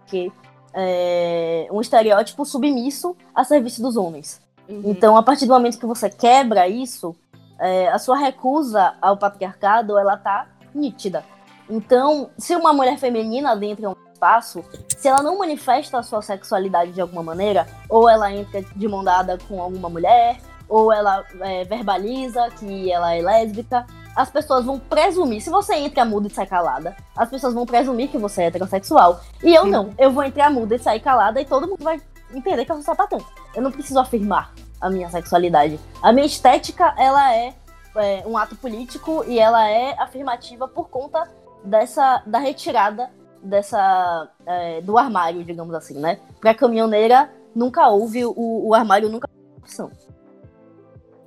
que 0.08 0.32
é, 0.74 1.68
um 1.72 1.82
estereótipo 1.82 2.46
submisso 2.46 3.16
a 3.34 3.44
serviço 3.44 3.82
dos 3.82 3.96
homens. 3.96 4.42
Uhum. 4.68 4.82
Então, 4.86 5.18
a 5.18 5.24
partir 5.24 5.46
do 5.46 5.54
momento 5.54 5.78
que 5.78 5.86
você 5.86 6.10
quebra 6.10 6.68
isso, 6.68 7.16
é, 7.60 7.90
a 7.90 8.00
sua 8.00 8.18
recusa 8.18 8.96
ao 9.02 9.18
patriarcado, 9.18 9.98
ela 9.98 10.18
tá 10.18 10.48
nítida. 10.74 11.24
Então, 11.70 12.30
se 12.38 12.56
uma 12.56 12.74
mulher 12.74 12.98
feminina 12.98 13.56
dentro 13.56 13.82
de 13.82 13.88
um 13.88 13.96
espaço, 14.12 14.64
se 14.98 15.08
ela 15.08 15.22
não 15.22 15.38
manifesta 15.38 16.00
a 16.00 16.04
sua 16.04 16.22
sexualidade 16.22 16.92
de 16.92 17.02
alguma 17.02 17.24
maneira, 17.24 17.68
ou 17.90 18.10
ela 18.10 18.32
entra 18.32 18.62
de 18.62 18.88
mão 18.88 19.04
dada 19.04 19.38
com 19.48 19.62
alguma 19.62 19.90
mulher, 19.90 20.38
ou 20.68 20.92
ela 20.92 21.24
é, 21.42 21.64
verbaliza 21.66 22.50
que 22.52 22.92
ela 22.92 23.14
é 23.14 23.22
lésbica, 23.22 23.86
as 24.16 24.30
pessoas 24.30 24.66
vão 24.66 24.80
presumir. 24.80 25.42
Se 25.42 25.50
você 25.50 25.76
entra 25.76 26.06
muda 26.06 26.28
e 26.28 26.32
sai 26.32 26.46
calada, 26.46 26.96
as 27.16 27.30
pessoas 27.30 27.54
vão 27.54 27.66
presumir 27.66 28.10
que 28.10 28.18
você 28.18 28.44
é 28.44 28.46
heterossexual. 28.48 29.22
E 29.44 29.54
eu 29.54 29.66
não. 29.66 29.92
Eu 29.98 30.12
vou 30.12 30.24
entrar 30.24 30.50
muda 30.50 30.76
e 30.76 30.80
sair 30.80 31.00
calada 31.00 31.42
e 31.42 31.46
todo 31.46 31.68
mundo 31.68 31.84
vai 31.84 32.02
entender 32.34 32.66
que 32.66 32.72
eu 32.72 32.76
sou 32.76 32.84
sapatão. 32.84 33.20
Eu 33.56 33.62
não 33.62 33.72
preciso 33.72 34.00
afirmar 34.00 34.54
a 34.80 34.90
minha 34.90 35.10
sexualidade. 35.10 35.80
A 36.02 36.12
minha 36.12 36.26
estética, 36.26 36.94
ela 36.98 37.34
é, 37.34 37.54
é 37.96 38.24
um 38.26 38.38
ato 38.38 38.56
político 38.56 39.24
e 39.28 39.40
ela 39.40 39.70
é 39.70 39.96
afirmativa 40.00 40.68
por 40.68 40.90
conta 40.90 41.30
dessa 41.64 42.22
da 42.26 42.40
retirada 42.40 43.10
dessa 43.42 44.30
é, 44.46 44.82
do 44.82 44.98
armário, 44.98 45.44
digamos 45.44 45.74
assim, 45.76 46.00
né? 46.00 46.20
Pra 46.40 46.54
caminhoneira 46.54 47.30
nunca 47.54 47.90
houve 47.90 48.26
o, 48.26 48.34
o 48.36 48.74
armário 48.74 49.10
nunca 49.10 49.30
opção. 49.58 49.92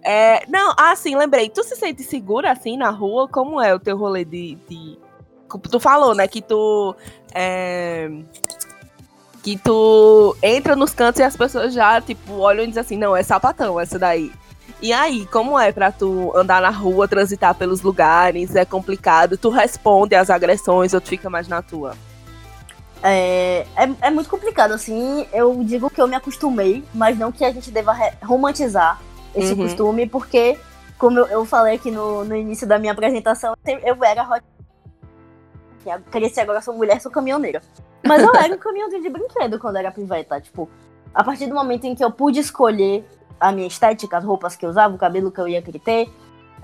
É, 0.08 0.44
não, 0.48 0.72
ah, 0.78 0.94
sim, 0.94 1.16
lembrei. 1.16 1.50
Tu 1.50 1.64
se 1.64 1.74
sente 1.74 2.04
segura 2.04 2.52
assim 2.52 2.76
na 2.76 2.90
rua? 2.90 3.26
Como 3.26 3.60
é 3.60 3.74
o 3.74 3.80
teu 3.80 3.96
rolê 3.96 4.24
de, 4.24 4.56
de... 4.68 4.96
tu 5.68 5.80
falou, 5.80 6.14
né, 6.14 6.28
que 6.28 6.40
tu 6.40 6.94
é, 7.34 8.08
que 9.42 9.58
tu 9.58 10.36
entra 10.40 10.76
nos 10.76 10.94
cantos 10.94 11.18
e 11.18 11.24
as 11.24 11.36
pessoas 11.36 11.74
já, 11.74 12.00
tipo, 12.00 12.34
olham 12.34 12.62
e 12.62 12.68
dizem 12.68 12.80
assim, 12.80 12.96
não, 12.96 13.16
é 13.16 13.22
sapatão 13.24 13.80
essa 13.80 13.98
daí. 13.98 14.30
E 14.80 14.92
aí, 14.92 15.26
como 15.26 15.58
é 15.58 15.72
pra 15.72 15.90
tu 15.90 16.32
andar 16.36 16.62
na 16.62 16.70
rua, 16.70 17.08
transitar 17.08 17.56
pelos 17.56 17.82
lugares? 17.82 18.54
É 18.54 18.64
complicado? 18.64 19.36
Tu 19.36 19.50
responde 19.50 20.14
às 20.14 20.30
agressões 20.30 20.94
ou 20.94 21.00
tu 21.00 21.08
fica 21.08 21.28
mais 21.28 21.48
na 21.48 21.62
tua? 21.62 21.96
É, 23.02 23.66
é, 23.74 23.90
é, 24.02 24.10
muito 24.10 24.30
complicado, 24.30 24.70
assim. 24.70 25.26
Eu 25.32 25.64
digo 25.64 25.90
que 25.90 26.00
eu 26.00 26.06
me 26.06 26.14
acostumei, 26.14 26.84
mas 26.94 27.18
não 27.18 27.32
que 27.32 27.44
a 27.44 27.50
gente 27.50 27.72
deva 27.72 27.92
romantizar 28.22 29.00
esse 29.36 29.52
uhum. 29.52 29.58
costume, 29.58 30.08
porque, 30.08 30.58
como 30.98 31.18
eu, 31.18 31.26
eu, 31.26 31.44
falei 31.44 31.76
aqui 31.76 31.90
no, 31.90 32.24
no 32.24 32.34
início 32.34 32.66
da 32.66 32.78
minha 32.78 32.92
apresentação, 32.92 33.54
eu 33.64 34.02
era 34.02 34.22
hot. 34.22 34.42
Cresci 36.10 36.40
agora, 36.40 36.60
sou 36.60 36.74
mulher, 36.74 37.00
sou 37.00 37.12
caminhoneira. 37.12 37.62
Mas 38.04 38.22
eu 38.22 38.34
era 38.34 38.54
um 38.54 38.58
caminhãozinho 38.58 39.02
de 39.02 39.08
brinquedo 39.08 39.58
quando 39.58 39.76
era 39.76 39.92
piveta. 39.92 40.40
Tipo, 40.40 40.68
a 41.14 41.22
partir 41.22 41.46
do 41.46 41.54
momento 41.54 41.84
em 41.84 41.94
que 41.94 42.02
eu 42.02 42.10
pude 42.10 42.40
escolher 42.40 43.06
a 43.38 43.52
minha 43.52 43.66
estética, 43.66 44.18
as 44.18 44.24
roupas 44.24 44.56
que 44.56 44.64
eu 44.64 44.70
usava, 44.70 44.94
o 44.94 44.98
cabelo 44.98 45.30
que 45.30 45.40
eu 45.40 45.46
ia 45.46 45.62
querer 45.62 45.78
ter, 45.78 46.08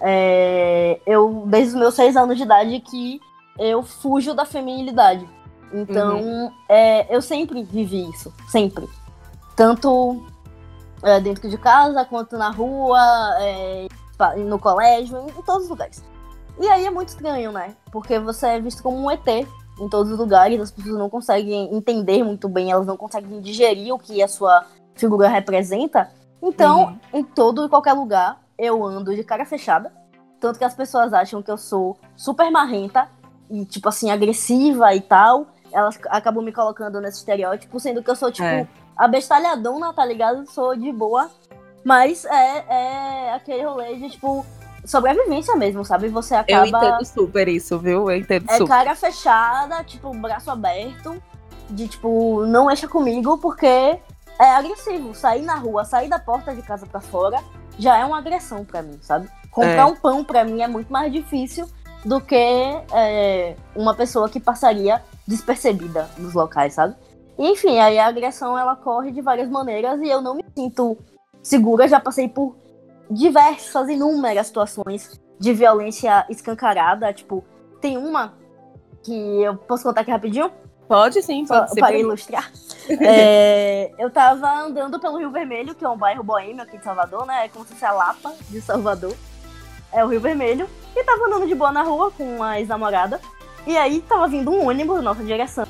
é, 0.01 1.01
eu, 1.07 1.44
desde 1.47 1.74
os 1.74 1.81
meus 1.81 1.94
seis 1.94 2.16
anos 2.16 2.36
de 2.36 2.43
idade, 2.43 2.81
que 2.81 3.20
eu 3.59 3.82
fujo 3.82 4.35
da 4.35 4.44
feminilidade. 4.44 5.28
Então, 5.73 6.20
uhum. 6.20 6.51
é, 6.69 7.15
eu 7.15 7.23
sempre 7.23 7.62
vivi 7.62 8.09
isso, 8.11 8.32
sempre. 8.49 8.89
Tanto 9.55 10.27
é, 11.02 11.20
dentro 11.20 11.48
de 11.48 11.58
casa, 11.58 12.04
quanto 12.04 12.36
na 12.36 12.50
rua, 12.50 12.98
é, 13.40 13.86
no 14.38 14.58
colégio, 14.58 15.18
em, 15.18 15.38
em 15.38 15.42
todos 15.42 15.64
os 15.64 15.68
lugares. 15.68 16.02
E 16.60 16.68
aí 16.68 16.86
é 16.86 16.90
muito 16.90 17.08
estranho, 17.08 17.50
né? 17.50 17.74
Porque 17.90 18.18
você 18.18 18.46
é 18.46 18.60
visto 18.60 18.82
como 18.82 18.98
um 18.98 19.10
ET 19.10 19.26
em 19.80 19.88
todos 19.88 20.12
os 20.12 20.18
lugares, 20.18 20.60
as 20.60 20.70
pessoas 20.70 20.98
não 20.98 21.08
conseguem 21.08 21.74
entender 21.74 22.22
muito 22.22 22.48
bem, 22.48 22.70
elas 22.70 22.86
não 22.86 22.96
conseguem 22.96 23.40
digerir 23.40 23.92
o 23.92 23.98
que 23.98 24.22
a 24.22 24.28
sua 24.28 24.64
figura 24.94 25.28
representa. 25.28 26.10
Então, 26.42 26.84
uhum. 26.84 26.98
em 27.20 27.24
todo 27.24 27.64
e 27.64 27.68
qualquer 27.68 27.94
lugar, 27.94 28.40
eu 28.58 28.84
ando 28.84 29.14
de 29.14 29.24
cara 29.24 29.44
fechada. 29.44 29.92
Tanto 30.38 30.58
que 30.58 30.64
as 30.64 30.74
pessoas 30.74 31.12
acham 31.12 31.42
que 31.42 31.50
eu 31.50 31.56
sou 31.56 31.96
super 32.16 32.50
marrenta 32.50 33.08
e, 33.50 33.64
tipo 33.64 33.88
assim, 33.88 34.10
agressiva 34.10 34.94
e 34.94 35.00
tal. 35.00 35.46
Elas 35.72 35.98
acabam 36.08 36.44
me 36.44 36.52
colocando 36.52 37.00
nesse 37.00 37.18
estereótipo, 37.18 37.80
sendo 37.80 38.02
que 38.02 38.10
eu 38.10 38.16
sou, 38.16 38.30
tipo, 38.30 38.46
é. 38.46 38.68
Abestalhadona, 38.97 39.93
tá 39.93 40.05
ligado? 40.05 40.48
Sou 40.51 40.77
de 40.77 40.93
boa. 40.93 41.31
Mas 41.85 42.24
é, 42.24 42.64
é 42.69 43.35
aquele 43.35 43.64
rolê 43.64 43.97
de, 43.97 44.10
tipo, 44.10 44.47
sobrevivência 44.85 45.55
mesmo, 45.56 45.85
sabe? 45.85 46.09
Você 46.09 46.35
acaba. 46.35 46.66
Eu 46.66 46.66
entendo 46.66 47.05
super 47.05 47.48
isso, 47.48 47.78
viu? 47.78 48.10
Eu 48.10 48.16
entendo 48.16 48.47
é 48.48 48.59
super. 48.59 48.73
É 48.73 48.77
cara 48.77 48.94
fechada, 48.94 49.85
tipo, 49.85 50.10
braço 50.16 50.51
aberto, 50.51 51.20
de 51.70 51.89
tipo, 51.89 52.44
não 52.47 52.66
mexa 52.66 52.89
comigo 52.89 53.39
porque 53.39 53.66
é 53.66 54.01
agressivo. 54.39 55.14
Sair 55.14 55.43
na 55.43 55.56
rua, 55.56 55.85
sair 55.85 56.09
da 56.09 56.19
porta 56.19 56.55
de 56.55 56.62
casa 56.62 56.86
para 56.86 57.01
fora, 57.01 57.40
já 57.78 57.98
é 57.98 58.05
uma 58.05 58.19
agressão 58.19 58.64
para 58.64 58.82
mim, 58.82 58.98
sabe? 59.02 59.28
Comprar 59.51 59.82
é. 59.82 59.85
um 59.85 59.97
pão 59.97 60.24
para 60.24 60.44
mim 60.44 60.62
é 60.62 60.69
muito 60.69 60.93
mais 60.93 61.12
difícil 61.12 61.66
do 62.05 62.20
que 62.20 62.35
é, 62.35 63.55
uma 63.77 63.94
pessoa 63.94 64.28
que 64.28 64.40
passaria 64.40 65.02
despercebida 65.27 66.09
nos 66.19 66.35
locais, 66.35 66.74
sabe? 66.74 66.97
Enfim, 67.38 67.78
aí 67.78 67.98
a 67.98 68.06
agressão 68.06 68.59
ela 68.59 68.76
corre 68.76 69.10
de 69.10 69.20
várias 69.20 69.48
maneiras 69.48 70.00
e 70.00 70.09
eu 70.09 70.20
não 70.20 70.34
me 70.34 70.44
sinto 70.56 70.98
segura. 71.42 71.88
Já 71.88 71.98
passei 71.98 72.28
por 72.28 72.56
diversas, 73.10 73.88
inúmeras 73.88 74.46
situações 74.46 75.20
de 75.38 75.52
violência 75.52 76.26
escancarada. 76.28 77.12
Tipo, 77.12 77.44
tem 77.80 77.96
uma 77.96 78.34
que 79.02 79.42
eu 79.42 79.56
posso 79.56 79.82
contar 79.82 80.02
aqui 80.02 80.10
rapidinho? 80.10 80.50
Pode 80.86 81.22
sim, 81.22 81.46
pode 81.46 81.74
Para 81.80 81.96
ilustrar. 81.96 82.50
é, 83.00 83.92
eu 83.98 84.10
tava 84.10 84.48
andando 84.60 85.00
pelo 85.00 85.18
Rio 85.18 85.30
Vermelho, 85.30 85.74
que 85.74 85.84
é 85.84 85.88
um 85.88 85.96
bairro 85.96 86.22
boêmio 86.22 86.62
aqui 86.62 86.76
de 86.76 86.84
Salvador, 86.84 87.24
né? 87.26 87.46
É 87.46 87.48
como 87.48 87.64
se 87.64 87.72
fosse 87.72 87.84
a 87.84 87.92
Lapa 87.92 88.32
de 88.50 88.60
Salvador. 88.60 89.14
É 89.90 90.04
o 90.04 90.09
Rio 90.09 90.20
Vermelho. 90.20 90.68
E 90.94 91.02
tava 91.02 91.26
andando 91.26 91.46
de 91.46 91.54
boa 91.54 91.72
na 91.72 91.82
rua 91.82 92.10
com 92.10 92.24
uma 92.36 92.59
ex-namorada. 92.59 93.20
E 93.66 93.76
aí 93.76 94.02
tava 94.02 94.28
vindo 94.28 94.50
um 94.50 94.68
ônibus 94.68 94.96
na 94.96 95.02
nossa 95.02 95.24
direção. 95.24 95.66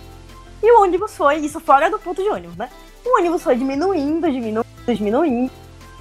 O 0.82 0.84
ônibus 0.84 1.16
foi, 1.16 1.36
isso 1.36 1.60
fora 1.60 1.88
do 1.88 1.96
ponto 1.96 2.20
de 2.20 2.28
ônibus, 2.28 2.56
né? 2.56 2.68
O 3.06 3.16
ônibus 3.16 3.40
foi 3.40 3.54
diminuindo, 3.54 4.28
diminuindo, 4.28 4.66
diminuindo. 4.84 5.52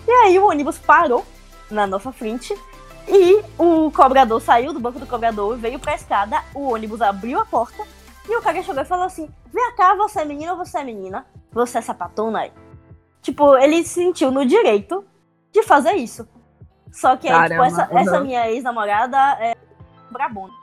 E 0.07 0.11
aí 0.11 0.39
o 0.39 0.47
ônibus 0.47 0.79
parou 0.79 1.23
na 1.69 1.85
nossa 1.85 2.11
frente. 2.11 2.59
E 3.07 3.43
o 3.59 3.91
cobrador 3.91 4.41
saiu 4.41 4.73
do 4.73 4.79
banco 4.79 4.97
do 4.97 5.05
cobrador, 5.05 5.55
veio 5.55 5.77
pra 5.77 5.93
escada, 5.93 6.43
o 6.55 6.73
ônibus 6.73 6.99
abriu 6.99 7.39
a 7.39 7.45
porta 7.45 7.83
e 8.27 8.35
o 8.35 8.41
cara 8.41 8.63
chegou 8.63 8.81
e 8.81 8.85
falou 8.85 9.05
assim: 9.05 9.29
Vem 9.53 9.71
cá, 9.75 9.93
você 9.93 10.21
é 10.21 10.25
menina 10.25 10.53
ou 10.53 10.57
você 10.57 10.79
é 10.79 10.83
menina? 10.83 11.27
Você 11.51 11.77
é 11.77 11.81
sapatona 11.81 12.39
aí. 12.39 12.51
Tipo, 13.21 13.55
ele 13.57 13.83
se 13.83 13.93
sentiu 13.93 14.31
no 14.31 14.43
direito 14.43 15.05
de 15.51 15.61
fazer 15.61 15.93
isso. 15.93 16.27
Só 16.91 17.15
que 17.17 17.27
aí, 17.27 17.49
tipo, 17.49 17.61
essa, 17.61 17.87
essa 17.91 18.19
minha 18.19 18.49
ex-namorada 18.49 19.17
é 19.39 19.55
brabona. 20.09 20.53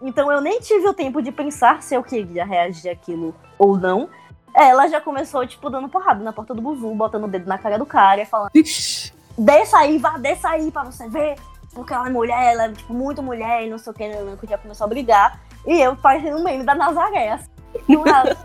Então 0.00 0.30
eu 0.30 0.40
nem 0.40 0.60
tive 0.60 0.86
o 0.86 0.94
tempo 0.94 1.20
de 1.20 1.32
pensar 1.32 1.82
se 1.82 1.94
eu 1.94 2.02
queria 2.02 2.44
reagir 2.44 2.90
aquilo 2.90 3.34
ou 3.58 3.76
não. 3.76 4.08
Ela 4.54 4.88
já 4.88 5.00
começou, 5.00 5.46
tipo, 5.46 5.68
dando 5.70 5.88
porrada 5.88 6.22
na 6.22 6.32
porta 6.32 6.54
do 6.54 6.62
buzu, 6.62 6.94
botando 6.94 7.24
o 7.24 7.28
dedo 7.28 7.46
na 7.46 7.58
cara 7.58 7.78
do 7.78 7.86
cara 7.86 8.22
e 8.22 8.26
falando. 8.26 8.50
Ixi. 8.54 9.12
Desça 9.36 9.78
aí, 9.78 9.98
vá, 9.98 10.16
desça 10.18 10.48
aí 10.48 10.70
pra 10.70 10.84
você 10.84 11.08
ver. 11.08 11.36
Porque 11.72 11.92
ela 11.92 12.08
é 12.08 12.10
mulher, 12.10 12.52
ela 12.52 12.64
é, 12.64 12.72
tipo, 12.72 12.92
muito 12.92 13.22
mulher 13.22 13.64
e 13.64 13.70
não 13.70 13.78
sei 13.78 13.92
o 13.92 13.94
que, 13.94 14.08
que 14.40 14.46
já 14.46 14.58
começou 14.58 14.84
a 14.84 14.88
brigar. 14.88 15.40
E 15.66 15.80
eu 15.80 15.94
parecendo 15.96 16.38
um 16.38 16.42
meme 16.42 16.64
da 16.64 16.74
Nazaré, 16.74 17.32
assim, 17.32 17.50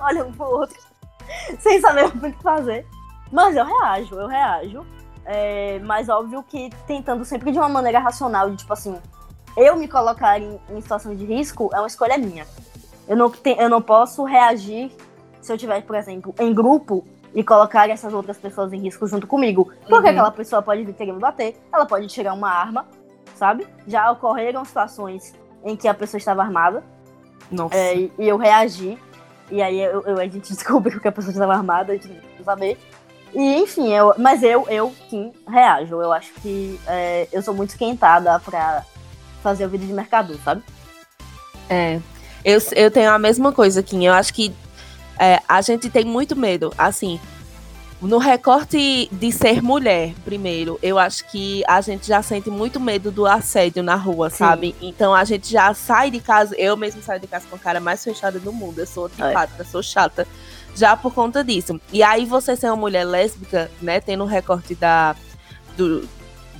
olhando 0.02 0.30
um 0.30 0.34
pro 0.34 0.46
outro, 0.46 0.78
sem 1.60 1.80
saber 1.80 2.06
o 2.06 2.12
que 2.12 2.44
fazer. 2.44 2.86
Mas 3.32 3.56
eu 3.56 3.66
reajo, 3.66 4.16
eu 4.16 4.28
reajo. 4.28 4.86
É, 5.26 5.80
mas 5.80 6.10
óbvio 6.10 6.44
que 6.44 6.70
tentando 6.86 7.24
sempre 7.24 7.52
de 7.52 7.58
uma 7.58 7.70
maneira 7.70 7.98
racional, 7.98 8.50
de 8.50 8.58
tipo 8.58 8.74
assim, 8.74 9.00
eu 9.56 9.76
me 9.76 9.88
colocar 9.88 10.40
em, 10.40 10.60
em 10.70 10.82
situação 10.82 11.16
de 11.16 11.26
risco 11.26 11.70
é 11.74 11.78
uma 11.78 11.88
escolha 11.88 12.18
minha. 12.18 12.46
Eu 13.08 13.16
não, 13.16 13.30
te, 13.30 13.56
eu 13.58 13.70
não 13.70 13.82
posso 13.82 14.24
reagir 14.24 14.92
se 15.42 15.52
eu 15.52 15.58
tiver, 15.58 15.82
por 15.84 15.96
exemplo, 15.96 16.34
em 16.40 16.54
grupo 16.54 17.06
e 17.34 17.44
colocar 17.44 17.90
essas 17.90 18.14
outras 18.14 18.38
pessoas 18.38 18.72
em 18.72 18.80
risco 18.80 19.06
junto 19.08 19.28
comigo. 19.28 19.72
Porque 19.82 19.94
uhum. 19.94 20.12
aquela 20.12 20.32
pessoa 20.32 20.62
pode 20.62 20.84
vir 20.84 20.94
querer 20.94 21.12
me 21.12 21.20
bater, 21.20 21.58
ela 21.72 21.86
pode 21.86 22.08
tirar 22.08 22.34
uma 22.34 22.50
arma, 22.50 22.88
sabe? 23.36 23.68
Já 23.88 24.12
ocorreram 24.12 24.64
situações 24.64 25.34
em 25.64 25.76
que 25.76 25.88
a 25.88 25.94
pessoa 25.94 26.18
estava 26.18 26.42
armada. 26.42 26.84
Nossa. 27.52 27.76
É, 27.76 27.96
e 27.96 28.12
eu 28.20 28.38
reagi. 28.38 28.98
E 29.52 29.62
aí 29.62 29.82
eu, 29.82 30.02
eu, 30.04 30.20
a 30.20 30.24
gente 30.24 30.50
descobriu 30.54 31.00
que 31.00 31.08
a 31.08 31.12
pessoa 31.12 31.32
estava 31.32 31.54
armada, 31.54 31.94
a 31.94 31.96
gente 31.96 32.08
não 32.38 32.46
saber. 32.46 32.78
E 33.34 33.56
enfim, 33.56 33.92
eu, 33.92 34.14
mas 34.18 34.44
eu, 34.44 34.66
eu 34.70 34.94
sim 35.10 35.34
reajo. 35.48 36.02
Eu 36.02 36.14
acho 36.14 36.34
que 36.36 36.80
é, 36.88 37.28
eu 37.32 37.42
sou 37.42 37.54
muito 37.54 37.72
esquentada 37.72 38.40
pra 38.40 38.86
fazer 39.44 39.66
o 39.66 39.70
vídeo 39.70 39.86
de 39.86 39.94
mercado, 39.94 40.40
sabe? 40.44 40.64
É. 41.70 42.00
Eu, 42.44 42.60
eu 42.76 42.90
tenho 42.90 43.12
a 43.12 43.20
mesma 43.20 43.52
coisa, 43.52 43.84
Kim. 43.84 44.06
Eu 44.06 44.14
acho 44.14 44.34
que 44.34 44.54
é, 45.20 45.40
a 45.48 45.62
gente 45.62 45.90
tem 45.90 46.06
muito 46.06 46.36
medo. 46.36 46.74
Assim, 46.78 47.20
no 48.02 48.18
recorte 48.18 49.08
de 49.12 49.32
ser 49.32 49.62
mulher, 49.62 50.14
primeiro, 50.26 50.78
eu 50.84 51.00
acho 51.00 51.26
que 51.30 51.64
a 51.66 51.80
gente 51.80 52.06
já 52.08 52.22
sente 52.22 52.50
muito 52.50 52.80
medo 52.80 53.12
do 53.12 53.26
assédio 53.26 53.82
na 53.82 53.96
rua, 53.96 54.30
Sim. 54.30 54.38
sabe? 54.38 54.76
Então 54.82 55.14
a 55.14 55.24
gente 55.24 55.50
já 55.50 55.74
sai 55.74 56.12
de 56.12 56.20
casa, 56.20 56.54
eu 56.58 56.76
mesmo 56.76 57.02
saio 57.02 57.22
de 57.22 57.28
casa 57.28 57.46
com 57.50 57.56
a 57.56 57.60
cara 57.60 57.80
mais 57.80 58.04
fechada 58.04 58.40
do 58.40 58.52
mundo. 58.52 58.80
Eu 58.80 58.88
sou 58.88 59.06
antipática, 59.06 59.62
é. 59.62 59.66
sou 59.66 59.82
chata, 59.82 60.28
já 60.76 60.98
por 60.98 61.14
conta 61.14 61.44
disso. 61.44 61.80
E 61.94 62.04
aí 62.04 62.26
você 62.26 62.56
ser 62.58 62.68
uma 62.68 62.76
mulher 62.76 63.06
lésbica, 63.06 63.72
né, 63.82 64.02
tendo 64.02 64.26
o 64.26 64.28
recorte 64.28 64.76
da, 64.76 65.16
do, 65.78 66.08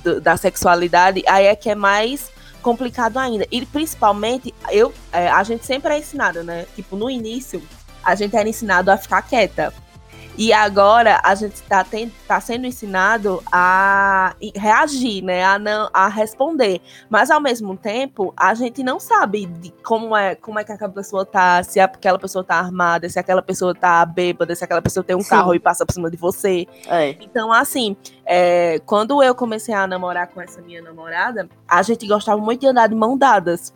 do, 0.02 0.20
da 0.22 0.38
sexualidade, 0.38 1.22
aí 1.26 1.44
é 1.44 1.54
que 1.54 1.68
é 1.68 1.74
mais 1.74 2.32
complicado 2.64 3.18
ainda. 3.18 3.46
E 3.52 3.64
principalmente, 3.66 4.52
eu, 4.70 4.92
é, 5.12 5.28
a 5.28 5.42
gente 5.44 5.64
sempre 5.64 5.92
é 5.94 5.98
ensinada, 5.98 6.42
né? 6.42 6.66
Tipo, 6.74 6.96
no 6.96 7.10
início, 7.10 7.62
a 8.02 8.14
gente 8.14 8.34
era 8.34 8.48
ensinado 8.48 8.90
a 8.90 8.96
ficar 8.96 9.22
quieta. 9.22 9.72
E 10.36 10.52
agora 10.52 11.20
a 11.22 11.34
gente 11.34 11.54
está 11.54 11.86
tá 12.26 12.40
sendo 12.40 12.66
ensinado 12.66 13.42
a 13.52 14.34
reagir, 14.56 15.22
né? 15.22 15.44
A, 15.44 15.58
não, 15.58 15.88
a 15.92 16.08
responder. 16.08 16.80
Mas 17.08 17.30
ao 17.30 17.40
mesmo 17.40 17.76
tempo, 17.76 18.34
a 18.36 18.52
gente 18.54 18.82
não 18.82 18.98
sabe 18.98 19.48
como 19.84 20.16
é, 20.16 20.34
como 20.34 20.58
é 20.58 20.64
que 20.64 20.72
aquela 20.72 20.90
pessoa 20.90 21.24
tá, 21.24 21.62
se 21.62 21.78
aquela 21.78 22.18
pessoa 22.18 22.42
tá 22.42 22.56
armada, 22.56 23.08
se 23.08 23.18
aquela 23.18 23.42
pessoa 23.42 23.74
tá 23.74 24.04
bêbada, 24.04 24.54
se 24.56 24.64
aquela 24.64 24.82
pessoa 24.82 25.04
tem 25.04 25.14
um 25.14 25.22
Sim. 25.22 25.30
carro 25.30 25.54
e 25.54 25.60
passa 25.60 25.86
por 25.86 25.92
cima 25.92 26.10
de 26.10 26.16
você. 26.16 26.66
É. 26.88 27.10
Então, 27.20 27.52
assim, 27.52 27.96
é, 28.26 28.80
quando 28.86 29.22
eu 29.22 29.34
comecei 29.34 29.74
a 29.74 29.86
namorar 29.86 30.26
com 30.28 30.40
essa 30.40 30.60
minha 30.60 30.82
namorada, 30.82 31.48
a 31.68 31.82
gente 31.82 32.06
gostava 32.08 32.40
muito 32.40 32.60
de 32.60 32.66
andar 32.66 32.88
de 32.88 32.94
mão 32.94 33.16
dadas. 33.16 33.72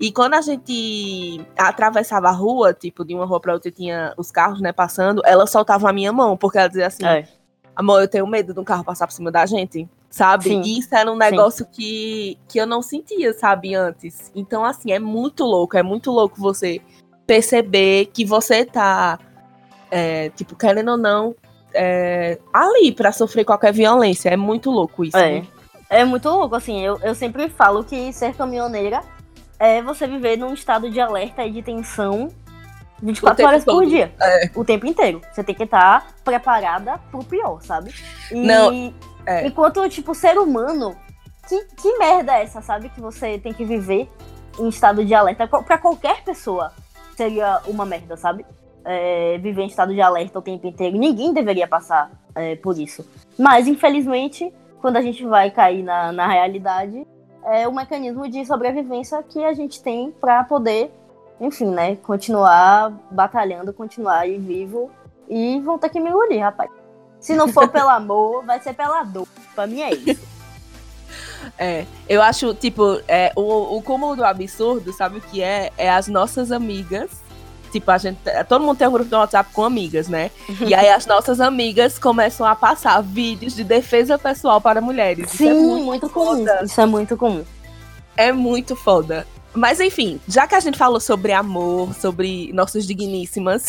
E 0.00 0.12
quando 0.12 0.34
a 0.34 0.40
gente 0.40 1.44
atravessava 1.56 2.28
a 2.28 2.32
rua, 2.32 2.72
tipo, 2.72 3.04
de 3.04 3.14
uma 3.14 3.24
rua 3.24 3.40
pra 3.40 3.52
outra 3.52 3.70
tinha 3.70 4.14
os 4.16 4.30
carros, 4.30 4.60
né, 4.60 4.72
passando, 4.72 5.22
ela 5.24 5.46
soltava 5.46 5.90
a 5.90 5.92
minha 5.92 6.12
mão, 6.12 6.36
porque 6.36 6.58
ela 6.58 6.68
dizia 6.68 6.86
assim: 6.86 7.04
é. 7.04 7.26
Amor, 7.74 8.00
eu 8.02 8.08
tenho 8.08 8.26
medo 8.26 8.54
de 8.54 8.60
um 8.60 8.64
carro 8.64 8.84
passar 8.84 9.06
por 9.06 9.12
cima 9.12 9.30
da 9.30 9.44
gente, 9.44 9.88
sabe? 10.08 10.44
Sim. 10.44 10.62
E 10.62 10.78
isso 10.78 10.94
era 10.94 11.10
um 11.10 11.16
negócio 11.16 11.66
que, 11.66 12.38
que 12.48 12.58
eu 12.58 12.66
não 12.66 12.80
sentia, 12.80 13.32
sabe, 13.32 13.74
antes. 13.74 14.30
Então, 14.34 14.64
assim, 14.64 14.92
é 14.92 15.00
muito 15.00 15.44
louco, 15.44 15.76
é 15.76 15.82
muito 15.82 16.12
louco 16.12 16.40
você 16.40 16.80
perceber 17.26 18.06
que 18.06 18.24
você 18.24 18.64
tá, 18.64 19.18
é, 19.90 20.30
tipo, 20.30 20.54
querendo 20.54 20.92
ou 20.92 20.96
não, 20.96 21.34
é, 21.74 22.38
ali 22.52 22.92
para 22.92 23.10
sofrer 23.10 23.44
qualquer 23.44 23.72
violência. 23.72 24.28
É 24.28 24.36
muito 24.36 24.70
louco 24.70 25.04
isso. 25.04 25.16
É, 25.16 25.40
né? 25.40 25.46
é 25.90 26.04
muito 26.04 26.28
louco, 26.28 26.54
assim, 26.54 26.84
eu, 26.84 26.98
eu 27.02 27.14
sempre 27.16 27.48
falo 27.48 27.82
que 27.82 28.12
ser 28.12 28.34
caminhoneira 28.34 29.02
é 29.58 29.82
você 29.82 30.06
viver 30.06 30.36
num 30.36 30.54
estado 30.54 30.90
de 30.90 31.00
alerta 31.00 31.44
e 31.44 31.50
de 31.50 31.62
tensão 31.62 32.28
24 33.02 33.46
horas 33.46 33.64
por 33.64 33.72
todo. 33.72 33.88
dia. 33.88 34.12
É. 34.20 34.50
O 34.54 34.64
tempo 34.64 34.86
inteiro. 34.86 35.20
Você 35.32 35.42
tem 35.44 35.54
que 35.54 35.64
estar 35.64 36.00
tá 36.00 36.06
preparada 36.24 36.98
pro 37.10 37.24
pior, 37.24 37.60
sabe? 37.62 37.94
E 38.30 38.46
Não. 38.46 38.94
É. 39.26 39.46
enquanto, 39.46 39.86
tipo, 39.88 40.14
ser 40.14 40.38
humano, 40.38 40.96
que, 41.48 41.64
que 41.76 41.98
merda 41.98 42.34
é 42.34 42.42
essa, 42.42 42.60
sabe? 42.60 42.88
Que 42.88 43.00
você 43.00 43.38
tem 43.38 43.52
que 43.52 43.64
viver 43.64 44.08
em 44.58 44.68
estado 44.68 45.04
de 45.04 45.14
alerta. 45.14 45.46
para 45.46 45.78
qualquer 45.78 46.22
pessoa 46.22 46.72
seria 47.16 47.60
uma 47.66 47.84
merda, 47.84 48.16
sabe? 48.16 48.44
É, 48.84 49.38
viver 49.38 49.62
em 49.62 49.66
estado 49.66 49.92
de 49.92 50.00
alerta 50.00 50.38
o 50.38 50.42
tempo 50.42 50.66
inteiro. 50.66 50.96
Ninguém 50.96 51.32
deveria 51.32 51.68
passar 51.68 52.10
é, 52.34 52.56
por 52.56 52.78
isso. 52.78 53.06
Mas, 53.38 53.66
infelizmente, 53.66 54.52
quando 54.80 54.96
a 54.96 55.02
gente 55.02 55.24
vai 55.24 55.50
cair 55.50 55.82
na, 55.82 56.12
na 56.12 56.26
realidade, 56.26 57.06
é 57.50 57.66
o 57.66 57.72
mecanismo 57.72 58.28
de 58.28 58.44
sobrevivência 58.44 59.22
que 59.22 59.44
a 59.44 59.52
gente 59.52 59.82
tem 59.82 60.10
para 60.10 60.44
poder, 60.44 60.90
enfim, 61.40 61.66
né, 61.66 61.96
continuar 61.96 62.90
batalhando, 63.10 63.72
continuar 63.72 64.20
aí 64.20 64.38
vivo 64.38 64.90
e 65.28 65.60
vão 65.60 65.78
ter 65.78 65.88
que 65.88 66.00
me 66.00 66.10
engolir, 66.10 66.42
rapaz. 66.42 66.70
Se 67.20 67.34
não 67.34 67.48
for 67.48 67.68
pelo 67.68 67.88
amor, 67.88 68.44
vai 68.46 68.60
ser 68.60 68.74
pela 68.74 69.02
dor. 69.02 69.26
Pra 69.54 69.66
mim 69.66 69.80
é 69.80 69.94
isso. 69.94 70.38
É, 71.56 71.86
eu 72.08 72.20
acho, 72.20 72.52
tipo, 72.52 73.00
é, 73.08 73.32
o, 73.34 73.76
o 73.76 73.82
cúmulo 73.82 74.14
do 74.14 74.24
absurdo, 74.24 74.92
sabe 74.92 75.18
o 75.18 75.20
que 75.20 75.42
é? 75.42 75.72
É 75.78 75.90
as 75.90 76.06
nossas 76.06 76.52
amigas. 76.52 77.22
Tipo, 77.68 77.90
a 77.90 77.98
gente. 77.98 78.18
Todo 78.48 78.64
mundo 78.64 78.76
tem 78.76 78.88
um 78.88 78.92
grupo 78.92 79.08
do 79.08 79.16
WhatsApp 79.16 79.52
com 79.52 79.64
amigas, 79.64 80.08
né? 80.08 80.30
e 80.66 80.74
aí 80.74 80.88
as 80.88 81.06
nossas 81.06 81.40
amigas 81.40 81.98
começam 81.98 82.46
a 82.46 82.54
passar 82.54 83.00
vídeos 83.02 83.54
de 83.54 83.64
defesa 83.64 84.18
pessoal 84.18 84.60
para 84.60 84.80
mulheres. 84.80 85.30
Sim, 85.30 85.34
Isso 85.34 85.44
é 85.44 85.54
muito, 85.54 85.84
muito 85.84 86.08
comum. 86.10 86.46
Isso 86.62 86.80
é 86.80 86.86
muito 86.86 87.16
comum. 87.16 87.44
É 88.16 88.32
muito 88.32 88.74
foda. 88.74 89.26
Mas 89.54 89.80
enfim, 89.80 90.20
já 90.28 90.46
que 90.46 90.54
a 90.54 90.60
gente 90.60 90.76
falou 90.76 91.00
sobre 91.00 91.32
amor, 91.32 91.94
sobre 91.94 92.52
nossas 92.52 92.86
digníssimas, 92.86 93.66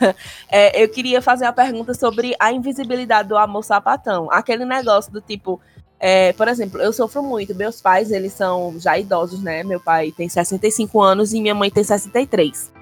é, 0.50 0.82
eu 0.82 0.88
queria 0.88 1.20
fazer 1.20 1.44
a 1.44 1.52
pergunta 1.52 1.94
sobre 1.94 2.34
a 2.40 2.50
invisibilidade 2.50 3.28
do 3.28 3.36
amor 3.36 3.62
sapatão. 3.62 4.28
Aquele 4.32 4.64
negócio 4.64 5.12
do 5.12 5.20
tipo, 5.20 5.60
é, 6.00 6.32
por 6.32 6.48
exemplo, 6.48 6.80
eu 6.80 6.92
sofro 6.92 7.22
muito. 7.22 7.54
Meus 7.54 7.80
pais, 7.80 8.10
eles 8.10 8.32
são 8.32 8.74
já 8.78 8.98
idosos, 8.98 9.42
né? 9.42 9.62
Meu 9.62 9.80
pai 9.80 10.12
tem 10.16 10.28
65 10.28 11.00
anos 11.00 11.32
e 11.32 11.40
minha 11.40 11.54
mãe 11.54 11.70
tem 11.70 11.84
63. 11.84 12.72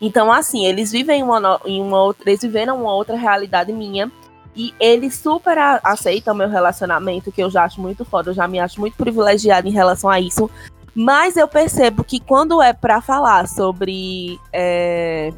Então, 0.00 0.32
assim, 0.32 0.64
eles 0.64 0.92
vivem 0.92 1.22
uma, 1.22 1.60
em 1.64 1.80
uma 1.80 2.02
outra, 2.02 2.30
eles 2.30 2.42
viveram 2.42 2.80
uma 2.80 2.92
outra 2.92 3.16
realidade 3.16 3.72
minha. 3.72 4.10
E 4.54 4.74
eles 4.80 5.14
super 5.14 5.56
aceitam 5.84 6.34
meu 6.34 6.48
relacionamento, 6.48 7.30
que 7.30 7.40
eu 7.40 7.48
já 7.48 7.62
acho 7.64 7.80
muito 7.80 8.04
foda, 8.04 8.30
eu 8.30 8.34
já 8.34 8.48
me 8.48 8.58
acho 8.58 8.80
muito 8.80 8.96
privilegiada 8.96 9.68
em 9.68 9.72
relação 9.72 10.10
a 10.10 10.18
isso. 10.18 10.50
Mas 10.94 11.36
eu 11.36 11.46
percebo 11.46 12.02
que 12.02 12.18
quando 12.18 12.60
é 12.60 12.72
para 12.72 13.00
falar 13.00 13.46
sobre 13.46 14.36
é, 14.52 15.32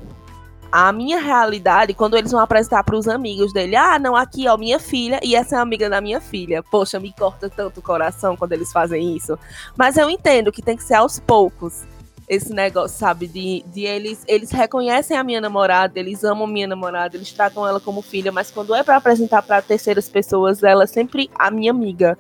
a 0.72 0.90
minha 0.90 1.20
realidade, 1.20 1.92
quando 1.92 2.16
eles 2.16 2.32
vão 2.32 2.40
apresentar 2.40 2.82
para 2.84 2.96
os 2.96 3.08
amigos 3.08 3.52
dele, 3.52 3.76
ah, 3.76 3.98
não, 3.98 4.16
aqui, 4.16 4.48
ó, 4.48 4.56
minha 4.56 4.78
filha, 4.78 5.20
e 5.22 5.34
essa 5.34 5.56
é 5.56 5.58
a 5.58 5.62
amiga 5.62 5.90
da 5.90 6.00
minha 6.00 6.20
filha. 6.20 6.62
Poxa, 6.62 6.98
me 6.98 7.12
corta 7.12 7.50
tanto 7.50 7.80
o 7.80 7.82
coração 7.82 8.36
quando 8.36 8.52
eles 8.52 8.72
fazem 8.72 9.16
isso. 9.16 9.38
Mas 9.76 9.98
eu 9.98 10.08
entendo 10.08 10.50
que 10.52 10.62
tem 10.62 10.76
que 10.76 10.84
ser 10.84 10.94
aos 10.94 11.18
poucos 11.18 11.82
esse 12.30 12.54
negócio, 12.54 12.96
sabe? 12.96 13.26
De, 13.26 13.64
de 13.66 13.82
eles, 13.82 14.22
eles 14.28 14.52
reconhecem 14.52 15.16
a 15.16 15.24
minha 15.24 15.40
namorada, 15.40 15.98
eles 15.98 16.22
amam 16.22 16.46
minha 16.46 16.68
namorada, 16.68 17.16
eles 17.16 17.32
tratam 17.32 17.66
ela 17.66 17.80
como 17.80 18.00
filha, 18.00 18.30
mas 18.30 18.52
quando 18.52 18.72
é 18.72 18.84
para 18.84 18.94
apresentar 18.94 19.42
para 19.42 19.60
terceiras 19.60 20.08
pessoas, 20.08 20.62
ela 20.62 20.84
é 20.84 20.86
sempre 20.86 21.28
a 21.36 21.50
minha 21.50 21.72
amiga. 21.72 22.16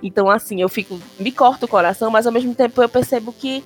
Então, 0.00 0.30
assim, 0.30 0.62
eu 0.62 0.68
fico. 0.68 0.96
Me 1.18 1.32
corto 1.32 1.66
o 1.66 1.68
coração, 1.68 2.08
mas 2.08 2.24
ao 2.24 2.32
mesmo 2.32 2.54
tempo 2.54 2.80
eu 2.80 2.88
percebo 2.88 3.32
que 3.32 3.64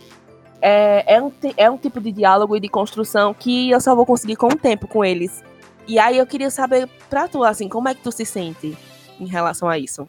é, 0.62 1.16
é, 1.16 1.22
um, 1.22 1.30
é 1.58 1.70
um 1.70 1.76
tipo 1.76 2.00
de 2.00 2.10
diálogo 2.10 2.56
e 2.56 2.60
de 2.60 2.70
construção 2.70 3.34
que 3.34 3.70
eu 3.70 3.78
só 3.78 3.94
vou 3.94 4.06
conseguir 4.06 4.36
com 4.36 4.46
o 4.46 4.56
tempo 4.56 4.88
com 4.88 5.04
eles. 5.04 5.44
E 5.86 5.98
aí 5.98 6.16
eu 6.16 6.26
queria 6.26 6.50
saber 6.50 6.88
pra 7.10 7.28
tu, 7.28 7.44
assim, 7.44 7.68
como 7.68 7.90
é 7.90 7.94
que 7.94 8.00
tu 8.00 8.10
se 8.10 8.24
sente 8.24 8.74
em 9.20 9.26
relação 9.26 9.68
a 9.68 9.78
isso? 9.78 10.08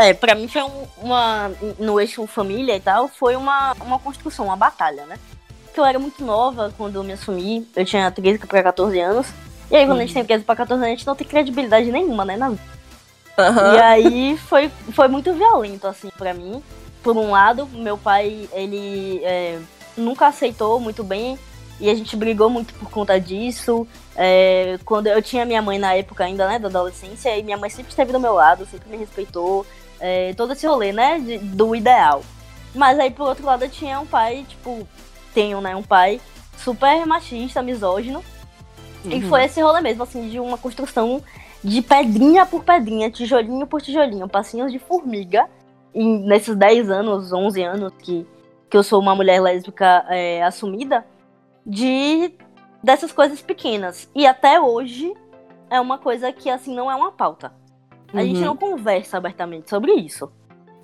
É, 0.00 0.14
pra 0.14 0.34
mim 0.34 0.48
foi 0.48 0.62
um, 0.62 0.86
uma. 0.98 1.50
No 1.78 2.00
eixo 2.00 2.26
família 2.26 2.74
e 2.74 2.80
tal, 2.80 3.08
foi 3.08 3.36
uma, 3.36 3.74
uma 3.80 3.98
construção, 3.98 4.46
uma 4.46 4.56
batalha, 4.56 5.04
né? 5.04 5.16
Porque 5.64 5.78
eu 5.78 5.84
era 5.84 5.98
muito 5.98 6.24
nova 6.24 6.72
quando 6.76 6.96
eu 6.96 7.04
me 7.04 7.12
assumi, 7.12 7.68
eu 7.76 7.84
tinha 7.84 8.10
13 8.10 8.38
para 8.38 8.62
14 8.62 8.98
anos. 8.98 9.26
E 9.70 9.76
aí, 9.76 9.84
quando 9.84 9.98
uhum. 9.98 9.98
a 9.98 10.06
gente 10.06 10.14
tem 10.14 10.24
13 10.24 10.44
pra 10.44 10.56
14 10.56 10.82
anos, 10.82 10.86
a 10.86 10.96
gente 10.96 11.06
não 11.06 11.14
tem 11.14 11.26
credibilidade 11.26 11.92
nenhuma, 11.92 12.24
né? 12.24 12.36
Na... 12.36 12.48
Uhum. 12.48 12.56
E 13.74 13.80
aí 13.80 14.36
foi, 14.36 14.70
foi 14.92 15.06
muito 15.06 15.32
violento, 15.32 15.86
assim, 15.86 16.08
para 16.16 16.34
mim. 16.34 16.62
Por 17.02 17.16
um 17.16 17.30
lado, 17.30 17.66
meu 17.66 17.96
pai, 17.96 18.48
ele 18.52 19.20
é, 19.22 19.58
nunca 19.96 20.26
aceitou 20.26 20.80
muito 20.80 21.04
bem 21.04 21.38
e 21.80 21.88
a 21.88 21.94
gente 21.94 22.14
brigou 22.16 22.50
muito 22.50 22.74
por 22.74 22.90
conta 22.90 23.18
disso. 23.18 23.86
É, 24.16 24.78
quando 24.84 25.06
eu 25.06 25.22
tinha 25.22 25.46
minha 25.46 25.62
mãe 25.62 25.78
na 25.78 25.94
época 25.94 26.24
ainda, 26.24 26.46
né, 26.46 26.58
da 26.58 26.68
adolescência, 26.68 27.36
e 27.38 27.42
minha 27.42 27.56
mãe 27.56 27.70
sempre 27.70 27.90
esteve 27.90 28.12
do 28.12 28.20
meu 28.20 28.34
lado, 28.34 28.66
sempre 28.66 28.90
me 28.90 28.96
respeitou 28.98 29.64
é, 30.00 30.32
todo 30.34 30.52
esse 30.52 30.66
rolê, 30.66 30.92
né? 30.92 31.18
De, 31.18 31.38
do 31.38 31.74
ideal. 31.74 32.22
Mas 32.74 32.98
aí, 32.98 33.10
por 33.10 33.28
outro 33.28 33.44
lado, 33.44 33.64
eu 33.64 33.70
tinha 33.70 34.00
um 34.00 34.06
pai, 34.06 34.44
tipo, 34.48 34.86
tenho, 35.34 35.60
né? 35.60 35.74
Um 35.76 35.82
pai 35.82 36.20
super 36.56 37.06
machista, 37.06 37.62
misógino. 37.62 38.24
Uhum. 39.04 39.12
E 39.12 39.22
foi 39.22 39.44
esse 39.44 39.60
rolê 39.60 39.80
mesmo, 39.80 40.02
assim, 40.02 40.28
de 40.28 40.38
uma 40.38 40.58
construção 40.58 41.22
de 41.62 41.82
pedrinha 41.82 42.46
por 42.46 42.64
pedrinha, 42.64 43.10
tijolinho 43.10 43.66
por 43.66 43.82
tijolinho, 43.82 44.28
passinhos 44.28 44.72
de 44.72 44.78
formiga. 44.78 45.48
E 45.94 46.04
nesses 46.04 46.56
10 46.56 46.90
anos, 46.90 47.32
11 47.32 47.62
anos 47.62 47.92
que, 47.98 48.26
que 48.68 48.76
eu 48.76 48.82
sou 48.82 49.00
uma 49.00 49.14
mulher 49.14 49.40
lésbica 49.40 50.04
é, 50.08 50.42
assumida, 50.42 51.04
de 51.66 52.32
dessas 52.82 53.12
coisas 53.12 53.42
pequenas. 53.42 54.08
E 54.14 54.26
até 54.26 54.60
hoje 54.60 55.12
é 55.68 55.80
uma 55.80 55.98
coisa 55.98 56.32
que, 56.32 56.48
assim, 56.48 56.74
não 56.74 56.90
é 56.90 56.94
uma 56.94 57.12
pauta. 57.12 57.52
A 58.12 58.18
uhum. 58.18 58.26
gente 58.26 58.40
não 58.40 58.56
conversa 58.56 59.16
abertamente 59.16 59.70
sobre 59.70 59.92
isso. 59.92 60.32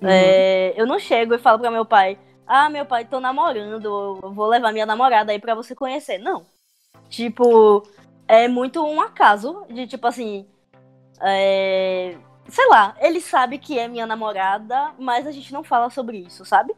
Uhum. 0.01 0.07
É, 0.07 0.73
eu 0.79 0.85
não 0.85 0.99
chego 0.99 1.33
e 1.33 1.39
falo 1.39 1.59
para 1.59 1.71
meu 1.71 1.85
pai: 1.85 2.17
Ah, 2.45 2.69
meu 2.69 2.85
pai, 2.85 3.05
tô 3.05 3.19
namorando, 3.19 4.19
vou 4.33 4.47
levar 4.47 4.71
minha 4.71 4.85
namorada 4.85 5.31
aí 5.31 5.39
para 5.39 5.55
você 5.55 5.75
conhecer. 5.75 6.17
Não. 6.17 6.45
Tipo, 7.09 7.83
é 8.27 8.47
muito 8.47 8.85
um 8.85 9.01
acaso 9.01 9.65
de 9.69 9.87
tipo 9.87 10.07
assim. 10.07 10.45
É, 11.21 12.15
sei 12.47 12.67
lá, 12.67 12.95
ele 12.99 13.19
sabe 13.19 13.57
que 13.57 13.77
é 13.77 13.87
minha 13.87 14.05
namorada, 14.05 14.93
mas 14.99 15.25
a 15.25 15.31
gente 15.31 15.51
não 15.51 15.63
fala 15.63 15.89
sobre 15.89 16.17
isso, 16.17 16.45
sabe? 16.45 16.73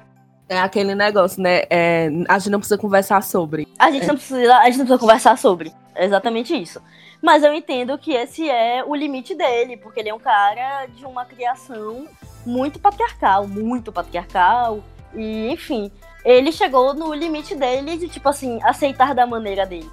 É 0.50 0.60
aquele 0.60 0.96
negócio, 0.96 1.42
né? 1.42 1.62
É, 1.70 2.10
a 2.28 2.40
gente 2.40 2.50
não 2.50 2.60
precisa 2.60 2.78
conversar 2.78 3.22
sobre. 3.22 3.68
A 3.78 3.92
gente, 3.92 4.06
é. 4.06 4.08
não 4.08 4.16
precisa, 4.16 4.58
a 4.58 4.66
gente 4.66 4.80
não 4.80 4.86
precisa 4.86 5.00
conversar 5.00 5.38
sobre. 5.38 5.72
É 5.94 6.06
exatamente 6.06 6.60
isso. 6.60 6.82
Mas 7.22 7.44
eu 7.44 7.54
entendo 7.54 7.98
que 8.00 8.14
esse 8.14 8.50
é 8.50 8.84
o 8.84 8.96
limite 8.96 9.36
dele, 9.36 9.78
porque 9.78 10.00
ele 10.00 10.10
é 10.10 10.14
um 10.14 10.20
cara 10.20 10.88
de 10.88 11.06
uma 11.06 11.24
criação 11.24 12.08
muito 12.46 12.80
patriarcal, 12.80 13.48
muito 13.48 13.92
patriarcal. 13.92 14.80
E, 15.14 15.52
enfim, 15.52 15.92
ele 16.26 16.52
chegou 16.52 16.96
no 16.96 17.14
limite 17.14 17.54
dele 17.56 17.98
de, 17.98 18.08
tipo 18.08 18.28
assim, 18.28 18.60
aceitar 18.64 19.14
da 19.14 19.28
maneira 19.28 19.66
dele. 19.66 19.90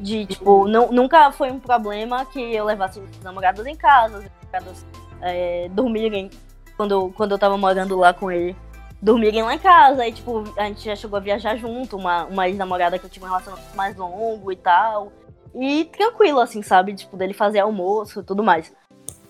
De, 0.00 0.26
tipo, 0.26 0.66
não, 0.66 0.90
nunca 0.90 1.30
foi 1.30 1.52
um 1.52 1.60
problema 1.60 2.24
que 2.24 2.40
eu 2.40 2.64
levasse 2.64 2.98
os 2.98 3.22
namorados 3.22 3.64
em 3.66 3.76
casa, 3.76 4.18
os 4.18 4.24
namorados 4.50 4.84
é, 5.20 5.68
dormirem 5.70 6.30
quando, 6.76 7.12
quando 7.14 7.32
eu 7.32 7.38
tava 7.38 7.56
morando 7.56 7.96
lá 7.96 8.12
com 8.12 8.30
ele. 8.30 8.56
Dormirem 9.02 9.42
lá 9.42 9.54
em 9.54 9.58
casa, 9.58 10.02
aí, 10.02 10.12
tipo, 10.12 10.44
a 10.56 10.64
gente 10.64 10.84
já 10.84 10.94
chegou 10.94 11.16
a 11.16 11.20
viajar 11.20 11.56
junto, 11.56 11.96
uma, 11.96 12.24
uma 12.24 12.48
ex-namorada 12.48 12.98
que 12.98 13.06
eu 13.06 13.10
tinha 13.10 13.24
um 13.24 13.28
relacionamento 13.28 13.74
mais 13.74 13.96
longo 13.96 14.52
e 14.52 14.56
tal. 14.56 15.10
E 15.54 15.86
tranquilo, 15.86 16.38
assim, 16.40 16.62
sabe? 16.62 16.94
Tipo, 16.94 17.16
dele 17.16 17.32
fazer 17.32 17.60
almoço 17.60 18.20
e 18.20 18.22
tudo 18.22 18.42
mais. 18.42 18.72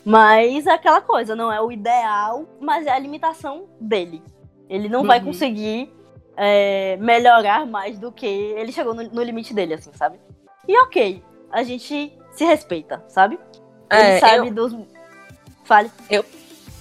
Mas 0.05 0.67
é 0.67 0.73
aquela 0.73 1.01
coisa, 1.01 1.37
não 1.37 1.53
é 1.53 1.61
o 1.61 1.71
ideal, 1.71 2.47
mas 2.61 2.87
é 2.87 2.91
a 2.91 2.99
limitação 2.99 3.67
dele. 3.81 4.23
Ele 4.69 4.89
não 4.89 5.01
uhum. 5.01 5.07
vai 5.07 5.21
conseguir 5.21 5.93
é, 6.37 6.97
melhorar 6.97 7.67
mais 7.67 7.99
do 7.99 8.11
que 8.11 8.27
ele 8.27 8.73
chegou 8.73 8.95
no, 8.95 9.03
no, 9.03 9.23
limite 9.23 9.53
dele, 9.53 9.75
assim, 9.75 9.91
sabe? 9.93 10.19
E 10.67 10.77
ok, 10.79 11.23
a 11.51 11.63
gente 11.63 12.17
se 12.33 12.45
respeita, 12.45 13.05
sabe? 13.09 13.39
Ele 13.91 14.03
é, 14.03 14.19
sabe 14.21 14.49
eu... 14.49 14.55
dos. 14.55 14.75
Fale. 15.65 15.91
Eu, 16.09 16.25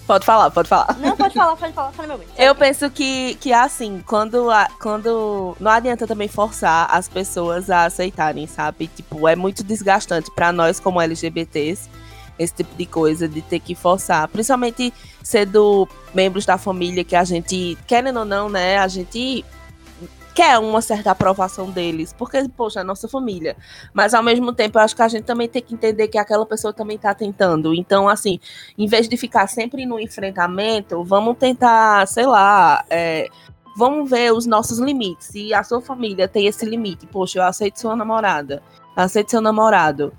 Pode 0.09 0.25
falar, 0.25 0.49
pode 0.49 0.67
falar. 0.67 0.97
Não, 0.97 1.15
pode 1.15 1.35
falar, 1.35 1.55
pode 1.55 1.71
falar, 1.71 1.91
fala 1.91 2.07
meu 2.07 2.17
bem. 2.17 2.27
Eu 2.35 2.55
penso 2.55 2.89
que, 2.89 3.35
que 3.35 3.53
assim, 3.53 4.03
quando, 4.07 4.47
quando. 4.81 5.55
Não 5.59 5.69
adianta 5.69 6.07
também 6.07 6.27
forçar 6.27 6.87
as 6.91 7.07
pessoas 7.07 7.69
a 7.69 7.85
aceitarem, 7.85 8.47
sabe? 8.47 8.87
Tipo, 8.87 9.27
é 9.27 9.35
muito 9.35 9.63
desgastante 9.63 10.31
para 10.31 10.51
nós 10.51 10.79
como 10.79 10.99
LGBTs 10.99 11.87
esse 12.39 12.55
tipo 12.55 12.75
de 12.75 12.87
coisa, 12.87 13.27
de 13.27 13.43
ter 13.43 13.59
que 13.59 13.75
forçar. 13.75 14.27
Principalmente 14.29 14.91
sendo 15.21 15.87
membros 16.11 16.43
da 16.43 16.57
família 16.57 17.03
que 17.03 17.15
a 17.15 17.23
gente, 17.23 17.77
querendo 17.85 18.21
ou 18.21 18.25
não, 18.25 18.49
né, 18.49 18.79
a 18.79 18.87
gente 18.87 19.45
quer 20.39 20.57
uma 20.57 20.81
certa 20.81 21.11
aprovação 21.11 21.69
deles, 21.69 22.15
porque, 22.17 22.47
poxa, 22.55 22.79
é 22.79 22.83
nossa 22.83 23.09
família. 23.09 23.57
Mas 23.93 24.13
ao 24.13 24.23
mesmo 24.23 24.53
tempo, 24.53 24.77
eu 24.77 24.83
acho 24.83 24.95
que 24.95 25.01
a 25.01 25.07
gente 25.09 25.25
também 25.25 25.49
tem 25.49 25.61
que 25.61 25.73
entender 25.73 26.07
que 26.07 26.17
aquela 26.17 26.45
pessoa 26.45 26.71
também 26.71 26.95
está 26.95 27.13
tentando. 27.13 27.73
Então, 27.73 28.07
assim, 28.07 28.39
em 28.77 28.87
vez 28.87 29.09
de 29.09 29.17
ficar 29.17 29.47
sempre 29.47 29.85
no 29.85 29.99
enfrentamento, 29.99 31.03
vamos 31.03 31.37
tentar, 31.37 32.07
sei 32.07 32.25
lá, 32.25 32.85
é, 32.89 33.27
vamos 33.75 34.09
ver 34.09 34.31
os 34.31 34.45
nossos 34.45 34.79
limites. 34.79 35.27
Se 35.27 35.53
a 35.53 35.61
sua 35.61 35.81
família 35.81 36.25
tem 36.25 36.47
esse 36.47 36.65
limite, 36.65 37.05
poxa, 37.05 37.39
eu 37.39 37.43
aceito 37.43 37.77
sua 37.77 37.93
namorada, 37.93 38.63
aceito 38.95 39.31
seu 39.31 39.41
namorado. 39.41 40.13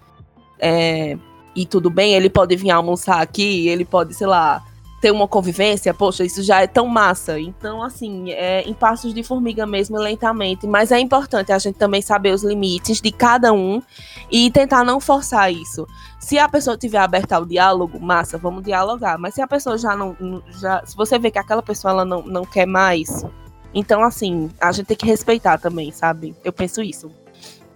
É, 0.59 1.17
e 1.57 1.65
tudo 1.65 1.89
bem, 1.89 2.13
ele 2.13 2.29
pode 2.29 2.55
vir 2.57 2.71
almoçar 2.71 3.23
aqui, 3.23 3.69
ele 3.69 3.87
pode, 3.87 4.13
sei 4.13 4.27
lá, 4.27 4.63
ter 5.01 5.11
uma 5.11 5.27
convivência, 5.27 5.95
poxa, 5.95 6.25
isso 6.25 6.43
já 6.43 6.61
é 6.61 6.67
tão 6.67 6.87
massa. 6.87 7.41
Então, 7.41 7.83
assim, 7.83 8.31
é 8.33 8.63
em 8.63 8.75
passos 8.75 9.15
de 9.15 9.23
formiga 9.23 9.67
mesmo, 9.67 9.99
lentamente. 9.99 10.67
Mas 10.67 10.93
é 10.93 11.01
importante 11.01 11.53
a 11.53 11.59
gente 11.59 11.77
também 11.77 12.03
saber 12.03 12.35
os 12.35 12.45
limites 12.45 13.01
de 13.01 13.11
cada 13.11 13.53
um 13.53 13.83
e 14.31 14.51
tentar 14.51 14.85
não 14.85 15.01
forçar 15.01 15.51
isso. 15.51 15.87
Se 16.19 16.39
a 16.39 16.49
pessoa 16.49 16.77
tiver 16.77 16.99
aberta 16.99 17.37
ao 17.37 17.47
diálogo, 17.47 17.99
massa, 17.99 18.37
vamos 18.37 18.63
dialogar. 18.63 19.19
Mas 19.19 19.35
se 19.35 19.41
a 19.41 19.49
pessoa 19.49 19.79
já 19.79 19.97
não. 19.97 20.15
Já, 20.61 20.85
se 20.85 20.95
você 20.95 21.19
vê 21.19 21.31
que 21.31 21.39
aquela 21.39 21.63
pessoa 21.63 21.93
ela 21.93 22.05
não, 22.05 22.23
não 22.23 22.45
quer 22.45 22.67
mais, 22.67 23.25
então, 23.73 24.03
assim, 24.03 24.51
a 24.61 24.71
gente 24.73 24.87
tem 24.87 24.97
que 24.97 25.07
respeitar 25.07 25.59
também, 25.59 25.91
sabe? 25.93 26.37
Eu 26.45 26.53
penso 26.53 26.83
isso. 26.83 27.11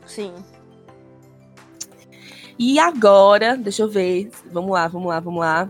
Sim. 0.07 0.33
E 2.59 2.79
agora, 2.79 3.57
deixa 3.57 3.83
eu 3.83 3.89
ver. 3.89 4.31
Vamos 4.53 4.73
lá, 4.73 4.89
vamos 4.89 5.09
lá, 5.09 5.21
vamos 5.21 5.41
lá. 5.41 5.69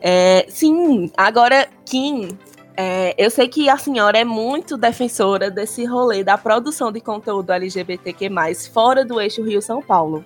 É, 0.00 0.46
sim, 0.48 1.10
agora, 1.16 1.68
Kim, 1.84 2.38
é, 2.76 3.14
eu 3.18 3.30
sei 3.30 3.48
que 3.48 3.68
a 3.68 3.76
senhora 3.76 4.18
é 4.18 4.24
muito 4.24 4.76
defensora 4.76 5.50
desse 5.50 5.84
rolê 5.84 6.24
da 6.24 6.38
produção 6.38 6.90
de 6.90 7.00
conteúdo 7.00 7.52
LGBTQ+, 7.52 8.30
fora 8.72 9.04
do 9.04 9.20
eixo 9.20 9.42
Rio-São 9.42 9.82
Paulo. 9.82 10.24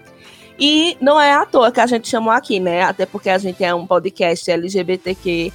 E 0.59 0.97
não 1.01 1.21
é 1.21 1.33
à 1.33 1.45
toa 1.45 1.73
que 1.73 1.81
a 1.81 1.87
gente 1.87 2.09
chamou 2.09 2.33
aqui, 2.33 2.61
né? 2.61 2.83
Até 2.83 3.07
porque 3.07 3.29
a 3.29 3.39
gente 3.39 3.65
é 3.65 3.75
um 3.75 3.87
podcast 3.87 4.49
LGBTQ 4.49 5.53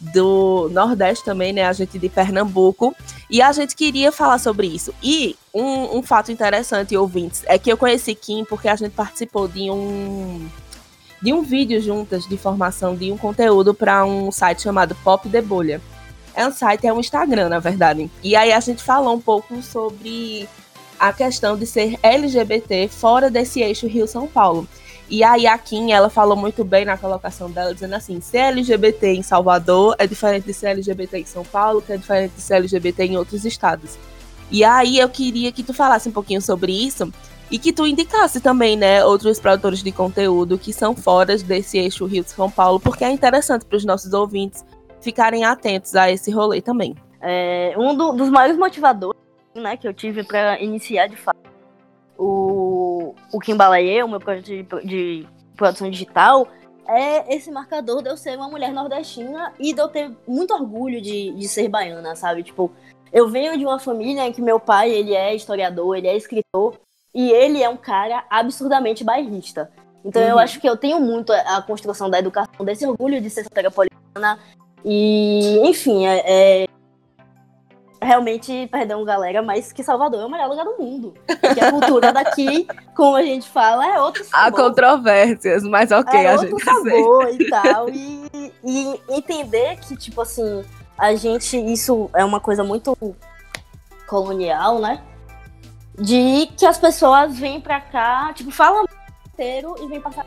do 0.00 0.68
Nordeste 0.72 1.24
também, 1.24 1.52
né? 1.52 1.66
A 1.66 1.72
gente 1.72 1.98
de 1.98 2.08
Pernambuco. 2.08 2.96
E 3.30 3.40
a 3.40 3.52
gente 3.52 3.76
queria 3.76 4.10
falar 4.10 4.38
sobre 4.38 4.66
isso. 4.66 4.92
E 5.00 5.36
um, 5.54 5.98
um 5.98 6.02
fato 6.02 6.32
interessante, 6.32 6.96
ouvintes, 6.96 7.44
é 7.46 7.58
que 7.58 7.70
eu 7.70 7.76
conheci 7.76 8.14
Kim 8.14 8.44
porque 8.44 8.68
a 8.68 8.74
gente 8.74 8.92
participou 8.92 9.46
de 9.46 9.70
um 9.70 10.48
de 11.20 11.32
um 11.32 11.42
vídeo 11.42 11.80
juntas 11.80 12.26
de 12.26 12.36
formação 12.36 12.96
de 12.96 13.12
um 13.12 13.16
conteúdo 13.16 13.74
para 13.74 14.04
um 14.04 14.30
site 14.30 14.62
chamado 14.62 14.94
Pop 14.96 15.28
de 15.28 15.40
Bolha. 15.40 15.80
É 16.34 16.46
um 16.46 16.52
site, 16.52 16.86
é 16.86 16.92
um 16.92 17.00
Instagram, 17.00 17.48
na 17.48 17.58
verdade. 17.58 18.10
E 18.22 18.34
aí 18.34 18.52
a 18.52 18.60
gente 18.60 18.82
falou 18.82 19.14
um 19.14 19.20
pouco 19.20 19.62
sobre 19.62 20.48
a 20.98 21.12
questão 21.12 21.56
de 21.56 21.66
ser 21.66 21.98
LGBT 22.02 22.88
fora 22.88 23.30
desse 23.30 23.60
eixo 23.60 23.86
Rio-São 23.86 24.26
Paulo. 24.26 24.68
E 25.08 25.24
aí 25.24 25.46
a 25.46 25.58
Kim, 25.58 25.90
ela 25.90 26.08
falou 26.08 26.36
muito 26.36 26.62
bem 26.62 26.84
na 26.84 26.96
colocação 26.96 27.50
dela, 27.50 27.74
dizendo 27.74 27.94
assim, 27.94 28.20
ser 28.20 28.38
LGBT 28.38 29.08
em 29.14 29.22
Salvador 29.22 29.96
é 29.98 30.06
diferente 30.06 30.44
de 30.44 30.54
ser 30.54 30.68
LGBT 30.68 31.18
em 31.18 31.26
São 31.26 31.44
Paulo, 31.44 31.82
que 31.82 31.92
é 31.92 31.96
diferente 31.96 32.32
de 32.36 32.40
ser 32.40 32.54
LGBT 32.54 33.06
em 33.06 33.16
outros 33.16 33.44
estados. 33.44 33.98
E 34.52 34.62
aí 34.62 34.98
eu 34.98 35.08
queria 35.08 35.50
que 35.50 35.64
tu 35.64 35.74
falasse 35.74 36.08
um 36.08 36.12
pouquinho 36.12 36.40
sobre 36.40 36.72
isso 36.72 37.12
e 37.50 37.58
que 37.58 37.72
tu 37.72 37.86
indicasse 37.86 38.40
também, 38.40 38.76
né, 38.76 39.04
outros 39.04 39.40
produtores 39.40 39.82
de 39.82 39.90
conteúdo 39.90 40.56
que 40.56 40.72
são 40.72 40.94
fora 40.94 41.36
desse 41.36 41.78
eixo 41.78 42.06
Rio 42.06 42.22
de 42.22 42.30
São 42.30 42.50
Paulo, 42.50 42.78
porque 42.78 43.04
é 43.04 43.10
interessante 43.10 43.64
para 43.64 43.76
os 43.76 43.84
nossos 43.84 44.12
ouvintes 44.12 44.64
ficarem 45.00 45.44
atentos 45.44 45.96
a 45.96 46.10
esse 46.10 46.30
rolê 46.30 46.60
também. 46.62 46.94
É, 47.20 47.74
um 47.76 47.94
do, 47.94 48.12
dos 48.12 48.30
maiores 48.30 48.56
motivadores, 48.56 49.18
né, 49.54 49.76
que 49.76 49.88
eu 49.88 49.92
tive 49.92 50.22
para 50.22 50.60
iniciar 50.60 51.08
de 51.08 51.16
fato 51.16 51.38
o, 52.16 53.14
o 53.32 53.40
Kimbalaê, 53.40 54.02
o 54.02 54.08
meu 54.08 54.20
projeto 54.20 54.44
de, 54.44 54.62
de 54.84 55.26
produção 55.56 55.90
digital, 55.90 56.46
é 56.86 57.34
esse 57.34 57.50
marcador 57.50 58.02
de 58.02 58.10
eu 58.10 58.16
ser 58.16 58.36
uma 58.36 58.48
mulher 58.48 58.72
nordestina 58.72 59.52
e 59.58 59.72
de 59.72 59.80
eu 59.80 59.88
ter 59.88 60.10
muito 60.26 60.52
orgulho 60.52 61.00
de, 61.00 61.32
de 61.32 61.48
ser 61.48 61.68
baiana, 61.68 62.14
sabe? 62.14 62.42
Tipo, 62.42 62.70
eu 63.12 63.28
venho 63.28 63.56
de 63.56 63.64
uma 63.64 63.78
família 63.78 64.26
em 64.26 64.32
que 64.32 64.42
meu 64.42 64.60
pai, 64.60 64.90
ele 64.90 65.14
é 65.14 65.34
historiador, 65.34 65.96
ele 65.96 66.08
é 66.08 66.16
escritor, 66.16 66.78
e 67.14 67.30
ele 67.30 67.62
é 67.62 67.68
um 67.68 67.76
cara 67.76 68.24
absurdamente 68.30 69.04
bairrista. 69.04 69.70
Então 70.04 70.22
uhum. 70.22 70.28
eu 70.28 70.38
acho 70.38 70.60
que 70.60 70.68
eu 70.68 70.76
tenho 70.76 71.00
muito 71.00 71.32
a 71.32 71.62
construção 71.62 72.08
da 72.08 72.18
educação, 72.18 72.64
desse 72.64 72.86
orgulho 72.86 73.20
de 73.20 73.28
ser 73.28 73.44
soteropolitana. 73.44 74.38
E, 74.84 75.60
enfim, 75.62 76.06
é, 76.06 76.22
é, 76.24 76.66
Realmente, 78.02 78.66
perdão, 78.72 79.04
galera, 79.04 79.42
mas 79.42 79.72
que 79.72 79.84
Salvador 79.84 80.22
é 80.22 80.24
o 80.24 80.30
melhor 80.30 80.48
lugar 80.48 80.64
do 80.64 80.78
mundo. 80.78 81.12
Porque 81.26 81.60
a 81.60 81.70
cultura 81.70 82.12
daqui, 82.14 82.66
como 82.96 83.14
a 83.14 83.22
gente 83.22 83.46
fala, 83.46 83.86
é 83.86 84.00
outro 84.00 84.24
sabor. 84.24 84.46
Há 84.46 84.50
controvérsias, 84.50 85.62
mas 85.64 85.90
ok, 85.90 86.18
é 86.18 86.28
a 86.30 86.32
outro 86.32 86.48
gente 86.48 86.64
sabor 86.64 87.28
e 87.28 87.50
tal. 87.50 87.90
E, 87.90 88.52
e 88.64 89.00
entender 89.10 89.76
que, 89.80 89.96
tipo 89.98 90.22
assim, 90.22 90.64
a 90.96 91.14
gente, 91.14 91.58
isso 91.58 92.08
é 92.14 92.24
uma 92.24 92.40
coisa 92.40 92.64
muito 92.64 92.96
colonial, 94.08 94.78
né? 94.78 95.02
De 96.00 96.46
que 96.56 96.64
as 96.64 96.78
pessoas 96.78 97.38
vêm 97.38 97.60
pra 97.60 97.80
cá, 97.80 98.32
tipo, 98.34 98.50
falam 98.50 98.84
inteiro 99.32 99.74
e 99.80 99.86
vêm 99.86 100.00
passar, 100.00 100.26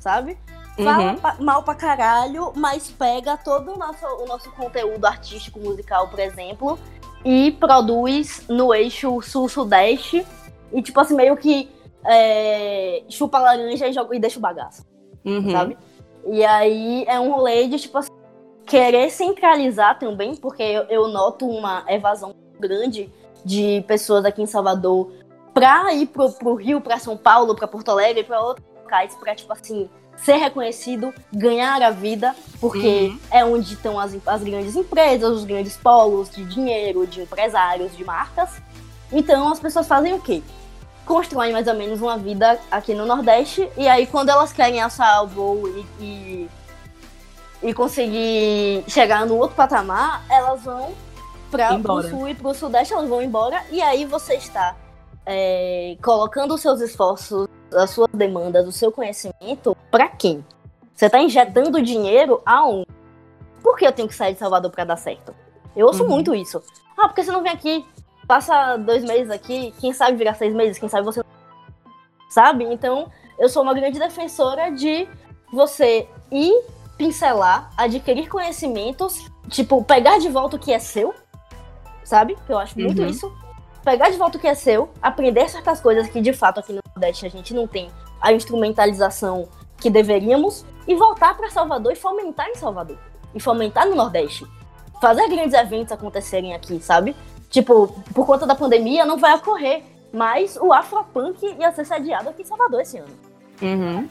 sabe? 0.00 0.36
Fala 0.76 1.12
uhum. 1.12 1.44
mal 1.44 1.62
pra 1.62 1.74
caralho, 1.74 2.52
mas 2.54 2.88
pega 2.88 3.36
todo 3.36 3.72
o 3.72 3.78
nosso, 3.78 4.06
o 4.06 4.26
nosso 4.26 4.50
conteúdo 4.52 5.04
artístico, 5.06 5.58
musical, 5.58 6.08
por 6.08 6.20
exemplo, 6.20 6.78
e 7.24 7.52
produz 7.52 8.44
no 8.48 8.72
eixo 8.72 9.20
sul-sudeste. 9.22 10.24
E, 10.72 10.82
tipo 10.82 11.00
assim, 11.00 11.16
meio 11.16 11.36
que 11.36 11.68
é, 12.04 13.02
chupa 13.08 13.38
laranja 13.38 13.88
e, 13.88 13.92
joga, 13.92 14.14
e 14.14 14.20
deixa 14.20 14.38
o 14.38 14.42
bagaço. 14.42 14.84
Uhum. 15.24 15.50
Sabe? 15.50 15.76
E 16.26 16.44
aí 16.44 17.04
é 17.08 17.18
um 17.18 17.32
rolê 17.32 17.66
de, 17.66 17.78
tipo 17.78 17.98
assim, 17.98 18.12
querer 18.64 19.10
centralizar 19.10 19.98
também, 19.98 20.36
porque 20.36 20.62
eu, 20.62 20.82
eu 20.84 21.08
noto 21.08 21.48
uma 21.48 21.84
evasão 21.88 22.34
grande 22.60 23.12
de 23.44 23.84
pessoas 23.86 24.24
aqui 24.24 24.42
em 24.42 24.46
Salvador 24.46 25.10
pra 25.54 25.92
ir 25.92 26.06
pro, 26.06 26.30
pro 26.32 26.54
Rio, 26.54 26.80
pra 26.80 26.98
São 26.98 27.16
Paulo, 27.16 27.54
pra 27.54 27.66
Porto 27.66 27.90
Alegre, 27.90 28.22
pra 28.22 28.40
outros 28.40 28.64
locais, 28.76 29.14
pra, 29.16 29.34
tipo 29.34 29.52
assim, 29.52 29.88
ser 30.16 30.36
reconhecido, 30.36 31.12
ganhar 31.32 31.80
a 31.82 31.90
vida, 31.90 32.34
porque 32.60 33.08
uhum. 33.08 33.18
é 33.30 33.44
onde 33.44 33.74
estão 33.74 33.98
as, 33.98 34.16
as 34.26 34.42
grandes 34.42 34.74
empresas, 34.76 35.30
os 35.30 35.44
grandes 35.44 35.76
polos 35.76 36.30
de 36.30 36.44
dinheiro, 36.44 37.06
de 37.06 37.22
empresários, 37.22 37.96
de 37.96 38.04
marcas. 38.04 38.50
Então 39.12 39.50
as 39.50 39.60
pessoas 39.60 39.86
fazem 39.86 40.12
o 40.12 40.20
quê? 40.20 40.42
Constroem 41.06 41.52
mais 41.52 41.66
ou 41.66 41.74
menos 41.74 42.00
uma 42.00 42.18
vida 42.18 42.58
aqui 42.70 42.94
no 42.94 43.06
Nordeste, 43.06 43.68
e 43.76 43.88
aí 43.88 44.06
quando 44.06 44.28
elas 44.28 44.52
querem 44.52 44.80
assar 44.80 45.24
o 45.24 45.26
voo 45.26 45.68
e, 45.68 45.86
e, 46.04 46.50
e 47.62 47.74
conseguir 47.74 48.84
chegar 48.88 49.24
no 49.24 49.36
outro 49.36 49.56
patamar, 49.56 50.24
elas 50.28 50.62
vão 50.62 50.94
para 51.50 51.76
o 51.76 52.02
sul 52.02 52.28
e 52.28 52.34
para 52.34 52.48
o 52.48 52.54
sudeste, 52.54 52.92
elas 52.92 53.08
vão 53.08 53.22
embora, 53.22 53.62
e 53.70 53.80
aí 53.82 54.04
você 54.04 54.34
está 54.34 54.76
é, 55.26 55.96
colocando 56.02 56.54
os 56.54 56.60
seus 56.60 56.80
esforços, 56.80 57.48
as 57.74 57.90
suas 57.90 58.08
demandas, 58.12 58.66
o 58.66 58.72
seu 58.72 58.90
conhecimento 58.90 59.76
para 59.90 60.08
quem? 60.08 60.44
Você 60.94 61.06
está 61.06 61.20
injetando 61.20 61.82
dinheiro 61.82 62.40
aonde? 62.44 62.86
Por 63.62 63.76
que 63.76 63.86
eu 63.86 63.92
tenho 63.92 64.08
que 64.08 64.14
sair 64.14 64.32
de 64.32 64.38
Salvador 64.38 64.70
para 64.70 64.84
dar 64.84 64.96
certo? 64.96 65.34
Eu 65.76 65.86
ouço 65.86 66.02
uhum. 66.02 66.08
muito 66.08 66.34
isso. 66.34 66.62
Ah, 66.96 67.06
porque 67.06 67.22
você 67.22 67.30
não 67.30 67.42
vem 67.42 67.52
aqui, 67.52 67.86
passa 68.26 68.76
dois 68.76 69.04
meses 69.04 69.30
aqui, 69.30 69.72
quem 69.78 69.92
sabe 69.92 70.16
virar 70.16 70.34
seis 70.34 70.54
meses, 70.54 70.78
quem 70.78 70.88
sabe 70.88 71.04
você. 71.04 71.22
Sabe? 72.30 72.64
Então, 72.64 73.10
eu 73.38 73.48
sou 73.48 73.62
uma 73.62 73.74
grande 73.74 73.98
defensora 73.98 74.70
de 74.70 75.08
você 75.52 76.08
ir 76.30 76.52
pincelar, 76.96 77.70
adquirir 77.76 78.28
conhecimentos, 78.28 79.24
tipo, 79.48 79.82
pegar 79.84 80.18
de 80.18 80.28
volta 80.28 80.56
o 80.56 80.58
que 80.58 80.72
é 80.72 80.78
seu, 80.78 81.14
sabe? 82.08 82.36
Que 82.46 82.52
eu 82.52 82.58
acho 82.58 82.78
muito 82.78 83.02
uhum. 83.02 83.08
isso. 83.08 83.32
Pegar 83.84 84.08
de 84.10 84.16
volta 84.16 84.38
o 84.38 84.40
que 84.40 84.46
é 84.46 84.54
seu, 84.54 84.90
aprender 85.00 85.48
certas 85.48 85.80
coisas 85.80 86.08
que 86.08 86.20
de 86.20 86.32
fato 86.32 86.58
aqui 86.58 86.72
no 86.72 86.80
Nordeste 86.94 87.26
a 87.26 87.28
gente 87.28 87.54
não 87.54 87.66
tem 87.66 87.90
a 88.20 88.32
instrumentalização 88.32 89.48
que 89.76 89.88
deveríamos 89.90 90.64
e 90.86 90.94
voltar 90.94 91.36
para 91.36 91.50
Salvador 91.50 91.92
e 91.92 91.96
fomentar 91.96 92.48
em 92.48 92.54
Salvador 92.54 92.98
e 93.34 93.40
fomentar 93.40 93.86
no 93.86 93.94
Nordeste. 93.94 94.46
Fazer 95.00 95.28
grandes 95.28 95.54
eventos 95.54 95.92
acontecerem 95.92 96.54
aqui, 96.54 96.80
sabe? 96.80 97.14
Tipo, 97.50 97.88
por 98.14 98.26
conta 98.26 98.46
da 98.46 98.54
pandemia 98.54 99.04
não 99.04 99.16
vai 99.16 99.34
ocorrer, 99.36 99.82
mas 100.12 100.56
o 100.56 100.72
Afropunk 100.72 101.38
ia 101.58 101.70
ser 101.72 101.84
sediado 101.84 102.30
aqui 102.30 102.42
em 102.42 102.46
Salvador 102.46 102.80
esse 102.80 102.98
ano. 102.98 103.14
Uhum. 103.62 104.08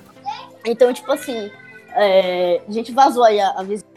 Então, 0.65 0.93
tipo 0.93 1.11
assim, 1.11 1.51
é, 1.93 2.61
a 2.67 2.71
gente 2.71 2.91
vazou 2.91 3.23
aí 3.23 3.39
a, 3.39 3.49
a 3.49 3.63
visão. 3.63 3.87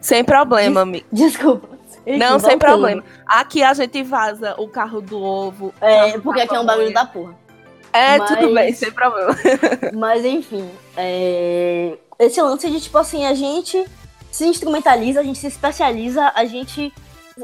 Sem 0.00 0.24
problema, 0.24 0.80
amigo. 0.82 1.06
Desculpa. 1.12 1.73
Não, 2.06 2.38
sem 2.38 2.58
problema. 2.58 3.02
Aqui 3.26 3.62
a 3.62 3.72
gente 3.72 4.02
vaza 4.02 4.54
o 4.58 4.68
carro 4.68 5.00
do 5.00 5.20
ovo. 5.22 5.74
É, 5.80 6.18
porque 6.18 6.42
aqui 6.42 6.54
é 6.54 6.60
um 6.60 6.66
barulho 6.66 6.92
da 6.92 7.06
porra. 7.06 7.34
É, 7.92 8.18
mas, 8.18 8.28
tudo 8.28 8.52
bem, 8.52 8.72
sem 8.74 8.90
problema. 8.90 9.36
mas 9.94 10.24
enfim, 10.24 10.68
é, 10.96 11.96
esse 12.18 12.42
lance 12.42 12.68
de 12.68 12.80
tipo 12.80 12.98
assim, 12.98 13.24
a 13.24 13.34
gente 13.34 13.84
se 14.32 14.44
instrumentaliza, 14.46 15.20
a 15.20 15.22
gente 15.22 15.38
se 15.38 15.46
especializa, 15.46 16.32
a 16.34 16.44
gente 16.44 16.92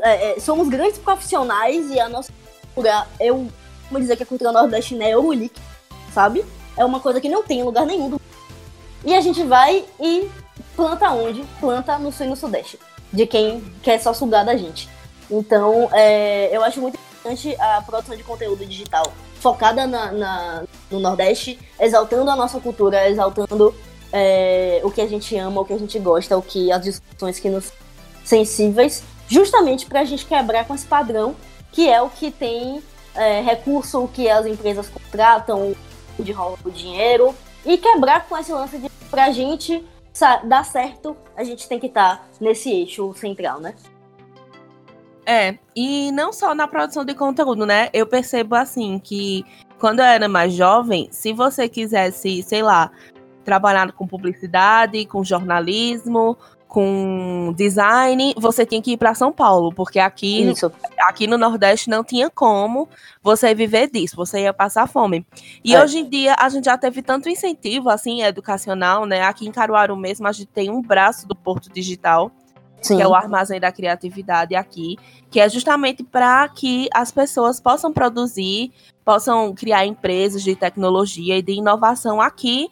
é, 0.03 0.33
é 0.33 0.41
somos 0.41 0.69
grandes 0.69 0.99
profissionais 0.99 1.91
e 1.91 2.01
a 2.01 2.09
nossa 2.09 2.33
cultura, 2.75 3.07
eu 3.21 3.47
vou 3.91 4.01
dizer 4.01 4.17
que 4.17 4.25
a 4.25 4.27
cultura 4.27 4.51
nordestina 4.51 5.05
é 5.05 5.15
Euroleague, 5.15 5.53
sabe? 6.13 6.45
É 6.77 6.85
uma 6.85 6.99
coisa 6.99 7.21
que 7.21 7.29
não 7.29 7.45
tem 7.45 7.61
em 7.61 7.65
lugar 7.65 7.87
nenhum. 7.87 8.11
Do... 8.11 8.21
E 9.05 9.15
a 9.15 9.21
gente 9.21 9.45
vai 9.45 9.85
e 10.01 10.29
planta 10.75 11.11
onde? 11.11 11.45
Planta 11.61 11.97
no 11.97 12.11
sul 12.11 12.27
e 12.27 12.29
no 12.29 12.37
sudeste 12.37 12.77
de 13.13 13.27
quem 13.27 13.63
quer 13.83 14.01
só 14.01 14.13
sugar 14.13 14.45
da 14.45 14.57
gente. 14.57 14.89
Então, 15.31 15.89
é, 15.93 16.55
eu 16.55 16.63
acho 16.63 16.81
muito 16.81 16.97
importante 16.97 17.55
a 17.59 17.81
produção 17.83 18.17
de 18.17 18.23
conteúdo 18.23 18.65
digital 18.67 19.05
focada 19.35 19.87
na, 19.87 20.13
na 20.13 20.65
no 20.91 21.01
Nordeste, 21.01 21.59
exaltando 21.79 22.31
a 22.31 22.37
nossa 22.37 22.61
cultura, 22.61 23.09
exaltando 23.09 23.75
é, 24.13 24.81
o 24.83 24.91
que 24.91 25.01
a 25.01 25.07
gente 25.07 25.37
ama, 25.37 25.61
o 25.61 25.65
que 25.65 25.73
a 25.73 25.79
gente 25.79 25.99
gosta, 25.99 26.37
o 26.37 26.43
que 26.43 26.71
as 26.73 26.83
discussões 26.83 27.39
que 27.39 27.49
nos 27.49 27.73
sensíveis, 28.25 29.03
justamente 29.29 29.87
para 29.87 30.01
a 30.01 30.05
gente 30.05 30.27
quebrar 30.27 30.67
com 30.67 30.75
esse 30.75 30.87
padrão 30.87 31.35
que 31.73 31.89
é 31.89 32.03
o 32.03 32.11
que 32.11 32.31
tem 32.31 32.83
é, 33.15 33.41
recurso, 33.41 34.03
o 34.03 34.09
que 34.09 34.29
as 34.29 34.47
empresas 34.47 34.89
contratam, 34.89 35.75
de 36.19 36.33
roubo 36.33 36.71
dinheiro, 36.71 37.35
e 37.65 37.79
quebrar 37.79 38.27
com 38.29 38.37
esse 38.37 38.53
lance 38.53 38.79
de 38.79 38.91
pra 39.11 39.31
gente 39.31 39.85
dar 40.45 40.65
certo, 40.65 41.17
a 41.37 41.45
gente 41.45 41.69
tem 41.69 41.79
que 41.79 41.87
estar 41.87 42.19
tá 42.19 42.25
nesse 42.41 42.71
eixo 42.71 43.13
central, 43.15 43.61
né? 43.61 43.75
É, 45.27 45.59
e 45.77 46.11
não 46.13 46.33
só 46.33 46.55
na 46.55 46.67
produção 46.67 47.05
de 47.05 47.15
conteúdo, 47.15 47.65
né? 47.65 47.89
Eu 47.93 48.07
percebo 48.07 48.55
assim 48.55 48.99
que 48.99 49.45
quando 49.79 50.01
eu 50.01 50.05
era 50.05 50.29
mais 50.29 50.53
jovem, 50.53 51.09
se 51.11 51.33
você 51.33 51.69
quisesse, 51.69 52.43
sei 52.43 52.63
lá, 52.63 52.91
trabalhar 53.45 53.93
com 53.93 54.07
publicidade, 54.07 55.07
com 55.07 55.25
jornalismo, 55.25 56.37
com 56.71 57.53
design, 57.57 58.33
você 58.39 58.65
tinha 58.65 58.81
que 58.81 58.93
ir 58.93 58.97
para 58.97 59.13
São 59.13 59.33
Paulo, 59.33 59.73
porque 59.75 59.99
aqui, 59.99 60.49
Isso. 60.49 60.71
aqui 61.01 61.27
no 61.27 61.37
Nordeste 61.37 61.91
não 61.91 62.05
tinha 62.05 62.31
como 62.31 62.89
você 63.21 63.53
viver 63.53 63.91
disso, 63.91 64.15
você 64.15 64.43
ia 64.43 64.55
passar 64.55 64.87
fome. 64.87 65.27
E 65.65 65.75
É. 65.75 65.83
hoje 65.83 65.99
em 65.99 66.09
dia 66.09 66.37
a 66.39 66.49
gente 66.49 66.67
já 66.67 66.79
teve 66.79 67.03
tanto 67.03 67.29
incentivo 67.29 67.91
assim 67.91 68.23
educacional, 68.23 69.05
né? 69.05 69.23
Aqui 69.23 69.49
em 69.49 69.51
Caruaru 69.51 69.97
mesmo 69.97 70.29
a 70.29 70.33
gente 70.33 70.47
tem 70.47 70.71
um 70.71 70.81
braço 70.81 71.27
do 71.27 71.35
Porto 71.35 71.69
Digital, 71.73 72.31
Sim. 72.81 72.99
que 72.99 73.03
é 73.03 73.09
o 73.09 73.17
Armazém 73.17 73.59
da 73.59 73.73
Criatividade 73.73 74.55
aqui, 74.55 74.97
que 75.29 75.41
é 75.41 75.49
justamente 75.49 76.05
para 76.05 76.49
que 76.51 76.89
as 76.95 77.11
pessoas 77.11 77.61
possam 77.61 77.93
produzir, 77.93 78.71
possam 79.05 79.53
criar 79.53 79.85
empresas 79.87 80.41
de 80.41 80.55
tecnologia 80.55 81.37
e 81.37 81.43
de 81.43 81.55
inovação 81.55 82.21
aqui 82.21 82.71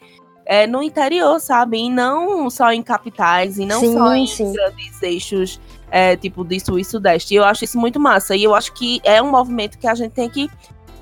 é, 0.49 0.67
no 0.67 0.83
interior, 0.83 1.39
sabe? 1.39 1.77
E 1.77 1.91
não 1.91 2.49
só 2.49 2.73
em 2.73 2.83
capitais, 2.83 3.59
e 3.59 3.67
não 3.67 3.81
Sim, 3.81 3.93
só 3.93 4.15
em 4.15 4.27
sim. 4.27 4.51
grandes 4.51 5.03
eixos, 5.03 5.61
é, 5.91 6.17
tipo 6.17 6.43
de 6.43 6.59
sul 6.59 6.79
e 6.79 6.85
sudeste. 6.85 7.35
E 7.35 7.37
eu 7.37 7.45
acho 7.45 7.65
isso 7.65 7.79
muito 7.79 8.01
massa. 8.01 8.35
E 8.35 8.45
eu 8.45 8.55
acho 8.55 8.73
que 8.73 8.99
é 9.05 9.21
um 9.23 9.31
movimento 9.31 9.79
que 9.79 9.87
a 9.87 9.95
gente 9.95 10.13
tem 10.13 10.31
que 10.31 10.51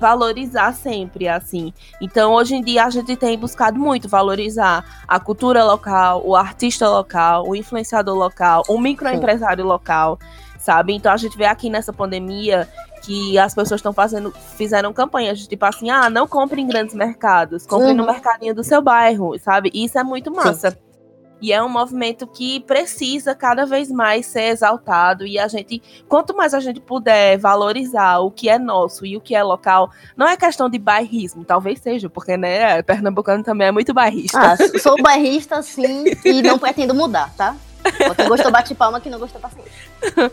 valorizar 0.01 0.73
sempre, 0.73 1.29
assim. 1.29 1.73
Então, 2.01 2.33
hoje 2.33 2.55
em 2.55 2.61
dia, 2.61 2.83
a 2.83 2.89
gente 2.89 3.15
tem 3.15 3.37
buscado 3.37 3.79
muito 3.79 4.09
valorizar 4.09 4.83
a 5.07 5.17
cultura 5.17 5.63
local, 5.63 6.21
o 6.25 6.35
artista 6.35 6.89
local, 6.89 7.47
o 7.47 7.55
influenciador 7.55 8.15
local, 8.15 8.63
o 8.67 8.77
microempresário 8.77 9.65
local, 9.65 10.19
sabe? 10.59 10.93
Então, 10.93 11.11
a 11.11 11.17
gente 11.17 11.37
vê 11.37 11.45
aqui 11.45 11.69
nessa 11.69 11.93
pandemia 11.93 12.67
que 13.07 13.39
as 13.39 13.55
pessoas 13.55 13.79
estão 13.79 13.93
fazendo, 13.93 14.31
fizeram 14.57 14.91
campanhas 14.91 15.39
de 15.39 15.47
tipo 15.47 15.63
assim, 15.65 15.89
ah, 15.89 16.09
não 16.09 16.27
compre 16.27 16.59
em 16.61 16.67
grandes 16.67 16.93
mercados, 16.93 17.65
compre 17.65 17.93
no 17.93 18.03
Uhum. 18.03 18.11
mercadinho 18.11 18.53
do 18.53 18.65
seu 18.65 18.81
bairro, 18.81 19.39
sabe? 19.39 19.71
Isso 19.73 19.97
é 19.97 20.03
muito 20.03 20.29
massa. 20.29 20.77
E 21.39 21.53
é 21.53 21.61
um 21.63 21.69
movimento 21.69 22.25
que 22.27 22.59
precisa 22.61 23.33
cada 23.35 23.63
vez 23.65 23.89
mais 23.91 24.25
ser 24.25 24.49
exaltado. 24.49 25.23
E 25.25 25.37
a 25.37 25.47
gente, 25.47 25.81
quanto 26.09 26.35
mais 26.35 26.51
a 26.53 26.59
gente 26.59 26.79
puder 26.81 27.37
valorizar 27.37 28.17
o 28.19 28.31
que 28.31 28.49
é 28.49 28.57
nosso 28.59 29.05
e 29.05 29.15
o 29.15 29.21
que 29.21 29.35
é 29.35 29.43
local, 29.43 29.89
não 30.17 30.27
é 30.27 30.35
questão 30.35 30.67
de 30.67 30.79
bairrismo, 30.79 31.45
talvez 31.45 31.79
seja, 31.79 32.09
porque, 32.09 32.35
né, 32.35 32.81
pernambucano 32.81 33.43
também 33.43 33.67
é 33.67 33.71
muito 33.71 33.93
bairrista. 33.93 34.39
Ah, 34.39 34.57
sou 34.79 35.01
bairrista, 35.01 35.61
sim, 35.61 36.05
e 36.25 36.41
não 36.41 36.57
pretendo 36.59 36.93
mudar, 36.95 37.31
tá? 37.37 37.55
Quem 38.15 38.27
gostou 38.27 38.51
bate 38.51 38.75
palma, 38.75 38.99
quem 38.99 39.11
não 39.11 39.19
gostou 39.19 39.39
paciência. 39.39 39.71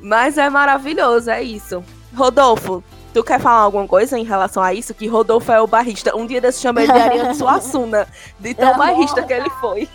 Mas 0.00 0.38
é 0.38 0.48
maravilhoso, 0.48 1.30
é 1.30 1.42
isso. 1.42 1.82
Rodolfo, 2.14 2.82
tu 3.12 3.22
quer 3.22 3.40
falar 3.40 3.60
alguma 3.62 3.86
coisa 3.86 4.18
em 4.18 4.24
relação 4.24 4.62
a 4.62 4.72
isso? 4.72 4.94
Que 4.94 5.06
Rodolfo 5.06 5.50
é 5.52 5.60
o 5.60 5.66
barrista. 5.66 6.16
Um 6.16 6.26
dia 6.26 6.40
desse 6.40 6.60
chamei 6.60 6.84
ele 6.84 6.92
de 6.92 6.98
Ariane 6.98 7.34
Suassuna, 7.36 8.06
de 8.38 8.54
tão 8.54 8.74
Amor. 8.74 8.86
barrista 8.86 9.22
que 9.22 9.32
ele 9.32 9.50
foi. 9.60 9.88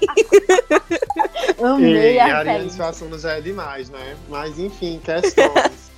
Amei 1.61 2.15
E 2.15 2.19
a 2.19 2.26
Ariane 2.26 2.49
referência. 2.49 2.77
Suassuna 2.77 3.18
já 3.18 3.34
é 3.34 3.41
demais, 3.41 3.89
né? 3.89 4.15
Mas 4.30 4.60
enfim, 4.60 4.99
questões. 5.03 5.91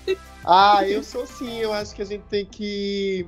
ah, 0.45 0.87
eu 0.87 1.03
sou 1.03 1.25
sim, 1.25 1.57
eu 1.59 1.73
acho 1.73 1.95
que 1.95 2.01
a 2.01 2.05
gente 2.05 2.23
tem 2.29 2.45
que 2.45 3.27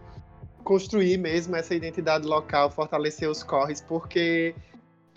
construir 0.63 1.17
mesmo 1.17 1.55
essa 1.55 1.73
identidade 1.73 2.27
local, 2.27 2.69
fortalecer 2.69 3.29
os 3.29 3.41
corres, 3.41 3.79
porque 3.79 4.53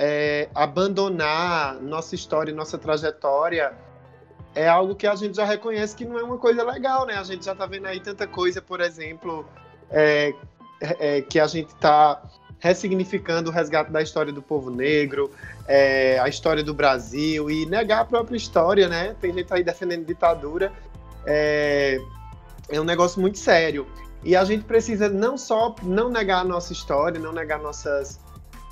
é, 0.02 0.48
abandonar 0.55 1.74
nossa 1.74 2.14
história 2.14 2.51
e 2.51 2.55
nossa 2.55 2.78
trajetória 2.78 3.74
é 4.55 4.66
algo 4.66 4.94
que 4.94 5.06
a 5.06 5.14
gente 5.14 5.36
já 5.36 5.44
reconhece 5.44 5.94
que 5.94 6.06
não 6.06 6.18
é 6.18 6.22
uma 6.22 6.39
coisa 6.39 6.64
legal, 6.64 7.05
né? 7.05 7.16
A 7.16 7.22
gente 7.22 7.44
já 7.44 7.55
tá 7.55 7.66
vendo 7.66 7.86
aí 7.86 8.01
tanta 8.01 8.27
coisa, 8.27 8.62
por 8.62 8.81
exemplo, 8.81 9.47
é, 9.90 10.32
é, 10.81 11.20
que 11.20 11.39
a 11.39 11.47
gente 11.47 11.74
tá 11.74 12.22
ressignificando 12.59 13.51
o 13.51 13.52
resgate 13.52 13.93
da 13.93 14.01
história 14.01 14.32
do 14.32 14.40
povo 14.40 14.70
negro, 14.70 15.31
é, 15.68 16.18
a 16.18 16.28
história 16.28 16.64
do 16.64 16.72
Brasil 16.72 17.51
e 17.51 17.66
negar 17.66 18.01
a 18.01 18.05
própria 18.06 18.39
história, 18.39 18.89
né? 18.89 19.14
Tem 19.20 19.35
gente 19.35 19.52
aí 19.52 19.62
defendendo 19.62 20.06
ditadura. 20.06 20.72
É, 21.27 22.01
é 22.70 22.81
um 22.81 22.85
negócio 22.85 23.20
muito 23.20 23.39
sério. 23.39 23.86
E 24.24 24.35
a 24.35 24.44
gente 24.44 24.64
precisa 24.64 25.10
não 25.10 25.36
só 25.36 25.74
não 25.82 26.09
negar 26.09 26.40
a 26.40 26.44
nossa 26.44 26.72
história, 26.72 27.20
não 27.20 27.32
negar 27.32 27.59
nossas, 27.59 28.18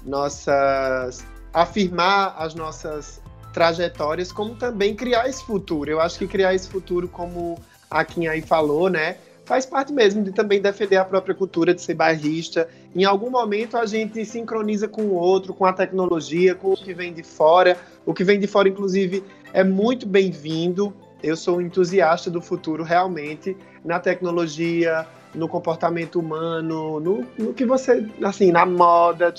nossas, 0.04 1.24
afirmar 1.52 2.34
as 2.38 2.54
nossas 2.54 3.20
trajetórias, 3.52 4.30
como 4.30 4.54
também 4.54 4.94
criar 4.94 5.28
esse 5.28 5.44
futuro. 5.44 5.90
Eu 5.90 6.00
acho 6.00 6.18
que 6.18 6.26
criar 6.26 6.54
esse 6.54 6.68
futuro, 6.68 7.08
como 7.08 7.58
a 7.90 8.04
Kim 8.04 8.26
aí 8.26 8.40
falou, 8.40 8.88
né? 8.88 9.16
Faz 9.44 9.64
parte 9.64 9.94
mesmo 9.94 10.22
de 10.22 10.30
também 10.30 10.60
defender 10.60 10.96
a 10.96 11.04
própria 11.04 11.34
cultura, 11.34 11.72
de 11.72 11.80
ser 11.80 11.94
bairrista. 11.94 12.68
Em 12.94 13.04
algum 13.04 13.30
momento 13.30 13.78
a 13.78 13.86
gente 13.86 14.22
sincroniza 14.26 14.86
com 14.86 15.02
o 15.02 15.14
outro, 15.14 15.54
com 15.54 15.64
a 15.64 15.72
tecnologia, 15.72 16.54
com 16.54 16.72
o 16.72 16.76
que 16.76 16.92
vem 16.92 17.14
de 17.14 17.22
fora. 17.22 17.78
O 18.04 18.12
que 18.12 18.22
vem 18.22 18.38
de 18.38 18.46
fora, 18.46 18.68
inclusive, 18.68 19.24
é 19.54 19.64
muito 19.64 20.06
bem-vindo. 20.06 20.94
Eu 21.22 21.34
sou 21.34 21.56
um 21.56 21.60
entusiasta 21.62 22.30
do 22.30 22.42
futuro, 22.42 22.84
realmente, 22.84 23.56
na 23.82 23.98
tecnologia, 23.98 25.06
no 25.38 25.48
comportamento 25.48 26.18
humano, 26.18 27.00
no, 27.00 27.26
no 27.38 27.54
que 27.54 27.64
você, 27.64 28.06
assim, 28.22 28.50
na 28.50 28.66
moda, 28.66 29.32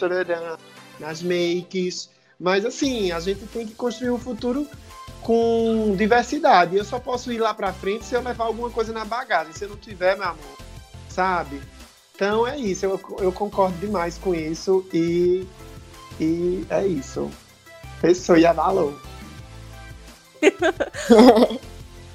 nas 1.00 1.22
makes. 1.22 2.10
Mas, 2.40 2.66
assim, 2.66 3.12
a 3.12 3.20
gente 3.20 3.46
tem 3.48 3.68
que 3.68 3.76
construir 3.76 4.12
um 4.12 4.18
futuro 4.18 4.68
com 5.22 5.94
diversidade. 5.98 6.76
Eu 6.76 6.86
só 6.86 7.00
posso 7.00 7.32
ir 7.32 7.38
lá 7.38 7.54
pra 7.54 7.74
frente 7.74 8.06
se 8.06 8.16
eu 8.16 8.22
levar 8.22 8.46
alguma 8.46 8.70
coisa 8.70 8.94
na 8.94 9.06
bagagem. 9.06 9.54
Se 9.54 9.66
eu 9.66 9.70
não 9.70 9.78
tiver, 9.78 10.18
meu 10.18 10.30
amor, 10.30 10.58
sabe? 11.10 11.62
Então 12.16 12.46
é 12.46 12.58
isso, 12.58 12.86
eu, 12.86 13.00
eu 13.20 13.32
concordo 13.32 13.78
demais 13.78 14.18
com 14.18 14.36
isso 14.36 14.86
e, 14.94 15.48
e 16.20 16.66
é 16.70 16.86
isso. 16.86 17.32
Pessoa 18.02 18.38
e 18.38 18.46
avalou. 18.46 18.94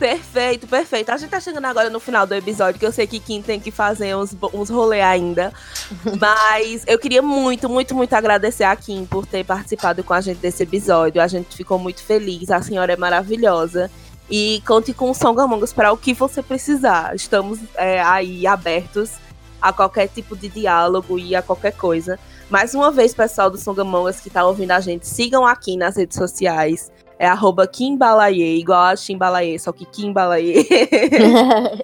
Perfeito, 0.04 0.66
perfeito. 0.66 1.10
A 1.10 1.16
gente 1.16 1.30
tá 1.30 1.40
chegando 1.40 1.64
agora 1.64 1.88
no 1.88 1.98
final 1.98 2.26
do 2.26 2.34
episódio, 2.34 2.78
que 2.78 2.84
eu 2.84 2.92
sei 2.92 3.06
que 3.06 3.18
Kim 3.18 3.40
tem 3.40 3.58
que 3.58 3.70
fazer 3.70 4.14
uns, 4.14 4.36
uns 4.52 4.68
rolê 4.68 5.00
ainda. 5.00 5.50
Mas 6.20 6.84
eu 6.86 6.98
queria 6.98 7.22
muito, 7.22 7.70
muito, 7.70 7.94
muito 7.94 8.12
agradecer 8.12 8.64
a 8.64 8.76
Kim 8.76 9.06
por 9.06 9.24
ter 9.24 9.46
participado 9.46 10.04
com 10.04 10.12
a 10.12 10.20
gente 10.20 10.36
desse 10.40 10.62
episódio. 10.62 11.22
A 11.22 11.26
gente 11.26 11.56
ficou 11.56 11.78
muito 11.78 12.02
feliz, 12.02 12.50
a 12.50 12.60
senhora 12.60 12.92
é 12.92 12.96
maravilhosa. 12.96 13.90
E 14.28 14.62
conte 14.66 14.92
com 14.92 15.10
o 15.10 15.14
Songamongas 15.14 15.72
para 15.72 15.90
o 15.90 15.96
que 15.96 16.12
você 16.12 16.42
precisar. 16.42 17.14
Estamos 17.14 17.58
é, 17.74 18.02
aí 18.02 18.46
abertos 18.46 19.12
a 19.58 19.72
qualquer 19.72 20.08
tipo 20.08 20.36
de 20.36 20.50
diálogo 20.50 21.18
e 21.18 21.34
a 21.34 21.40
qualquer 21.40 21.72
coisa. 21.72 22.18
Mais 22.50 22.74
uma 22.74 22.90
vez, 22.90 23.14
pessoal 23.14 23.48
do 23.48 23.56
Songamongas 23.56 24.20
que 24.20 24.28
tá 24.28 24.44
ouvindo 24.44 24.72
a 24.72 24.80
gente, 24.80 25.08
sigam 25.08 25.46
aqui 25.46 25.78
nas 25.78 25.96
redes 25.96 26.18
sociais. 26.18 26.92
É 27.24 27.26
arroba 27.26 27.66
Kimbalaye, 27.66 28.58
igual 28.58 28.82
a 28.82 28.96
Chimbalaye, 28.96 29.58
só 29.58 29.72
que 29.72 29.86
Kimbalaye. 29.86 30.68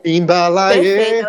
Embalaê! 0.05 1.23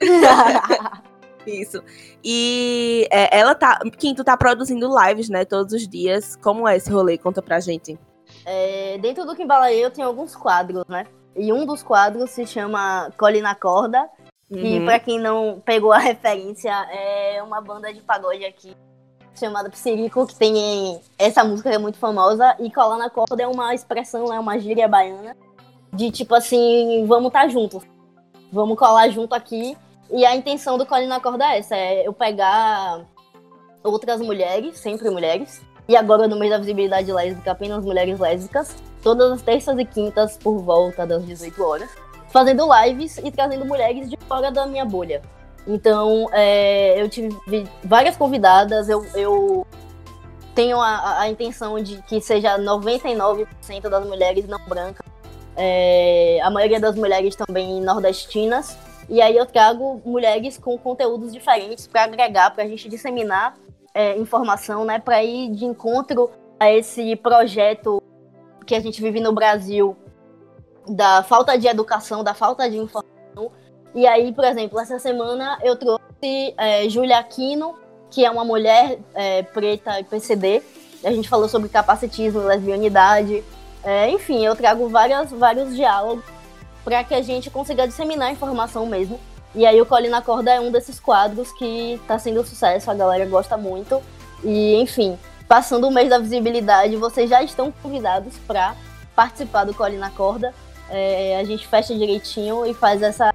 Isso. 1.46 1.82
E 2.24 3.06
é, 3.10 3.38
ela 3.38 3.54
tá. 3.54 3.80
Quinto 3.98 4.24
tá 4.24 4.34
produzindo 4.34 4.88
lives, 4.98 5.28
né? 5.28 5.44
Todos 5.44 5.74
os 5.74 5.86
dias. 5.86 6.36
Como 6.36 6.66
é 6.66 6.78
esse 6.78 6.90
rolê? 6.90 7.18
Conta 7.18 7.42
pra 7.42 7.60
gente. 7.60 7.98
É, 8.46 8.96
dentro 8.96 9.26
do 9.26 9.36
Kimbalaê 9.36 9.84
eu 9.84 9.90
tenho 9.90 10.08
alguns 10.08 10.34
quadros, 10.34 10.82
né? 10.88 11.04
E 11.36 11.52
um 11.52 11.66
dos 11.66 11.82
quadros 11.82 12.30
se 12.30 12.46
chama 12.46 13.10
Cole 13.18 13.42
na 13.42 13.54
Corda. 13.54 14.08
E 14.50 14.78
Uhum. 14.78 14.86
pra 14.86 14.98
quem 14.98 15.18
não 15.18 15.60
pegou 15.62 15.92
a 15.92 15.98
referência, 16.00 16.70
é 16.90 17.42
uma 17.42 17.60
banda 17.60 17.92
de 17.92 18.00
pagode 18.00 18.42
aqui 18.46 18.74
chamada 19.34 19.70
Psirico, 19.70 20.26
que 20.26 20.34
tem 20.34 21.00
essa 21.18 21.44
música 21.44 21.70
que 21.70 21.76
é 21.76 21.78
muito 21.78 21.98
famosa. 21.98 22.56
E 22.58 22.70
colar 22.70 22.98
na 22.98 23.10
corda 23.10 23.42
é 23.42 23.46
uma 23.46 23.74
expressão, 23.74 24.32
é 24.32 24.38
uma 24.38 24.58
gíria 24.58 24.88
baiana. 24.88 25.36
De 25.92 26.10
tipo 26.10 26.34
assim, 26.34 27.04
vamos 27.06 27.28
estar 27.28 27.48
juntos. 27.48 27.84
Vamos 28.52 28.78
colar 28.78 29.08
junto 29.08 29.34
aqui. 29.34 29.76
E 30.10 30.26
a 30.26 30.36
intenção 30.36 30.76
do 30.76 30.84
Cole 30.84 31.06
na 31.06 31.20
Corda 31.20 31.44
é 31.44 31.58
essa: 31.58 31.74
é 31.74 32.06
eu 32.06 32.12
pegar 32.12 33.00
outras 33.82 34.20
mulheres, 34.20 34.78
sempre 34.78 35.08
mulheres. 35.10 35.62
E 35.88 35.96
agora, 35.96 36.28
no 36.28 36.38
mês 36.38 36.50
da 36.50 36.58
visibilidade 36.58 37.12
lésbica, 37.12 37.52
apenas 37.52 37.84
mulheres 37.84 38.18
lésbicas. 38.18 38.76
Todas 39.02 39.32
as 39.32 39.42
terças 39.42 39.76
e 39.78 39.84
quintas, 39.84 40.36
por 40.36 40.58
volta 40.58 41.06
das 41.06 41.24
18 41.26 41.62
horas. 41.64 41.90
Fazendo 42.28 42.68
lives 42.72 43.18
e 43.18 43.30
trazendo 43.30 43.64
mulheres 43.64 44.08
de 44.08 44.16
fora 44.28 44.50
da 44.50 44.64
minha 44.64 44.84
bolha. 44.84 45.22
Então, 45.66 46.28
é, 46.32 47.00
eu 47.00 47.08
tive 47.08 47.30
várias 47.84 48.16
convidadas. 48.16 48.88
Eu, 48.88 49.04
eu 49.14 49.66
tenho 50.54 50.80
a, 50.80 51.20
a- 51.20 51.28
intenção 51.28 51.80
de 51.82 52.02
que 52.02 52.20
seja 52.20 52.58
99% 52.58 53.46
das 53.88 54.06
mulheres 54.06 54.46
não 54.48 54.58
brancas. 54.66 55.06
É, 55.56 56.40
a 56.42 56.50
maioria 56.50 56.80
das 56.80 56.96
mulheres 56.96 57.36
também 57.36 57.80
nordestinas. 57.80 58.76
E 59.08 59.20
aí 59.20 59.36
eu 59.36 59.46
trago 59.46 60.00
mulheres 60.04 60.56
com 60.58 60.76
conteúdos 60.78 61.32
diferentes 61.32 61.86
para 61.86 62.04
agregar, 62.04 62.50
para 62.54 62.64
a 62.64 62.68
gente 62.68 62.88
disseminar 62.88 63.56
é, 63.94 64.16
informação, 64.16 64.84
né, 64.84 64.98
para 64.98 65.22
ir 65.22 65.50
de 65.50 65.64
encontro 65.66 66.30
a 66.58 66.70
esse 66.72 67.14
projeto 67.16 68.02
que 68.64 68.74
a 68.74 68.80
gente 68.80 69.02
vive 69.02 69.20
no 69.20 69.32
Brasil 69.32 69.96
da 70.88 71.22
falta 71.22 71.58
de 71.58 71.66
educação, 71.66 72.24
da 72.24 72.32
falta 72.32 72.70
de 72.70 72.78
informação. 72.78 73.11
E 73.94 74.06
aí, 74.06 74.32
por 74.32 74.44
exemplo, 74.44 74.78
essa 74.80 74.98
semana 74.98 75.58
eu 75.62 75.76
trouxe 75.76 76.54
é, 76.56 76.88
Júlia 76.88 77.18
Aquino, 77.18 77.74
que 78.10 78.24
é 78.24 78.30
uma 78.30 78.44
mulher 78.44 78.98
é, 79.14 79.42
preta 79.42 80.00
e 80.00 80.04
PCD. 80.04 80.62
A 81.04 81.10
gente 81.10 81.28
falou 81.28 81.48
sobre 81.48 81.68
capacitismo, 81.68 82.40
lesbianidade. 82.40 83.42
É, 83.82 84.08
enfim, 84.10 84.44
eu 84.44 84.54
trago 84.54 84.88
várias, 84.88 85.30
vários 85.30 85.74
diálogos 85.74 86.24
para 86.84 87.02
que 87.04 87.14
a 87.14 87.22
gente 87.22 87.50
consiga 87.50 87.86
disseminar 87.86 88.28
a 88.28 88.32
informação 88.32 88.86
mesmo. 88.86 89.18
E 89.54 89.66
aí 89.66 89.80
o 89.80 89.86
Cole 89.86 90.08
na 90.08 90.22
Corda 90.22 90.52
é 90.52 90.60
um 90.60 90.70
desses 90.70 90.98
quadros 90.98 91.52
que 91.52 91.94
está 91.94 92.18
sendo 92.18 92.44
sucesso, 92.44 92.90
a 92.90 92.94
galera 92.94 93.26
gosta 93.26 93.56
muito. 93.56 94.02
E, 94.42 94.74
enfim, 94.76 95.18
passando 95.46 95.86
o 95.86 95.90
mês 95.90 96.08
da 96.08 96.18
visibilidade, 96.18 96.96
vocês 96.96 97.28
já 97.28 97.42
estão 97.42 97.70
convidados 97.82 98.38
para 98.46 98.74
participar 99.14 99.64
do 99.64 99.74
Cole 99.74 99.98
na 99.98 100.10
Corda. 100.10 100.54
É, 100.88 101.38
a 101.38 101.44
gente 101.44 101.66
fecha 101.66 101.94
direitinho 101.94 102.66
e 102.66 102.74
faz 102.74 103.02
essa. 103.02 103.32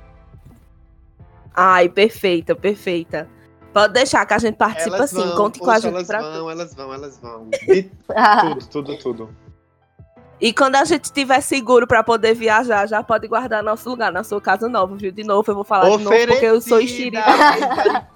Ai, 1.59 1.89
perfeita, 1.89 2.55
perfeita. 2.55 3.27
Pode 3.73 3.93
deixar 3.93 4.23
que 4.27 4.33
a 4.35 4.37
gente 4.37 4.55
participa 4.57 4.95
Elas 4.97 5.09
sim. 5.09 5.15
vão, 5.17 5.35
Conte 5.35 5.57
com 5.57 5.71
a 5.71 5.79
gente 5.79 5.93
elas 5.93 6.07
pra 6.07 6.21
vão, 6.21 6.51
elas 6.51 6.75
vão, 6.75 6.93
elas 6.93 7.17
vão. 7.17 7.49
E 7.67 7.89
Ah. 8.15 8.53
tudo, 8.61 8.67
tudo, 8.67 8.97
tudo. 8.99 9.29
E 10.39 10.53
quando 10.53 10.75
a 10.75 10.85
gente 10.85 11.05
estiver 11.05 11.41
seguro 11.41 11.87
pra 11.87 12.03
poder 12.03 12.35
viajar, 12.35 12.87
já 12.87 13.01
pode 13.01 13.27
guardar 13.27 13.63
nosso 13.63 13.89
lugar 13.89 14.11
na 14.11 14.23
sua 14.23 14.39
casa 14.39 14.69
nova, 14.69 14.95
viu? 14.95 15.11
De 15.11 15.23
novo, 15.23 15.49
eu 15.49 15.55
vou 15.55 15.63
falar 15.63 15.89
de 15.97 16.03
novo 16.03 16.15
porque 16.27 16.45
eu 16.45 16.61
sou 16.61 16.77
Oferecida, 16.77 17.19
enxerida. 17.19 18.07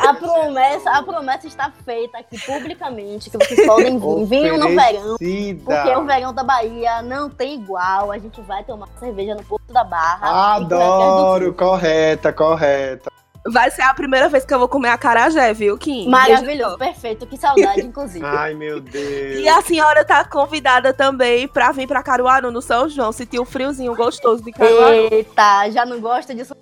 A 0.00 0.14
promessa, 0.14 0.90
a 0.90 1.02
promessa 1.02 1.46
está 1.46 1.72
feita 1.84 2.18
aqui 2.18 2.38
publicamente, 2.38 3.30
que 3.30 3.36
vocês 3.36 3.66
podem 3.66 3.98
vir. 3.98 4.26
Vinham 4.26 4.58
no 4.58 4.68
verão. 4.68 5.14
Oferecida. 5.14 5.74
Porque 5.74 5.96
o 5.96 6.04
verão 6.04 6.32
da 6.32 6.44
Bahia 6.44 7.02
não 7.02 7.28
tem 7.28 7.54
igual. 7.54 8.12
A 8.12 8.18
gente 8.18 8.40
vai 8.42 8.62
tomar 8.62 8.88
cerveja 9.00 9.34
no 9.34 9.42
Porto 9.42 9.72
da 9.72 9.82
Barra. 9.82 10.56
Adoro, 10.56 11.52
correta, 11.52 12.32
correta. 12.32 13.10
Vai 13.52 13.70
ser 13.70 13.82
a 13.82 13.94
primeira 13.94 14.28
vez 14.28 14.44
que 14.44 14.52
eu 14.52 14.58
vou 14.58 14.68
comer 14.68 14.88
acarajé, 14.88 15.52
viu, 15.54 15.78
Kim? 15.78 16.08
Maravilhoso, 16.08 16.78
perfeito. 16.78 17.26
Que 17.26 17.36
saudade, 17.36 17.80
inclusive. 17.86 18.24
Ai, 18.24 18.54
meu 18.54 18.80
Deus. 18.80 19.36
E 19.40 19.48
a 19.48 19.60
senhora 19.62 20.04
tá 20.04 20.24
convidada 20.24 20.92
também 20.92 21.46
pra 21.46 21.70
vir 21.72 21.86
pra 21.86 22.02
Caruaru 22.02 22.50
no 22.50 22.60
São 22.60 22.88
João, 22.88 23.12
sentir 23.12 23.38
o 23.38 23.44
friozinho 23.44 23.94
gostoso 23.94 24.42
de 24.42 24.50
Caruaru. 24.52 25.08
Eita, 25.12 25.70
já 25.70 25.84
não 25.86 26.00
gosta 26.00 26.34
disso? 26.34 26.54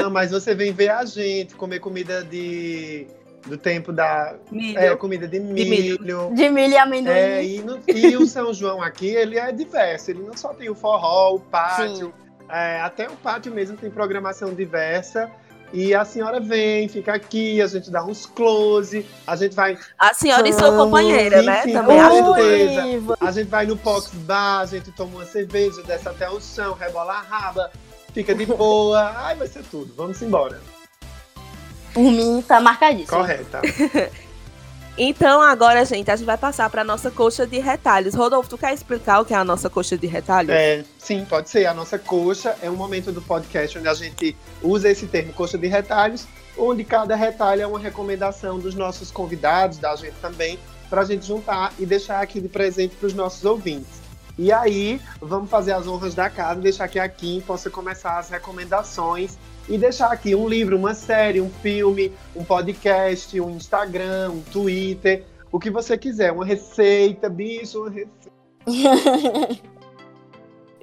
Não, 0.00 0.10
mas 0.10 0.30
você 0.30 0.54
vem 0.54 0.72
ver 0.72 0.88
a 0.90 1.04
gente 1.04 1.54
comer 1.54 1.78
comida 1.80 2.24
de 2.24 3.06
do 3.46 3.58
tempo 3.58 3.92
da 3.92 4.34
Milho. 4.50 4.78
é, 4.78 4.96
comida 4.96 5.28
de 5.28 5.38
milho. 5.38 5.98
De 6.34 6.48
milho 6.48 6.72
e 6.72 6.78
amendoim. 6.78 7.12
É, 7.14 7.44
e, 7.44 7.58
no- 7.60 7.78
e 7.86 8.16
o 8.16 8.26
São 8.26 8.54
João 8.54 8.80
aqui, 8.80 9.08
ele 9.08 9.38
é 9.38 9.52
diverso. 9.52 10.10
Ele 10.10 10.22
não 10.22 10.34
só 10.34 10.54
tem 10.54 10.70
o 10.70 10.74
forró, 10.74 11.34
o 11.34 11.40
pátio, 11.40 12.10
é, 12.48 12.80
até 12.80 13.08
o 13.08 13.16
pátio 13.16 13.52
mesmo 13.52 13.76
tem 13.76 13.90
programação 13.90 14.54
diversa. 14.54 15.30
E 15.72 15.92
a 15.92 16.04
senhora 16.04 16.38
vem, 16.38 16.88
fica 16.88 17.14
aqui, 17.14 17.60
a 17.60 17.66
gente 17.66 17.90
dá 17.90 18.04
uns 18.04 18.26
close, 18.26 19.04
a 19.26 19.34
gente 19.34 19.56
vai. 19.56 19.76
A 19.98 20.14
senhora 20.14 20.48
e 20.48 20.52
sua 20.52 20.70
companheira, 20.76 21.42
né? 21.42 21.62
Sim, 21.62 21.72
Também 21.72 21.98
com 22.00 22.34
certeza. 22.34 23.16
A 23.20 23.32
gente 23.32 23.48
vai 23.48 23.66
no 23.66 23.76
Pox 23.76 24.10
Bar, 24.14 24.60
a 24.60 24.66
gente 24.66 24.92
toma 24.92 25.16
uma 25.16 25.24
cerveja, 25.24 25.82
desce 25.82 26.08
até 26.08 26.30
o 26.30 26.40
chão, 26.40 26.74
rebola 26.74 27.14
a 27.14 27.22
raba, 27.22 27.72
fica 28.12 28.32
de 28.32 28.46
boa. 28.46 29.14
Ai, 29.16 29.34
vai 29.34 29.48
ser 29.48 29.64
tudo. 29.64 29.92
Vamos 29.96 30.22
embora. 30.22 30.60
Por 31.92 32.04
mim, 32.04 32.40
tá 32.46 32.60
marcadíssimo. 32.60 33.18
Correta. 33.18 33.60
Então 34.96 35.42
agora, 35.42 35.84
gente, 35.84 36.08
a 36.08 36.14
gente 36.14 36.24
vai 36.24 36.38
passar 36.38 36.70
pra 36.70 36.84
nossa 36.84 37.10
coxa 37.10 37.44
de 37.44 37.58
retalhos. 37.58 38.14
Rodolfo, 38.14 38.48
tu 38.48 38.56
quer 38.56 38.72
explicar 38.72 39.20
o 39.20 39.24
que 39.24 39.34
é 39.34 39.36
a 39.36 39.44
nossa 39.44 39.68
coxa 39.68 39.98
de 39.98 40.06
retalhos? 40.06 40.54
É, 40.54 40.84
sim, 40.98 41.24
pode 41.24 41.50
ser. 41.50 41.66
A 41.66 41.74
nossa 41.74 41.98
coxa 41.98 42.56
é 42.62 42.70
um 42.70 42.76
momento 42.76 43.10
do 43.10 43.20
podcast 43.20 43.76
onde 43.76 43.88
a 43.88 43.94
gente 43.94 44.36
usa 44.62 44.88
esse 44.88 45.06
termo 45.06 45.32
coxa 45.32 45.58
de 45.58 45.66
retalhos, 45.66 46.28
onde 46.56 46.84
cada 46.84 47.16
retalho 47.16 47.62
é 47.62 47.66
uma 47.66 47.80
recomendação 47.80 48.60
dos 48.60 48.76
nossos 48.76 49.10
convidados, 49.10 49.78
da 49.78 49.96
gente 49.96 50.14
também, 50.22 50.60
para 50.88 51.00
a 51.00 51.04
gente 51.04 51.26
juntar 51.26 51.72
e 51.76 51.84
deixar 51.84 52.20
aqui 52.20 52.40
de 52.40 52.48
presente 52.48 52.94
para 52.94 53.08
os 53.08 53.14
nossos 53.14 53.44
ouvintes. 53.44 54.04
E 54.38 54.52
aí, 54.52 55.00
vamos 55.20 55.50
fazer 55.50 55.72
as 55.72 55.88
honras 55.88 56.14
da 56.14 56.30
casa, 56.30 56.60
deixar 56.60 56.86
que 56.86 57.00
a 57.00 57.08
Kim 57.08 57.40
possa 57.40 57.68
começar 57.68 58.18
as 58.18 58.30
recomendações 58.30 59.36
e 59.68 59.78
deixar 59.78 60.12
aqui 60.12 60.34
um 60.34 60.48
livro, 60.48 60.76
uma 60.76 60.94
série, 60.94 61.40
um 61.40 61.50
filme, 61.50 62.12
um 62.34 62.44
podcast, 62.44 63.40
um 63.40 63.50
Instagram, 63.50 64.30
um 64.30 64.40
Twitter, 64.42 65.24
o 65.50 65.58
que 65.58 65.70
você 65.70 65.96
quiser, 65.96 66.32
uma 66.32 66.44
receita, 66.44 67.28
bicho, 67.28 67.80
uma 67.80 67.90
receita. 67.90 68.30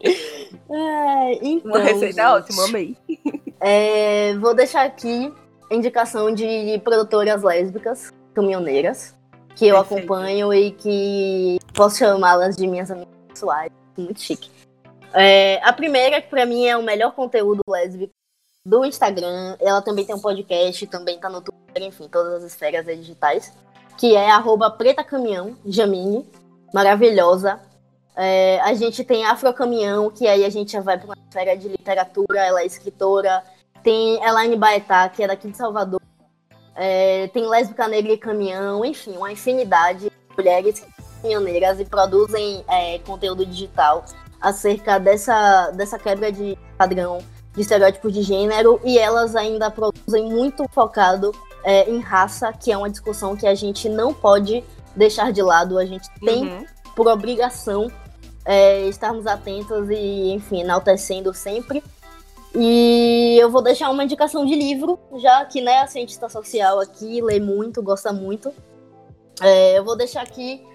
É, 0.70 1.34
então, 1.46 1.72
Uma 1.72 1.80
receita 1.80 2.06
gente, 2.06 2.22
ótima, 2.22 2.66
amei. 2.66 2.98
é, 3.60 4.34
vou 4.38 4.56
deixar 4.56 4.86
aqui 4.86 5.34
a 5.70 5.76
indicação 5.76 6.34
de 6.34 6.80
produtoras 6.84 7.44
lésbicas, 7.44 8.12
caminhoneiras, 8.34 9.14
que 9.56 9.68
eu 9.68 9.76
Perfeito. 9.76 10.02
acompanho 10.02 10.54
e 10.54 10.72
que 10.72 11.58
posso 11.74 11.98
chamá-las 11.98 12.56
de 12.56 12.68
minhas 12.68 12.90
amigas 12.90 13.14
pessoais. 13.28 13.72
Muito 13.98 14.22
chique. 14.22 14.50
É, 15.14 15.60
a 15.62 15.74
primeira, 15.74 16.22
que 16.22 16.30
pra 16.30 16.46
mim 16.46 16.66
é 16.66 16.78
o 16.78 16.84
melhor 16.84 17.14
conteúdo 17.14 17.60
lésbico 17.68 18.14
do 18.66 18.86
Instagram. 18.86 19.56
Ela 19.60 19.82
também 19.82 20.06
tem 20.06 20.16
um 20.16 20.20
podcast, 20.20 20.86
também 20.88 21.20
tá 21.20 21.30
no 21.30 21.42
Twitter, 21.42 21.84
enfim, 21.84 22.08
todas 22.08 22.34
as 22.36 22.44
esferas 22.44 22.86
digitais. 22.86 23.54
Que 23.98 24.16
é 24.16 24.32
arroba 24.32 24.70
Preta 24.72 25.04
Caminhão, 25.04 25.56
Jamine. 25.66 26.28
Maravilhosa. 26.74 27.60
É, 28.16 28.60
a 28.62 28.74
gente 28.74 29.04
tem 29.04 29.26
Afro 29.26 29.54
Caminhão, 29.54 30.10
que 30.10 30.28
aí 30.28 30.46
a 30.46 30.50
gente 30.50 30.72
já 30.72 30.82
vai 30.82 30.98
para 30.98 31.06
uma 31.06 31.18
esfera 31.28 31.56
de 31.56 31.68
literatura, 31.68 32.40
ela 32.40 32.62
é 32.62 32.66
escritora. 32.66 33.44
Tem 33.84 34.24
Elaine 34.24 34.56
Baetá, 34.56 35.10
que 35.10 35.24
é 35.24 35.28
daqui 35.28 35.50
de 35.50 35.58
Salvador. 35.58 36.02
É, 36.76 37.28
tem 37.30 37.48
Lésbica 37.48 37.88
Negra 37.88 38.14
e 38.14 38.18
Caminhão, 38.18 38.86
enfim, 38.86 39.18
uma 39.18 39.32
infinidade 39.32 40.10
de 40.10 40.36
mulheres 40.38 40.86
caminhoneiras 41.22 41.80
e 41.80 41.86
produzem 41.86 42.64
é, 42.68 43.00
conteúdo 43.00 43.46
digital 43.46 44.06
acerca 44.40 45.00
dessa, 45.00 45.72
dessa 45.72 46.00
quebra 46.00 46.32
de 46.32 46.58
padrão 46.78 47.20
de 47.54 47.62
estereótipos 47.62 48.14
de 48.14 48.22
gênero 48.22 48.80
e 48.84 48.98
elas 48.98 49.36
ainda 49.36 49.70
produzem 49.70 50.30
muito 50.30 50.66
focado 50.72 51.32
é, 51.64 51.90
em 51.90 52.00
raça, 52.00 52.52
que 52.54 52.72
é 52.72 52.78
uma 52.78 52.90
discussão 52.90 53.36
que 53.36 53.46
a 53.46 53.54
gente 53.54 53.88
não 53.90 54.14
pode 54.14 54.64
deixar 54.96 55.32
de 55.32 55.42
lado, 55.42 55.78
a 55.78 55.86
gente 55.86 56.08
tem 56.24 56.44
Uhum. 56.48 56.66
por 56.96 57.08
obrigação 57.08 57.92
é, 58.46 58.88
estarmos 58.88 59.28
atentos 59.28 59.88
e, 59.90 60.32
enfim, 60.34 60.62
enaltecendo 60.62 61.34
sempre. 61.34 61.84
E 62.56 63.38
eu 63.40 63.50
vou 63.50 63.62
deixar 63.62 63.90
uma 63.90 64.04
indicação 64.04 64.46
de 64.46 64.56
livro, 64.56 65.00
já 65.18 65.46
que 65.46 65.62
né, 65.62 65.80
a 65.80 65.88
cientista 65.88 66.28
social 66.28 66.80
aqui 66.80 67.22
lê 67.22 67.40
muito, 67.40 67.82
gosta 67.82 68.12
muito. 68.12 68.52
É, 69.42 69.78
eu 69.78 69.86
vou 69.86 69.96
deixar 69.96 70.22
aqui 70.24 70.66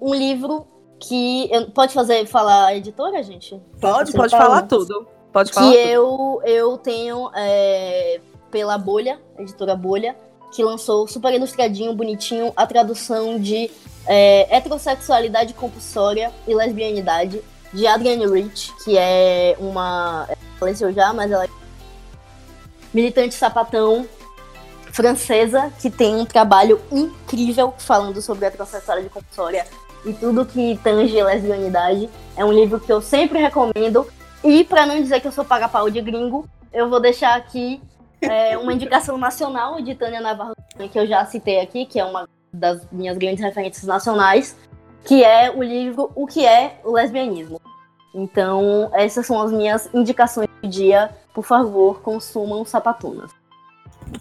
um 0.00 0.12
livro 0.14 0.66
que. 1.00 1.48
eu- 1.50 1.70
pode 1.70 1.94
fazer 1.94 2.26
falar 2.26 2.66
a 2.66 2.74
editora, 2.74 3.22
gente? 3.22 3.60
Pode, 3.80 4.10
Você 4.10 4.16
pode 4.18 4.30
fala? 4.32 4.44
falar 4.44 4.62
tudo. 4.62 5.06
Pode 5.34 5.52
falar 5.52 5.72
que 5.72 5.76
eu, 5.76 6.40
eu 6.44 6.78
tenho 6.78 7.28
é, 7.34 8.20
pela 8.52 8.78
Bolha, 8.78 9.18
editora 9.36 9.74
Bolha, 9.74 10.14
que 10.54 10.62
lançou 10.62 11.08
super 11.08 11.34
ilustradinho, 11.34 11.92
bonitinho, 11.92 12.52
a 12.54 12.64
tradução 12.64 13.40
de 13.40 13.68
é, 14.06 14.56
Heterossexualidade 14.56 15.52
Compulsória 15.54 16.30
e 16.46 16.54
Lesbianidade, 16.54 17.42
de 17.72 17.84
Adrienne 17.84 18.28
Rich, 18.28 18.72
que 18.84 18.96
é 18.96 19.56
uma. 19.58 20.28
faleceu 20.56 20.92
já, 20.92 21.12
mas 21.12 21.32
ela 21.32 21.46
é 21.46 21.48
militante 22.94 23.34
sapatão 23.34 24.06
francesa, 24.92 25.72
que 25.80 25.90
tem 25.90 26.14
um 26.14 26.24
trabalho 26.24 26.80
incrível 26.92 27.74
falando 27.76 28.22
sobre 28.22 28.46
heterossexualidade 28.46 29.12
compulsória 29.12 29.66
e 30.06 30.12
tudo 30.12 30.46
que 30.46 30.78
tange 30.84 31.20
lesbianidade. 31.20 32.08
É 32.36 32.44
um 32.44 32.52
livro 32.52 32.78
que 32.78 32.92
eu 32.92 33.02
sempre 33.02 33.40
recomendo. 33.40 34.06
E 34.44 34.62
para 34.62 34.84
não 34.84 35.00
dizer 35.00 35.20
que 35.20 35.26
eu 35.26 35.32
sou 35.32 35.44
paga-pau 35.44 35.88
de 35.88 36.02
gringo, 36.02 36.46
eu 36.70 36.90
vou 36.90 37.00
deixar 37.00 37.34
aqui 37.34 37.80
é, 38.20 38.58
uma 38.58 38.74
indicação 38.74 39.16
nacional 39.16 39.80
de 39.80 39.94
Tânia 39.94 40.20
Navarro, 40.20 40.52
que 40.92 40.98
eu 40.98 41.06
já 41.06 41.24
citei 41.24 41.60
aqui, 41.60 41.86
que 41.86 41.98
é 41.98 42.04
uma 42.04 42.28
das 42.52 42.86
minhas 42.92 43.16
grandes 43.16 43.42
referências 43.42 43.84
nacionais, 43.84 44.54
que 45.02 45.24
é 45.24 45.50
o 45.50 45.62
livro 45.62 46.12
O 46.14 46.26
que 46.26 46.44
é 46.44 46.78
o 46.84 46.92
lesbianismo. 46.92 47.58
Então, 48.14 48.90
essas 48.92 49.26
são 49.26 49.40
as 49.40 49.50
minhas 49.50 49.88
indicações 49.94 50.48
do 50.62 50.68
dia. 50.68 51.10
Por 51.32 51.44
favor, 51.44 52.00
consumam 52.02 52.64
sapatunas. 52.66 53.30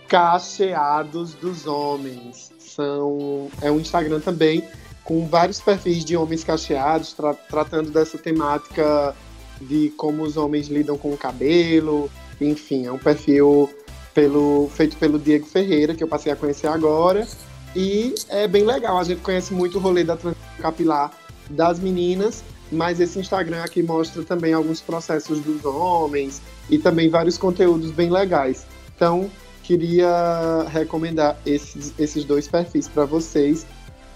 Cacheados 0.08 1.34
dos 1.34 1.66
Homens. 1.66 2.52
São, 2.58 3.48
é 3.62 3.70
um 3.70 3.80
Instagram 3.80 4.20
também 4.20 4.62
com 5.06 5.26
vários 5.26 5.60
perfis 5.60 6.04
de 6.04 6.16
homens 6.16 6.42
cacheados, 6.42 7.12
tra 7.12 7.32
tratando 7.32 7.90
dessa 7.90 8.18
temática 8.18 9.14
de 9.60 9.90
como 9.90 10.24
os 10.24 10.36
homens 10.36 10.66
lidam 10.66 10.98
com 10.98 11.12
o 11.12 11.16
cabelo. 11.16 12.10
Enfim, 12.40 12.86
é 12.86 12.92
um 12.92 12.98
perfil 12.98 13.70
pelo, 14.12 14.68
feito 14.74 14.96
pelo 14.96 15.18
Diego 15.18 15.46
Ferreira, 15.46 15.94
que 15.94 16.02
eu 16.02 16.08
passei 16.08 16.32
a 16.32 16.36
conhecer 16.36 16.66
agora. 16.66 17.26
E 17.74 18.14
é 18.28 18.48
bem 18.48 18.64
legal, 18.64 18.98
a 18.98 19.04
gente 19.04 19.20
conhece 19.20 19.54
muito 19.54 19.78
o 19.78 19.80
rolê 19.80 20.02
da 20.02 20.16
transição 20.16 20.46
capilar 20.58 21.12
das 21.50 21.78
meninas, 21.78 22.42
mas 22.70 23.00
esse 23.00 23.18
Instagram 23.18 23.62
aqui 23.62 23.82
mostra 23.82 24.22
também 24.22 24.52
alguns 24.52 24.80
processos 24.80 25.40
dos 25.40 25.64
homens 25.64 26.42
e 26.68 26.78
também 26.78 27.08
vários 27.08 27.38
conteúdos 27.38 27.90
bem 27.90 28.10
legais. 28.10 28.66
Então, 28.94 29.30
queria 29.62 30.66
recomendar 30.68 31.36
esses, 31.44 31.92
esses 31.98 32.24
dois 32.24 32.48
perfis 32.48 32.88
para 32.88 33.04
vocês. 33.04 33.66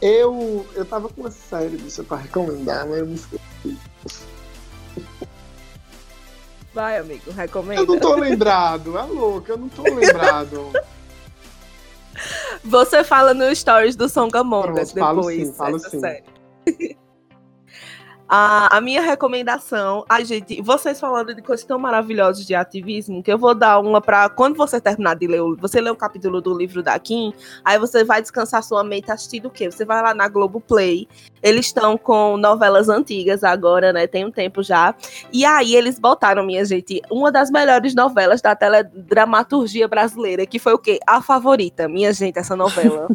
Eu, 0.01 0.67
eu 0.75 0.85
tava 0.85 1.09
com 1.09 1.23
uma 1.23 1.31
série 1.31 1.77
disso 1.77 2.03
para 2.05 2.19
recomendar, 2.19 2.87
mas 2.89 2.99
eu 2.99 3.07
me 3.07 3.15
esqueci. 3.15 3.79
Vai, 6.73 6.99
amigo, 6.99 7.31
recomenda. 7.33 7.83
Eu 7.83 7.87
não 7.87 7.99
tô 7.99 8.15
lembrado, 8.15 8.97
é 8.97 9.03
louco, 9.03 9.51
eu 9.51 9.59
não 9.59 9.69
tô 9.69 9.83
lembrado. 9.83 10.71
Você 12.65 13.03
fala 13.03 13.35
no 13.35 13.55
stories 13.55 13.97
do 13.97 14.09
Songamongas 14.09 14.93
depois. 14.93 14.95
Falo 14.95 15.31
sim, 15.31 15.53
falo 15.53 15.79
sim. 15.79 16.01
Série. 16.01 16.25
A, 18.33 18.77
a, 18.77 18.81
minha 18.81 19.01
recomendação. 19.03 20.05
Ai, 20.09 20.25
gente, 20.25 20.63
vocês 20.63 21.01
falando 21.01 21.35
de 21.35 21.43
coisas 21.43 21.67
tão 21.67 21.81
maravilhosas 21.81 22.47
de 22.47 22.55
ativismo, 22.55 23.25
que 23.25 23.33
eu 23.33 23.37
vou 23.37 23.57
dar 23.57 23.81
uma 23.81 24.01
para 24.01 24.29
quando 24.29 24.57
você 24.57 24.81
terminar 24.81 25.17
de 25.17 25.27
ler, 25.27 25.41
você 25.59 25.81
lê 25.81 25.91
o 25.91 25.97
capítulo 25.97 26.41
do 26.41 26.57
livro 26.57 26.81
da 26.81 26.97
Kim, 26.97 27.35
aí 27.65 27.77
você 27.77 28.05
vai 28.05 28.23
descansar 28.23 28.63
sua 28.63 28.85
mente 28.85 29.11
assistindo 29.11 29.47
o 29.47 29.51
quê? 29.51 29.69
Você 29.69 29.85
vai 29.85 30.01
lá 30.01 30.15
na 30.15 30.29
Globo 30.29 30.61
Play. 30.61 31.09
Eles 31.43 31.67
estão 31.67 31.99
com 31.99 32.37
novelas 32.37 32.89
antigas 32.89 33.43
agora, 33.43 33.93
né? 33.93 34.07
Tem 34.07 34.25
um 34.25 34.31
tempo 34.31 34.63
já. 34.63 34.95
E 35.33 35.45
aí 35.45 35.75
eles 35.75 35.99
botaram, 35.99 36.47
minha 36.47 36.65
gente, 36.65 37.03
uma 37.11 37.33
das 37.33 37.51
melhores 37.51 37.97
novelas 37.97 38.41
da 38.41 38.55
teledramaturgia 38.55 39.89
brasileira, 39.89 40.47
que 40.47 40.61
foi 40.61 40.73
o 40.73 40.79
quê? 40.79 41.01
A 41.05 41.21
favorita, 41.21 41.89
minha 41.89 42.13
gente, 42.13 42.39
essa 42.39 42.55
novela. 42.55 43.09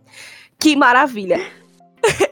que 0.58 0.74
maravilha! 0.74 1.63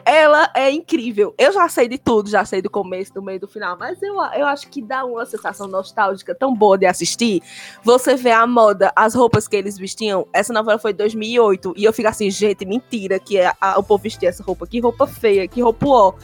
Ela 0.04 0.50
é 0.54 0.70
incrível. 0.70 1.34
Eu 1.38 1.52
já 1.52 1.68
sei 1.68 1.88
de 1.88 1.98
tudo, 1.98 2.28
já 2.28 2.44
sei 2.44 2.60
do 2.60 2.70
começo, 2.70 3.12
do 3.14 3.22
meio, 3.22 3.40
do 3.40 3.48
final, 3.48 3.76
mas 3.78 4.02
eu, 4.02 4.14
eu 4.14 4.46
acho 4.46 4.68
que 4.68 4.82
dá 4.82 5.04
uma 5.04 5.24
sensação 5.26 5.66
nostálgica 5.66 6.34
tão 6.34 6.54
boa 6.54 6.76
de 6.76 6.86
assistir. 6.86 7.42
Você 7.82 8.14
vê 8.16 8.30
a 8.30 8.46
moda, 8.46 8.92
as 8.94 9.14
roupas 9.14 9.48
que 9.48 9.56
eles 9.56 9.78
vestiam. 9.78 10.26
Essa 10.32 10.52
novela 10.52 10.78
foi 10.78 10.92
de 10.92 10.98
2008 10.98 11.74
e 11.76 11.84
eu 11.84 11.92
fico 11.92 12.08
assim, 12.08 12.30
gente, 12.30 12.64
mentira 12.64 13.18
que 13.18 13.38
é 13.38 13.52
a, 13.60 13.78
o 13.78 13.82
povo 13.82 14.02
vestia 14.02 14.28
essa 14.28 14.42
roupa. 14.42 14.66
Que 14.66 14.80
roupa 14.80 15.06
feia, 15.06 15.46
que 15.48 15.60
roupa 15.60 15.86
ó. 15.86 16.14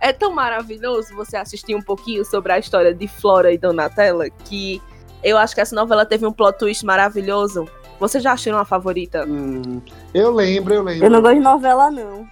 É 0.00 0.12
tão 0.12 0.32
maravilhoso 0.32 1.14
você 1.14 1.36
assistir 1.36 1.74
um 1.74 1.82
pouquinho 1.82 2.24
sobre 2.24 2.52
a 2.52 2.58
história 2.58 2.94
de 2.94 3.08
Flora 3.08 3.52
e 3.52 3.58
Donatella 3.58 4.28
que 4.30 4.80
eu 5.22 5.36
acho 5.36 5.54
que 5.54 5.60
essa 5.60 5.74
novela 5.74 6.06
teve 6.06 6.26
um 6.26 6.32
plot 6.32 6.58
twist 6.58 6.84
maravilhoso. 6.84 7.66
Você 7.98 8.20
já 8.20 8.32
achou 8.32 8.52
uma 8.52 8.64
favorita? 8.64 9.24
Hum, 9.26 9.80
eu 10.14 10.30
lembro, 10.30 10.72
eu 10.72 10.82
lembro. 10.82 11.04
Eu 11.04 11.10
não 11.10 11.20
gosto 11.20 11.34
de 11.34 11.40
novela, 11.40 11.90
não. 11.90 12.28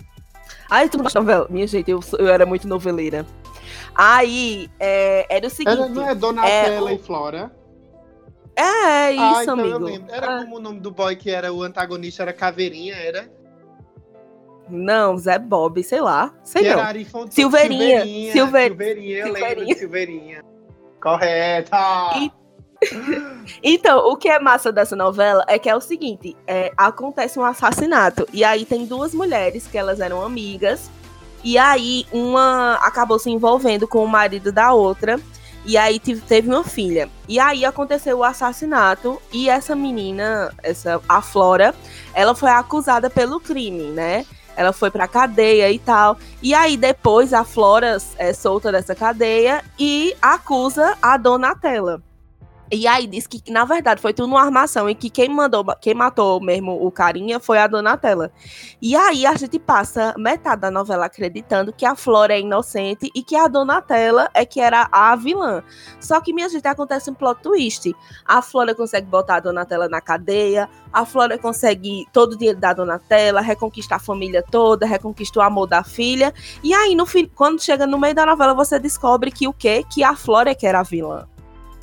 Ai, 0.70 0.88
tu 0.88 0.96
não 0.96 1.04
gosta 1.04 1.20
de 1.20 1.24
novela? 1.24 1.46
Minha 1.48 1.66
gente, 1.66 1.90
eu, 1.90 2.00
eu 2.18 2.28
era 2.28 2.44
muito 2.44 2.66
noveleira. 2.66 3.24
Aí, 3.94 4.68
é, 4.78 5.26
era 5.34 5.46
o 5.46 5.50
seguinte... 5.50 5.78
Era, 5.78 5.88
não 5.88 6.08
é 6.08 6.14
Donatella 6.14 6.90
é, 6.90 6.94
e 6.94 6.98
Flora? 6.98 7.50
É, 8.56 8.62
é 8.62 9.12
isso, 9.12 9.22
ah, 9.22 9.42
então 9.42 9.54
amigo. 9.54 9.68
Eu 9.68 9.78
lembro. 9.78 10.14
Era 10.14 10.34
ah. 10.34 10.38
como 10.38 10.56
o 10.56 10.60
nome 10.60 10.80
do 10.80 10.90
boy 10.90 11.14
que 11.14 11.30
era 11.30 11.52
o 11.52 11.62
antagonista, 11.62 12.22
era 12.22 12.32
Caveirinha, 12.32 12.94
era? 12.94 13.30
Não, 14.68 15.16
Zé 15.16 15.38
Bob, 15.38 15.82
sei 15.82 16.00
lá. 16.00 16.34
Sei 16.42 16.62
que 16.62 16.70
não. 16.70 16.80
Era. 16.80 16.98
Silveirinha. 17.30 18.00
Silveirinha. 18.00 18.32
Silver... 18.32 18.68
Silveirinha, 18.68 19.18
eu 19.18 19.24
Silveirinha. 19.26 19.48
lembro 19.48 19.66
de 19.66 19.78
Silveirinha. 19.78 20.44
Correta! 21.00 21.78
E... 22.16 22.32
então, 23.62 24.08
o 24.08 24.16
que 24.16 24.28
é 24.28 24.38
massa 24.38 24.72
dessa 24.72 24.96
novela 24.96 25.44
é 25.48 25.58
que 25.58 25.68
é 25.68 25.76
o 25.76 25.80
seguinte: 25.80 26.36
é, 26.46 26.72
acontece 26.76 27.38
um 27.38 27.44
assassinato. 27.44 28.26
E 28.32 28.44
aí 28.44 28.64
tem 28.64 28.86
duas 28.86 29.14
mulheres 29.14 29.66
que 29.66 29.78
elas 29.78 30.00
eram 30.00 30.22
amigas. 30.22 30.90
E 31.44 31.56
aí 31.58 32.06
uma 32.12 32.74
acabou 32.82 33.18
se 33.18 33.30
envolvendo 33.30 33.86
com 33.86 34.04
o 34.04 34.08
marido 34.08 34.50
da 34.50 34.72
outra. 34.72 35.20
E 35.64 35.76
aí 35.76 35.98
teve 35.98 36.48
uma 36.48 36.62
filha. 36.62 37.10
E 37.28 37.40
aí 37.40 37.64
aconteceu 37.64 38.18
o 38.18 38.24
assassinato. 38.24 39.20
E 39.32 39.48
essa 39.48 39.74
menina, 39.74 40.52
essa 40.62 41.00
a 41.08 41.20
Flora, 41.20 41.74
ela 42.14 42.34
foi 42.34 42.50
acusada 42.50 43.10
pelo 43.10 43.40
crime, 43.40 43.90
né? 43.90 44.24
Ela 44.56 44.72
foi 44.72 44.90
pra 44.90 45.08
cadeia 45.08 45.70
e 45.70 45.78
tal. 45.78 46.16
E 46.40 46.54
aí 46.54 46.76
depois 46.76 47.34
a 47.34 47.44
Flora 47.44 47.98
é 48.16 48.32
solta 48.32 48.70
dessa 48.70 48.94
cadeia 48.94 49.62
e 49.78 50.16
acusa 50.22 50.96
a 51.02 51.16
Donatella. 51.16 52.00
E 52.70 52.86
aí 52.86 53.06
diz 53.06 53.28
que, 53.28 53.40
na 53.50 53.64
verdade, 53.64 54.00
foi 54.00 54.12
tudo 54.12 54.28
uma 54.28 54.42
armação 54.42 54.90
e 54.90 54.94
que 54.94 55.08
quem 55.08 55.28
mandou, 55.28 55.64
quem 55.80 55.94
matou 55.94 56.40
mesmo 56.40 56.84
o 56.84 56.90
carinha 56.90 57.38
foi 57.38 57.58
a 57.58 57.66
Donatella. 57.68 58.32
E 58.82 58.96
aí 58.96 59.24
a 59.24 59.34
gente 59.36 59.56
passa 59.58 60.14
metade 60.18 60.62
da 60.62 60.70
novela 60.70 61.06
acreditando 61.06 61.72
que 61.72 61.86
a 61.86 61.94
Flora 61.94 62.34
é 62.34 62.40
inocente 62.40 63.08
e 63.14 63.22
que 63.22 63.36
a 63.36 63.46
Donatella 63.46 64.28
é 64.34 64.44
que 64.44 64.60
era 64.60 64.88
a 64.90 65.14
vilã. 65.14 65.62
Só 66.00 66.20
que, 66.20 66.32
minha 66.32 66.48
gente, 66.48 66.66
acontece 66.66 67.08
um 67.08 67.14
plot 67.14 67.40
twist. 67.40 67.94
A 68.24 68.42
Flora 68.42 68.74
consegue 68.74 69.06
botar 69.06 69.36
a 69.36 69.40
Donatella 69.40 69.88
na 69.88 70.00
cadeia, 70.00 70.68
a 70.92 71.04
Flora 71.04 71.38
consegue 71.38 72.04
todo 72.12 72.32
o 72.32 72.36
dinheiro 72.36 72.58
da 72.58 72.72
Donatella, 72.72 73.40
reconquista 73.40 73.94
a 73.94 74.00
família 74.00 74.42
toda, 74.42 74.86
reconquista 74.86 75.38
o 75.38 75.42
amor 75.42 75.68
da 75.68 75.84
filha. 75.84 76.34
E 76.64 76.74
aí, 76.74 76.96
no 76.96 77.06
fim, 77.06 77.30
quando 77.32 77.62
chega 77.62 77.86
no 77.86 77.98
meio 77.98 78.14
da 78.14 78.26
novela, 78.26 78.54
você 78.54 78.76
descobre 78.76 79.30
que 79.30 79.46
o 79.46 79.52
quê? 79.52 79.84
Que 79.88 80.02
a 80.02 80.16
Flora 80.16 80.50
é 80.50 80.54
que 80.54 80.66
era 80.66 80.80
a 80.80 80.82
vilã 80.82 81.28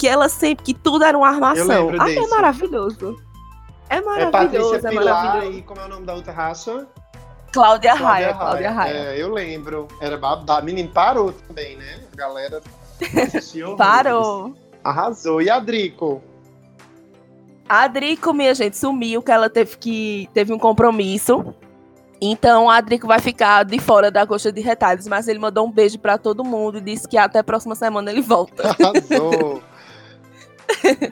que 0.04 0.08
ela 0.10 0.28
sempre, 0.28 0.66
que 0.66 0.74
tudo 0.74 1.06
era 1.06 1.18
uma 1.18 1.30
armação. 1.30 1.92
Ah, 1.98 2.12
é 2.12 2.28
maravilhoso. 2.28 3.18
É 3.90 4.02
maravilhoso, 4.02 4.28
é, 4.28 4.32
Patrícia 4.32 4.88
é 4.90 4.92
Pilar 4.92 5.26
maravilhoso. 5.26 5.58
E 5.58 5.62
como 5.62 5.80
é 5.80 5.86
o 5.86 5.88
nome 5.88 6.06
da 6.06 6.14
outra 6.14 6.34
raça? 6.34 6.86
Cláudia 7.54 7.94
Raia. 7.94 8.34
Cláudia 8.34 8.72
Raia. 8.72 8.98
É, 8.98 9.22
eu 9.22 9.32
lembro. 9.32 9.88
Era 10.02 10.18
babado. 10.18 10.66
Menino, 10.66 10.90
parou 10.90 11.32
também, 11.32 11.78
né? 11.78 12.02
A 12.12 12.16
galera 12.18 12.62
assistiu. 13.24 13.78
parou. 13.78 14.54
Arrasou. 14.84 15.42
E 15.42 15.50
a 15.50 15.58
Drico? 15.58 16.22
A 17.70 17.88
Drico, 17.88 18.34
minha 18.34 18.54
gente, 18.54 18.76
sumiu, 18.76 19.24
que 19.24 19.32
ela 19.32 19.50
teve 19.50 19.78
que. 19.78 20.30
teve 20.34 20.52
um 20.52 20.60
compromisso. 20.60 21.56
Então 22.20 22.70
a 22.70 22.82
Drico 22.82 23.08
vai 23.08 23.20
ficar 23.20 23.64
de 23.64 23.80
fora 23.80 24.12
da 24.12 24.28
coxa 24.28 24.52
de 24.52 24.60
retalhos, 24.60 25.08
mas 25.08 25.30
ele 25.30 25.40
mandou 25.40 25.66
um 25.66 25.72
beijo 25.72 25.98
para 25.98 26.18
todo 26.18 26.44
mundo 26.44 26.80
e 26.80 26.82
disse 26.82 27.08
que 27.08 27.18
até 27.18 27.40
a 27.40 27.44
próxima 27.44 27.74
semana 27.74 28.12
ele 28.12 28.22
volta. 28.22 28.64
Arrasou. 28.68 29.64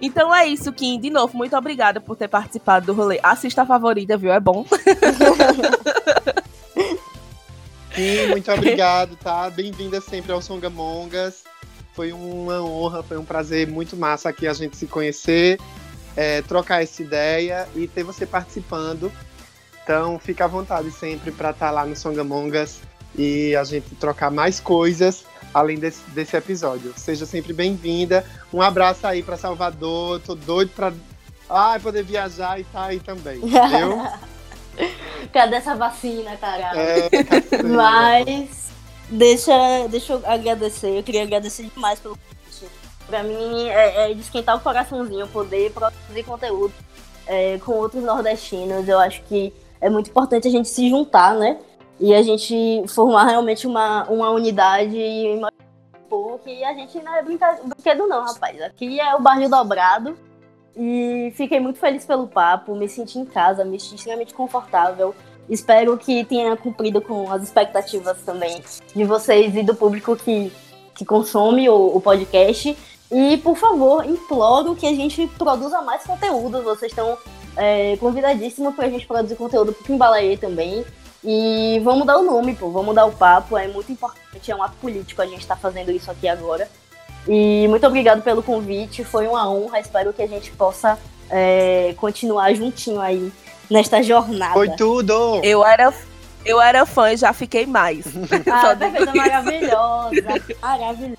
então 0.00 0.34
é 0.34 0.46
isso, 0.46 0.72
Kim. 0.72 0.98
De 1.00 1.10
novo, 1.10 1.36
muito 1.36 1.56
obrigada 1.56 2.00
por 2.00 2.16
ter 2.16 2.28
participado 2.28 2.86
do 2.86 2.94
rolê. 2.94 3.20
Assista 3.22 3.62
a 3.62 3.66
favorita, 3.66 4.16
viu? 4.16 4.32
É 4.32 4.40
bom. 4.40 4.64
Kim, 7.94 8.26
muito 8.28 8.50
obrigado, 8.50 9.16
tá? 9.16 9.48
Bem-vinda 9.50 10.00
sempre 10.00 10.32
ao 10.32 10.42
Songamongas. 10.42 11.44
Foi 11.92 12.12
uma 12.12 12.60
honra, 12.60 13.02
foi 13.04 13.16
um 13.16 13.24
prazer 13.24 13.68
muito 13.68 13.96
massa 13.96 14.28
aqui 14.28 14.48
a 14.48 14.52
gente 14.52 14.76
se 14.76 14.86
conhecer, 14.86 15.60
é, 16.16 16.42
trocar 16.42 16.82
essa 16.82 17.00
ideia 17.00 17.68
e 17.76 17.86
ter 17.86 18.02
você 18.02 18.26
participando. 18.26 19.12
Então, 19.84 20.18
fica 20.18 20.44
à 20.46 20.48
vontade 20.48 20.90
sempre 20.90 21.30
para 21.30 21.50
estar 21.50 21.66
tá 21.66 21.72
lá 21.72 21.86
no 21.86 21.94
Songamongas 21.94 22.80
e 23.16 23.54
a 23.54 23.62
gente 23.62 23.94
trocar 23.94 24.30
mais 24.30 24.58
coisas 24.58 25.24
além 25.54 25.78
desse, 25.78 26.02
desse 26.10 26.36
episódio. 26.36 26.92
Seja 26.96 27.24
sempre 27.24 27.52
bem-vinda. 27.52 28.26
Um 28.52 28.60
abraço 28.60 29.06
aí 29.06 29.22
para 29.22 29.36
Salvador. 29.36 30.20
Tô 30.20 30.34
doido 30.34 30.72
para 30.74 30.92
ah, 31.48 31.78
poder 31.80 32.02
viajar 32.02 32.58
e 32.58 32.64
tá 32.64 32.86
aí 32.86 32.98
também, 32.98 33.38
entendeu? 33.38 34.02
Cadê 35.32 35.56
essa 35.56 35.76
vacina, 35.76 36.36
caralho? 36.36 36.78
É, 36.78 37.08
Mas 37.62 38.70
deixa, 39.08 39.86
deixa 39.88 40.14
eu 40.14 40.22
agradecer. 40.24 40.98
Eu 40.98 41.02
queria 41.02 41.22
agradecer 41.22 41.70
demais 41.72 42.00
pelo 42.00 42.16
convite. 42.16 42.72
Pra 43.06 43.22
mim 43.22 43.68
é, 43.68 44.10
é 44.10 44.14
de 44.14 44.20
esquentar 44.20 44.56
o 44.56 44.60
coraçãozinho 44.60 45.28
poder 45.28 45.70
produzir 45.70 46.24
conteúdo 46.24 46.74
é, 47.26 47.58
com 47.58 47.72
outros 47.72 48.02
nordestinos. 48.02 48.88
Eu 48.88 48.98
acho 48.98 49.22
que 49.22 49.52
é 49.80 49.88
muito 49.88 50.10
importante 50.10 50.48
a 50.48 50.50
gente 50.50 50.68
se 50.68 50.88
juntar, 50.88 51.34
né? 51.34 51.58
E 52.00 52.14
a 52.14 52.22
gente 52.22 52.84
formar 52.88 53.24
realmente 53.24 53.66
uma, 53.66 54.04
uma 54.04 54.30
unidade 54.30 54.96
e 54.96 55.40
que 56.44 56.62
a 56.62 56.74
gente 56.74 57.02
não 57.02 57.16
é 57.16 57.22
brinquedo 57.22 58.06
não, 58.06 58.24
rapaz. 58.24 58.60
Aqui 58.62 59.00
é 59.00 59.14
o 59.16 59.20
barril 59.20 59.48
dobrado 59.48 60.16
E 60.76 61.32
fiquei 61.34 61.58
muito 61.58 61.78
feliz 61.78 62.04
pelo 62.04 62.28
papo, 62.28 62.74
me 62.74 62.88
senti 62.88 63.18
em 63.18 63.24
casa, 63.24 63.64
me 63.64 63.80
senti 63.80 63.96
extremamente 63.96 64.34
confortável. 64.34 65.14
Espero 65.48 65.96
que 65.96 66.24
tenha 66.24 66.56
cumprido 66.56 67.00
com 67.00 67.30
as 67.30 67.42
expectativas 67.42 68.22
também 68.22 68.62
de 68.94 69.04
vocês 69.04 69.54
e 69.56 69.62
do 69.62 69.74
público 69.74 70.16
que, 70.16 70.52
que 70.94 71.04
consome 71.04 71.68
o, 71.68 71.96
o 71.96 72.00
podcast. 72.00 72.76
E, 73.10 73.36
por 73.38 73.56
favor, 73.56 74.04
imploro 74.06 74.74
que 74.74 74.86
a 74.86 74.94
gente 74.94 75.26
produza 75.38 75.82
mais 75.82 76.02
conteúdo. 76.04 76.62
Vocês 76.62 76.90
estão 76.90 77.18
é, 77.56 77.96
convidadíssimos 77.98 78.74
para 78.74 78.86
a 78.86 78.90
gente 78.90 79.06
produzir 79.06 79.36
conteúdo 79.36 79.72
para 79.72 79.82
o 79.82 79.84
Kimbalaê 79.84 80.36
também. 80.36 80.84
E 81.24 81.80
vamos 81.82 82.06
dar 82.06 82.18
o 82.18 82.22
nome, 82.22 82.54
pô, 82.54 82.70
vamos 82.70 82.94
dar 82.94 83.06
o 83.06 83.12
papo. 83.12 83.56
É 83.56 83.66
muito 83.66 83.90
importante, 83.90 84.50
é 84.50 84.54
um 84.54 84.62
ato 84.62 84.76
político 84.80 85.22
a 85.22 85.26
gente 85.26 85.40
estar 85.40 85.54
tá 85.54 85.60
fazendo 85.60 85.90
isso 85.90 86.10
aqui 86.10 86.28
agora. 86.28 86.68
E 87.26 87.66
muito 87.68 87.86
obrigado 87.86 88.22
pelo 88.22 88.42
convite, 88.42 89.02
foi 89.04 89.26
uma 89.26 89.50
honra. 89.50 89.80
Espero 89.80 90.12
que 90.12 90.22
a 90.22 90.26
gente 90.26 90.50
possa 90.52 90.98
é, 91.30 91.94
continuar 91.96 92.52
juntinho 92.54 93.00
aí 93.00 93.32
nesta 93.70 94.02
jornada. 94.02 94.52
Foi 94.52 94.68
tudo! 94.76 95.40
Eu 95.42 95.64
era, 95.64 95.92
eu 96.44 96.60
era 96.60 96.84
fã 96.84 97.10
e 97.12 97.16
já 97.16 97.32
fiquei 97.32 97.64
mais. 97.64 98.04
Ah, 98.50 98.76
perfeita, 98.76 99.14
maravilhosa. 99.14 100.42
Maravilhosa. 100.60 101.18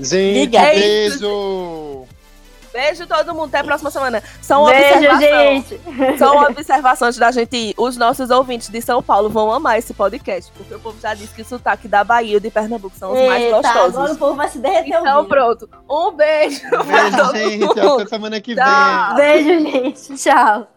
Gente, 0.00 0.38
Obrigada. 0.38 0.70
beijo! 0.74 2.06
Beijo 2.76 3.06
todo 3.06 3.34
mundo, 3.34 3.46
até 3.46 3.60
a 3.60 3.64
próxima 3.64 3.90
semana. 3.90 4.22
São 4.42 4.66
Beijo, 4.66 5.18
gente. 5.18 5.80
São 6.18 6.42
observações 6.42 7.16
da 7.16 7.30
gente 7.30 7.56
ir. 7.56 7.74
Os 7.78 7.96
nossos 7.96 8.28
ouvintes 8.28 8.68
de 8.68 8.82
São 8.82 9.02
Paulo 9.02 9.30
vão 9.30 9.50
amar 9.50 9.78
esse 9.78 9.94
podcast, 9.94 10.52
porque 10.52 10.74
o 10.74 10.78
povo 10.78 11.00
já 11.00 11.14
disse 11.14 11.32
que 11.32 11.40
o 11.40 11.44
sotaque 11.44 11.88
da 11.88 12.04
Bahia 12.04 12.36
e 12.36 12.40
de 12.40 12.50
Pernambuco 12.50 12.94
são 12.98 13.12
os 13.12 13.18
Eita, 13.18 13.30
mais 13.30 13.50
gostosos. 13.50 13.96
Agora 13.96 14.12
o 14.12 14.18
povo 14.18 14.34
vai 14.34 14.48
se 14.48 14.58
derreter 14.58 14.98
Então 14.98 15.24
pronto. 15.24 15.66
Um 15.88 16.12
beijo. 16.12 16.60
Beijo, 16.68 17.32
gente. 17.32 17.80
Até 17.80 18.06
semana 18.06 18.40
que 18.42 18.54
Tchau. 18.54 19.16
vem. 19.16 19.44
Beijo, 19.44 19.70
gente. 19.70 20.16
Tchau. 20.22 20.75